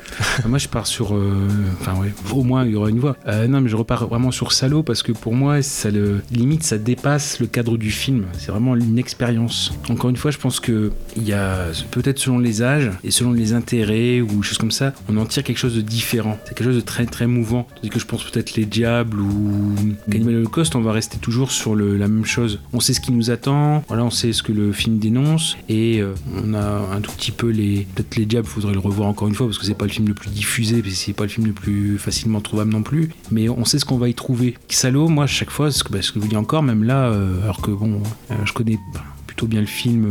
Moi, 0.47 0.57
je 0.57 0.69
pars 0.69 0.87
sur. 0.87 1.15
euh, 1.15 1.47
Enfin, 1.83 2.01
ouais, 2.01 2.15
au 2.33 2.45
moins, 2.45 2.65
il 2.65 2.73
y 2.73 2.77
aura 2.77 2.89
une 2.89 2.99
voix. 2.99 3.15
Euh, 3.27 3.47
non, 3.47 3.61
mais 3.61 3.69
je 3.69 3.77
repars 3.77 4.09
vraiment 4.09 4.31
sur 4.31 4.53
Salo 4.53 4.83
parce 4.83 5.03
que 5.03 5.13
pour 5.13 5.35
moi, 5.35 5.61
ça 5.61 5.91
le, 5.91 6.23
limite, 6.33 6.63
ça 6.63 6.79
dépasse 6.79 7.41
le 7.41 7.47
cadre 7.47 7.77
du 7.77 7.91
film. 7.91 8.25
C'est 8.39 8.51
vraiment 8.51 8.75
une 8.75 8.99
expérience. 8.99 9.75
Encore 9.91 10.09
une 10.09 10.17
fois, 10.17 10.31
je 10.31 10.39
pense 10.39 10.61
que 10.61 10.93
il 11.15 11.25
y 11.29 11.35
a, 11.35 11.67
peut-être 11.91 12.19
selon 12.19 12.39
les 12.39 12.63
âges 12.63 12.91
et 13.05 13.11
selon 13.11 13.33
les 13.33 13.53
intérêts 13.53 14.23
ou 14.23 14.43
choses 14.43 14.57
comme 14.57 14.71
ça, 14.71 14.95
on 15.11 15.17
en 15.19 15.27
tire 15.27 15.43
quelque 15.45 15.59
chose 15.59 15.77
de 15.77 15.83
différent. 15.83 16.39
C'est 16.47 16.55
quelque 16.55 16.69
chose 16.69 16.77
de 16.77 16.81
très, 16.81 17.05
très 17.05 17.27
mouvant. 17.27 17.67
Tandis 17.77 17.91
que 17.91 18.01
je 18.01 18.07
pense 18.07 18.25
peut-être 18.25 18.55
Les 18.57 18.65
Diables 18.65 19.21
ou 19.21 19.75
Cannibal 20.11 20.38
Holocaust, 20.39 20.75
on 20.77 20.81
va 20.81 20.93
rester 20.93 21.19
toujours 21.19 21.51
sur 21.51 21.75
la 21.75 22.09
même 22.09 22.25
chose. 22.25 22.61
On 22.73 22.81
sait 22.81 22.95
ce 22.95 23.01
qui 23.01 23.13
nous 23.13 23.31
attend, 23.31 23.85
voilà, 23.89 24.05
on 24.05 24.11
sait 24.11 24.33
ce 24.33 24.43
que 24.43 24.53
le 24.53 24.73
film 24.73 24.99
dénonce 24.99 25.57
et 25.69 26.01
euh, 26.01 26.15
on 26.35 26.55
a 26.55 26.95
un 26.95 27.01
tout 27.01 27.13
petit 27.13 27.33
peu 27.33 27.49
les. 27.49 27.87
Peut-être 27.95 28.17
Les 28.17 28.27
Diables, 28.27 28.47
faudrait 28.47 28.73
le 28.73 28.79
revoir 28.79 29.09
encore 29.09 29.29
une 29.29 29.35
fois 29.35 29.47
parce 29.47 29.59
que 29.59 29.67
c'est 29.67 29.75
pas 29.75 29.87
le 29.87 29.91
film 29.91 30.09
le 30.09 30.15
plus 30.15 30.31
diffusé, 30.31 30.81
puis 30.83 30.93
c'est 30.93 31.13
pas 31.13 31.25
le 31.25 31.29
film 31.29 31.47
le 31.47 31.53
plus 31.53 31.99
facilement 31.99 32.41
trouvable 32.41 32.71
non 32.71 32.83
plus. 32.83 33.11
Mais 33.31 33.49
on 33.49 33.65
sait 33.65 33.79
ce 33.79 33.85
qu'on 33.85 33.99
va 33.99 34.09
y 34.09 34.15
trouver. 34.15 34.57
Salo, 34.69 35.09
moi, 35.09 35.27
chaque 35.27 35.51
fois, 35.51 35.71
ce 35.71 35.85
que, 35.85 35.93
bah, 35.93 36.03
ce 36.03 36.13
que 36.13 36.19
je 36.19 36.25
vous 36.25 36.31
dis 36.31 36.37
encore, 36.37 36.63
même 36.63 36.85
là, 36.85 37.11
euh, 37.11 37.43
alors 37.43 37.61
que 37.61 37.71
bon, 37.71 38.03
euh, 38.31 38.35
je 38.45 38.53
connais 38.53 38.79
bah, 38.95 39.03
plutôt 39.39 39.47
bien 39.49 39.61
le 39.61 39.67
film, 39.69 40.05
euh, 40.05 40.09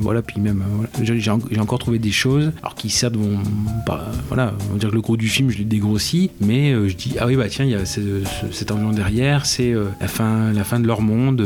voilà, 0.00 0.22
puis 0.22 0.40
même, 0.40 0.60
euh, 0.62 0.74
voilà, 0.76 0.90
j'ai- 1.02 1.18
j'ai 1.18 1.30
en- 1.32 1.40
j'ai 1.50 1.58
encore 1.58 1.80
trouvé 1.80 1.98
des 1.98 2.12
choses, 2.12 2.52
alors 2.62 2.76
qui 2.76 2.90
certes 2.90 3.16
vont 3.16 3.40
pas, 3.84 4.06
voilà, 4.28 4.54
on 4.70 4.74
va 4.74 4.78
dire 4.78 4.90
que 4.90 4.94
le 4.94 5.00
gros 5.00 5.16
du 5.16 5.26
film, 5.26 5.50
je 5.50 5.58
l'ai 5.58 5.64
dégrossi, 5.64 6.30
mais 6.40 6.72
euh, 6.72 6.86
je 6.88 6.94
dis, 6.94 7.14
ah 7.18 7.26
oui, 7.26 7.34
bah 7.34 7.48
tiens, 7.48 7.64
il 7.64 7.72
y 7.72 7.74
a 7.74 7.84
ce- 7.84 8.22
ce- 8.22 8.52
cet 8.52 8.70
environnement 8.70 8.94
derrière, 8.96 9.46
c'est 9.46 9.72
euh, 9.72 9.86
la, 10.00 10.06
fin, 10.06 10.52
la 10.52 10.62
fin 10.62 10.78
de 10.78 10.86
leur 10.86 11.00
monde, 11.00 11.44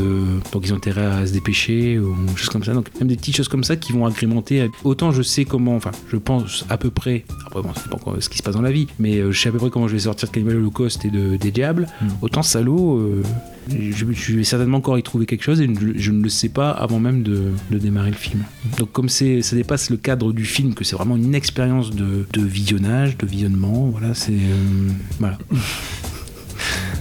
donc 0.52 0.66
ils 0.66 0.74
ont 0.74 0.76
intérêt 0.76 1.06
à 1.06 1.26
se 1.26 1.32
dépêcher, 1.32 1.98
ou 1.98 2.14
choses 2.36 2.50
comme 2.50 2.64
ça, 2.64 2.74
donc 2.74 2.88
même 3.00 3.08
des 3.08 3.16
petites 3.16 3.34
choses 3.36 3.48
comme 3.48 3.64
ça 3.64 3.76
qui 3.76 3.92
vont 3.92 4.04
agrémenter, 4.04 4.68
autant 4.84 5.10
je 5.10 5.22
sais 5.22 5.46
comment, 5.46 5.74
enfin, 5.74 5.92
je 6.12 6.18
pense 6.18 6.66
à 6.68 6.76
peu 6.76 6.90
près, 6.90 7.24
après 7.46 7.62
bon, 7.62 7.70
c'est 7.76 7.88
pas 7.88 7.96
encore 7.96 8.16
ce 8.20 8.28
qui 8.28 8.36
se 8.36 8.42
passe 8.42 8.56
dans 8.56 8.60
la 8.62 8.72
vie, 8.72 8.88
mais 8.98 9.22
je 9.32 9.40
sais 9.40 9.48
à 9.48 9.52
peu 9.52 9.58
près 9.58 9.70
comment 9.70 9.88
je 9.88 9.94
vais 9.94 10.00
sortir 10.00 10.28
de 10.28 10.34
Cannibal 10.34 10.56
Holocaust 10.56 11.02
et 11.06 11.10
de, 11.10 11.36
des 11.36 11.50
Diables, 11.50 11.86
autant 12.20 12.42
Salaud, 12.42 13.22
je, 13.68 14.04
je 14.12 14.36
vais 14.36 14.44
certainement 14.44 14.78
encore 14.78 14.98
y 14.98 15.02
trouver 15.02 15.26
quelque 15.26 15.42
chose 15.42 15.60
et 15.60 15.66
je, 15.66 15.88
je 15.98 16.10
ne 16.12 16.22
le 16.22 16.28
sais 16.28 16.48
pas 16.48 16.70
avant 16.70 17.00
même 17.00 17.05
de, 17.12 17.52
démarrer 17.70 18.10
le 18.10 18.16
film. 18.16 18.44
Donc 18.78 18.92
comme 18.92 19.08
c'est, 19.08 19.42
ça 19.42 19.56
dépasse 19.56 19.90
le 19.90 19.96
cadre 19.96 20.32
du 20.32 20.44
film, 20.44 20.74
que 20.74 20.84
c'est 20.84 20.96
vraiment 20.96 21.16
une 21.16 21.34
expérience 21.34 21.90
de, 21.90 22.26
de 22.32 22.42
visionnage, 22.42 23.16
de 23.16 23.26
visionnement, 23.26 23.88
voilà, 23.90 24.14
c'est 24.14 24.32
euh, 24.32 24.90
voilà. 25.18 25.38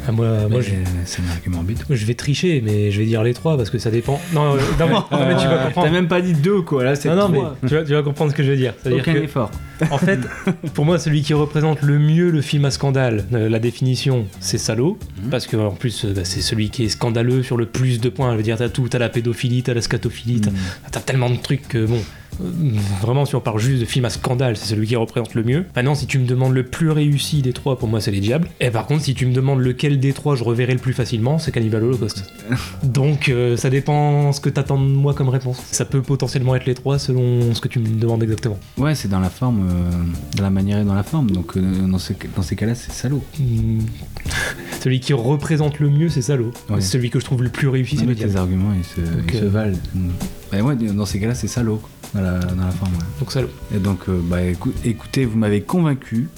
Ah, 0.08 0.12
moi, 0.12 0.48
moi, 0.50 0.62
je, 0.62 0.70
C'est 1.06 1.22
un 1.22 1.32
argument 1.32 1.64
bête. 1.64 1.84
je 1.90 2.06
vais 2.06 2.14
tricher, 2.14 2.62
mais 2.64 2.92
je 2.92 3.00
vais 3.00 3.06
dire 3.06 3.24
les 3.24 3.34
trois 3.34 3.58
parce 3.58 3.70
que 3.70 3.78
ça 3.80 3.90
dépend. 3.92 4.20
Non, 4.34 4.54
euh, 4.56 4.60
non, 4.80 4.86
mais, 4.88 4.94
non, 5.18 5.26
mais 5.28 5.36
tu 5.42 5.48
vas 5.48 5.66
comprendre. 5.66 5.88
T'as 5.88 5.94
même 5.94 6.08
pas 6.08 6.22
dit 6.22 6.34
deux 6.34 6.62
quoi, 6.62 6.84
là 6.84 6.96
c'est 6.96 7.10
Non, 7.10 7.16
non, 7.16 7.30
mais 7.30 7.38
trois. 7.40 7.58
tu 7.68 7.74
vas, 7.76 7.84
tu 7.84 7.94
vas 7.94 8.04
comprendre 8.04 8.32
ce 8.32 8.36
que 8.36 8.44
je 8.44 8.52
veux 8.52 8.58
dire. 8.58 8.74
Aucun 8.86 9.14
que, 9.14 9.20
effort. 9.20 9.52
en 9.92 9.98
fait, 9.98 10.20
pour 10.74 10.86
moi, 10.86 11.00
celui 11.00 11.22
qui 11.22 11.34
représente 11.34 11.82
le 11.82 11.98
mieux 12.00 12.30
le 12.30 12.42
film 12.42 12.66
à 12.66 12.72
scandale, 12.72 13.26
euh, 13.34 13.50
la 13.50 13.60
définition, 13.60 14.26
c'est 14.40 14.58
Salaud. 14.58 14.98
Parce 15.32 15.48
que, 15.48 15.58
en 15.58 15.72
plus, 15.72 16.06
euh, 16.06 16.14
bah, 16.14 16.22
c'est 16.24 16.42
celui 16.42 16.70
qui 16.70 16.86
est 16.86 16.90
scandaleux 16.90 17.44
sur 17.44 17.58
le 17.58 17.66
plus 17.66 18.00
de 18.00 18.10
points. 18.10 18.32
Je 18.34 18.38
veux 18.38 18.44
dire, 18.44 18.58
t'as 18.58 18.70
tout, 18.70 18.88
t'as 18.88 19.00
la 19.00 19.10
pédophilie, 19.10 19.64
t'as 19.64 19.74
la 19.74 19.82
scatophilie, 19.82 20.42
t'as- 20.42 20.52
t'as 20.92 21.00
tellement 21.00 21.30
de 21.30 21.38
trucs 21.38 21.68
que, 21.68 21.86
bon. 21.86 22.00
Euh, 22.42 22.78
Vraiment, 23.02 23.26
si 23.26 23.36
on 23.36 23.42
parle 23.42 23.60
juste 23.60 23.80
de 23.82 23.86
film 23.86 24.06
à 24.06 24.10
scandale, 24.10 24.58
c'est 24.58 24.68
celui 24.68 24.88
qui 24.88 24.96
représente 24.96 25.34
le 25.34 25.44
mieux. 25.44 25.66
Maintenant, 25.76 25.96
si 25.96 26.08
tu 26.08 26.20
me 26.20 26.26
demandes 26.26 26.54
le 26.54 26.64
plus 26.64 26.90
réussi 26.92 27.42
des 27.42 27.54
trois, 27.54 27.78
pour 27.78 27.88
moi, 27.88 28.02
c'est 28.02 28.12
Les 28.12 28.20
Diables. 28.20 28.48
Et 28.60 28.70
par 28.72 28.86
contre, 28.88 29.04
si 29.04 29.14
tu 29.16 29.26
me 29.26 29.34
demandes 29.34 29.60
lequel 29.60 30.00
des 30.00 30.14
trois 30.14 30.36
je 30.36 30.44
reverrai 30.44 30.74
le 30.74 30.80
plus 30.80 30.94
facilement, 30.94 31.38
c'est 31.40 31.52
Cannibal 31.52 31.84
Holocaust. 31.84 32.24
Donc, 32.84 33.30
euh, 33.30 33.58
ça 33.58 33.70
dépend 33.70 34.32
ce 34.32 34.40
que 34.40 34.50
t'attends 34.50 34.80
de 34.80 34.86
moi 34.88 35.14
comme 35.14 35.30
réponse. 35.30 35.62
Ça 35.72 35.86
peut 35.86 36.02
potentiellement 36.02 36.56
être 36.56 36.66
les 36.66 36.76
trois 36.76 37.00
selon 37.00 37.54
ce 37.54 37.62
que 37.62 37.68
tu 37.68 37.80
me 37.80 37.88
demandes 38.00 38.24
exactement. 38.24 38.60
Ouais, 38.78 38.96
c'est 38.96 39.08
dans 39.08 39.20
la 39.20 39.30
forme, 39.30 39.68
euh, 39.70 39.92
dans 40.38 40.44
la 40.44 40.50
manière 40.50 40.80
et 40.80 40.84
dans 40.84 40.94
la 40.96 41.04
forme. 41.04 41.32
Donc 41.32 41.58
euh, 41.58 41.62
dans, 41.88 41.98
ces, 42.00 42.16
dans 42.36 42.42
ces 42.42 42.56
cas-là, 42.56 42.76
c'est 42.76 42.92
salaud. 42.92 43.24
Hmm. 43.40 43.80
Celui 44.84 45.00
qui 45.00 45.14
représente 45.14 45.80
le 45.80 45.90
mieux, 45.90 46.10
c'est 46.10 46.22
Salo. 46.22 46.52
Ouais. 46.70 46.76
C'est 46.80 46.82
celui 46.98 47.10
que 47.10 47.20
je 47.20 47.26
trouve 47.26 47.42
le 47.42 47.50
plus 47.50 47.68
réussi, 47.70 47.96
c'est 47.98 48.04
Ouais, 48.04 48.10
le 48.10 48.16
tes 48.16 48.26
diable. 48.26 48.38
arguments, 48.38 48.72
ils 48.78 48.84
se, 48.84 49.02
ils 49.34 49.40
se 49.40 49.46
valent. 49.46 49.78
Mm. 49.96 50.10
Bah 50.52 50.62
ouais, 50.62 50.76
dans 50.76 51.06
ces 51.08 51.20
cas-là, 51.20 51.34
c'est 51.34 51.48
salaud, 51.48 51.82
dans 52.16 52.22
la, 52.22 52.40
dans 52.40 52.66
la 52.66 52.72
forme. 52.72 52.94
ouais. 52.94 53.00
Donc 53.20 53.32
Salo. 53.32 53.50
Et 53.76 53.78
donc, 53.80 54.08
euh, 54.10 54.20
bah 54.24 54.42
écou- 54.44 54.74
écoutez, 54.84 55.26
vous 55.26 55.38
m'avez 55.38 55.62
convaincu. 55.62 56.30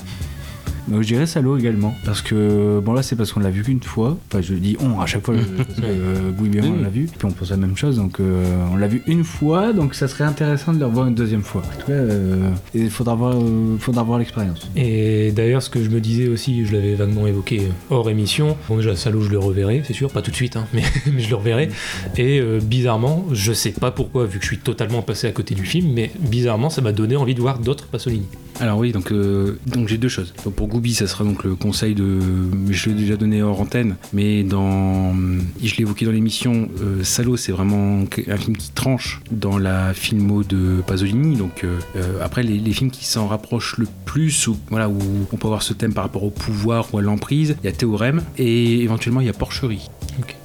Mais 0.88 1.02
je 1.02 1.08
dirais 1.08 1.26
salaud 1.26 1.58
également. 1.58 1.94
Parce 2.06 2.22
que, 2.22 2.80
bon 2.80 2.94
là, 2.94 3.04
c'est 3.04 3.16
parce 3.16 3.32
qu'on 3.32 3.40
l'a 3.40 3.50
vu 3.50 3.64
qu'une 3.64 3.82
fois. 3.82 4.18
Enfin, 4.30 4.42
je 4.42 4.54
dis 4.54 4.78
on 4.80 5.00
à 5.00 5.06
chaque 5.06 5.26
fois, 5.26 5.36
que 5.36 5.42
euh, 5.84 6.32
Gouy 6.32 6.50
on 6.64 6.82
l'a 6.82 6.90
vu. 6.90 7.08
Puis 7.08 7.26
on 7.26 7.32
pense 7.32 7.50
la 7.50 7.58
même 7.58 7.78
chose. 7.78 7.98
Donc, 7.98 8.20
euh, 8.20 8.44
on 8.72 8.78
l'a 8.78 8.88
vu 8.88 9.04
une 9.08 9.24
fois. 9.24 9.74
Donc, 9.74 9.96
ça 9.96 10.08
serait 10.08 10.24
intéressant 10.24 10.74
de 10.74 10.80
le 10.80 10.86
revoir 10.86 11.08
une 11.08 11.16
deuxième 11.16 11.44
fois. 11.44 11.62
En 11.62 11.80
tout 11.80 11.88
cas, 11.88 11.94
euh, 11.94 12.52
il 12.74 12.90
faudra 12.90 13.16
voir, 13.16 13.34
euh, 13.36 13.78
faudra 13.80 14.04
voir 14.04 14.20
l'expérience. 14.20 14.70
Et 14.76 15.32
d'ailleurs, 15.32 15.62
ce 15.62 15.70
que 15.70 15.84
je 15.84 15.90
me 15.90 16.00
disais 16.00 16.28
aussi, 16.28 16.66
je 16.66 16.74
l'avais 16.74 16.96
vaguement 16.96 17.28
évoqué 17.28 17.62
hors 17.90 18.10
émission. 18.10 18.58
Bon, 18.68 18.78
déjà, 18.78 18.96
Salo, 18.96 19.22
je 19.22 19.30
le 19.30 19.40
reverrai, 19.40 19.84
c'est 19.86 19.94
sûr, 19.94 20.12
pas 20.12 20.22
tout 20.22 20.32
de 20.32 20.36
suite, 20.36 20.56
hein, 20.56 20.68
mais, 20.74 20.84
mais 21.12 21.22
je 21.22 21.30
le 21.30 21.36
reverrai. 21.36 21.70
Et 22.18 22.40
euh, 22.40 22.60
bizarrement, 22.62 23.26
je 23.32 23.54
sais 23.54 23.72
pas 23.72 23.92
pourquoi, 23.92 24.26
vu 24.26 24.40
que 24.40 24.44
je 24.44 24.50
suis 24.50 24.60
totalement 24.60 25.02
passé 25.02 25.28
à 25.28 25.32
côté 25.32 25.56
du 25.56 25.66
film, 25.66 25.92
mais 25.94 26.12
bizarrement, 26.20 26.70
ça 26.70 26.82
m'a 26.82 26.92
donné 26.92 27.16
envie 27.16 27.36
de 27.36 27.42
voir 27.42 27.60
d'autres 27.60 27.88
Pasolini. 27.88 28.26
Alors 28.60 28.80
oui, 28.80 28.92
donc, 28.92 29.12
euh, 29.12 29.58
donc 29.68 29.88
j'ai 29.88 29.98
deux 29.98 30.10
choses. 30.10 30.34
Donc 30.44 30.56
pour 30.56 30.68
Goubi, 30.68 30.94
ça 30.96 31.06
sera 31.08 31.24
donc 31.24 31.44
le 31.44 31.56
conseil 31.56 31.94
de... 31.94 32.20
Je 32.70 32.90
l'ai 32.90 32.96
déjà 32.96 33.16
donné 33.16 33.44
hors 33.44 33.60
antenne, 33.60 33.96
mais 34.14 34.44
dans... 34.44 35.14
Je 35.62 35.76
l'ai 35.76 35.82
évoqué 35.82 36.06
dans 36.06 36.12
l'émission, 36.12 36.70
euh, 36.82 37.04
Salo, 37.04 37.38
c'est 37.38 37.52
vraiment 37.52 38.04
un 38.28 38.38
film 38.38 38.58
qui 38.58 38.72
tranche 38.72 39.22
dans 39.32 39.58
la 39.58 39.94
filmo 39.94 40.44
de 40.44 40.82
Pasolini. 40.86 41.36
Donc 41.36 41.64
euh, 41.64 41.78
euh, 41.96 42.20
après, 42.24 42.44
les, 42.44 42.72
films 42.72 42.92
qui 42.92 43.06
s'en 43.06 43.28
rapprochent 43.28 43.78
le 43.78 43.88
plus, 44.06 44.48
ou 44.48 44.58
voilà, 44.70 44.90
où 44.90 45.00
on 45.32 45.38
peut 45.38 45.48
avoir 45.48 45.62
ce 45.62 45.74
thème 45.74 45.94
par 45.94 46.04
rapport 46.04 46.24
au 46.24 46.32
pouvoir 46.32 46.94
ou 46.94 46.98
à 46.98 47.02
l'emprise, 47.02 47.56
il 47.62 47.66
y 47.66 47.70
a 47.70 47.72
Théorème, 47.72 48.24
et 48.38 48.82
éventuellement 48.82 49.22
il 49.22 49.28
y 49.28 49.30
a 49.30 49.34
Porcherie. 49.34 49.90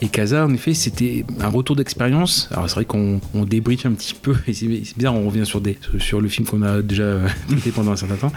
Et 0.01 0.09
Casa, 0.09 0.45
en 0.47 0.53
effet, 0.55 0.75
c'était 0.75 1.25
un 1.41 1.49
retour 1.49 1.77
d'expérience. 1.77 2.49
Alors 2.51 2.68
c'est 2.68 2.75
vrai 2.77 2.85
qu'on 2.85 3.20
on 3.35 3.45
débriefe 3.45 3.87
un 3.87 3.93
petit 3.93 4.14
peu, 4.14 4.35
et 4.47 4.53
c'est 4.53 4.66
bizarre, 4.66 5.14
on 5.14 5.27
revient 5.27 5.47
sur, 5.47 5.61
des, 5.61 5.79
sur 5.99 6.20
le 6.20 6.29
film 6.29 6.47
qu'on 6.47 6.62
a 6.62 6.83
déjà 6.83 7.20
traité 7.49 7.70
pendant 7.70 7.93
un 7.93 7.97
certain 7.97 8.16
temps. 8.16 8.33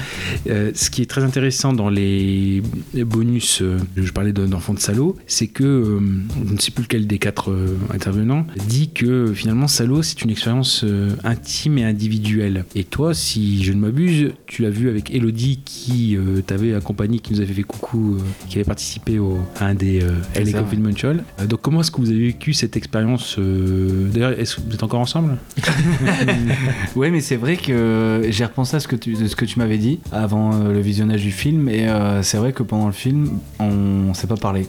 Euh, 0.49 0.71
ce 0.73 0.89
qui 0.89 1.01
est 1.01 1.05
très 1.09 1.23
intéressant 1.23 1.73
dans 1.73 1.89
les 1.89 2.61
bonus, 3.05 3.61
euh, 3.61 3.77
je 3.97 4.11
parlais 4.11 4.33
de- 4.33 4.45
d'Enfant 4.45 4.73
de 4.73 4.79
Salaud, 4.79 5.15
c'est 5.27 5.47
que, 5.47 5.63
euh, 5.63 5.99
je 6.47 6.53
ne 6.53 6.59
sais 6.59 6.71
plus 6.71 6.83
lequel 6.83 7.07
des 7.07 7.19
quatre 7.19 7.55
intervenants, 7.93 8.45
dit 8.67 8.89
que 8.89 9.33
finalement 9.33 9.67
Salaud, 9.67 10.03
c'est 10.03 10.21
une 10.21 10.29
expérience 10.29 10.85
intime 11.23 11.77
et 11.79 11.83
individuelle. 11.83 12.65
Et 12.75 12.83
toi, 12.83 13.13
si 13.13 13.63
je 13.63 13.73
ne 13.73 13.79
m'abuse, 13.79 14.31
tu 14.47 14.61
l'as 14.61 14.69
vu 14.69 14.89
avec 14.89 15.13
Elodie 15.13 15.59
qui 15.65 16.17
t'avait 16.45 16.73
accompagné, 16.73 17.19
qui 17.19 17.33
nous 17.33 17.41
avait 17.41 17.53
fait 17.53 17.63
coucou, 17.63 18.17
qui 18.49 18.57
avait 18.57 18.65
participé 18.65 19.19
au, 19.19 19.39
à 19.59 19.65
un 19.67 19.73
des 19.75 19.99
LA. 19.99 20.59
Euh, 21.15 21.24
donc 21.43 21.61
comment 21.61 21.81
est-ce 21.81 21.91
que 21.91 21.97
vous 21.97 22.09
avez 22.09 22.27
vécu 22.27 22.53
cette 22.53 22.77
expérience 22.77 23.35
euh, 23.37 24.09
D'ailleurs, 24.09 24.33
vous 24.65 24.73
êtes 24.73 24.83
encore 24.83 25.01
ensemble? 25.01 25.37
Ouais, 26.95 27.09
mais 27.11 27.19
c'est 27.19 27.35
vrai 27.35 27.57
que 27.57 28.25
j'ai 28.29 28.45
repensé 28.45 28.77
à 28.77 28.79
ce 28.79 28.87
que 28.87 28.95
tu, 28.95 29.59
m'avais 29.59 29.77
dit 29.77 29.99
avant 30.11 30.53
euh, 30.53 30.71
le 30.71 30.79
visionnage 30.79 31.21
du 31.21 31.31
film, 31.31 31.67
et 31.67 31.87
euh, 31.87 32.23
c'est 32.23 32.37
vrai 32.37 32.53
que 32.53 32.63
pendant 32.63 32.87
le 32.87 32.93
film, 32.93 33.39
on 33.59 34.13
s'est 34.13 34.27
pas 34.27 34.37
parlé. 34.37 34.67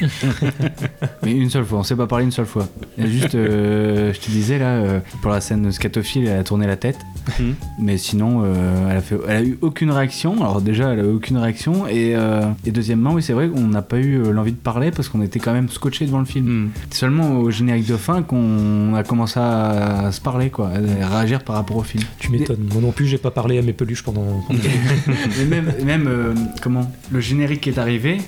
mais 1.22 1.32
une 1.32 1.50
seule 1.50 1.64
fois, 1.64 1.78
on 1.80 1.82
s'est 1.82 1.96
pas 1.96 2.06
parlé 2.06 2.24
une 2.24 2.30
seule 2.32 2.46
fois. 2.46 2.68
Juste, 2.98 3.34
euh, 3.34 4.12
je 4.12 4.20
te 4.20 4.30
disais 4.30 4.58
là, 4.58 4.66
euh, 4.70 5.00
pour 5.20 5.30
la 5.30 5.40
scène 5.40 5.70
scatophile, 5.72 6.26
elle 6.26 6.38
a 6.38 6.44
tourné 6.44 6.66
la 6.66 6.76
tête, 6.76 6.98
Mhm. 7.38 7.54
mais 7.78 7.98
sinon, 7.98 8.42
euh, 8.44 8.90
elle, 8.90 8.96
a 8.96 9.00
fait, 9.00 9.16
elle 9.28 9.36
a 9.36 9.42
eu 9.42 9.58
aucune 9.60 9.90
réaction. 9.90 10.34
Alors 10.42 10.60
déjà, 10.60 10.92
elle 10.92 11.00
a 11.00 11.02
eu 11.04 11.12
aucune 11.14 11.36
réaction, 11.36 11.86
et, 11.86 12.14
euh, 12.16 12.42
et 12.66 12.70
deuxièmement, 12.72 13.12
oui, 13.12 13.22
c'est 13.22 13.32
vrai 13.32 13.48
qu'on 13.48 13.66
n'a 13.68 13.82
pas 13.82 13.98
eu 13.98 14.32
l'envie 14.32 14.52
de 14.52 14.56
parler 14.56 14.90
parce 14.90 15.08
qu'on 15.08 15.22
était 15.22 15.38
quand 15.38 15.52
même 15.52 15.68
scotché 15.68 16.06
devant 16.06 16.18
le 16.18 16.24
film. 16.24 16.70
C'est 16.90 16.98
seulement 16.98 17.38
au 17.38 17.50
générique 17.50 17.86
de 17.86 17.96
fin 17.96 18.22
qu'on 18.22 18.94
a 18.94 19.02
commencé 19.04 19.38
à, 19.40 20.10
se 20.12 20.20
parler, 20.20 20.50
quoi, 20.50 20.70
à 20.70 21.08
réagir 21.08 21.42
par 21.44 21.56
rapport 21.56 21.76
au 21.76 21.82
film. 21.82 22.02
Tu 22.18 22.30
m'étonnes. 22.30 22.66
Moi 22.72 22.82
non 22.82 22.92
plus, 22.92 23.06
j'ai 23.06 23.18
pas 23.18 23.30
parlé 23.30 23.58
à 23.58 23.62
mes 23.62 23.72
peluches 23.72 24.02
pendant. 24.02 24.44
Mais 25.38 25.44
même, 25.44 25.72
même 25.84 26.06
euh, 26.06 26.34
comment? 26.60 26.90
Le 27.10 27.20
générique 27.20 27.62
qui 27.62 27.70
est 27.70 27.78
arrivé, 27.78 28.18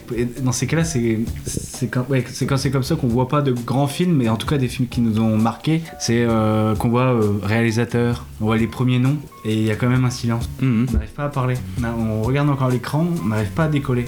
dans 0.43 0.53
ces 0.53 0.67
cas-là, 0.67 0.85
c'est 0.85 1.19
c'est 1.47 1.89
quand 1.89 2.07
ouais, 2.09 2.25
c'est 2.29 2.47
quand 2.47 2.57
c'est 2.57 2.71
comme 2.71 2.83
ça 2.83 2.97
qu'on 2.97 3.09
voit 3.09 3.29
pas 3.29 3.43
de 3.43 3.53
grands 3.53 3.87
films, 3.87 4.17
mais 4.17 4.29
en 4.29 4.37
tout 4.37 4.47
cas 4.47 4.59
des 4.59 4.69
films 4.69 4.89
qui 4.89 5.01
nous 5.01 5.21
ont 5.21 5.37
marqué. 5.37 5.83
C'est 5.99 6.25
euh, 6.29 6.75
qu'on 6.75 6.89
voit 6.89 7.15
euh, 7.15 7.39
réalisateur, 7.43 8.25
on 8.41 8.47
voit 8.47 8.57
les 8.57 8.67
premiers 8.67 8.99
noms, 8.99 9.17
et 9.45 9.55
il 9.55 9.65
y 9.65 9.71
a 9.71 9.77
quand 9.77 9.89
même 9.89 10.05
un 10.05 10.11
silence. 10.11 10.49
Mhm. 10.61 10.87
On 10.89 10.93
n'arrive 10.93 11.13
pas 11.13 11.25
à 11.25 11.29
parler. 11.29 11.57
On 11.83 12.23
regarde 12.23 12.49
encore 12.49 12.71
l'écran, 12.71 13.07
on 13.23 13.29
n'arrive 13.29 13.51
pas 13.51 13.65
à 13.65 13.69
décoller. 13.69 14.07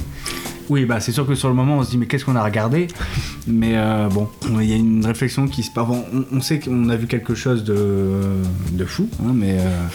Oui, 0.68 0.84
bah 0.84 0.98
c'est 0.98 1.12
sûr 1.12 1.26
que 1.26 1.36
sur 1.36 1.48
le 1.48 1.54
moment, 1.54 1.78
on 1.78 1.84
se 1.84 1.90
dit 1.90 1.98
mais 1.98 2.06
qu'est-ce 2.06 2.24
qu'on 2.24 2.34
a 2.34 2.42
regardé? 2.42 2.88
Mais 3.46 3.76
euh, 3.76 4.08
bon, 4.08 4.28
il 4.60 4.64
y 4.64 4.72
a 4.72 4.76
une 4.76 5.06
réflexion 5.06 5.46
qui 5.46 5.62
se 5.62 5.70
passe. 5.70 5.86
Bon, 5.86 6.04
on, 6.12 6.38
on 6.38 6.40
sait 6.40 6.58
qu'on 6.58 6.88
a 6.88 6.96
vu 6.96 7.06
quelque 7.06 7.36
chose 7.36 7.62
de, 7.62 8.42
de 8.72 8.84
fou, 8.84 9.08
hein, 9.20 9.30
mais 9.32 9.58
euh, 9.60 9.86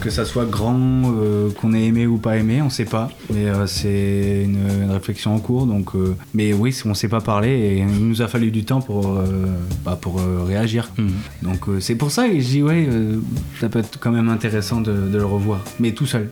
que 0.00 0.10
ça 0.10 0.24
soit 0.24 0.44
grand, 0.46 0.78
euh, 1.06 1.50
qu'on 1.60 1.72
ait 1.74 1.84
aimé 1.84 2.06
ou 2.06 2.18
pas 2.18 2.36
aimé, 2.36 2.62
on 2.62 2.70
sait 2.70 2.84
pas. 2.84 3.10
Mais 3.32 3.46
euh, 3.46 3.66
c'est 3.66 4.42
une, 4.44 4.58
une 4.84 4.90
réflexion 4.90 5.34
en 5.34 5.38
cours, 5.38 5.66
donc. 5.66 5.94
euh, 5.94 6.14
mais 6.34 6.52
oui, 6.52 6.74
on 6.84 6.94
sait 6.94 7.08
pas 7.08 7.20
parler 7.20 7.50
et 7.50 7.78
il 7.78 7.86
nous 8.08 8.22
a 8.22 8.28
fallu 8.28 8.50
du 8.50 8.64
temps 8.64 8.80
pour, 8.80 9.06
euh, 9.16 9.24
bah, 9.84 9.98
pour 10.00 10.20
euh, 10.20 10.44
réagir. 10.46 10.90
Mhm. 10.98 11.10
Donc 11.42 11.68
euh, 11.68 11.80
c'est 11.80 11.94
pour 11.96 12.10
ça 12.10 12.28
que 12.28 12.38
je 12.38 12.46
dis 12.46 12.62
ouais, 12.62 12.86
euh, 12.90 13.18
ça 13.60 13.68
peut 13.68 13.80
être 13.80 13.98
quand 13.98 14.10
même 14.12 14.28
intéressant 14.28 14.80
de, 14.80 14.92
de 14.92 15.18
le 15.18 15.24
revoir, 15.24 15.60
mais 15.80 15.92
tout 15.92 16.06
seul. 16.06 16.28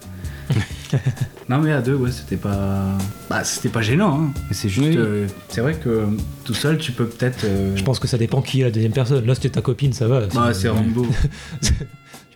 non 1.49 1.59
mais 1.59 1.73
à 1.73 1.81
deux 1.83 1.97
ouais 1.97 2.13
c'était 2.13 2.37
pas 2.37 2.85
bah 3.29 3.43
c'était 3.43 3.69
pas 3.69 3.83
gênant 3.83 4.21
hein. 4.21 4.41
c'est 4.53 4.69
juste 4.69 4.91
Oui. 4.91 4.97
euh, 4.97 5.27
c'est 5.49 5.61
vrai 5.61 5.75
que 5.75 6.05
tout 6.45 6.55
seul 6.55 6.79
tu 6.79 6.93
peux 6.93 7.07
peut-être 7.07 7.41
euh, 7.45 7.77
Je 7.77 7.83
pense 7.83 7.99
que 7.99 8.07
ça 8.07 8.17
dépend 8.17 8.41
qui 8.43 8.61
est 8.61 8.65
la 8.65 8.71
deuxième 8.71 8.93
personne. 8.93 9.27
Là, 9.27 9.35
c'était 9.35 9.49
ta 9.51 9.61
copine, 9.61 9.93
ça 9.93 10.07
va. 10.07 10.21
bah 10.33 10.55
c'est 10.55 10.69
Rambo 10.69 11.05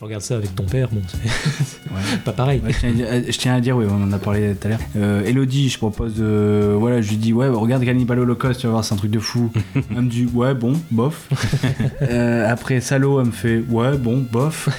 Tu 0.01 0.05
regardes 0.07 0.23
ça 0.23 0.37
avec 0.37 0.55
ton 0.57 0.63
père, 0.65 0.89
bon, 0.91 1.03
c'est 1.07 1.19
Ouais. 1.95 2.01
pas 2.25 2.33
pareil. 2.33 2.63
Ouais, 2.65 2.73
je, 2.73 2.79
tiens 2.79 2.89
à 2.89 2.93
dire, 2.95 3.07
je 3.33 3.39
tiens 3.39 3.55
à 3.57 3.61
dire, 3.61 3.77
oui, 3.77 3.85
on 3.87 4.03
en 4.03 4.11
a 4.13 4.19
parlé 4.19 4.55
tout 4.55 4.67
à 4.67 4.71
l'heure. 4.71 4.79
Euh, 4.97 5.23
Elodie, 5.27 5.69
je 5.69 5.77
propose 5.77 6.15
de. 6.15 6.75
Voilà, 6.79 7.03
je 7.03 7.11
lui 7.11 7.19
dis, 7.19 7.35
ouais, 7.35 7.49
regarde 7.49 7.85
Cannibal 7.85 8.19
Holocaust, 8.21 8.59
tu 8.61 8.67
vas 8.67 8.73
voir, 8.73 8.85
c'est 8.85 8.95
un 8.95 8.97
truc 8.97 9.11
de 9.11 9.19
fou. 9.19 9.53
elle 9.75 10.01
me 10.01 10.09
dit, 10.09 10.27
ouais, 10.33 10.55
bon, 10.55 10.73
bof. 10.91 11.29
Euh, 12.03 12.51
après, 12.51 12.81
Salo, 12.81 13.21
elle 13.21 13.27
me 13.27 13.31
fait, 13.31 13.63
ouais, 13.69 13.99
bon, 13.99 14.25
bof. 14.33 14.71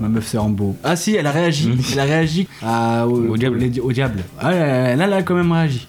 Ma 0.00 0.08
meuf, 0.08 0.26
c'est 0.26 0.38
Rambo. 0.38 0.76
Ah, 0.82 0.96
si, 0.96 1.14
elle 1.14 1.26
a 1.26 1.30
réagi. 1.30 1.70
elle 1.92 2.00
a 2.00 2.04
réagi 2.04 2.48
à- 2.62 3.06
au, 3.06 3.28
Au 3.32 3.36
diable. 3.36 3.58
les- 3.58 3.80
au 3.80 3.92
diable. 3.92 4.22
Ah, 4.40 4.50
là, 4.50 4.96
là, 4.96 5.04
elle 5.04 5.12
a 5.12 5.22
quand 5.22 5.34
même 5.34 5.52
réagi. 5.52 5.86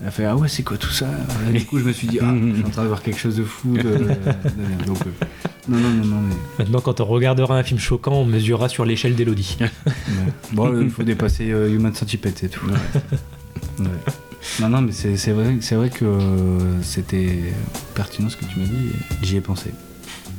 Elle 0.00 0.08
a 0.08 0.10
fait, 0.10 0.24
ah 0.24 0.34
ouais, 0.34 0.48
c'est 0.48 0.62
quoi 0.62 0.78
tout 0.78 0.90
ça? 0.90 1.06
Du 1.52 1.62
coup, 1.66 1.78
je 1.78 1.84
me 1.84 1.92
suis 1.92 2.08
dit, 2.08 2.18
ah, 2.22 2.32
je 2.34 2.54
suis 2.54 2.64
en 2.64 2.70
train 2.70 2.82
de 2.84 2.88
voir 2.88 3.02
quelque 3.02 3.18
chose 3.20 3.36
de 3.36 3.44
fou. 3.44 3.76
De, 3.76 3.82
de- 3.82 4.84
donc, 4.86 4.98
euh, 5.06 5.46
non, 5.68 5.78
non, 5.78 5.90
non, 5.90 6.04
non, 6.04 6.20
mais. 6.20 6.34
Maintenant, 6.58 6.80
quand 6.80 7.00
on 7.00 7.04
regardera 7.06 7.58
un 7.58 7.62
film 7.62 7.80
choquant, 7.80 8.20
on 8.20 8.24
mesurera 8.24 8.68
sur 8.68 8.84
l'échelle 8.84 9.14
d'Elodie. 9.14 9.56
Ouais. 9.60 9.68
Bon, 10.52 10.80
il 10.80 10.90
faut 10.90 11.02
dépasser 11.02 11.50
euh, 11.50 11.68
Human 11.68 11.94
Centipede, 11.94 12.34
c'est 12.36 12.48
tout. 12.48 12.66
Ouais. 12.66 13.86
Non, 14.60 14.68
non, 14.68 14.80
mais 14.80 14.92
c'est 14.92 15.32
vrai, 15.32 15.56
c'est 15.60 15.74
vrai 15.74 15.90
que 15.90 16.04
euh, 16.04 16.82
c'était 16.82 17.52
pertinent 17.94 18.28
ce 18.28 18.36
que 18.36 18.44
tu 18.44 18.60
m'as 18.60 18.66
dit. 18.66 18.90
et 19.22 19.26
J'y 19.26 19.36
ai 19.36 19.40
pensé. 19.40 19.70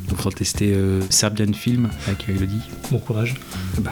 Donc 0.09 0.19
on 0.19 0.29
va 0.29 0.31
tester 0.31 0.73
euh, 0.73 1.01
Serbian 1.09 1.51
Film 1.53 1.89
avec 2.07 2.29
Elodie. 2.29 2.61
Bon 2.89 2.99
courage. 2.99 3.35
Bah, 3.79 3.91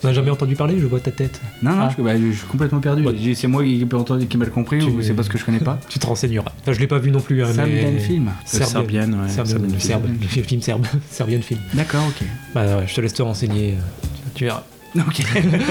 T'en 0.00 0.08
as 0.08 0.12
jamais 0.12 0.30
entendu 0.30 0.54
parler 0.54 0.78
Je 0.78 0.86
vois 0.86 1.00
ta 1.00 1.10
tête. 1.10 1.40
Non, 1.62 1.72
non, 1.72 1.82
Ah. 1.82 1.94
je, 1.96 2.02
bah, 2.02 2.12
je 2.16 2.30
suis 2.32 2.46
complètement 2.46 2.80
perdu. 2.80 3.04
Ouais. 3.04 3.34
C'est 3.34 3.46
moi 3.48 3.62
qui, 3.64 3.84
qui, 4.28 4.36
mal 4.36 4.50
compris 4.50 4.82
ou 4.82 5.02
c'est 5.02 5.14
parce 5.14 5.28
que 5.28 5.38
je 5.38 5.44
connais 5.44 5.58
pas 5.60 5.78
Tu 5.88 5.98
te 5.98 6.06
renseigneras. 6.06 6.52
Enfin, 6.62 6.72
je 6.72 6.78
l'ai 6.80 6.86
pas 6.86 6.98
vu 6.98 7.10
non 7.10 7.20
plus. 7.20 7.42
Hein, 7.42 7.52
Serbian 7.52 7.90
mais... 7.92 7.98
film. 7.98 8.30
Serbian, 8.44 9.12
ouais, 9.12 9.28
Serbian, 9.28 9.58
Serbian 9.58 9.68
film. 9.68 9.80
Serbe, 9.80 10.06
film 10.46 10.62
serbe. 10.62 10.86
Serbian 11.10 11.40
film. 11.42 11.60
D'accord, 11.74 12.02
ok. 12.08 12.26
Bah 12.54 12.78
ouais, 12.78 12.84
je 12.86 12.94
te 12.94 13.00
laisse 13.00 13.14
te 13.14 13.22
renseigner. 13.22 13.72
euh, 13.72 14.28
Tu 14.34 14.44
verras. 14.44 14.62
Ok. 14.96 15.22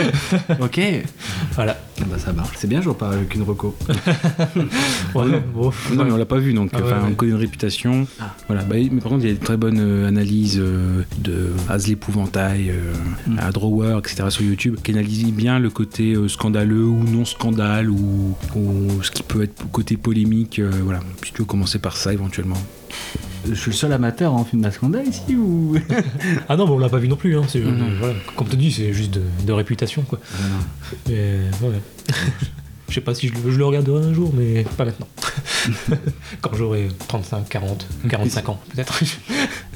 ok. 0.62 0.80
Voilà. 1.56 1.78
Ah 2.00 2.04
Bah 2.10 2.18
ça 2.20 2.32
marche. 2.34 2.56
C'est 2.58 2.68
bien, 2.68 2.82
je 2.82 2.90
repars 2.90 3.12
avec 3.12 3.34
une 3.34 3.42
reco. 3.44 3.76
Ouais, 5.16 5.42
bon. 5.54 5.72
Non, 5.96 6.06
mais 6.06 6.12
on 6.12 6.18
l'a 6.18 6.26
pas 6.26 6.38
vu, 6.38 6.54
donc 6.54 6.70
Ah 6.74 6.78
ouais, 6.78 6.84
enfin, 6.86 7.02
ouais. 7.02 7.08
on 7.12 7.16
connaît 7.16 7.32
une 7.32 7.38
réputation. 7.38 8.08
Voilà. 8.48 8.64
Bah, 8.64 8.76
mais 8.80 9.02
par 9.02 9.12
contre, 9.12 9.24
il 9.24 9.30
y 9.30 9.32
a 9.32 9.34
des 9.34 9.40
très 9.44 9.58
bonnes 9.58 9.80
euh, 9.80 10.08
analyses 10.08 10.60
euh, 10.60 11.04
de 11.18 11.50
Az 11.70 11.88
l'épouvantail, 11.88 12.70
euh, 12.70 12.94
Mm. 13.28 13.40
à 13.40 13.52
Drawer, 13.52 13.98
etc. 14.00 14.26
sur 14.30 14.44
YouTube, 14.44 14.78
qui 14.84 14.92
analysent 14.92 15.34
bien 15.34 15.60
le 15.60 15.70
côté 15.70 16.14
euh, 16.14 16.28
scandaleux 16.28 16.86
ou 16.86 17.04
non 17.04 17.26
scandale, 17.26 17.90
ou, 17.90 18.36
ou 18.56 19.04
ce 19.04 19.12
qui 19.12 19.24
peut 19.24 19.42
être 19.44 19.70
côté 19.72 19.98
polémique. 19.98 20.60
euh, 20.60 20.70
voilà. 20.84 21.00
Si 21.26 21.34
tu 21.34 21.40
veux 21.40 21.46
commencer 21.46 21.80
par 21.80 21.98
ça 21.98 22.14
éventuellement. 22.14 22.58
Je 23.50 23.54
suis 23.56 23.72
le 23.72 23.76
seul 23.78 23.94
amateur 23.94 24.34
en 24.34 24.44
film 24.44 24.70
scandale 24.72 25.08
ici 25.08 25.36
ou 25.36 25.76
Ah 26.50 26.58
non, 26.58 26.66
mais 26.66 26.74
on 26.74 26.80
l'a 26.80 26.90
pas 26.90 26.98
vu 26.98 27.08
non 27.08 27.16
plus. 27.16 27.38
Hein. 27.38 27.44
c'est- 27.48 27.60
Mhm. 27.60 27.82
euh, 27.82 27.96
voilà. 28.00 28.14
Comme 28.36 28.48
tu 28.50 28.58
dis, 28.58 28.72
c'est 28.72 28.92
juste 28.94 29.12
de, 29.12 29.22
de 29.46 29.54
réputation. 29.54 30.02
quoi. 30.02 30.20
Mais 31.08 31.40
ouais. 31.62 31.82
Je 32.90 32.94
sais 32.96 33.02
pas 33.02 33.14
si 33.14 33.28
je, 33.30 33.34
le- 33.34 33.52
je 33.52 33.58
le 33.58 33.66
regarderai 33.66 34.06
un 34.06 34.14
jour, 34.14 34.34
mais 34.36 34.64
pas 34.78 34.86
maintenant. 34.86 35.08
Quand 36.42 36.52
j'aurai 36.56 36.88
35, 37.08 37.48
40, 37.50 37.86
45 38.10 38.50
ans, 38.50 38.60
peut-être. 38.74 39.02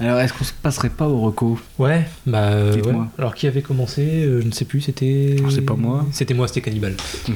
Alors, 0.02 0.20
est-ce 0.20 0.34
qu'on 0.34 0.44
se 0.44 0.54
passerait 0.54 0.90
pas 0.90 1.08
au 1.08 1.20
reco 1.20 1.60
Ouais, 1.78 2.08
bah 2.26 2.50
euh, 2.54 2.74
ouais. 2.74 2.94
Alors 3.20 3.36
qui 3.36 3.46
avait 3.46 3.62
commencé 3.62 4.02
Euh, 4.02 4.42
Je 4.42 4.48
ne 4.48 4.52
sais 4.52 4.66
plus, 4.66 4.82
c'était. 4.82 5.36
C'est 5.50 5.62
pas 5.62 5.76
moi. 5.76 6.08
C'était 6.12 6.34
moi, 6.34 6.48
c'était 6.48 6.62
Cannibal. 6.62 6.96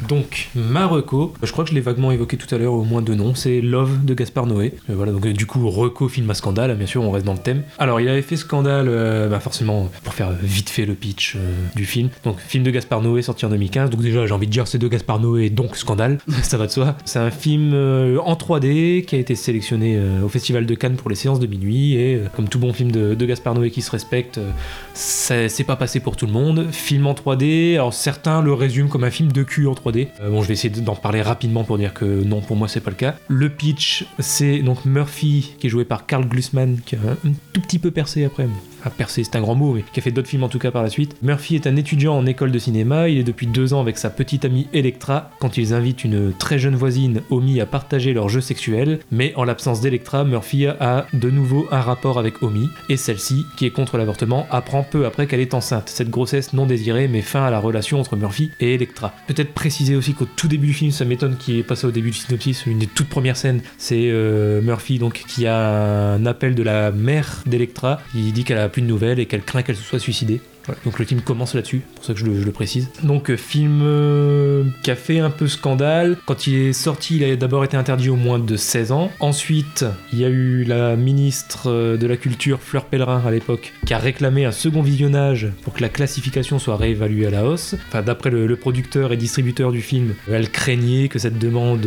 Donc, 0.10 0.50
ma 0.56 0.88
reco, 0.88 1.36
je 1.44 1.52
crois 1.52 1.64
que 1.64 1.70
je 1.70 1.76
l'ai 1.76 1.82
vaguement 1.82 2.12
évoqué 2.12 2.38
tout 2.38 2.54
à 2.54 2.58
l'heure, 2.58 2.74
au 2.74 2.84
moins 2.84 3.04
deux 3.04 3.14
noms, 3.14 3.36
c'est 3.36 3.62
Love 3.62 4.04
de 4.04 4.16
Gaspard 4.16 4.48
Noé. 4.48 4.74
Euh, 4.90 4.94
voilà, 4.96 5.12
donc 5.12 5.28
euh, 5.28 5.34
du 5.34 5.46
coup, 5.46 5.70
reco 5.70 6.10
film 6.10 6.28
à 6.32 6.34
scandale, 6.34 6.76
bien 6.76 6.88
sûr, 6.88 7.04
on 7.04 7.12
reste 7.12 7.26
dans 7.28 7.34
le 7.34 7.40
thème. 7.40 7.62
Alors, 7.78 8.02
il 8.02 8.10
avait 8.10 8.24
fait 8.24 8.36
scandale, 8.36 8.90
bah, 9.30 9.40
forcément, 9.40 9.92
pour 10.04 10.16
faire 10.16 10.32
vite 10.42 10.72
fait 10.72 10.88
le 10.88 10.96
pitch 10.96 11.38
du 11.76 11.86
film. 11.86 12.10
Donc, 12.24 12.40
film 12.40 12.64
de 12.64 12.72
Gaspard 12.72 13.04
Noé 13.04 13.22
sorti 13.22 13.46
en 13.46 13.50
2015. 13.50 13.92
Donc, 13.92 14.02
déjà, 14.02 14.26
j'ai 14.26 14.34
envie 14.34 14.48
de 14.48 14.52
dire, 14.52 14.68
c'est 14.68 14.80
de 14.80 14.88
Gaspard 14.88 15.20
Noé, 15.20 15.52
donc 15.52 15.76
scandale, 15.76 16.18
ça 16.42 16.58
va 16.58 16.66
de 16.66 16.72
soi. 16.72 16.98
C'est 17.06 17.20
un 17.20 17.30
film 17.30 17.74
en 17.74 18.34
3D 18.34 19.06
qui 19.06 19.16
a 19.16 19.20
été 19.20 19.36
sélectionné 19.36 20.00
au 20.24 20.30
Festival 20.30 20.66
de 20.66 20.74
Cannes 20.74 20.96
pour 20.96 21.12
les 21.12 21.16
séances 21.16 21.40
de 21.40 21.46
minuit. 21.46 21.94
Et 21.96 22.20
comme 22.36 22.50
tout 22.50 22.55
bon 22.58 22.74
film 22.74 22.92
de, 22.92 23.26
Gaspard 23.26 23.56
Noé 23.56 23.72
qui 23.72 23.82
se 23.82 23.92
respecte, 23.92 24.38
euh, 24.38 24.52
c'est 24.94 25.64
pas 25.64 25.76
passé 25.76 26.00
pour 26.00 26.16
tout 26.16 26.26
le 26.26 26.32
monde. 26.32 26.68
Film 26.72 27.08
en 27.08 27.14
3D, 27.14 27.74
alors 27.76 27.94
certains 27.94 28.42
le 28.42 28.54
résument 28.54 28.90
comme 28.90 29.04
un 29.04 29.12
film 29.12 29.32
de 29.32 29.44
cul 29.44 29.68
en 29.68 29.74
3D. 29.74 30.08
Euh, 30.22 30.30
bon, 30.30 30.42
je 30.42 30.48
vais 30.48 30.54
essayer 30.54 30.82
d'en 30.82 30.96
parler 30.96 31.22
rapidement 31.22 31.64
pour 31.64 31.78
dire 31.78 31.94
que 31.94 32.06
non, 32.06 32.42
pour 32.42 32.56
moi, 32.56 32.68
c'est 32.68 32.82
pas 32.82 32.92
le 32.92 32.96
cas. 32.96 33.16
Le 33.28 33.50
pitch, 33.50 34.06
c'est 34.20 34.60
donc 34.60 34.86
Murphy, 34.86 35.56
qui 35.60 35.68
est 35.68 35.70
joué 35.70 35.86
par 35.86 36.06
Carl 36.06 36.28
Glusman, 36.28 36.80
qui 36.86 36.96
a 36.96 37.00
un 37.00 37.32
tout 37.54 37.62
petit 37.62 37.80
peu 37.80 37.92
percé 37.92 38.26
après. 38.26 38.48
Enfin, 38.86 38.94
percé, 38.96 39.24
c'est 39.24 39.36
un 39.36 39.42
grand 39.42 39.56
mot, 39.56 39.74
mais 39.74 39.84
qui 39.92 40.00
a 40.00 40.04
fait 40.04 40.12
d'autres 40.12 40.28
films 40.28 40.44
en 40.44 40.50
tout 40.50 40.60
cas 40.60 40.70
par 40.70 40.84
la 40.84 40.90
suite. 40.90 41.16
Murphy 41.24 41.56
est 41.56 41.66
un 41.66 41.76
étudiant 41.76 42.16
en 42.16 42.26
école 42.28 42.52
de 42.52 42.60
cinéma. 42.60 43.10
Il 43.10 43.18
est 43.18 43.24
depuis 43.24 43.48
deux 43.48 43.74
ans 43.74 43.82
avec 43.82 43.98
sa 43.98 44.12
petite 44.12 44.46
amie 44.46 44.68
Electra 44.74 45.32
quand 45.40 45.58
ils 45.58 45.74
invitent 45.74 46.04
une 46.04 46.34
très 46.34 46.60
jeune 46.60 46.76
voisine, 46.76 47.22
Omi, 47.32 47.60
à 47.60 47.66
partager 47.66 48.14
leurs 48.14 48.30
jeux 48.30 48.42
sexuels. 48.42 49.00
Mais 49.10 49.34
en 49.38 49.44
l'absence 49.44 49.82
d'Electra, 49.82 50.24
Murphy 50.24 50.68
a 50.68 51.08
de 51.14 51.30
nouveau 51.32 51.68
un 51.72 51.82
rapport 51.82 52.20
avec 52.20 52.44
Omi. 52.44 52.70
Et 52.90 52.98
celle-ci, 52.98 53.46
qui 53.58 53.66
est 53.66 53.72
contre 53.72 53.98
l'avortement, 53.98 54.46
apprend 54.52 54.84
peu 54.84 55.08
après 55.08 55.26
qu'elle 55.26 55.40
est 55.40 55.56
enceinte. 55.56 55.90
Cette 55.90 56.12
grossesse 56.12 56.54
non 56.54 56.68
désirée 56.68 57.08
met 57.08 57.22
fin 57.22 57.44
à 57.44 57.50
la 57.50 57.60
relation 57.60 58.00
entre 58.00 58.16
Murphy 58.16 58.52
et 58.60 58.76
Electra. 58.76 59.14
Peut-être 59.26 59.54
préciser 59.56 59.96
aussi 59.96 60.14
qu'au 60.14 60.26
tout 60.26 60.48
début 60.48 60.68
du 60.68 60.74
film, 60.74 60.92
ça 60.92 61.06
m'étonne 61.06 61.38
qu'il 61.38 61.58
ait 61.58 61.64
passé 61.64 61.88
au 61.88 61.92
début 61.92 62.12
du 62.12 62.18
synopsis, 62.18 62.68
une 62.68 62.78
des 62.78 62.88
toutes 62.88 63.10
premières 63.10 63.38
scènes, 63.38 63.62
c'est 63.80 64.10
euh, 64.12 64.62
Murphy 64.62 65.00
donc 65.00 65.24
qui 65.28 65.48
a 65.48 66.14
un 66.14 66.26
appel 66.28 66.54
de 66.54 66.62
la 66.62 66.92
mère 66.92 67.42
d'Electra. 67.48 68.00
Il 68.14 68.32
dit 68.32 68.44
qu'elle 68.44 68.60
a 68.60 68.70
plus 68.76 68.82
de 68.82 68.88
nouvelles 68.88 69.20
et 69.20 69.26
qu'elle 69.26 69.42
craint 69.42 69.64
qu'elle 69.64 69.78
se 69.78 69.84
soit 69.84 70.00
suicidée. 70.00 70.42
Donc 70.84 71.00
le 71.00 71.06
film 71.06 71.22
commence 71.22 71.54
là-dessus, 71.54 71.82
pour 71.96 72.06
ça 72.06 72.14
que 72.14 72.20
je 72.20 72.26
le, 72.26 72.52
précise. 72.52 72.90
Donc 73.04 73.30
euh, 73.30 73.38
film 73.38 73.82
euh, 73.84 74.64
qui 74.84 74.92
a 74.92 74.96
fait 74.96 75.20
un 75.20 75.30
peu 75.30 75.48
scandale. 75.48 76.18
Quand 76.26 76.48
il 76.48 76.56
est 76.56 76.74
sorti, 76.74 77.18
il 77.18 77.24
a 77.24 77.36
d'abord 77.36 77.64
été 77.64 77.76
interdit 77.78 78.10
au 78.10 78.16
moins 78.16 78.40
de 78.40 78.56
16 78.56 78.92
ans. 78.92 79.12
Ensuite, 79.20 79.86
il 80.14 80.20
y 80.20 80.26
a 80.26 80.30
eu 80.30 80.64
la 80.64 80.96
ministre 80.96 81.70
euh, 81.70 81.98
de 81.98 82.08
la 82.08 82.18
Culture, 82.18 82.62
Fleur 82.62 82.86
Pellerin 82.86 83.22
à 83.26 83.32
l'époque, 83.32 83.74
qui 83.86 83.94
a 83.94 83.98
réclamé 83.98 84.46
un 84.46 84.52
second 84.52 84.82
visionnage 84.82 85.48
pour 85.64 85.74
que 85.74 85.82
la 85.82 85.90
classification 85.90 86.60
soit 86.60 86.78
réévaluée 86.78 87.28
à 87.28 87.32
la 87.32 87.46
hausse. 87.46 87.76
Enfin, 87.88 88.02
d'après 88.02 88.30
le, 88.30 88.56
producteur 88.56 89.12
et 89.12 89.18
distributeur 89.18 89.74
du 89.74 89.82
film, 89.82 90.14
elle 90.32 90.50
craignait 90.50 91.10
que 91.10 91.20
cette 91.20 91.38
demande 91.38 91.86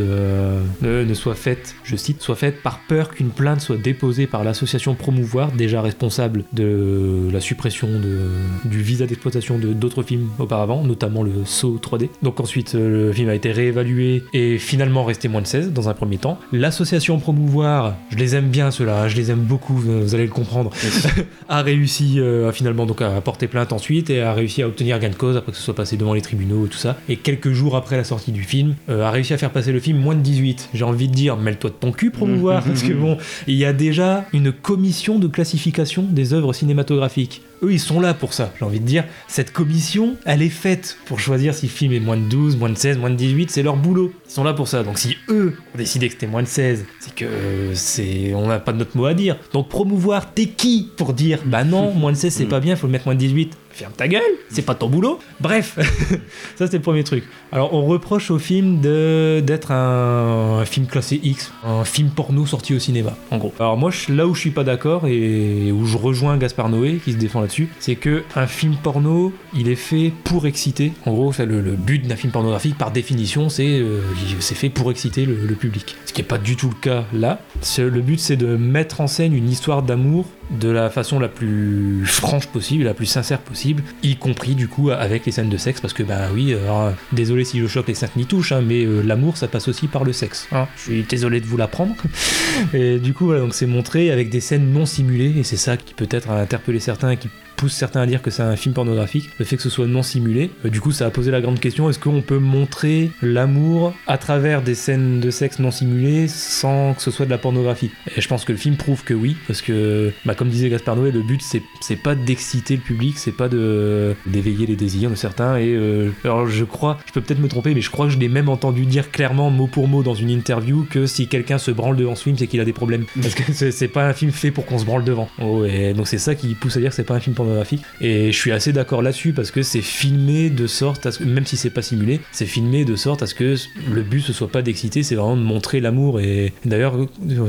ne 0.82 1.14
soit 1.14 1.34
faite, 1.34 1.74
je 1.82 1.96
cite, 1.96 2.20
soit 2.20 2.36
faite 2.36 2.62
par 2.62 2.80
peur 2.80 3.08
qu'une 3.10 3.30
plainte 3.30 3.60
soit 3.60 3.78
déposée 3.78 4.26
par 4.26 4.44
l'association 4.44 4.94
Promouvoir, 4.94 5.52
déjà 5.52 5.80
responsable 5.80 6.44
de 6.52 7.28
la 7.32 7.40
suppression 7.40 7.88
de, 7.88 8.28
du 8.68 8.82
visa 8.82 9.06
d'exploitation 9.06 9.58
de 9.58 9.72
d'autres 9.72 10.02
films 10.02 10.28
auparavant, 10.38 10.82
notamment 10.82 11.22
le 11.22 11.32
Saw 11.44 11.78
3D. 11.78 12.08
Donc 12.22 12.40
ensuite, 12.40 12.74
euh, 12.74 13.06
le 13.08 13.12
film 13.12 13.28
a 13.28 13.34
été 13.34 13.52
réévalué 13.52 14.24
et 14.32 14.58
finalement 14.58 15.04
resté 15.04 15.28
moins 15.28 15.42
de 15.42 15.46
16 15.46 15.72
dans 15.72 15.88
un 15.88 15.94
premier 15.94 16.18
temps. 16.18 16.38
L'association 16.52 17.18
Promouvoir, 17.18 17.96
je 18.10 18.16
les 18.16 18.34
aime 18.34 18.48
bien 18.48 18.70
ceux-là, 18.70 19.02
hein, 19.02 19.08
je 19.08 19.16
les 19.16 19.30
aime 19.30 19.40
beaucoup, 19.40 19.74
vous 19.74 20.02
vous 20.02 20.14
allez 20.14 20.26
le 20.26 20.32
comprendre, 20.32 20.70
a 21.48 21.62
réussi 21.62 22.20
euh, 22.20 22.52
finalement 22.52 22.86
donc 22.86 23.02
à 23.02 23.20
porter 23.20 23.48
plainte 23.48 23.72
ensuite 23.72 24.10
et 24.10 24.20
a 24.20 24.32
réussi 24.32 24.62
à 24.62 24.68
obtenir 24.68 24.98
gain 24.98 25.10
de 25.10 25.14
cause 25.14 25.36
après 25.36 25.52
que 25.52 25.58
ce 25.58 25.64
soit 25.64 25.74
passé 25.74 25.96
devant 25.96 26.14
les 26.14 26.22
tribunaux 26.22 26.66
et 26.66 26.68
tout 26.68 26.78
ça. 26.78 26.98
Et 27.08 27.16
quelques 27.16 27.52
jours 27.52 27.76
après 27.76 27.96
la 27.96 28.04
sortie 28.04 28.32
du 28.32 28.42
film, 28.42 28.74
euh, 28.88 29.04
a 29.04 29.10
réussi 29.10 29.34
à 29.34 29.38
faire 29.38 29.50
passer 29.50 29.72
le 29.72 29.80
film 29.80 29.98
moins 29.98 30.14
de 30.14 30.20
18. 30.20 30.70
J'ai 30.74 30.84
envie 30.84 31.08
de 31.08 31.14
dire, 31.14 31.36
mêle-toi 31.36 31.70
de 31.70 31.74
ton 31.74 31.92
cul, 31.92 32.10
Promouvoir, 32.10 32.62
parce 32.66 32.82
que 32.82 32.92
bon, 32.92 33.18
il 33.46 33.54
y 33.54 33.64
a 33.64 33.72
déjà 33.72 34.24
une 34.32 34.52
commission 34.52 35.18
de 35.18 35.26
classification 35.26 36.04
des 36.08 36.32
œuvres 36.32 36.52
cinématographiques. 36.52 37.42
Eux, 37.62 37.72
ils 37.72 37.80
sont 37.80 38.00
là 38.00 38.14
pour 38.14 38.34
ça, 38.34 38.52
j'ai 38.58 38.64
envie 38.64 38.80
de 38.80 38.84
dire. 38.84 39.04
Cette 39.26 39.52
commission, 39.52 40.16
elle 40.24 40.42
est 40.42 40.48
faite 40.48 40.98
pour 41.06 41.20
choisir 41.20 41.54
si 41.54 41.66
le 41.66 41.72
film 41.72 41.92
est 41.92 42.00
moins 42.00 42.16
de 42.16 42.28
12, 42.28 42.56
moins 42.56 42.70
de 42.70 42.76
16, 42.76 42.98
moins 42.98 43.10
de 43.10 43.16
18, 43.16 43.50
c'est 43.50 43.62
leur 43.62 43.76
boulot. 43.76 44.12
Ils 44.28 44.32
sont 44.32 44.44
là 44.44 44.54
pour 44.54 44.68
ça. 44.68 44.82
Donc 44.82 44.98
si 44.98 45.16
eux 45.28 45.56
ont 45.74 45.78
décidé 45.78 46.06
que 46.08 46.14
c'était 46.14 46.26
moins 46.26 46.42
de 46.42 46.48
16, 46.48 46.84
c'est 47.00 47.14
que 47.14 47.24
euh, 47.24 47.74
c'est 47.74 48.32
on 48.34 48.46
n'a 48.46 48.60
pas 48.60 48.72
de 48.72 48.78
notre 48.78 48.96
mot 48.96 49.06
à 49.06 49.14
dire. 49.14 49.36
Donc 49.52 49.68
promouvoir, 49.68 50.32
t'es 50.32 50.46
qui 50.46 50.88
pour 50.96 51.12
dire 51.12 51.40
bah 51.44 51.64
non, 51.64 51.92
moins 51.92 52.12
de 52.12 52.16
16 52.16 52.32
c'est 52.32 52.46
pas 52.46 52.60
bien, 52.60 52.76
faut 52.76 52.86
le 52.86 52.92
mettre 52.92 53.06
moins 53.06 53.14
de 53.14 53.20
18 53.20 53.56
Ferme 53.78 53.92
ta 53.96 54.08
gueule, 54.08 54.22
c'est 54.50 54.62
pas 54.62 54.74
ton 54.74 54.88
boulot. 54.88 55.20
Bref, 55.38 55.78
ça 56.56 56.66
c'était 56.66 56.78
le 56.78 56.82
premier 56.82 57.04
truc. 57.04 57.22
Alors 57.52 57.74
on 57.74 57.86
reproche 57.86 58.28
au 58.32 58.40
film 58.40 58.80
d'être 58.80 59.70
un, 59.70 60.64
film 60.64 60.86
classé 60.86 61.20
X, 61.22 61.52
un 61.64 61.84
film 61.84 62.10
porno 62.10 62.44
sorti 62.44 62.74
au 62.74 62.80
cinéma, 62.80 63.16
en 63.30 63.38
gros. 63.38 63.54
Alors 63.60 63.76
moi, 63.76 63.92
là 64.08 64.26
où 64.26 64.34
je 64.34 64.40
suis 64.40 64.50
pas 64.50 64.64
d'accord 64.64 65.06
et 65.06 65.70
où 65.70 65.86
je 65.86 65.96
rejoins 65.96 66.38
Gaspard 66.38 66.70
Noé 66.70 67.00
qui 67.04 67.12
se 67.12 67.18
défend 67.18 67.40
là-dessus, 67.40 67.68
c'est 67.78 67.94
que 67.94 68.24
un 68.34 68.48
film 68.48 68.74
porno, 68.82 69.32
il 69.56 69.68
est 69.68 69.76
fait 69.76 70.12
pour 70.24 70.48
exciter. 70.48 70.92
En 71.06 71.12
gros, 71.12 71.32
le, 71.38 71.76
but 71.76 72.04
d'un 72.04 72.16
film 72.16 72.32
pornographique, 72.32 72.76
par 72.76 72.90
définition, 72.90 73.48
c'est 73.48 73.78
euh, 73.78 74.00
c'est 74.40 74.56
fait 74.56 74.70
pour 74.70 74.90
exciter 74.90 75.24
le, 75.24 75.36
le 75.46 75.54
public. 75.54 75.94
Ce 76.04 76.12
qui 76.12 76.20
est 76.20 76.24
pas 76.24 76.38
du 76.38 76.56
tout 76.56 76.68
le 76.68 76.80
cas 76.80 77.04
là. 77.12 77.40
C'est- 77.60 77.88
Le 77.88 78.00
but, 78.00 78.18
c'est 78.18 78.36
de 78.36 78.56
mettre 78.56 79.00
en 79.00 79.06
scène 79.06 79.32
une 79.34 79.48
histoire 79.48 79.84
d'amour 79.84 80.26
de 80.50 80.68
la 80.70 80.90
façon 80.90 81.18
la 81.18 81.28
plus 81.28 82.04
franche 82.06 82.46
possible, 82.46 82.84
la 82.84 82.94
plus 82.94 83.06
sincère 83.06 83.38
possible, 83.40 83.82
y 84.02 84.16
compris 84.16 84.54
du 84.54 84.68
coup 84.68 84.90
avec 84.90 85.26
les 85.26 85.32
scènes 85.32 85.50
de 85.50 85.56
sexe, 85.56 85.80
parce 85.80 85.92
que 85.92 86.02
bah 86.02 86.28
oui, 86.32 86.54
alors, 86.54 86.92
désolé 87.12 87.44
si 87.44 87.58
je 87.60 87.66
choque 87.66 87.88
les 87.88 87.94
cinq 87.94 88.16
n'y 88.16 88.24
touche, 88.26 88.52
hein, 88.52 88.62
mais 88.64 88.84
euh, 88.84 89.02
l'amour 89.02 89.36
ça 89.36 89.48
passe 89.48 89.68
aussi 89.68 89.88
par 89.88 90.04
le 90.04 90.12
sexe. 90.12 90.48
hein. 90.52 90.66
Je 90.76 90.82
suis 90.82 91.02
désolé 91.02 91.40
de 91.40 91.46
vous 91.46 91.56
l'apprendre. 91.56 91.94
Et 92.74 92.98
du 92.98 93.12
coup, 93.14 93.26
voilà, 93.26 93.40
donc 93.40 93.54
c'est 93.54 93.66
montré 93.66 94.10
avec 94.10 94.30
des 94.30 94.40
scènes 94.40 94.72
non 94.72 94.86
simulées, 94.86 95.34
et 95.38 95.42
c'est 95.42 95.56
ça 95.56 95.76
qui 95.76 95.94
peut-être 95.94 96.30
a 96.30 96.40
interpellé 96.40 96.80
certains 96.80 97.14
pousse 97.58 97.72
certains 97.72 98.00
à 98.00 98.06
dire 98.06 98.22
que 98.22 98.30
c'est 98.30 98.42
un 98.42 98.56
film 98.56 98.72
pornographique, 98.72 99.30
le 99.38 99.44
fait 99.44 99.56
que 99.56 99.62
ce 99.62 99.68
soit 99.68 99.86
non 99.86 100.02
simulé. 100.02 100.50
Euh, 100.64 100.70
du 100.70 100.80
coup, 100.80 100.92
ça 100.92 101.06
a 101.06 101.10
posé 101.10 101.30
la 101.30 101.40
grande 101.40 101.58
question 101.58 101.90
est-ce 101.90 101.98
qu'on 101.98 102.22
peut 102.22 102.38
montrer 102.38 103.10
l'amour 103.20 103.94
à 104.06 104.16
travers 104.16 104.62
des 104.62 104.76
scènes 104.76 105.20
de 105.20 105.30
sexe 105.30 105.58
non 105.58 105.72
simulées 105.72 106.28
sans 106.28 106.94
que 106.94 107.02
ce 107.02 107.10
soit 107.10 107.26
de 107.26 107.30
la 107.30 107.38
pornographie? 107.38 107.90
Et 108.16 108.20
je 108.20 108.28
pense 108.28 108.44
que 108.44 108.52
le 108.52 108.58
film 108.58 108.76
prouve 108.76 109.02
que 109.02 109.12
oui, 109.12 109.36
parce 109.48 109.60
que, 109.60 110.12
bah, 110.24 110.34
comme 110.34 110.48
disait 110.48 110.70
Gaspard 110.70 110.96
Noé, 110.96 111.10
le 111.10 111.22
but 111.22 111.42
c'est 111.42 111.96
pas 111.96 112.14
d'exciter 112.14 112.76
le 112.76 112.82
public, 112.82 113.18
c'est 113.18 113.36
pas 113.36 113.48
d'éveiller 113.48 114.66
les 114.66 114.76
désirs 114.76 115.10
de 115.10 115.16
certains. 115.16 115.56
Et 115.56 115.74
euh, 115.74 116.10
alors, 116.22 116.46
je 116.46 116.64
crois, 116.64 116.98
je 117.06 117.12
peux 117.12 117.20
peut-être 117.20 117.40
me 117.40 117.48
tromper, 117.48 117.74
mais 117.74 117.80
je 117.80 117.90
crois 117.90 118.06
que 118.06 118.12
je 118.12 118.18
l'ai 118.18 118.28
même 118.28 118.48
entendu 118.48 118.86
dire 118.86 119.10
clairement, 119.10 119.50
mot 119.50 119.66
pour 119.66 119.88
mot, 119.88 120.04
dans 120.04 120.14
une 120.14 120.30
interview, 120.30 120.86
que 120.88 121.06
si 121.06 121.26
quelqu'un 121.26 121.58
se 121.58 121.72
branle 121.72 121.96
devant 121.96 122.14
ce 122.14 122.22
film, 122.22 122.36
c'est 122.38 122.46
qu'il 122.46 122.60
a 122.60 122.64
des 122.64 122.72
problèmes. 122.72 123.04
Parce 123.20 123.34
que 123.34 123.52
c'est 123.52 123.88
pas 123.88 124.06
un 124.06 124.12
film 124.12 124.30
fait 124.30 124.52
pour 124.52 124.64
qu'on 124.64 124.78
se 124.78 124.84
branle 124.84 125.02
devant. 125.02 125.28
Oh, 125.40 125.64
et 125.64 125.92
donc 125.92 126.06
c'est 126.06 126.18
ça 126.18 126.36
qui 126.36 126.54
pousse 126.54 126.76
à 126.76 126.80
dire 126.80 126.90
que 126.90 126.96
c'est 126.96 127.02
pas 127.02 127.14
un 127.14 127.20
film 127.20 127.34
pornographique. 127.34 127.47
Cinématographique. 127.48 127.82
Et 128.00 128.32
je 128.32 128.36
suis 128.36 128.52
assez 128.52 128.72
d'accord 128.72 129.02
là-dessus 129.02 129.32
parce 129.32 129.50
que 129.50 129.62
c'est 129.62 129.82
filmé 129.82 130.50
de 130.50 130.66
sorte 130.66 131.06
à 131.06 131.12
ce 131.12 131.18
que, 131.18 131.24
même 131.24 131.46
si 131.46 131.56
c'est 131.56 131.70
pas 131.70 131.82
simulé, 131.82 132.20
c'est 132.32 132.46
filmé 132.46 132.84
de 132.84 132.96
sorte 132.96 133.22
à 133.22 133.26
ce 133.26 133.34
que 133.34 133.56
le 133.90 134.02
but 134.02 134.20
ce 134.20 134.32
soit 134.32 134.48
pas 134.48 134.62
d'exciter, 134.62 135.02
c'est 135.02 135.14
vraiment 135.14 135.36
de 135.36 135.42
montrer 135.42 135.80
l'amour. 135.80 136.20
Et 136.20 136.52
d'ailleurs, 136.64 136.94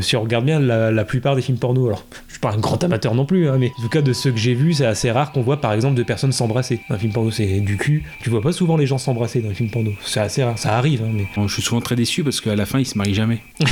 si 0.02 0.16
on 0.16 0.22
regarde 0.22 0.45
bien 0.45 0.60
la, 0.60 0.91
la 0.91 1.06
plupart 1.06 1.36
des 1.36 1.41
films 1.41 1.58
porno, 1.58 1.88
alors 1.88 2.06
je 2.28 2.34
suis 2.34 2.39
pas 2.39 2.52
un 2.52 2.58
grand 2.58 2.84
amateur 2.84 3.16
non 3.16 3.26
plus, 3.26 3.50
hein, 3.50 3.58
mais 3.60 3.72
en 3.80 3.82
tout 3.82 3.89
cas 3.89 4.02
de 4.02 4.14
ceux 4.14 4.32
que 4.32 4.38
j'ai 4.38 4.54
vus, 4.54 4.76
c'est 4.76 4.86
assez 4.86 5.12
rare 5.12 5.32
qu'on 5.32 5.41
voit 5.41 5.62
par 5.62 5.74
exemple 5.74 5.95
deux 5.95 6.06
personnes 6.06 6.32
s'embrasser. 6.32 6.82
Un 6.89 6.97
film 6.97 7.14
porno, 7.14 7.32
c'est 7.32 7.60
du 7.60 7.78
cul. 7.78 8.04
Tu 8.22 8.30
vois 8.30 8.41
pas 8.41 8.52
souvent 8.52 8.78
les 8.78 8.86
gens 8.86 8.97
s'embrasser 8.97 9.41
dans 9.41 9.50
un 9.50 9.54
film 9.54 9.70
porno. 9.70 9.91
C'est 10.04 10.20
assez 10.20 10.43
rare, 10.43 10.58
ça 10.58 10.78
arrive, 10.78 11.04
hein, 11.04 11.12
mais. 11.14 11.28
Je 11.47 11.54
suis 11.54 11.62
souvent 11.62 11.82
très 11.82 11.95
déçu 11.95 12.24
parce 12.24 12.41
qu'à 12.41 12.56
la 12.56 12.66
fin, 12.66 12.80
ils 12.80 12.86
se 12.86 12.97
marient 12.97 13.14
jamais. 13.14 13.41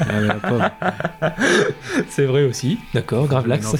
Ah, 0.00 0.74
c'est 2.08 2.24
vrai 2.24 2.42
aussi. 2.42 2.78
D'accord, 2.94 3.28
grave 3.28 3.46
l'axe. 3.46 3.76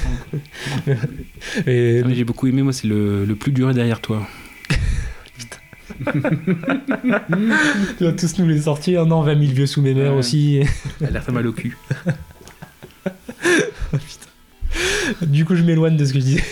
Et 1.70 2.00
Ah, 2.04 2.06
mais 2.08 2.14
J'ai 2.14 2.24
beaucoup 2.24 2.46
aimé, 2.46 2.62
moi, 2.62 2.72
c'est 2.72 2.86
le, 2.88 3.24
le 3.24 3.34
plus 3.36 3.52
dur 3.52 3.70
est 3.70 3.74
derrière 3.74 4.00
toi. 4.00 4.26
tu 7.98 8.04
vas 8.04 8.12
tous 8.12 8.38
nous 8.38 8.46
les 8.46 8.62
sortir. 8.62 9.06
Non, 9.06 9.22
20 9.22 9.38
000 9.40 9.52
vieux 9.52 9.66
sous 9.66 9.82
mes 9.82 9.94
mers 9.94 10.12
Ouais. 10.12 10.18
aussi. 10.18 10.60
Elle 11.00 11.06
a 11.08 11.10
l'air 11.10 11.22
très 11.22 11.32
mal 11.32 11.46
au 11.46 11.52
cul. 11.52 11.76
Du 15.26 15.44
coup, 15.46 15.56
je 15.56 15.62
m'éloigne 15.62 15.96
de 15.96 16.04
ce 16.04 16.12
que 16.12 16.20
je 16.20 16.24
disais. 16.24 16.42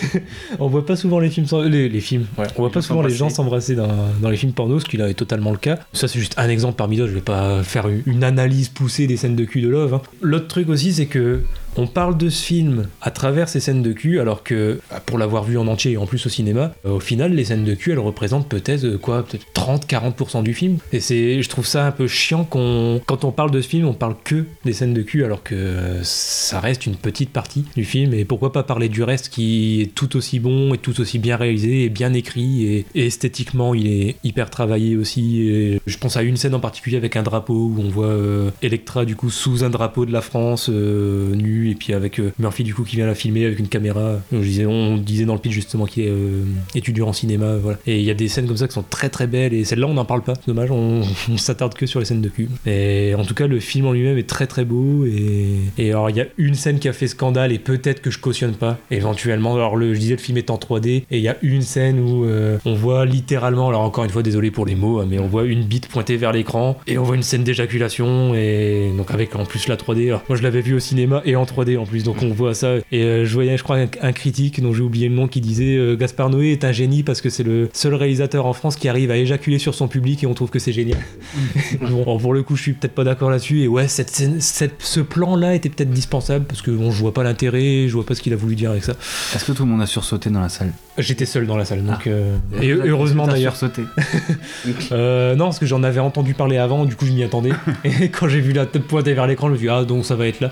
on 0.59 0.67
voit 0.67 0.85
pas 0.85 0.95
souvent 0.95 1.19
les 1.19 1.29
films, 1.29 1.45
sans- 1.45 1.61
les, 1.61 1.87
les 1.87 2.01
films. 2.01 2.25
ouais. 2.39 2.47
On 2.57 2.61
voit 2.63 2.71
pas 2.71 2.81
gens 2.81 2.87
souvent 2.87 3.01
les 3.03 3.13
gens 3.13 3.29
s'embrasser. 3.29 3.75
s'embrasser 3.75 3.93
dans, 3.93 4.19
dans 4.21 4.29
les 4.31 4.37
films 4.37 4.51
porno, 4.53 4.79
ce 4.79 4.85
qui 4.85 4.97
là 4.97 5.07
est 5.09 5.13
totalement 5.13 5.51
le 5.51 5.57
cas. 5.57 5.77
Ça, 5.93 6.07
c'est 6.07 6.17
juste 6.19 6.33
un 6.37 6.49
exemple 6.49 6.75
parmi 6.75 6.97
d'autres. 6.97 7.11
Je 7.11 7.15
vais 7.15 7.21
pas 7.21 7.61
faire 7.63 7.87
une, 7.87 8.01
une 8.07 8.23
analyse 8.23 8.69
poussée 8.69 9.05
des 9.05 9.15
scènes 9.15 9.35
de 9.35 9.45
cul 9.45 9.61
de 9.61 9.69
Love. 9.69 9.93
hein. 9.93 10.01
L'autre 10.21 10.47
truc 10.47 10.67
aussi, 10.69 10.91
c'est 10.93 11.05
que 11.05 11.41
on 11.77 11.87
parle 11.87 12.17
de 12.17 12.29
ce 12.29 12.43
film 12.43 12.87
à 13.01 13.11
travers 13.11 13.49
ces 13.49 13.59
scènes 13.59 13.81
de 13.81 13.93
cul, 13.93 14.19
alors 14.19 14.43
que 14.43 14.79
bah, 14.89 15.01
pour 15.05 15.17
l'avoir 15.17 15.43
vu 15.43 15.57
en 15.57 15.67
entier 15.67 15.93
et 15.93 15.97
en 15.97 16.05
plus 16.05 16.25
au 16.25 16.29
cinéma, 16.29 16.73
euh, 16.85 16.91
au 16.91 16.99
final, 16.99 17.33
les 17.33 17.45
scènes 17.45 17.63
de 17.63 17.73
cul, 17.73 17.91
elles 17.91 17.99
représentent 17.99 18.49
peut-être 18.49 18.83
euh, 18.83 18.97
quoi, 18.97 19.23
peut-être 19.23 19.45
30-40% 19.53 20.43
du 20.43 20.53
film. 20.53 20.77
Et 20.91 20.99
c'est, 20.99 21.41
je 21.41 21.49
trouve 21.49 21.65
ça 21.65 21.85
un 21.85 21.91
peu 21.91 22.07
chiant 22.07 22.43
qu'on, 22.43 23.01
quand 23.05 23.23
on 23.23 23.31
parle 23.31 23.51
de 23.51 23.61
ce 23.61 23.67
film, 23.67 23.87
on 23.87 23.93
parle 23.93 24.15
que 24.23 24.45
des 24.65 24.73
scènes 24.73 24.93
de 24.93 25.01
cul, 25.01 25.23
alors 25.23 25.43
que 25.43 25.55
euh, 25.55 26.03
ça 26.03 26.59
reste 26.59 26.85
une 26.85 26.95
petite 26.95 27.31
partie 27.31 27.65
du 27.75 27.85
film. 27.85 28.13
Et 28.13 28.25
pourquoi 28.25 28.51
pas 28.51 28.63
parler 28.63 28.89
du 28.89 29.03
reste 29.03 29.29
qui 29.29 29.81
est 29.81 29.93
tout 29.93 30.15
aussi 30.17 30.39
bon 30.39 30.73
et 30.73 30.77
tout 30.77 30.99
aussi 30.99 31.19
bien 31.19 31.37
réalisé 31.37 31.83
et 31.83 31.89
bien 31.89 32.13
écrit 32.13 32.65
et, 32.65 32.85
esthétiquement, 32.95 33.73
il 33.73 33.87
est 33.87 34.15
hyper 34.23 34.49
travaillé 34.49 34.95
aussi. 34.95 35.79
Je 35.85 35.97
pense 35.97 36.17
à 36.17 36.23
une 36.23 36.37
scène 36.37 36.55
en 36.55 36.59
particulier 36.59 36.97
avec 36.97 37.15
un 37.15 37.23
drapeau 37.23 37.53
où 37.53 37.75
on 37.79 37.89
voit 37.89 38.15
Electra 38.61 39.05
du 39.05 39.15
coup 39.15 39.29
sous 39.29 39.63
un 39.63 39.69
drapeau 39.69 40.05
de 40.05 40.11
la 40.11 40.21
France 40.21 40.69
euh, 40.69 41.35
et 41.71 41.75
puis 41.75 41.93
avec 41.93 42.19
euh, 42.19 42.31
Murphy 42.39 42.63
du 42.63 42.73
coup 42.73 42.83
qui 42.83 42.95
vient 42.95 43.05
la 43.05 43.15
filmer 43.15 43.45
avec 43.45 43.59
une 43.59 43.67
caméra. 43.67 44.19
On 44.31 44.97
disait 44.97 45.25
dans 45.25 45.33
le 45.33 45.39
pitch 45.39 45.53
justement 45.53 45.85
qu'il 45.85 46.03
est 46.03 46.09
euh, 46.09 46.43
étudiant 46.75 47.07
en 47.07 47.13
cinéma. 47.13 47.55
Et 47.85 47.99
il 47.99 48.05
y 48.05 48.11
a 48.11 48.13
des 48.13 48.27
scènes 48.27 48.47
comme 48.47 48.57
ça 48.57 48.67
qui 48.67 48.73
sont 48.73 48.83
très 48.83 49.09
très 49.09 49.27
belles 49.27 49.53
et 49.53 49.63
celle-là 49.63 49.87
on 49.87 49.93
n'en 49.93 50.05
parle 50.05 50.23
pas. 50.23 50.33
Dommage, 50.47 50.71
on, 50.71 51.01
on 51.29 51.37
s'attarde 51.37 51.73
que 51.73 51.85
sur 51.85 51.99
les 51.99 52.05
scènes 52.05 52.21
de 52.21 52.29
cul. 52.29 52.49
Et 52.65 53.13
en 53.15 53.23
tout 53.23 53.33
cas 53.33 53.47
le 53.47 53.59
film 53.59 53.85
en 53.87 53.91
lui-même 53.91 54.17
est 54.17 54.27
très 54.27 54.47
très 54.47 54.65
beau 54.65 55.05
et, 55.05 55.89
alors 55.89 56.09
il 56.09 56.15
y 56.15 56.21
a 56.21 56.25
une 56.37 56.55
scène 56.55 56.79
qui 56.79 56.87
a 56.87 56.93
fait 56.93 57.07
scandale 57.07 57.51
et 57.51 57.59
peut-être 57.59 58.01
que 58.01 58.11
je 58.11 58.19
cautionne 58.19 58.53
pas 58.53 58.77
éventuellement. 58.91 59.55
Alors 59.55 59.75
le, 59.75 59.93
je 59.93 59.99
disais 59.99 60.15
le 60.15 60.21
film 60.21 60.37
est 60.37 60.49
en 60.49 60.57
3D 60.57 60.87
et 60.89 61.05
il 61.11 61.21
y 61.21 61.27
a 61.27 61.37
une 61.41 61.61
scène 61.61 61.99
où 61.99 62.25
euh, 62.25 62.57
on 62.65 62.73
voit 62.73 63.05
littéralement, 63.05 63.69
alors 63.69 63.81
encore 63.81 64.03
une 64.03 64.09
fois 64.09 64.23
désolé 64.23 64.51
pour 64.51 64.65
les 64.65 64.75
mots, 64.75 64.99
hein, 64.99 65.07
mais 65.09 65.19
on 65.19 65.27
voit 65.27 65.45
une 65.45 65.63
bite 65.63 65.87
pointée 65.87 66.17
vers 66.17 66.31
l'écran 66.31 66.77
et 66.87 66.97
on 66.97 67.03
voit 67.03 67.15
une 67.15 67.23
scène 67.23 67.43
d'éjaculation 67.43 68.33
et 68.35 68.91
donc 68.95 69.11
avec 69.11 69.35
en 69.35 69.45
plus 69.45 69.67
la 69.67 69.75
3D. 69.75 70.07
Alors 70.07 70.23
moi 70.29 70.37
je 70.37 70.43
l'avais 70.43 70.61
vu 70.61 70.73
au 70.73 70.79
cinéma 70.79 71.21
et 71.25 71.35
en 71.35 71.43
3D 71.43 71.56
en 71.57 71.85
plus 71.85 72.03
donc 72.03 72.17
on 72.21 72.29
voit 72.29 72.53
ça 72.53 72.75
et 72.91 73.01
euh, 73.03 73.25
je 73.25 73.33
voyais 73.33 73.57
je 73.57 73.63
crois 73.63 73.77
un, 73.77 73.87
un 74.01 74.11
critique 74.11 74.61
dont 74.61 74.73
j'ai 74.73 74.83
oublié 74.83 75.09
le 75.09 75.15
nom 75.15 75.27
qui 75.27 75.41
disait 75.41 75.75
euh, 75.75 75.95
Gaspard 75.95 76.29
Noé 76.29 76.51
est 76.51 76.63
un 76.63 76.71
génie 76.71 77.01
parce 77.01 77.19
que 77.19 77.29
c'est 77.31 77.41
le 77.43 77.67
seul 77.73 77.95
réalisateur 77.95 78.45
en 78.45 78.53
France 78.53 78.75
qui 78.75 78.87
arrive 78.87 79.09
à 79.09 79.17
éjaculer 79.17 79.57
sur 79.57 79.73
son 79.73 79.87
public 79.87 80.23
et 80.23 80.27
on 80.27 80.33
trouve 80.35 80.49
que 80.51 80.59
c'est 80.59 80.71
génial. 80.71 80.99
bon, 81.81 82.17
pour 82.19 82.33
le 82.33 82.43
coup 82.43 82.55
je 82.55 82.61
suis 82.61 82.73
peut-être 82.73 82.93
pas 82.93 83.03
d'accord 83.03 83.31
là-dessus 83.31 83.61
et 83.61 83.67
ouais 83.67 83.87
cette, 83.87 84.09
scène- 84.11 84.39
cette- 84.39 84.75
ce 84.83 84.99
plan 84.99 85.35
là 85.35 85.55
était 85.55 85.69
peut-être 85.69 85.89
dispensable 85.91 86.45
parce 86.45 86.61
que 86.61 86.69
bon 86.71 86.91
je 86.91 86.99
vois 86.99 87.13
pas 87.13 87.23
l'intérêt, 87.23 87.87
je 87.87 87.93
vois 87.93 88.05
pas 88.05 88.13
ce 88.13 88.21
qu'il 88.21 88.33
a 88.33 88.37
voulu 88.37 88.55
dire 88.55 88.69
avec 88.71 88.83
ça. 88.83 88.93
Est-ce 89.35 89.45
que 89.45 89.51
tout 89.53 89.63
le 89.63 89.69
monde 89.71 89.81
a 89.81 89.87
sursauté 89.87 90.29
dans 90.29 90.41
la 90.41 90.49
salle? 90.49 90.71
J'étais 90.99 91.25
seul 91.25 91.45
dans 91.47 91.57
la 91.57 91.65
salle 91.65 91.83
donc 91.83 91.95
Ah. 92.05 92.09
euh, 92.09 92.37
et 92.61 92.69
heureusement 92.71 93.25
d'ailleurs. 93.27 93.55
sursauté 93.55 93.83
Euh, 94.91 95.35
non, 95.35 95.45
parce 95.45 95.59
que 95.59 95.65
j'en 95.65 95.83
avais 95.83 95.99
entendu 95.99 96.33
parler 96.33 96.57
avant, 96.57 96.85
du 96.85 96.95
coup 96.95 97.05
je 97.05 97.11
m'y 97.11 97.23
attendais. 97.23 97.51
Et 97.83 98.09
quand 98.09 98.27
j'ai 98.27 98.39
vu 98.41 98.53
la 98.53 98.65
tête 98.65 98.83
pointée 98.83 99.13
vers 99.13 99.27
l'écran, 99.27 99.47
je 99.47 99.53
me 99.53 99.57
suis 99.57 99.67
dit, 99.67 99.73
ah, 99.73 99.83
donc 99.83 100.05
ça 100.05 100.15
va 100.15 100.27
être 100.27 100.39
là. 100.39 100.51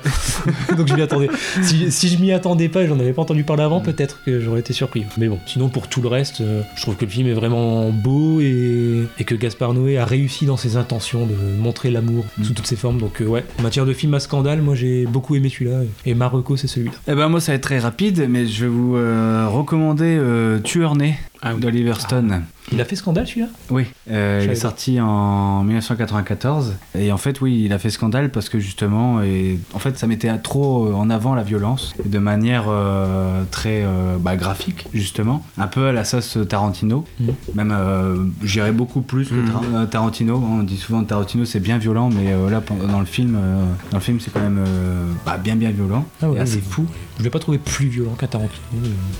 donc 0.77 0.87
je 0.95 0.97
m'y 0.97 1.03
attendais. 1.03 1.29
Si, 1.61 1.91
si 1.91 2.07
je 2.09 2.17
m'y 2.19 2.31
attendais 2.31 2.69
pas 2.69 2.83
et 2.83 2.87
j'en 2.87 2.99
avais 2.99 3.13
pas 3.13 3.21
entendu 3.21 3.43
parler 3.43 3.63
avant, 3.63 3.81
peut-être 3.81 4.23
que 4.25 4.39
j'aurais 4.39 4.61
été 4.61 4.73
surpris. 4.73 5.05
Mais 5.17 5.27
bon, 5.27 5.39
sinon 5.45 5.69
pour 5.69 5.87
tout 5.87 6.01
le 6.01 6.07
reste, 6.07 6.41
euh, 6.41 6.61
je 6.75 6.81
trouve 6.81 6.95
que 6.95 7.05
le 7.05 7.11
film 7.11 7.27
est 7.27 7.33
vraiment 7.33 7.89
beau 7.91 8.39
et, 8.41 9.07
et 9.19 9.23
que 9.23 9.35
Gaspard 9.35 9.73
Noé 9.73 9.97
a 9.97 10.05
réussi 10.05 10.45
dans 10.45 10.57
ses 10.57 10.77
intentions 10.77 11.25
de 11.25 11.35
montrer 11.59 11.91
l'amour 11.91 12.25
sous 12.41 12.53
toutes 12.53 12.67
ses 12.67 12.75
formes. 12.75 12.99
Donc 12.99 13.21
euh, 13.21 13.25
ouais, 13.25 13.43
en 13.59 13.63
matière 13.63 13.85
de 13.85 13.93
film 13.93 14.13
à 14.13 14.19
scandale, 14.19 14.61
moi 14.61 14.75
j'ai 14.75 15.05
beaucoup 15.05 15.35
aimé 15.35 15.49
celui-là. 15.49 15.81
Et 16.05 16.13
Marocco, 16.13 16.57
c'est 16.57 16.67
celui-là. 16.67 16.93
Eh 17.07 17.15
ben 17.15 17.27
moi 17.29 17.39
ça 17.39 17.51
va 17.51 17.57
être 17.57 17.63
très 17.63 17.79
rapide, 17.79 18.27
mais 18.29 18.47
je 18.47 18.65
vais 18.65 18.71
vous 18.71 18.95
euh, 18.95 19.47
recommander 19.49 20.17
euh, 20.19 20.59
Tueur 20.59 20.95
né 20.95 21.17
Ah 21.45 21.53
oui. 21.55 21.61
d'Oliver 21.61 21.93
Stone. 21.99 22.43
Il 22.71 22.81
a 22.81 22.85
fait 22.85 22.95
scandale 22.95 23.27
celui-là? 23.27 23.47
Oui, 23.69 23.85
euh, 24.09 24.41
il 24.43 24.49
est 24.49 24.55
sorti 24.55 24.99
en 24.99 25.63
1994 25.63 26.73
et 26.97 27.11
en 27.11 27.17
fait 27.17 27.39
oui 27.41 27.61
il 27.63 27.73
a 27.73 27.77
fait 27.77 27.91
scandale 27.91 28.31
parce 28.31 28.49
que 28.49 28.57
justement 28.59 29.21
et 29.21 29.59
en 29.75 29.79
fait 29.79 29.97
ça 29.99 30.07
mettait 30.07 30.35
trop 30.39 30.91
en 30.93 31.11
avant 31.11 31.35
la 31.35 31.43
violence 31.43 31.93
et 32.03 32.09
de 32.09 32.17
manière 32.17 32.63
euh, 32.67 33.43
très 33.51 33.83
euh, 33.85 34.17
bah, 34.19 34.35
graphique 34.35 34.87
justement. 34.93 35.45
Un 35.59 35.67
peu 35.67 35.85
à 35.87 35.91
la 35.91 36.03
sauce 36.03 36.39
Tarantino. 36.49 37.05
Mhm. 37.19 37.33
même 37.53 37.71
euh, 37.77 38.25
j'irais 38.43 38.71
beaucoup 38.71 39.01
plus 39.01 39.29
que 39.29 39.35
euh, 39.35 39.85
Tarantino. 39.85 40.35
On 40.43 40.63
dit 40.63 40.77
souvent 40.77 41.03
Tarantino 41.03 41.45
c'est 41.45 41.59
bien 41.59 41.77
violent 41.77 42.09
mais 42.09 42.33
euh, 42.33 42.49
là 42.49 42.63
dans 42.91 42.99
le 42.99 43.05
film 43.05 43.37
euh, 43.39 43.63
dans 43.91 43.97
le 43.97 44.03
film 44.03 44.19
c'est 44.19 44.31
quand 44.33 44.41
même 44.41 44.57
euh, 44.65 45.05
bah, 45.25 45.37
bien 45.37 45.55
bien 45.55 45.69
violent. 45.69 46.03
Ah 46.21 46.29
ouais, 46.31 46.37
et 46.37 46.41
assez 46.41 46.55
mais- 46.57 46.61
fou. 46.63 46.85
Je 47.19 47.23
l'ai 47.23 47.29
pas 47.29 47.39
trouvé 47.39 47.59
plus 47.59 47.87
violent 47.87 48.11
qu'un 48.19 48.27
Tarantino. 48.27 48.59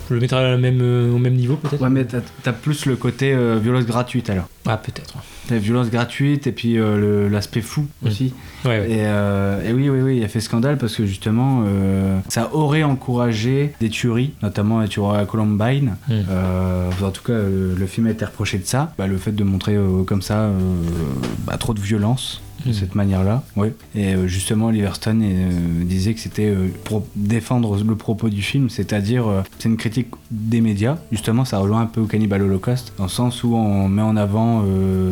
Je 0.09 0.13
le 0.15 0.19
mettrais 0.19 0.57
même, 0.57 0.80
euh, 0.82 1.13
au 1.13 1.17
même 1.19 1.36
niveau 1.36 1.55
peut-être. 1.57 1.82
Ouais 1.82 1.89
mais 1.89 2.05
t'as 2.43 2.53
plus 2.53 2.86
le 2.86 2.95
côté 2.95 3.34
euh, 3.34 3.57
violence 3.61 3.86
gratuite 3.86 4.30
alors 4.30 4.47
Ah 4.66 4.78
peut-être. 4.78 5.13
La 5.49 5.59
violence 5.59 5.89
gratuite 5.91 6.47
et 6.47 6.51
puis 6.51 6.78
euh, 6.78 7.30
l'aspect 7.30 7.61
fou 7.61 7.86
Mm. 8.01 8.07
aussi. 8.07 8.34
Ouais, 8.66 8.80
ouais. 8.80 8.91
Et, 8.91 8.97
euh, 9.05 9.68
et 9.70 9.74
oui, 9.74 9.89
oui, 9.89 10.01
oui, 10.01 10.18
il 10.18 10.24
a 10.24 10.28
fait 10.28 10.39
scandale 10.39 10.78
parce 10.78 10.95
que 10.95 11.05
justement, 11.05 11.63
ça 12.30 12.49
aurait 12.53 12.84
encouragé 12.84 13.74
des 13.80 13.89
tueries, 13.89 14.34
notamment 14.41 14.80
la 14.80 14.88
tuerie 14.88 15.18
à 15.20 15.26
Columbine. 15.26 15.95
Mm. 16.07 16.13
En 17.03 17.11
tout 17.11 17.24
cas, 17.24 17.34
le, 17.34 17.76
le 17.78 17.86
film 17.88 18.07
a 18.07 18.11
été 18.11 18.26
reproché 18.26 18.57
de 18.57 18.66
ça. 18.66 18.93
Bah, 18.97 19.07
le 19.07 19.18
fait 19.18 19.32
de 19.32 19.43
montrer 19.43 19.78
comme 20.07 20.22
ça 20.22 20.49
bah, 21.45 21.57
trop 21.57 21.74
de 21.74 21.80
violence 21.80 22.41
de 22.66 22.74
cette 22.74 22.95
manière-là. 22.95 23.43
Oui. 23.55 23.70
Et 23.95 24.13
euh, 24.13 24.28
justement, 24.28 24.68
Oliver 24.68 24.91
Stone 24.93 25.22
euh, 25.24 25.84
disait 25.84 26.13
que 26.13 26.20
c'était 26.20 26.49
euh, 26.49 26.68
pour 26.84 27.05
défendre 27.16 27.82
le 27.84 27.95
propos 27.95 28.30
du 28.30 28.41
film, 28.41 28.70
c'est-à-dire 28.70 29.26
c'est 29.59 29.70
une 29.70 29.78
critique 29.78 30.07
des 30.32 30.61
médias. 30.61 30.97
Justement, 31.11 31.45
ça 31.45 31.59
rejoint 31.59 31.82
un 31.82 31.86
peu 31.86 32.01
au 32.01 32.05
Cannibal 32.05 32.41
Holocaust, 32.41 32.93
dans 32.97 33.05
le 33.05 33.09
sens 33.09 33.43
où 33.43 33.55
on 33.55 33.88
met 33.88 34.01
en 34.01 34.18
avant 34.18 34.63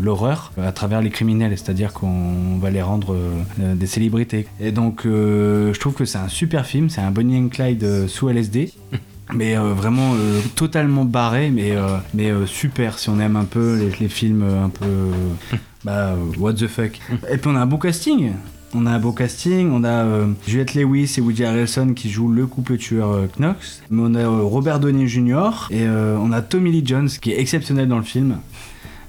l'horreur 0.02 0.52
à 0.58 0.72
travers 0.72 1.02
les 1.02 1.10
criminels, 1.10 1.58
c'est-à-dire 1.58 1.94
qu'on 1.94 2.58
va 2.60 2.70
les 2.70 2.82
rendre 2.82 3.16
des 3.58 3.88
célébrités. 3.88 4.48
Et 4.60 4.72
donc, 4.72 5.02
je 5.06 5.78
trouve 5.80 5.94
que 5.94 6.06
c'est 6.06 6.18
un 6.18 6.28
super 6.28 6.66
film, 6.66 6.90
c'est 6.90 7.02
un 7.02 7.12
Bonnie 7.12 7.38
and 7.38 7.50
Clyde 7.50 8.08
sous 8.08 8.30
LSD. 8.30 8.74
Mais 9.34 9.58
euh, 9.58 9.74
vraiment 9.74 10.14
euh, 10.16 10.42
totalement 10.56 11.06
barré, 11.06 11.50
mais, 11.50 11.72
euh, 11.72 11.98
mais 12.14 12.32
super 12.46 13.00
si 13.00 13.10
on 13.10 13.20
aime 13.20 13.36
un 13.36 13.46
peu 13.46 13.78
les, 13.78 13.92
les 14.00 14.10
films 14.10 14.44
un 14.44 14.70
peu. 14.70 14.86
bah, 15.84 16.16
what 16.38 16.54
the 16.54 16.68
fuck. 16.68 17.00
Et 17.30 17.38
puis 17.38 17.50
on 17.52 17.56
a 17.56 17.60
un 17.60 17.66
beau 17.66 17.78
casting. 17.78 18.34
On 18.76 18.88
a 18.88 18.92
un 18.92 19.00
beau 19.00 19.12
casting, 19.12 19.72
on 19.72 19.84
a 19.84 20.04
euh, 20.04 20.28
Juliette 20.48 20.74
Lewis 20.74 21.14
et 21.18 21.22
Woody 21.22 21.46
Harrelson 21.46 21.94
qui 21.94 22.10
jouent 22.10 22.32
le 22.32 22.48
couple 22.48 22.78
tueur 22.78 23.12
euh, 23.12 23.28
Knox, 23.38 23.84
mais 23.92 24.02
on 24.04 24.16
a 24.16 24.22
euh, 24.22 24.42
Robert 24.42 24.80
Downey 24.80 25.08
Jr. 25.08 25.68
et 25.70 25.88
on 25.88 26.32
a 26.32 26.42
Tommy 26.42 26.72
Lee 26.72 26.82
Jones 26.84 27.10
qui 27.10 27.32
est 27.32 27.40
exceptionnel 27.40 27.88
dans 27.88 27.98
le 27.98 28.04
film. 28.04 28.38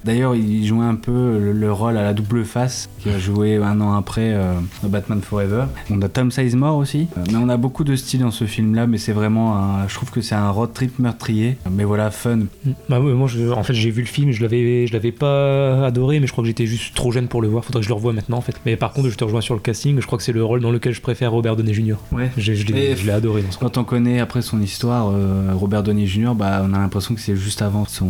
D'ailleurs, 0.04 0.34
il 0.36 0.66
jouait 0.66 0.84
un 0.84 0.94
peu 0.96 1.38
le, 1.38 1.52
le 1.52 1.72
rôle 1.72 1.96
à 1.96 2.02
la 2.02 2.12
double 2.14 2.44
face 2.44 2.88
qui 3.00 3.08
a 3.10 3.18
joué 3.18 3.56
un 3.56 3.80
an 3.80 3.94
après 3.94 4.32
euh, 4.34 4.54
dans 4.82 4.88
Batman 4.88 5.20
Forever. 5.22 5.64
On 5.90 6.00
a 6.02 6.08
Tom 6.08 6.30
Sizemore 6.30 6.76
aussi, 6.76 7.08
Euh, 7.16 7.22
mais 7.30 7.36
on 7.36 7.48
a 7.48 7.56
beaucoup 7.56 7.84
de 7.84 7.96
style 7.96 8.20
dans 8.20 8.30
ce 8.30 8.44
film-là, 8.44 8.86
mais 8.86 8.98
c'est 8.98 9.12
vraiment 9.12 9.56
un, 9.56 9.88
je 9.88 9.94
trouve 9.94 10.10
que 10.10 10.20
c'est 10.20 10.34
un 10.34 10.50
road 10.50 10.72
trip 10.74 10.98
meurtrier, 10.98 11.56
mais 11.70 11.84
voilà, 11.84 12.10
fun. 12.10 12.40
Bah 12.88 13.00
ouais, 13.00 13.12
moi, 13.12 13.28
je- 13.28 13.48
en 13.50 13.62
fait, 13.62 13.72
j'ai 13.74 13.90
vu 13.90 14.02
le 14.02 14.06
film, 14.06 14.30
je 14.32 14.42
l'avais, 14.42 14.86
je 14.86 14.92
l'avais 14.92 15.12
pas 15.12 15.86
adoré, 15.86 16.20
mais 16.20 16.26
je 16.26 16.32
crois 16.32 16.42
que 16.42 16.48
j'étais 16.48 16.66
juste 16.66 16.94
trop 16.94 17.10
jeune 17.12 17.28
pour 17.28 17.40
le 17.42 17.48
voir. 17.48 17.64
Faudrait 17.64 17.80
que 17.80 17.84
je 17.84 17.90
le 17.90 17.94
revoie 17.94 18.12
maintenant, 18.12 18.36
en 18.38 18.42
fait. 18.42 18.56
Mais 18.66 18.76
par 18.76 18.92
contre, 18.92 19.08
je 19.08 19.16
te 19.16 19.24
rejoins 19.24 19.40
sur 19.40 19.54
le 19.54 19.60
casting. 19.60 19.98
Je 20.00 20.06
crois 20.06 20.18
que 20.18 20.24
c'est 20.24 20.32
le 20.32 20.44
rôle 20.44 20.60
dans 20.60 20.70
lequel 20.70 20.92
je 20.92 21.00
préfère 21.00 21.32
Robert 21.32 21.56
Downey 21.56 21.72
Jr. 21.74 21.94
Ouais. 22.12 22.30
Je 22.36 22.52
l'ai, 22.52 23.10
adoré 23.10 23.42
dans 23.42 23.50
ce. 23.50 23.58
Quand 23.58 23.78
on 23.78 23.84
connaît 23.84 24.20
après 24.20 24.42
son 24.42 24.60
histoire, 24.60 25.10
euh, 25.14 25.52
Robert 25.54 25.82
Downey 25.82 26.06
Jr., 26.06 26.32
bah, 26.36 26.62
on 26.64 26.72
a 26.74 26.78
l'impression 26.78 27.14
que 27.14 27.20
c'est 27.20 27.36
juste 27.36 27.62
avant 27.62 27.84
son, 27.86 28.06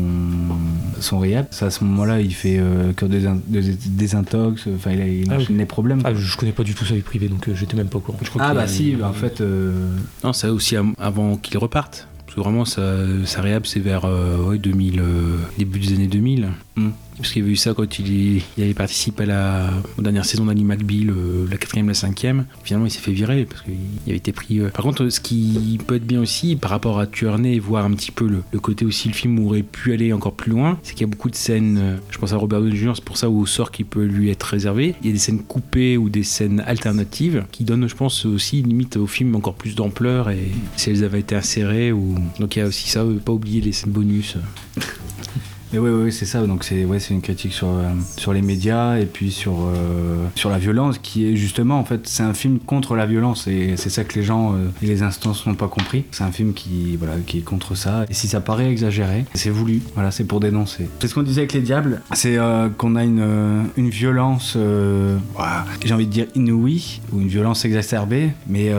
son 1.04 1.18
rehab. 1.20 1.46
C'est 1.50 1.64
à 1.64 1.70
ce 1.70 1.84
moment-là, 1.84 2.20
il 2.20 2.34
fait 2.34 2.56
euh, 2.58 2.92
que 2.92 3.04
des, 3.06 3.26
in- 3.26 3.40
des, 3.46 3.74
des 3.74 4.14
intox, 4.14 4.66
enfin, 4.74 4.90
il, 4.92 5.00
a, 5.00 5.06
il 5.06 5.24
Ah 5.30 5.36
oui. 5.36 5.42
enchaîne 5.44 5.58
les 5.58 5.66
problèmes. 5.66 6.00
Ah, 6.04 6.14
je 6.14 6.36
connais 6.36 6.52
pas 6.52 6.64
du 6.64 6.74
tout 6.74 6.84
sa 6.84 6.94
vie 6.94 7.00
privée, 7.02 7.28
donc 7.28 7.48
euh, 7.48 7.54
j'étais 7.54 7.76
même 7.76 7.88
pas 7.88 7.98
au 7.98 8.00
courant. 8.00 8.18
Je 8.22 8.28
crois 8.30 8.42
Ah 8.44 8.54
bah 8.54 8.66
si, 8.66 8.92
bah, 8.96 9.08
en 9.08 9.12
fait... 9.12 9.40
euh, 9.40 9.72
Non, 10.24 10.32
ça 10.32 10.52
aussi 10.52 10.76
avant 10.98 11.36
qu'il 11.36 11.58
reparte. 11.58 12.08
Parce 12.26 12.36
que 12.36 12.40
vraiment, 12.40 12.64
ça, 12.64 12.82
ça 13.26 13.42
réhab, 13.42 13.64
c'est 13.66 13.80
vers 13.80 14.06
euh, 14.06 14.38
ouais, 14.38 14.58
2000, 14.58 14.98
euh, 15.00 15.36
début 15.58 15.78
des 15.78 15.92
années 15.94 16.06
2000. 16.08 16.48
Mm. 16.76 16.88
Parce 17.16 17.32
qu'il 17.32 17.42
y 17.42 17.44
avait 17.44 17.52
eu 17.52 17.56
ça 17.56 17.74
quand 17.74 17.98
il, 17.98 18.42
il 18.58 18.62
avait 18.64 18.74
participé 18.74 19.22
à 19.22 19.26
la 19.26 19.70
aux 19.98 20.02
dernière 20.02 20.24
saison 20.24 20.46
d'Annie 20.46 20.64
McBeal, 20.64 21.10
euh, 21.10 21.46
la 21.50 21.56
quatrième, 21.56 21.86
la 21.88 21.94
cinquième. 21.94 22.46
Finalement, 22.64 22.86
il 22.86 22.90
s'est 22.90 22.98
fait 23.00 23.12
virer 23.12 23.44
parce 23.48 23.62
qu'il 23.62 23.74
avait 24.08 24.16
été 24.16 24.32
pris. 24.32 24.60
euh. 24.60 24.68
Par 24.70 24.84
contre, 24.84 25.08
ce 25.08 25.20
qui 25.20 25.78
peut 25.86 25.94
être 25.96 26.06
bien 26.06 26.20
aussi 26.20 26.56
par 26.56 26.70
rapport 26.70 26.98
à 26.98 27.06
Tuernay, 27.06 27.58
voir 27.60 27.84
un 27.84 27.92
petit 27.92 28.10
peu 28.10 28.26
le, 28.26 28.42
le 28.52 28.58
côté 28.60 28.84
aussi 28.84 29.08
le 29.08 29.14
film 29.14 29.38
aurait 29.46 29.62
pu 29.62 29.92
aller 29.92 30.12
encore 30.12 30.34
plus 30.34 30.50
loin, 30.50 30.78
c'est 30.82 30.92
qu'il 30.94 31.02
y 31.02 31.04
a 31.04 31.10
beaucoup 31.10 31.30
de 31.30 31.36
scènes. 31.36 31.78
euh, 31.78 31.96
Je 32.10 32.18
pense 32.18 32.32
à 32.32 32.36
Robert 32.36 32.60
Downey 32.60 32.76
Jr. 32.76 32.92
C'est 32.96 33.04
pour 33.04 33.16
ça 33.16 33.30
au 33.30 33.46
sort 33.46 33.70
qui 33.70 33.84
peut 33.84 34.04
lui 34.04 34.30
être 34.30 34.42
réservé. 34.44 34.94
Il 35.02 35.06
y 35.06 35.10
a 35.10 35.12
des 35.12 35.18
scènes 35.18 35.42
coupées 35.42 35.96
ou 35.96 36.08
des 36.08 36.24
scènes 36.24 36.62
alternatives 36.66 37.44
qui 37.52 37.64
donnent, 37.64 37.88
je 37.88 37.94
pense, 37.94 38.26
aussi 38.26 38.62
limite 38.62 38.96
au 38.96 39.06
film 39.06 39.34
encore 39.36 39.54
plus 39.54 39.74
d'ampleur 39.76 40.30
et 40.30 40.48
si 40.76 40.90
elles 40.90 41.04
avaient 41.04 41.20
été 41.20 41.36
insérées 41.36 41.92
ou 41.92 42.16
donc 42.40 42.56
il 42.56 42.58
y 42.58 42.62
a 42.62 42.66
aussi 42.66 42.88
ça. 42.88 43.00
euh, 43.02 43.18
Pas 43.24 43.32
oublier 43.32 43.60
les 43.60 43.72
scènes 43.72 43.92
bonus. 43.92 44.36
Mais 45.74 45.80
oui, 45.80 45.90
oui, 45.90 46.12
c'est 46.12 46.24
ça. 46.24 46.46
Donc 46.46 46.62
c'est 46.62 46.84
ouais, 46.84 47.00
c'est 47.00 47.14
une 47.14 47.20
critique 47.20 47.52
sur, 47.52 47.66
euh, 47.66 47.90
sur 48.16 48.32
les 48.32 48.42
médias 48.42 48.96
et 48.96 49.06
puis 49.06 49.32
sur, 49.32 49.54
euh, 49.54 50.24
sur 50.36 50.48
la 50.48 50.58
violence 50.58 50.98
qui 50.98 51.26
est 51.26 51.34
justement, 51.34 51.80
en 51.80 51.84
fait, 51.84 52.06
c'est 52.06 52.22
un 52.22 52.32
film 52.32 52.60
contre 52.60 52.94
la 52.94 53.06
violence 53.06 53.48
et 53.48 53.74
c'est 53.76 53.90
ça 53.90 54.04
que 54.04 54.14
les 54.16 54.22
gens 54.24 54.52
euh, 54.52 54.68
et 54.82 54.86
les 54.86 55.02
instances 55.02 55.44
n'ont 55.46 55.56
pas 55.56 55.66
compris. 55.66 56.04
C'est 56.12 56.22
un 56.22 56.30
film 56.30 56.52
qui, 56.54 56.96
voilà, 56.96 57.14
qui 57.26 57.38
est 57.38 57.40
contre 57.40 57.74
ça. 57.74 58.04
Et 58.08 58.14
si 58.14 58.28
ça 58.28 58.40
paraît 58.40 58.70
exagéré, 58.70 59.24
c'est 59.34 59.50
voulu. 59.50 59.82
Voilà, 59.94 60.12
c'est 60.12 60.22
pour 60.22 60.38
dénoncer. 60.38 60.88
C'est 61.00 61.08
ce 61.08 61.14
qu'on 61.14 61.24
disait 61.24 61.40
avec 61.40 61.54
les 61.54 61.60
diables, 61.60 62.02
c'est 62.12 62.38
qu'on 62.78 62.94
a 62.94 63.02
une, 63.02 63.64
une 63.76 63.90
violence, 63.90 64.56
j'ai 65.84 65.94
envie 65.94 66.06
de 66.06 66.12
dire 66.12 66.26
inouïe 66.36 67.00
ou 67.12 67.20
une 67.20 67.28
violence 67.28 67.64
exacerbée, 67.64 68.30
mais 68.46 68.70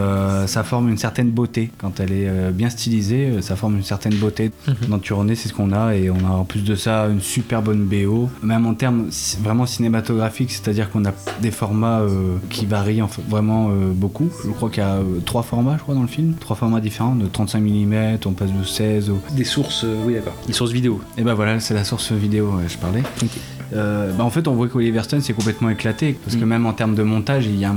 ça 0.48 0.64
forme 0.64 0.88
une 0.88 0.98
certaine 0.98 1.30
beauté. 1.30 1.72
Quand 1.78 2.00
elle 2.00 2.14
est 2.14 2.52
bien 2.52 2.70
stylisée, 2.70 3.42
ça 3.42 3.56
forme 3.58 3.76
une 3.76 3.84
certaine 3.84 4.16
beauté. 4.16 4.52
Dans 4.88 5.00
Turoné, 5.00 5.36
c'est 5.36 5.50
ce 5.50 5.54
qu'on 5.54 5.74
a 5.74 5.96
et 5.96 6.10
on 6.10 6.20
a 6.26 6.32
en 6.32 6.46
plus 6.46 6.64
de 6.64 6.76
ça 6.76 6.85
une 6.88 7.22
super 7.22 7.62
bonne 7.62 7.86
BO, 7.86 8.30
même 8.42 8.66
en 8.66 8.74
termes 8.74 9.10
vraiment 9.42 9.66
cinématographiques, 9.66 10.52
c'est-à-dire 10.52 10.90
qu'on 10.90 11.06
a 11.06 11.12
des 11.42 11.52
formats 11.52 12.02
euh, 12.02 12.38
qui 12.50 12.66
varient 12.66 13.02
en 13.02 13.08
fait 13.08 13.22
vraiment 13.28 13.70
euh, 13.70 13.92
beaucoup. 13.94 14.30
Je 14.46 14.52
crois 14.52 14.70
qu'il 14.70 14.84
y 14.84 14.86
a 14.86 14.96
euh, 14.96 15.20
trois 15.26 15.44
formats, 15.44 15.76
je 15.78 15.84
crois, 15.84 15.96
dans 15.96 16.02
le 16.02 16.08
film, 16.08 16.36
trois 16.40 16.56
formats 16.56 16.82
différents, 16.82 17.16
de 17.16 17.28
35 17.28 17.60
mm, 17.62 18.18
on 18.26 18.32
passe 18.32 18.52
de 18.52 18.64
16 18.64 19.10
au... 19.10 19.20
Des 19.32 19.44
sources, 19.44 19.86
oui 20.06 20.14
d'accord. 20.14 20.36
Des 20.48 20.54
sources 20.54 20.72
vidéo. 20.72 21.02
Et 21.18 21.24
ben 21.24 21.34
voilà, 21.34 21.60
c'est 21.60 21.74
la 21.74 21.84
source 21.84 22.12
vidéo, 22.12 22.52
ouais, 22.58 22.64
je 22.68 22.78
parlais. 22.78 23.04
Euh, 23.76 24.12
bah 24.14 24.24
en 24.24 24.30
fait, 24.30 24.48
on 24.48 24.54
voit 24.56 24.68
qu'Oliver 24.68 25.02
Stone 25.04 25.22
s'est 25.22 25.34
complètement 25.34 25.70
éclaté 25.70 26.18
parce 26.24 26.36
que 26.38 26.46
même 26.46 26.66
en 26.66 26.74
termes 26.74 26.96
de 26.96 27.04
montage, 27.04 27.46
il 27.46 27.60
y 27.60 27.66
a, 27.66 27.70
un 27.72 27.76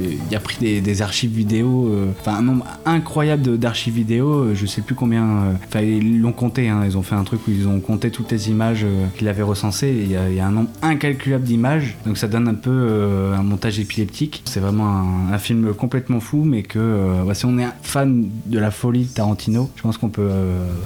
il 0.00 0.34
y 0.34 0.38
pris 0.40 0.56
des, 0.60 0.80
des 0.80 1.02
archives 1.02 1.30
vidéo, 1.32 1.88
euh, 1.88 2.06
enfin 2.20 2.36
un 2.38 2.42
nombre 2.42 2.64
incroyable 2.84 3.58
d'archives 3.58 3.94
vidéo. 3.94 4.28
euh, 4.44 4.54
Je 4.54 4.66
sais 4.66 4.80
plus 4.82 4.94
combien. 4.94 5.22
euh, 5.24 5.52
Enfin, 5.68 5.80
ils 5.80 6.20
l'ont 6.20 6.32
compté. 6.32 6.68
hein, 6.68 6.82
ils 6.84 6.96
ont 6.98 7.02
fait 7.02 7.14
un 7.14 7.24
truc 7.24 7.40
où 7.46 7.50
ils 7.50 7.66
ont 7.68 7.80
compté 7.80 8.10
toutes 8.10 8.30
les 8.32 8.48
images 8.50 8.86
qu'il 9.16 9.28
avait 9.28 9.42
recensées. 9.42 9.94
Il 10.04 10.10
y, 10.10 10.16
a- 10.16 10.28
il 10.28 10.34
y 10.36 10.40
a 10.40 10.46
un 10.46 10.50
nombre 10.50 10.70
incalculable 10.82 11.44
d'images, 11.44 11.96
donc 12.06 12.16
ça 12.18 12.28
donne 12.28 12.48
un 12.48 12.54
peu 12.54 13.32
un 13.36 13.42
montage 13.42 13.78
épileptique. 13.78 14.42
C'est 14.46 14.60
vraiment 14.60 14.86
un, 14.88 15.32
un 15.32 15.38
film 15.38 15.74
complètement 15.74 16.20
fou, 16.20 16.44
mais 16.44 16.62
que 16.62 16.98
si 17.34 17.44
on 17.46 17.58
est 17.58 17.66
fan 17.82 18.28
de 18.46 18.58
la 18.58 18.70
folie 18.70 19.04
de 19.04 19.10
Tarantino, 19.12 19.70
je 19.76 19.82
pense 19.82 19.98
qu'on 19.98 20.08
peut 20.08 20.28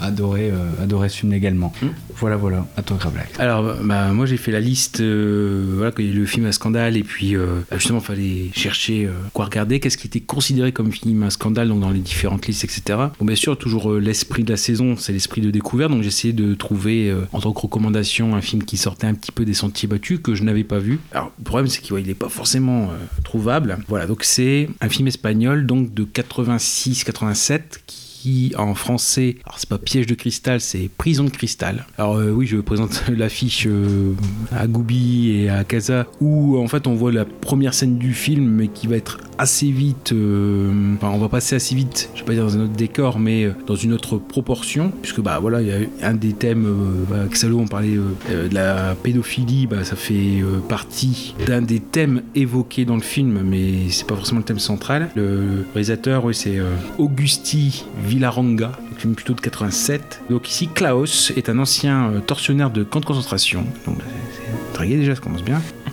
adorer, 0.00 0.52
adorer 0.82 1.09
ce 1.09 1.18
film 1.18 1.32
également. 1.32 1.72
Voilà, 2.16 2.36
voilà. 2.36 2.66
À 2.76 2.82
toi, 2.82 2.96
Gravelax. 2.98 3.38
Alors, 3.38 3.64
bah, 3.84 4.09
moi 4.12 4.26
j'ai 4.26 4.36
fait 4.36 4.47
la 4.51 4.61
liste, 4.61 5.01
euh, 5.01 5.74
voilà, 5.76 5.92
le 5.96 6.26
film 6.26 6.46
à 6.46 6.53
scandale, 6.53 6.96
et 6.96 7.03
puis 7.03 7.36
euh, 7.36 7.61
bah, 7.70 7.78
justement, 7.78 7.99
il 7.99 8.05
fallait 8.05 8.51
chercher 8.55 9.07
euh, 9.07 9.12
quoi 9.32 9.46
regarder, 9.46 9.80
qu'est-ce 9.80 9.96
qui 9.96 10.07
était 10.07 10.20
considéré 10.20 10.72
comme 10.72 10.92
film 10.92 11.22
à 11.22 11.30
scandale, 11.30 11.68
donc 11.68 11.80
dans 11.80 11.90
les 11.90 12.01
différentes 12.01 12.46
listes, 12.46 12.64
etc. 12.64 12.99
Bon, 13.18 13.24
bien 13.24 13.36
sûr, 13.36 13.57
toujours 13.57 13.94
l'esprit 13.94 14.44
de 14.44 14.51
la 14.51 14.57
saison, 14.57 14.96
c'est 14.96 15.12
l'esprit 15.12 15.40
de 15.40 15.51
découverte, 15.51 15.90
donc 15.90 16.05
essayé 16.05 16.32
de 16.32 16.55
trouver 16.55 17.14
en 17.32 17.40
tant 17.40 17.53
que 17.53 17.61
recommandation 17.61 18.34
un 18.34 18.40
film 18.40 18.64
qui 18.64 18.76
sortait 18.76 19.07
un 19.07 19.14
petit 19.14 19.32
peu 19.32 19.44
des 19.44 19.55
sentiers 19.55 19.88
battus, 19.88 20.20
que 20.22 20.34
je 20.34 20.42
n'avais 20.42 20.64
pas 20.64 20.78
vu. 20.78 21.01
Alors, 21.12 21.32
le 21.38 21.44
problème, 21.44 21.68
c'est 21.68 21.80
qu'il 21.80 21.96
n'est 21.96 22.14
pas 22.14 22.28
forcément 22.28 22.90
trouvable. 23.24 23.78
Voilà, 23.88 24.07
donc 24.07 24.24
c'est 24.24 24.68
un 24.80 24.88
film 24.88 25.09
espagnol, 25.09 25.66
donc 25.66 25.94
de 25.94 26.05
86-87, 26.05 27.61
qui 27.86 28.07
en 28.57 28.74
français, 28.74 29.37
alors 29.45 29.59
c'est 29.59 29.68
pas 29.68 29.79
piège 29.79 30.07
de 30.07 30.14
cristal, 30.14 30.61
c'est 30.61 30.91
prison 30.97 31.24
de 31.24 31.31
cristal. 31.31 31.87
Alors 31.97 32.16
euh, 32.16 32.31
oui, 32.31 32.47
je 32.47 32.57
présente 32.59 33.05
l'affiche 33.16 33.66
euh, 33.66 34.12
à 34.53 34.66
Goubi 34.66 35.31
et 35.31 35.49
à 35.49 35.64
Casa 35.64 36.07
où 36.20 36.59
en 36.59 36.68
fait 36.68 36.87
on 36.87 36.95
voit 36.95 37.12
la 37.12 37.24
première 37.24 37.74
scène 37.74 37.99
du 37.99 38.12
film 38.12 38.45
mais 38.47 38.68
qui 38.68 38.87
va 38.87 38.97
être 38.97 39.18
assez 39.39 39.70
vite, 39.70 40.12
euh, 40.12 40.95
enfin 40.97 41.11
on 41.14 41.18
va 41.18 41.29
passer 41.29 41.55
assez 41.55 41.74
vite, 41.74 42.11
je 42.14 42.20
vais 42.20 42.26
pas 42.26 42.33
dire 42.35 42.45
dans 42.45 42.57
un 42.57 42.62
autre 42.62 42.72
décor 42.72 43.18
mais 43.18 43.49
dans 43.66 43.76
une 43.76 43.93
autre 43.93 44.18
proportion 44.18 44.93
puisque 45.01 45.20
bah 45.20 45.39
voilà 45.41 45.62
il 45.62 45.68
y 45.68 45.72
a 45.72 46.09
un 46.09 46.14
des 46.14 46.33
thèmes, 46.33 46.66
euh, 46.66 47.05
bah, 47.09 47.20
avec 47.20 47.37
Salo 47.37 47.59
on 47.59 47.68
parlait 47.68 47.97
de 47.97 48.55
la 48.55 48.95
pédophilie, 48.97 49.66
bah 49.66 49.85
ça 49.85 49.97
fait 49.97 50.43
partie 50.68 51.35
d'un 51.47 51.62
des 51.62 51.81
thèmes 51.81 52.22
évoqués 52.35 52.85
dans 52.85 52.97
le 52.97 53.03
film 53.03 53.43
mais 53.45 53.91
c'est 53.91 54.07
pas 54.07 54.16
forcément 54.16 54.41
le 54.41 54.45
thème 54.45 54.59
central. 54.59 55.11
Le 55.14 55.64
réalisateur 55.72 56.24
oui 56.24 56.35
c'est 56.35 56.59
Augusti 56.99 57.85
Villaranga, 58.19 58.73
un 58.93 58.99
film 58.99 59.14
plutôt 59.14 59.33
de 59.33 59.41
87. 59.41 60.23
Donc 60.29 60.51
ici, 60.51 60.66
Klaus 60.66 61.33
est 61.37 61.49
un 61.49 61.59
ancien 61.61 62.11
euh, 62.11 62.21
tortionnaire 62.21 62.71
de 62.71 62.83
camp 62.83 62.99
de 62.99 63.05
concentration. 63.05 63.64
Donc 63.87 63.99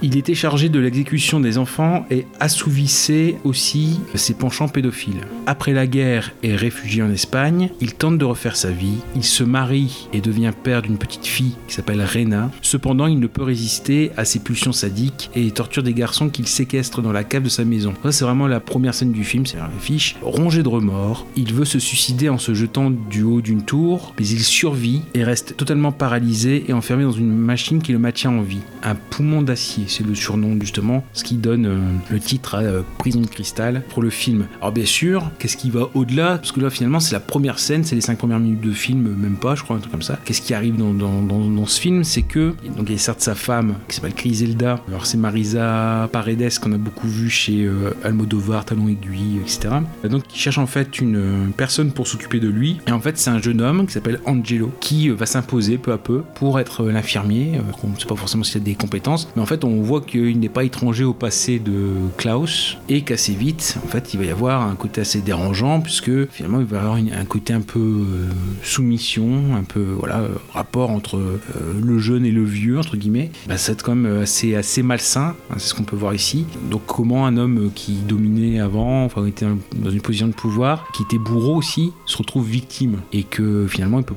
Il 0.02 0.18
était 0.18 0.36
chargé 0.36 0.70
de 0.70 0.80
l'exécution 0.80 1.40
des 1.40 1.58
enfants 1.58 2.06
et 2.12 2.26
assouvissait 2.40 3.38
aussi 3.44 4.00
ses 4.14 4.34
penchants 4.34 4.68
pédophiles. 4.68 5.22
Après 5.48 5.74
la 5.74 5.88
guerre 5.88 6.34
et 6.44 6.56
réfugié 6.56 7.02
en 7.02 7.10
Espagne, 7.10 7.70
il 7.82 7.94
tente 7.94 8.18
de 8.18 8.26
refaire 8.26 8.56
sa 8.56 8.72
vie. 8.72 8.98
Il 9.16 9.24
se 9.24 9.44
marie 9.44 10.08
et 10.14 10.22
devient 10.22 10.52
père 10.64 10.82
d'une 10.82 10.98
petite 10.98 11.26
fille 11.26 11.56
qui 11.68 11.74
s'appelle 11.74 12.04
Rena. 12.04 12.52
Cependant, 12.62 13.08
il 13.08 13.20
ne 13.20 13.28
peut 13.28 13.44
résister 13.44 14.12
à 14.18 14.26
ses 14.26 14.40
pulsions 14.40 14.74
sadiques 14.74 15.30
et 15.36 15.50
torture 15.52 15.84
des 15.84 15.94
garçons 15.94 16.30
qu'il 16.30 16.48
séquestre 16.48 17.02
dans 17.02 17.12
la 17.12 17.24
cave 17.24 17.44
de 17.44 17.50
sa 17.50 17.66
maison. 17.66 17.94
Ça, 18.04 18.12
c'est 18.12 18.26
vraiment 18.26 18.48
la 18.48 18.60
première 18.60 18.94
scène 18.94 19.12
du 19.12 19.24
film, 19.24 19.46
c'est 19.46 19.58
l'affiche. 19.58 20.16
Rongé 20.22 20.62
de 20.62 20.70
remords, 20.70 21.26
il 21.36 21.54
veut 21.54 21.66
se 21.66 21.80
suicider 21.80 22.30
en 22.30 22.38
se 22.38 22.54
jetant 22.54 22.92
du 22.92 23.24
haut 23.24 23.42
d'une 23.42 23.64
tour, 23.64 24.14
mais 24.20 24.28
il 24.28 24.44
survit 24.44 25.02
et 25.14 25.24
reste 25.24 25.58
totalement 25.58 25.92
paralysé 25.92 26.66
et 26.68 26.74
enfermé 26.74 27.04
dans 27.04 27.12
une 27.12 27.36
machine 27.36 27.82
qui 27.82 27.92
le 27.92 28.00
maintient 28.00 28.32
en 28.32 28.42
vie. 28.42 28.62
Un 28.84 28.96
poumon 28.96 29.42
d'acier, 29.42 29.86
c'est 29.88 30.06
le 30.06 30.14
surnom 30.16 30.58
justement, 30.60 31.04
ce 31.14 31.24
qui 31.24 31.36
donne 31.36 31.66
euh, 31.66 31.78
le 32.12 32.20
titre 32.20 32.56
à 32.56 32.60
euh, 32.60 32.82
Prison 32.98 33.22
de 33.22 33.28
cristal 33.28 33.84
pour 33.90 34.02
le 34.04 34.10
film. 34.10 34.46
Alors 34.62 34.72
bien 34.72 34.86
sûr, 34.86 35.32
qu'est-ce 35.40 35.58
qui 35.58 35.70
va 35.70 35.90
au-delà? 35.94 36.38
Parce 36.38 36.52
que 36.52 36.60
là 36.60 36.70
finalement 36.70 37.00
c'est 37.00 37.14
la 37.14 37.20
première 37.20 37.58
scène, 37.60 37.84
c'est 37.84 37.96
les 37.96 38.02
cinq 38.02 38.18
premières 38.18 38.40
minutes 38.40 38.62
de 38.62 38.72
film, 38.72 39.16
même 39.18 39.36
pas, 39.38 39.56
je 39.56 39.64
crois, 39.64 39.76
un 39.76 39.80
truc 39.80 39.92
comme 39.92 40.02
ça. 40.02 40.20
Qu'est-ce 40.24 40.42
qui 40.42 40.54
arrive 40.54 40.78
dans, 40.78 40.94
dans, 40.94 41.22
dans- 41.22 41.66
ce 41.66 41.82
film? 41.82 42.04
C'est 42.04 42.22
que, 42.22 42.54
donc 42.78 42.86
il 42.88 42.92
y 42.92 42.96
a 42.96 43.00
certes 43.00 43.22
sa 43.22 43.34
femme 43.34 43.76
qui 43.88 43.96
s'appelle 43.96 44.14
Griselda, 44.16 44.80
alors 44.88 45.06
c'est 45.08 45.18
Marisa 45.18 46.08
Paredes 46.12 46.60
qu'on 46.60 46.74
a 46.74 46.78
beaucoup 46.78 47.08
vu 47.08 47.30
chez 47.30 47.64
euh, 47.66 47.92
Almodovar, 48.04 48.66
Talon 48.66 48.88
Aiguille, 48.88 49.40
etc. 49.42 49.70
Donc 50.08 50.24
il 50.34 50.38
cherche 50.40 50.60
en 50.60 50.68
fait 50.68 51.00
une 51.00 51.16
euh, 51.16 51.48
personne 51.58 51.92
pour 51.92 52.08
s'occuper 52.08 52.40
de 52.40 52.50
lui, 52.50 52.78
et 52.86 52.92
en 52.92 53.00
fait 53.00 53.18
c'est 53.18 53.32
un 53.32 53.42
jeune 53.42 53.62
homme 53.62 53.88
qui 53.88 53.94
s'appelle 53.94 54.20
Angelo 54.26 54.72
qui 54.80 55.10
euh, 55.10 55.16
va 55.16 55.26
s'imposer 55.26 55.78
peu 55.80 55.92
à 55.92 55.98
peu 55.98 56.22
pour 56.36 56.60
être 56.60 56.84
euh, 56.84 56.92
l'infirmier. 56.92 57.54
Euh, 57.56 57.62
on 57.84 57.90
ne 57.90 57.96
sait 58.00 58.06
pas 58.06 58.16
forcément 58.16 58.44
s'il 58.44 58.62
a 58.62 58.64
des 58.64 58.75
compétences, 58.78 59.30
mais 59.36 59.42
en 59.42 59.46
fait 59.46 59.64
on 59.64 59.82
voit 59.82 60.02
qu'il 60.02 60.40
n'est 60.40 60.50
pas 60.50 60.64
étranger 60.64 61.04
au 61.04 61.14
passé 61.14 61.60
de 61.60 61.92
Klaus 62.18 62.78
et 62.90 63.02
qu'assez 63.02 63.34
vite, 63.34 63.78
en 63.84 63.88
fait, 63.88 64.14
il 64.14 64.20
va 64.20 64.26
y 64.26 64.30
avoir 64.30 64.62
un 64.62 64.76
côté 64.76 65.02
assez 65.02 65.22
dérangeant 65.22 65.82
puisque 65.82 66.30
finalement 66.30 66.60
il 66.60 66.66
va 66.66 66.78
y 66.78 66.80
avoir 66.80 66.96
un 66.96 67.26
côté 67.26 67.54
un 67.54 67.62
peu 67.62 67.80
euh, 67.80 68.30
soumission, 68.64 69.56
un 69.56 69.64
peu 69.64 69.82
voilà 69.82 70.24
rapport 70.54 70.90
entre 70.90 71.18
euh, 71.18 71.40
le 71.82 72.00
jeune 72.00 72.26
et 72.26 72.32
le 72.32 72.44
vieux 72.44 72.80
entre 72.80 72.98
guillemets. 72.98 73.32
Bah, 73.48 73.56
être 73.56 73.84
quand 73.84 73.96
même 73.96 74.22
assez 74.22 74.56
assez 74.56 74.84
malsain, 74.84 75.36
hein, 75.50 75.56
c'est 75.58 75.68
ce 75.68 75.74
qu'on 75.74 75.84
peut 75.84 75.96
voir 75.96 76.14
ici. 76.14 76.46
Donc 76.70 76.82
comment 76.86 77.26
un 77.26 77.38
homme 77.38 77.72
qui 77.74 77.94
dominait 77.94 78.60
avant, 78.60 79.06
enfin 79.06 79.26
était 79.26 79.46
dans 79.76 79.90
une 79.90 80.02
position 80.02 80.28
de 80.28 80.34
pouvoir, 80.34 80.88
qui 80.94 81.04
était 81.04 81.18
bourreau 81.18 81.56
aussi, 81.56 81.94
se 82.06 82.18
retrouve 82.18 82.48
victime 82.48 83.00
et 83.12 83.24
que 83.24 83.68
finalement 83.68 84.00
il 84.00 84.06
peut 84.06 84.16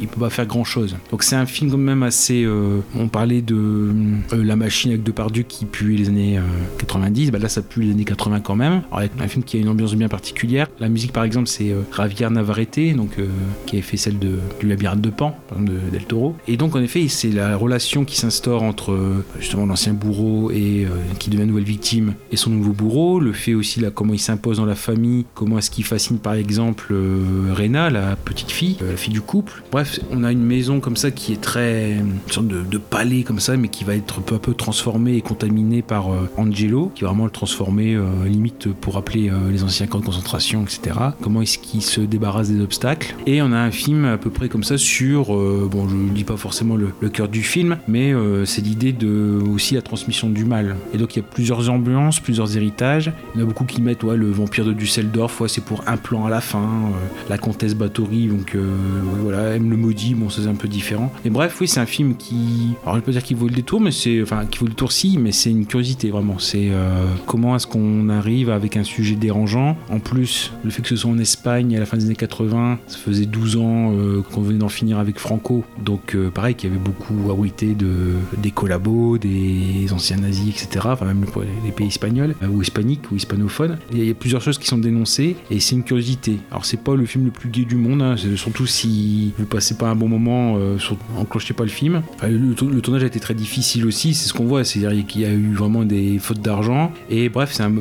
il 0.00 0.08
peut 0.08 0.20
pas 0.20 0.30
faire 0.30 0.46
grand 0.46 0.64
chose. 0.64 0.96
Donc 1.10 1.22
c'est 1.22 1.36
un 1.36 1.46
film 1.46 1.70
quand 1.70 1.78
même 1.78 2.02
assez. 2.02 2.44
euh, 2.44 2.80
on 2.96 3.08
parlait 3.08 3.42
de 3.42 3.53
euh, 3.54 4.44
la 4.44 4.56
machine 4.56 4.90
avec 4.90 5.02
Depardieu 5.02 5.42
qui 5.42 5.64
pue 5.64 5.94
les 5.94 6.08
années 6.08 6.38
euh, 6.38 6.42
90, 6.78 7.30
bah 7.30 7.38
là 7.38 7.48
ça 7.48 7.62
pue 7.62 7.82
les 7.82 7.92
années 7.92 8.04
80 8.04 8.40
quand 8.40 8.56
même. 8.56 8.82
Alors 8.86 8.98
avec 8.98 9.12
un 9.20 9.28
film 9.28 9.44
qui 9.44 9.56
a 9.56 9.60
une 9.60 9.68
ambiance 9.68 9.94
bien 9.94 10.08
particulière. 10.08 10.68
La 10.80 10.88
musique 10.88 11.12
par 11.12 11.24
exemple 11.24 11.48
c'est 11.48 11.70
euh, 11.70 11.82
Javier 11.96 12.28
Navarrete, 12.30 12.96
donc 12.96 13.18
euh, 13.18 13.26
qui 13.66 13.76
avait 13.76 13.82
fait 13.82 13.96
celle 13.96 14.18
de, 14.18 14.38
du 14.60 14.66
labyrinthe 14.66 15.00
de 15.00 15.10
Pan, 15.10 15.36
de 15.58 15.78
Del 15.92 16.04
Toro. 16.04 16.36
Et 16.48 16.56
donc 16.56 16.76
en 16.76 16.82
effet 16.82 17.06
c'est 17.08 17.30
la 17.30 17.56
relation 17.56 18.04
qui 18.04 18.16
s'instaure 18.16 18.62
entre 18.62 18.92
euh, 18.92 19.24
justement 19.38 19.66
l'ancien 19.66 19.92
bourreau 19.92 20.50
et 20.50 20.84
euh, 20.84 20.88
qui 21.18 21.30
devient 21.30 21.46
nouvelle 21.46 21.64
victime 21.64 22.14
et 22.30 22.36
son 22.36 22.50
nouveau 22.50 22.72
bourreau. 22.72 23.20
Le 23.20 23.32
fait 23.32 23.54
aussi 23.54 23.80
là 23.80 23.90
comment 23.90 24.14
il 24.14 24.18
s'impose 24.18 24.58
dans 24.58 24.66
la 24.66 24.74
famille, 24.74 25.26
comment 25.34 25.58
est-ce 25.58 25.70
qu'il 25.70 25.84
fascine 25.84 26.18
par 26.18 26.34
exemple 26.34 26.92
euh, 26.92 27.52
Rena, 27.54 27.90
la 27.90 28.16
petite 28.16 28.50
fille, 28.50 28.76
euh, 28.82 28.92
la 28.92 28.96
fille 28.96 29.12
du 29.12 29.20
couple. 29.20 29.62
Bref, 29.70 30.00
on 30.10 30.24
a 30.24 30.32
une 30.32 30.44
maison 30.44 30.80
comme 30.80 30.96
ça 30.96 31.10
qui 31.10 31.32
est 31.32 31.40
très 31.40 31.92
une 31.92 32.18
sorte 32.30 32.48
de, 32.48 32.62
de 32.62 32.78
palais 32.78 33.22
comme 33.22 33.40
ça 33.40 33.43
ça, 33.44 33.56
mais 33.56 33.68
qui 33.68 33.84
va 33.84 33.94
être 33.94 34.20
peu 34.20 34.36
à 34.36 34.38
peu 34.38 34.54
transformé 34.54 35.16
et 35.16 35.20
contaminé 35.20 35.82
par 35.82 36.12
euh, 36.12 36.28
Angelo, 36.36 36.90
qui 36.94 37.02
va 37.02 37.08
vraiment 37.08 37.24
le 37.24 37.30
transformer 37.30 37.94
euh, 37.94 38.04
limite 38.26 38.72
pour 38.72 38.94
rappeler 38.94 39.28
euh, 39.28 39.50
les 39.50 39.62
anciens 39.62 39.86
camps 39.86 40.00
de 40.00 40.04
concentration, 40.04 40.62
etc. 40.62 40.96
Comment 41.20 41.42
est-ce 41.42 41.58
qu'il 41.58 41.82
se 41.82 42.00
débarrasse 42.00 42.50
des 42.50 42.62
obstacles? 42.62 43.14
Et 43.26 43.42
on 43.42 43.52
a 43.52 43.58
un 43.58 43.70
film 43.70 44.04
à 44.06 44.16
peu 44.16 44.30
près 44.30 44.48
comme 44.48 44.64
ça 44.64 44.78
sur, 44.78 45.26
bon, 45.26 45.88
je 45.88 45.94
ne 45.94 46.10
dis 46.10 46.24
pas 46.24 46.36
forcément 46.36 46.76
le, 46.76 46.88
cœur 47.08 47.28
du 47.28 47.42
film, 47.42 47.76
mais 47.86 48.12
c'est 48.44 48.62
l'idée 48.62 48.92
de 48.92 49.40
aussi 49.52 49.74
la 49.74 49.82
transmission 49.82 50.30
du 50.30 50.44
mal. 50.44 50.76
Et 50.92 50.98
donc 50.98 51.14
il 51.14 51.20
y 51.20 51.22
a 51.22 51.26
plusieurs 51.26 51.70
ambiances, 51.70 52.18
plusieurs 52.18 52.56
héritages. 52.56 53.12
Il 53.34 53.40
y 53.40 53.42
en 53.42 53.46
a 53.46 53.48
beaucoup 53.48 53.64
qui 53.64 53.82
mettent 53.82 54.02
le 54.02 54.30
vampire 54.30 54.64
de 54.64 54.72
Düsseldorf, 54.72 55.40
ouais, 55.40 55.48
c'est 55.48 55.64
pour 55.64 55.84
un 55.86 55.96
plan 55.96 56.24
à 56.24 56.30
la 56.30 56.40
fin. 56.40 56.90
la 57.28 57.38
comtesse 57.38 57.74
Bathory, 57.74 58.28
donc 58.28 58.54
euh, 58.54 58.76
voilà, 59.22 59.54
aime 59.56 59.70
le 59.70 59.76
maudit, 59.76 60.14
bon, 60.14 60.28
c'est 60.30 60.46
un 60.46 60.54
peu 60.54 60.68
différent. 60.68 61.12
Mais 61.24 61.30
bref, 61.30 61.56
oui, 61.60 61.68
c'est 61.68 61.80
un 61.80 61.86
film 61.86 62.16
qui, 62.16 62.74
alors 62.84 62.96
je 62.96 63.00
peux 63.00 63.12
dire 63.12 63.22
qu'il 63.22 63.33
vaut 63.34 63.48
le 63.48 63.54
détour, 63.54 63.80
mais 63.80 63.90
c'est, 63.90 64.22
enfin, 64.22 64.44
qui 64.46 64.58
vaut 64.58 64.66
le 64.66 64.70
détour 64.70 64.92
si, 64.92 65.18
mais 65.18 65.32
c'est 65.32 65.50
une 65.50 65.66
curiosité 65.66 66.10
vraiment. 66.10 66.38
C'est 66.38 66.68
euh, 66.70 67.06
comment 67.26 67.56
est-ce 67.56 67.66
qu'on 67.66 68.08
arrive 68.08 68.50
avec 68.50 68.76
un 68.76 68.84
sujet 68.84 69.14
dérangeant? 69.14 69.76
En 69.90 69.98
plus, 70.00 70.52
le 70.64 70.70
fait 70.70 70.82
que 70.82 70.88
ce 70.88 70.96
soit 70.96 71.10
en 71.10 71.18
Espagne 71.18 71.76
à 71.76 71.80
la 71.80 71.86
fin 71.86 71.96
des 71.96 72.04
années 72.06 72.14
80, 72.14 72.78
ça 72.86 72.98
faisait 72.98 73.26
12 73.26 73.56
ans 73.56 73.92
euh, 73.94 74.22
qu'on 74.22 74.40
venait 74.42 74.58
d'en 74.58 74.68
finir 74.68 74.98
avec 74.98 75.18
Franco, 75.18 75.64
donc 75.82 76.14
euh, 76.14 76.30
pareil, 76.30 76.54
qu'il 76.54 76.70
y 76.70 76.72
avait 76.72 76.82
beaucoup 76.82 77.30
abrité 77.30 77.74
de 77.74 78.12
des 78.38 78.50
collabos, 78.50 79.18
des 79.18 79.86
anciens 79.92 80.16
nazis, 80.18 80.48
etc. 80.50 80.86
Enfin 80.90 81.06
même 81.06 81.24
les, 81.64 81.72
pays 81.72 81.88
espagnols 81.88 82.34
ou 82.50 82.62
hispaniques 82.62 83.10
ou 83.10 83.16
hispanophones. 83.16 83.78
Il 83.92 84.04
y 84.04 84.10
a- 84.10 84.14
plusieurs 84.14 84.40
choses 84.42 84.58
qui 84.58 84.66
sont 84.66 84.78
dénoncées 84.78 85.36
et 85.50 85.60
c'est 85.60 85.74
une 85.74 85.82
curiosité. 85.82 86.38
Alors 86.50 86.64
c'est 86.64 86.80
pas 86.80 86.94
le 86.94 87.04
film 87.06 87.24
le 87.26 87.30
plus 87.30 87.48
gai 87.50 87.64
du 87.64 87.74
monde, 87.76 88.00
hein, 88.02 88.14
surtout 88.36 88.66
si 88.66 89.32
vous 89.38 89.44
passez 89.44 89.76
pas 89.76 89.88
un 89.88 89.96
bon 89.96 90.08
moment, 90.08 90.56
euh, 90.56 90.78
sur- 90.78 90.96
enclenchez 91.18 91.52
pas 91.54 91.64
le 91.64 91.70
film. 91.70 92.02
Le, 92.22 92.54
le 92.70 92.80
tournage 92.80 93.02
a 93.02 93.06
été 93.06 93.20
très 93.24 93.34
difficile 93.34 93.86
aussi, 93.86 94.12
c'est 94.12 94.28
ce 94.28 94.34
qu'on 94.34 94.44
voit, 94.44 94.64
c'est-à-dire 94.64 95.06
qu'il 95.06 95.22
y 95.22 95.24
a 95.24 95.32
eu 95.32 95.54
vraiment 95.54 95.84
des 95.86 96.18
fautes 96.18 96.42
d'argent 96.42 96.92
et 97.08 97.30
bref 97.30 97.52
c'est 97.54 97.62
un 97.62 97.72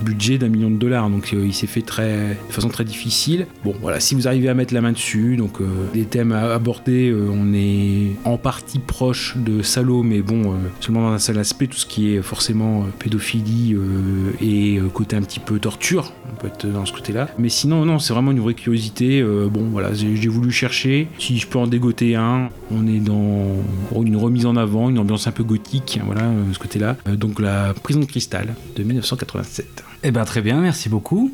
budget 0.00 0.38
d'un 0.38 0.48
million 0.48 0.70
de 0.70 0.76
dollars 0.76 1.10
donc 1.10 1.34
euh, 1.34 1.44
il 1.44 1.52
s'est 1.52 1.66
fait 1.66 1.82
très, 1.82 2.38
de 2.48 2.52
façon 2.52 2.70
très 2.70 2.84
difficile. 2.84 3.46
Bon 3.62 3.74
voilà, 3.82 4.00
si 4.00 4.14
vous 4.14 4.26
arrivez 4.26 4.48
à 4.48 4.54
mettre 4.54 4.72
la 4.72 4.80
main 4.80 4.92
dessus, 4.92 5.36
donc 5.36 5.60
euh, 5.60 5.66
les 5.94 6.04
thèmes 6.04 6.32
à 6.32 6.54
aborder, 6.54 7.10
euh, 7.10 7.28
on 7.30 7.52
est 7.52 8.12
en 8.24 8.38
partie 8.38 8.78
proche 8.78 9.36
de 9.36 9.60
Salo, 9.60 10.02
mais 10.02 10.22
bon, 10.22 10.52
euh, 10.52 10.56
seulement 10.80 11.02
dans 11.02 11.12
un 11.12 11.18
seul 11.18 11.38
aspect, 11.38 11.66
tout 11.66 11.76
ce 11.76 11.84
qui 11.84 12.14
est 12.14 12.22
forcément 12.22 12.84
euh, 12.84 12.86
pédophilie 12.98 13.74
euh, 13.74 14.32
et 14.40 14.78
euh, 14.78 14.88
côté 14.88 15.14
un 15.14 15.22
petit 15.22 15.40
peu 15.40 15.58
torture, 15.58 16.14
on 16.32 16.36
peut 16.36 16.48
être 16.48 16.66
dans 16.66 16.84
ce 16.84 16.92
côté-là. 16.92 17.28
Mais 17.38 17.48
sinon, 17.48 17.84
non, 17.84 17.98
c'est 17.98 18.12
vraiment 18.12 18.30
une 18.30 18.40
vraie 18.40 18.54
curiosité. 18.54 19.20
euh, 19.20 19.48
bon, 19.48 19.68
voilà, 19.70 19.92
j'ai 19.94 20.28
voulu 20.28 20.50
chercher. 20.50 21.08
Si 21.18 21.38
je 21.38 21.46
peux 21.46 21.58
en 21.58 21.66
dégoter 21.66 22.14
un, 22.14 22.48
on 22.70 22.86
est 22.86 23.00
dans 23.00 23.56
une 24.02 24.16
remise 24.16 24.46
en 24.46 24.56
avant, 24.56 24.88
une 24.90 24.98
ambiance 24.98 25.26
un 25.26 25.32
peu 25.32 25.44
gothique, 25.44 26.00
voilà, 26.04 26.22
euh, 26.22 26.52
ce 26.52 26.58
côté-là. 26.58 26.96
Euh, 27.08 27.16
donc 27.16 27.40
la 27.40 27.74
prison 27.82 28.00
de 28.00 28.04
cristal 28.04 28.54
de 28.76 28.82
1987. 28.82 29.84
Eh 30.02 30.10
ben 30.10 30.24
très 30.24 30.40
bien, 30.40 30.60
merci 30.60 30.88
beaucoup. 30.88 31.32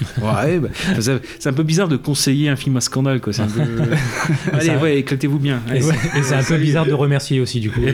Ouais, 0.22 0.58
bah, 0.58 0.68
c'est 1.00 1.48
un 1.48 1.52
peu 1.52 1.62
bizarre 1.62 1.88
de 1.88 1.96
conseiller 1.96 2.48
un 2.48 2.56
film 2.56 2.76
à 2.76 2.80
scandale, 2.80 3.20
quoi. 3.20 3.32
C'est 3.32 3.42
un 3.42 3.46
peu... 3.48 3.60
Allez, 4.52 4.66
Ça- 4.66 4.78
ouais, 4.78 4.98
éclatez-vous 4.98 5.38
bien. 5.38 5.60
Et 5.74 5.80
c'est 5.80 5.88
ouais. 5.90 5.96
et 6.18 6.22
c'est 6.22 6.34
un 6.34 6.42
peu 6.42 6.56
bizarre 6.58 6.86
de 6.86 6.92
remercier 6.92 7.40
aussi, 7.40 7.60
du 7.60 7.70
coup. 7.70 7.80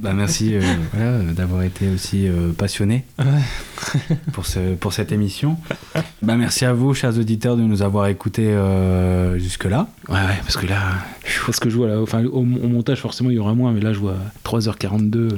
Bah 0.00 0.14
merci 0.14 0.54
euh, 0.54 0.62
voilà, 0.94 1.18
d'avoir 1.34 1.62
été 1.62 1.86
aussi 1.90 2.26
euh, 2.26 2.52
passionné 2.56 3.04
pour, 4.32 4.46
ce, 4.46 4.74
pour 4.74 4.94
cette 4.94 5.12
émission. 5.12 5.58
Bah 6.22 6.36
merci 6.36 6.64
à 6.64 6.72
vous, 6.72 6.94
chers 6.94 7.18
auditeurs, 7.18 7.56
de 7.58 7.62
nous 7.62 7.82
avoir 7.82 8.06
écoutés 8.06 8.46
euh, 8.48 9.38
jusque-là. 9.38 9.88
Ouais, 10.08 10.14
ouais, 10.14 10.38
parce 10.42 10.56
que 10.56 10.66
là, 10.66 10.80
parce 11.44 11.60
que 11.60 11.68
je 11.68 11.76
vois 11.76 11.88
là, 11.88 12.00
enfin, 12.00 12.24
au, 12.24 12.38
au 12.40 12.44
montage, 12.44 13.00
forcément, 13.00 13.28
il 13.28 13.36
y 13.36 13.38
aura 13.38 13.52
moins, 13.54 13.72
mais 13.72 13.80
là, 13.80 13.92
je 13.92 13.98
vois 13.98 14.16
3h42. 14.44 15.28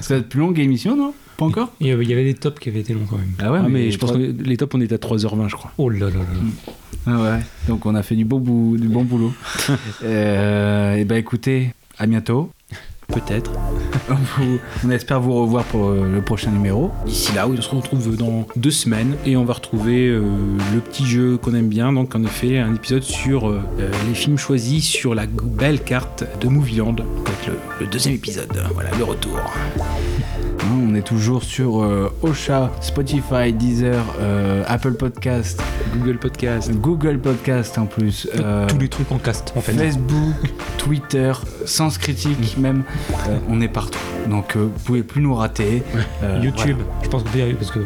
Ça 0.00 0.14
va 0.14 0.16
être 0.16 0.28
plus 0.28 0.40
longue 0.40 0.56
l'émission, 0.58 0.96
non? 0.96 1.14
Pas 1.36 1.44
encore 1.46 1.72
Il 1.80 1.88
y 1.88 1.90
avait 2.12 2.24
des 2.24 2.34
tops 2.34 2.60
qui 2.60 2.68
avaient 2.68 2.80
été 2.80 2.94
longs 2.94 3.06
quand 3.08 3.16
même. 3.18 3.32
Ah 3.40 3.50
ouais, 3.52 3.58
Ah, 3.60 3.68
mais, 3.68 3.84
mais 3.84 3.90
je 3.90 3.98
pense 3.98 4.12
que 4.12 4.18
les 4.18 4.56
tops, 4.56 4.74
on 4.74 4.80
est 4.80 4.92
à 4.92 4.96
3h20, 4.96 5.48
je 5.48 5.56
crois. 5.56 5.72
Oh 5.78 5.88
là 5.88 6.06
là 6.06 6.16
là. 6.16 6.22
Ah 7.06 7.20
ouais, 7.20 7.40
donc 7.68 7.84
on 7.86 7.94
a 7.94 8.02
fait 8.02 8.14
du, 8.16 8.24
beau 8.24 8.38
bou- 8.38 8.76
du 8.78 8.88
bon 8.88 9.02
boulot. 9.04 9.32
euh, 10.04 10.94
et 10.96 11.04
bah 11.04 11.18
écoutez, 11.18 11.70
à 11.98 12.06
bientôt. 12.06 12.50
Peut-être. 13.08 13.52
On, 14.82 14.90
espère 14.90 15.20
vous 15.20 15.34
revoir 15.34 15.64
pour 15.64 15.88
euh, 15.90 16.10
le 16.10 16.22
prochain 16.22 16.50
numéro. 16.50 16.90
D'ici 17.04 17.34
là, 17.34 17.46
on 17.46 17.60
se 17.60 17.68
retrouve 17.68 18.16
dans 18.16 18.46
deux 18.56 18.70
semaines 18.70 19.16
et 19.26 19.36
on 19.36 19.44
va 19.44 19.52
retrouver 19.52 20.08
euh, 20.08 20.22
le 20.72 20.80
petit 20.80 21.04
jeu 21.04 21.36
qu'on 21.36 21.54
aime 21.54 21.68
bien. 21.68 21.92
Donc, 21.92 22.14
en 22.14 22.24
effet, 22.24 22.58
un 22.58 22.74
épisode 22.74 23.02
sur 23.02 23.50
euh, 23.50 23.60
euh, 23.78 23.90
les 24.08 24.14
films 24.14 24.38
choisis 24.38 24.84
sur 24.86 25.14
la 25.14 25.26
belle 25.26 25.82
carte 25.82 26.24
de 26.40 26.48
Movieland. 26.48 26.96
Avec 27.26 27.46
le, 27.46 27.52
le 27.80 27.86
deuxième 27.86 28.14
épisode. 28.14 28.48
Voilà, 28.72 28.88
le 28.96 29.04
retour. 29.04 29.38
On 30.72 30.94
est 30.94 31.02
toujours 31.02 31.42
sur 31.42 31.82
euh, 31.82 32.10
Ocha, 32.22 32.70
Spotify, 32.80 33.52
Deezer, 33.52 34.02
euh, 34.20 34.64
Apple 34.66 34.92
Podcast, 34.94 35.62
Google 35.96 36.18
Podcast, 36.18 36.72
Google 36.72 37.18
Podcast 37.18 37.76
en 37.78 37.86
plus, 37.86 38.28
euh, 38.38 38.66
Tous 38.68 38.78
les 38.78 38.88
trucs 38.88 39.10
en 39.12 39.18
cast, 39.18 39.52
en 39.56 39.60
fait. 39.60 39.72
Facebook, 39.72 40.34
Twitter, 40.78 41.32
Sens 41.66 41.98
Critique 41.98 42.56
même. 42.58 42.84
Euh, 43.28 43.38
on 43.48 43.60
est 43.60 43.68
partout. 43.68 43.98
Donc 44.28 44.56
euh, 44.56 44.60
vous 44.64 44.84
pouvez 44.84 45.02
plus 45.02 45.20
nous 45.20 45.34
rater. 45.34 45.82
Euh, 46.22 46.40
YouTube, 46.42 46.78
je 47.02 47.08
pense 47.08 47.22
que 47.22 47.52
parce 47.54 47.70
qu'on 47.70 47.80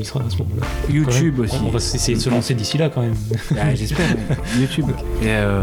y 0.00 0.04
sera 0.04 0.20
à 0.24 0.30
ce 0.30 0.38
moment-là. 0.38 0.66
YouTube 0.92 1.34
même. 1.36 1.44
aussi. 1.44 1.56
On 1.64 1.70
va 1.70 1.76
essayer 1.78 2.16
de 2.16 2.22
se 2.22 2.30
lancer 2.30 2.54
d'ici 2.54 2.78
là 2.78 2.88
quand 2.88 3.02
même. 3.02 3.14
Ah, 3.60 3.74
J'espère. 3.74 4.06
YouTube. 4.58 4.86
Et, 5.22 5.26
euh, 5.28 5.62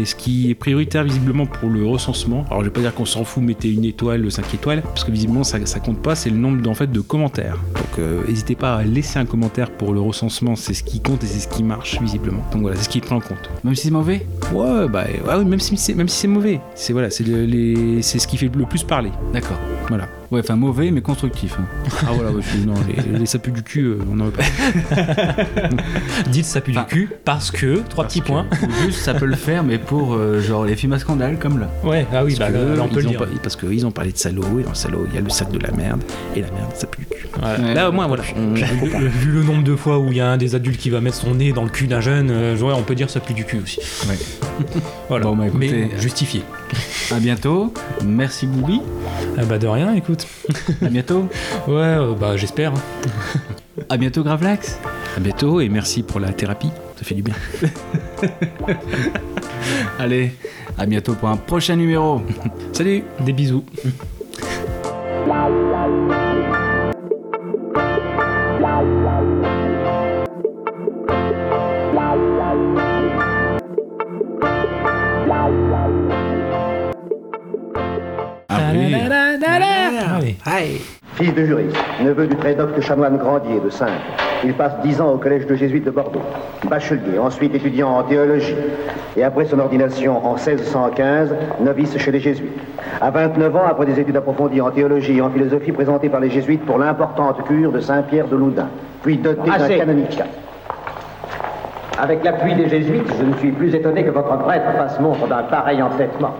Et 0.00 0.04
ce 0.04 0.14
qui 0.14 0.50
est 0.50 0.54
prioritaire 0.54 1.02
visiblement 1.04 1.46
pour 1.46 1.68
le 1.70 1.84
recensement, 1.86 2.44
alors 2.50 2.60
je 2.60 2.66
vais 2.66 2.72
pas 2.72 2.80
dire 2.80 2.94
qu'on 2.94 3.04
s'en 3.04 3.24
fout, 3.24 3.42
mettez 3.42 3.72
une 3.72 3.84
étoile, 3.84 4.30
5 4.30 4.54
étoiles, 4.54 4.82
parce 4.82 5.04
que 5.04 5.10
visiblement 5.10 5.44
ça, 5.44 5.58
ça 5.66 5.80
compte 5.80 5.98
pas, 6.04 6.14
c'est 6.14 6.30
le 6.30 6.36
nombre 6.36 6.68
en 6.70 6.74
fait, 6.74 6.86
de 6.92 7.00
commentaires. 7.00 7.56
Donc 7.74 7.98
euh, 7.98 8.22
n'hésitez 8.28 8.54
pas 8.54 8.76
à 8.76 8.82
laisser 8.84 9.18
un 9.18 9.24
commentaire 9.24 9.70
pour 9.70 9.92
le 9.92 10.00
recensement, 10.00 10.54
c'est 10.54 10.74
ce 10.74 10.84
qui 10.84 11.00
compte 11.00 11.24
et 11.24 11.26
c'est 11.26 11.40
ce 11.40 11.48
qui 11.48 11.62
marche 11.64 12.00
visiblement. 12.00 12.44
Donc 12.52 12.62
voilà, 12.62 12.76
c'est 12.76 12.84
ce 12.84 12.88
qui 12.88 13.00
pris 13.00 13.14
en 13.14 13.20
compte. 13.20 13.50
Même 13.64 13.74
si 13.74 13.84
c'est 13.84 13.90
mauvais? 13.90 14.26
Ouais, 14.52 14.86
bah 14.88 15.04
ouais, 15.26 15.34
oui, 15.38 15.44
même 15.44 15.60
si 15.60 15.76
c'est 15.76 15.94
même 15.94 16.08
si 16.08 16.18
c'est 16.20 16.28
mauvais, 16.28 16.60
c'est 16.74 16.92
voilà, 16.92 17.10
c'est 17.10 17.24
le- 17.24 17.44
les- 17.46 18.02
c'est 18.02 18.18
ce 18.18 18.26
qui 18.28 18.36
fait 18.36 18.50
le 18.54 18.66
plus 18.66 18.84
parler. 18.84 19.10
D'accord. 19.32 19.58
Voilà. 19.88 20.06
Ouais, 20.34 20.40
enfin 20.40 20.56
mauvais 20.56 20.90
mais 20.90 21.00
constructif. 21.00 21.56
hein. 21.60 21.64
Ah 22.02 22.10
voilà, 22.12 22.30
ouais, 22.32 22.42
je 22.42 22.48
suis- 22.48 22.66
non, 22.66 22.74
les, 23.12 23.18
les 23.20 23.26
sapus 23.26 23.52
du 23.52 23.62
cul, 23.62 23.84
euh, 23.84 23.98
on 24.12 24.18
en 24.20 24.24
veut 24.24 24.30
pas. 24.32 24.42
Dites 26.30 26.44
ça 26.44 26.60
pue 26.60 26.72
du 26.72 26.84
cul 26.88 27.08
parce 27.24 27.50
que, 27.50 27.82
trois 27.88 28.04
petits 28.04 28.20
points. 28.20 28.46
Juste 28.84 28.98
ça 29.00 29.14
peut 29.14 29.26
le 29.26 29.36
faire 29.36 29.62
mais 29.62 29.78
pour 29.78 30.14
euh, 30.14 30.40
genre 30.40 30.64
les 30.64 30.74
films 30.76 30.94
à 30.94 30.98
scandale 30.98 31.38
comme 31.38 31.58
là. 31.58 31.70
Ouais, 31.84 32.06
ah 32.12 32.24
oui, 32.24 32.34
bah 32.38 32.46
Parce 32.46 32.52
que 32.52 32.68
là, 32.70 32.74
là, 32.76 32.82
on 32.82 32.88
peut 32.88 33.00
ils 33.00 33.02
le 33.02 33.06
ont 33.06 33.10
dire. 33.10 33.18
pas- 33.20 33.26
parce 33.42 33.56
qu'ils 33.56 33.86
ont 33.86 33.90
parlé 33.92 34.12
de 34.12 34.18
salaud, 34.18 34.58
et 34.58 34.62
dans 34.62 34.70
le 34.70 34.74
salaud, 34.74 35.06
il 35.08 35.14
y 35.14 35.18
a 35.18 35.20
le 35.20 35.30
sac 35.30 35.50
de 35.52 35.58
la 35.58 35.70
merde, 35.70 36.02
et 36.34 36.40
la 36.40 36.50
merde, 36.50 36.70
ça 36.74 36.86
pue 36.86 37.02
du 37.02 37.06
cul. 37.06 37.28
Voilà. 37.40 37.74
Là, 37.74 37.88
au 37.88 37.92
moins, 37.92 38.06
voilà. 38.06 38.22
on- 38.36 38.54
Vu, 38.54 39.08
vu 39.08 39.32
le 39.32 39.42
nombre 39.42 39.62
de 39.64 39.76
fois 39.76 39.98
où 39.98 40.08
il 40.08 40.16
y 40.16 40.20
a 40.20 40.28
un 40.30 40.36
des 40.36 40.54
adultes 40.54 40.78
qui 40.80 40.90
va 40.90 41.00
mettre 41.00 41.16
son 41.16 41.34
nez 41.34 41.52
dans 41.52 41.64
le 41.64 41.70
cul 41.70 41.86
d'un 41.86 42.00
jeune, 42.00 42.28
euh, 42.30 42.56
ouais, 42.58 42.72
on 42.76 42.82
peut 42.82 42.94
dire 42.94 43.10
ça 43.10 43.20
pue 43.20 43.34
du 43.34 43.44
cul 43.44 43.60
aussi. 43.62 43.78
Ouais. 44.08 44.16
Voilà. 45.08 45.24
Bon, 45.26 45.36
bah, 45.36 45.46
écoutez, 45.46 45.88
Mais 45.92 46.00
justifié. 46.00 46.42
À 47.14 47.18
bientôt. 47.20 47.72
Merci 48.04 48.46
Boubi. 48.46 48.80
Ah 49.36 49.44
bah 49.48 49.58
de 49.58 49.66
rien, 49.66 49.94
écoute. 49.94 50.26
À 50.82 50.88
bientôt. 50.88 51.28
Ouais, 51.66 51.74
euh, 51.74 52.14
bah 52.18 52.36
j'espère. 52.36 52.72
À 53.88 53.96
bientôt 53.96 54.22
Gravelax. 54.22 54.78
À 55.16 55.20
bientôt 55.20 55.60
et 55.60 55.68
merci 55.68 56.02
pour 56.02 56.20
la 56.20 56.32
thérapie, 56.32 56.70
ça 56.96 57.04
fait 57.04 57.14
du 57.14 57.22
bien. 57.22 57.34
Allez, 59.98 60.34
à 60.78 60.86
bientôt 60.86 61.14
pour 61.14 61.28
un 61.28 61.36
prochain 61.36 61.76
numéro. 61.76 62.22
Salut 62.72 63.04
Des 63.20 63.32
bisous. 63.32 63.64
Fils 81.14 81.34
de 81.34 81.44
juriste, 81.44 81.76
neveu 82.02 82.26
du 82.26 82.36
très 82.36 82.54
docte 82.54 82.80
chanoine 82.80 83.18
Grandier 83.18 83.60
de 83.60 83.70
Sainte, 83.70 83.90
il 84.42 84.52
passe 84.54 84.72
dix 84.82 85.00
ans 85.00 85.12
au 85.12 85.18
collège 85.18 85.46
de 85.46 85.54
jésuites 85.54 85.84
de 85.84 85.90
Bordeaux. 85.90 86.22
Bachelier, 86.68 87.18
ensuite 87.18 87.54
étudiant 87.54 87.90
en 87.90 88.02
théologie. 88.02 88.56
Et 89.16 89.22
après 89.22 89.44
son 89.44 89.58
ordination 89.58 90.24
en 90.26 90.34
1615, 90.34 91.34
novice 91.60 91.96
chez 91.98 92.10
les 92.10 92.20
jésuites. 92.20 92.58
À 93.00 93.10
29 93.10 93.56
ans, 93.56 93.66
après 93.68 93.86
des 93.86 94.00
études 94.00 94.16
approfondies 94.16 94.60
en 94.60 94.70
théologie 94.70 95.18
et 95.18 95.20
en 95.20 95.30
philosophie 95.30 95.72
présentées 95.72 96.08
par 96.08 96.20
les 96.20 96.30
jésuites 96.30 96.64
pour 96.64 96.78
l'importante 96.78 97.44
cure 97.44 97.70
de 97.70 97.80
Saint-Pierre 97.80 98.28
de 98.28 98.36
Loudun, 98.36 98.68
puis 99.02 99.18
doté 99.18 99.48
d'un 99.48 99.52
Assez. 99.52 99.76
canonicat. 99.76 100.26
Avec 101.98 102.24
l'appui 102.24 102.54
des 102.54 102.68
jésuites, 102.68 103.06
je 103.18 103.24
ne 103.24 103.34
suis 103.34 103.52
plus 103.52 103.74
étonné 103.74 104.02
que 104.02 104.10
votre 104.10 104.36
prêtre 104.38 104.72
fasse 104.76 104.98
montre 104.98 105.28
d'un 105.28 105.42
pareil 105.44 105.80
entêtement. 105.80 106.34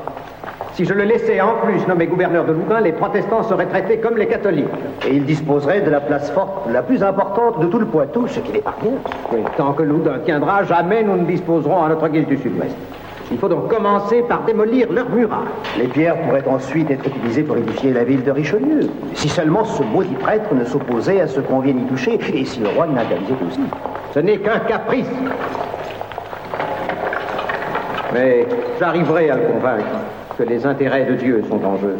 Si 0.74 0.84
je 0.84 0.92
le 0.92 1.04
laissais 1.04 1.40
en 1.40 1.54
plus 1.64 1.86
nommer 1.86 2.08
gouverneur 2.08 2.44
de 2.44 2.52
Louvain, 2.52 2.80
les 2.80 2.90
protestants 2.90 3.44
seraient 3.44 3.66
traités 3.66 3.98
comme 3.98 4.16
les 4.16 4.26
catholiques. 4.26 4.66
Et 5.06 5.14
il 5.14 5.24
disposerait 5.24 5.82
de 5.82 5.90
la 5.90 6.00
place 6.00 6.32
forte 6.32 6.68
la 6.68 6.82
plus 6.82 7.00
importante 7.04 7.60
de 7.60 7.66
tout 7.66 7.78
le 7.78 7.86
Poitou, 7.86 8.26
ce 8.26 8.40
qui 8.40 8.50
n'est 8.50 8.58
pas 8.58 8.74
rien. 8.82 8.94
Oui, 9.32 9.38
tant 9.56 9.72
que 9.72 9.84
Loudun 9.84 10.18
tiendra, 10.24 10.64
jamais 10.64 11.04
nous 11.04 11.16
ne 11.16 11.26
disposerons 11.26 11.80
à 11.80 11.88
notre 11.88 12.08
guise 12.08 12.26
du 12.26 12.36
sud-ouest. 12.38 12.74
Il 13.30 13.38
faut 13.38 13.48
donc 13.48 13.68
commencer 13.68 14.22
par 14.22 14.42
démolir 14.42 14.90
leurs 14.90 15.08
murailles. 15.10 15.46
Les 15.78 15.86
pierres 15.86 16.20
pourraient 16.22 16.48
ensuite 16.48 16.90
être 16.90 17.06
utilisées 17.06 17.44
pour 17.44 17.56
édifier 17.56 17.92
la 17.92 18.02
ville 18.02 18.24
de 18.24 18.32
Richelieu. 18.32 18.90
Si 19.14 19.28
seulement 19.28 19.64
ce 19.64 19.84
maudit 19.84 20.16
prêtre 20.16 20.52
ne 20.56 20.64
s'opposait 20.64 21.20
à 21.20 21.28
ce 21.28 21.38
qu'on 21.38 21.60
vient 21.60 21.74
y 21.74 21.86
toucher, 21.86 22.18
et 22.34 22.44
si 22.44 22.58
le 22.58 22.70
roi 22.70 22.86
l'interdisait 22.86 23.34
aussi. 23.46 23.60
Ce 24.12 24.18
n'est 24.18 24.38
qu'un 24.38 24.58
caprice. 24.58 25.06
Mais 28.12 28.44
j'arriverai 28.80 29.30
à 29.30 29.36
le 29.36 29.42
convaincre 29.42 29.86
que 30.38 30.42
les 30.42 30.66
intérêts 30.66 31.04
de 31.04 31.14
Dieu 31.14 31.42
sont 31.48 31.64
en 31.64 31.76
jeu. 31.78 31.94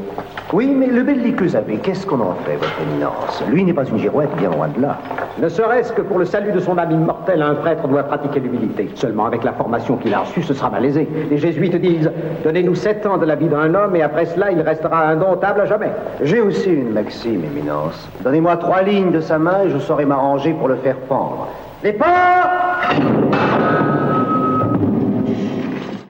Oui, 0.53 0.67
mais 0.75 0.87
le 0.87 1.03
belliqueux 1.03 1.57
abbé, 1.57 1.79
qu'est-ce 1.83 2.07
qu'on 2.07 2.21
en 2.21 2.35
fait, 2.45 2.57
votre 2.57 2.81
éminence? 2.83 3.43
Lui 3.49 3.65
n'est 3.65 3.73
pas 3.73 3.85
une 3.85 3.99
girouette, 3.99 4.31
bien 4.37 4.51
loin 4.51 4.69
de 4.69 4.81
là. 4.81 4.99
Ne 5.39 5.49
serait-ce 5.49 5.93
que 5.93 6.03
pour 6.03 6.19
le 6.19 6.25
salut 6.25 6.53
de 6.53 6.61
son 6.61 6.79
âme 6.79 6.93
immortelle, 6.93 7.43
un 7.43 7.55
prêtre 7.55 7.89
doit 7.89 8.05
pratiquer 8.05 8.41
l'humilité. 8.41 8.91
Seulement 8.95 9.27
avec 9.27 9.45
la 9.45 9.53
formation 9.53 9.97
qu'il 9.97 10.15
a 10.15 10.21
reçue, 10.21 10.43
ce 10.43 10.55
sera 10.55 10.71
malaisé. 10.71 11.09
Les 11.31 11.39
jésuites 11.39 11.77
disent 11.77 12.11
Donnez-nous 12.45 12.75
sept 12.75 13.05
ans 13.07 13.19
de 13.19 13.27
la 13.27 13.35
vie 13.35 13.49
d'un 13.49 13.75
homme, 13.75 13.97
et 13.97 14.03
après 14.03 14.27
cela, 14.27 14.51
il 14.51 14.61
restera 14.61 15.09
indomptable 15.09 15.63
à 15.63 15.67
jamais. 15.67 15.91
J'ai 16.23 16.41
aussi 16.41 16.71
une 16.71 16.91
maxime, 16.91 17.43
éminence. 17.45 18.09
Donnez-moi 18.23 18.57
trois 18.57 18.83
lignes 18.83 19.13
de 19.13 19.21
sa 19.21 19.39
main, 19.39 19.65
et 19.65 19.71
je 19.71 19.79
saurai 19.79 20.05
m'arranger 20.05 20.53
pour 20.53 20.69
le 20.69 20.77
faire 20.77 20.97
pendre. 21.09 21.49
Les 21.83 21.93
ports 21.93 22.07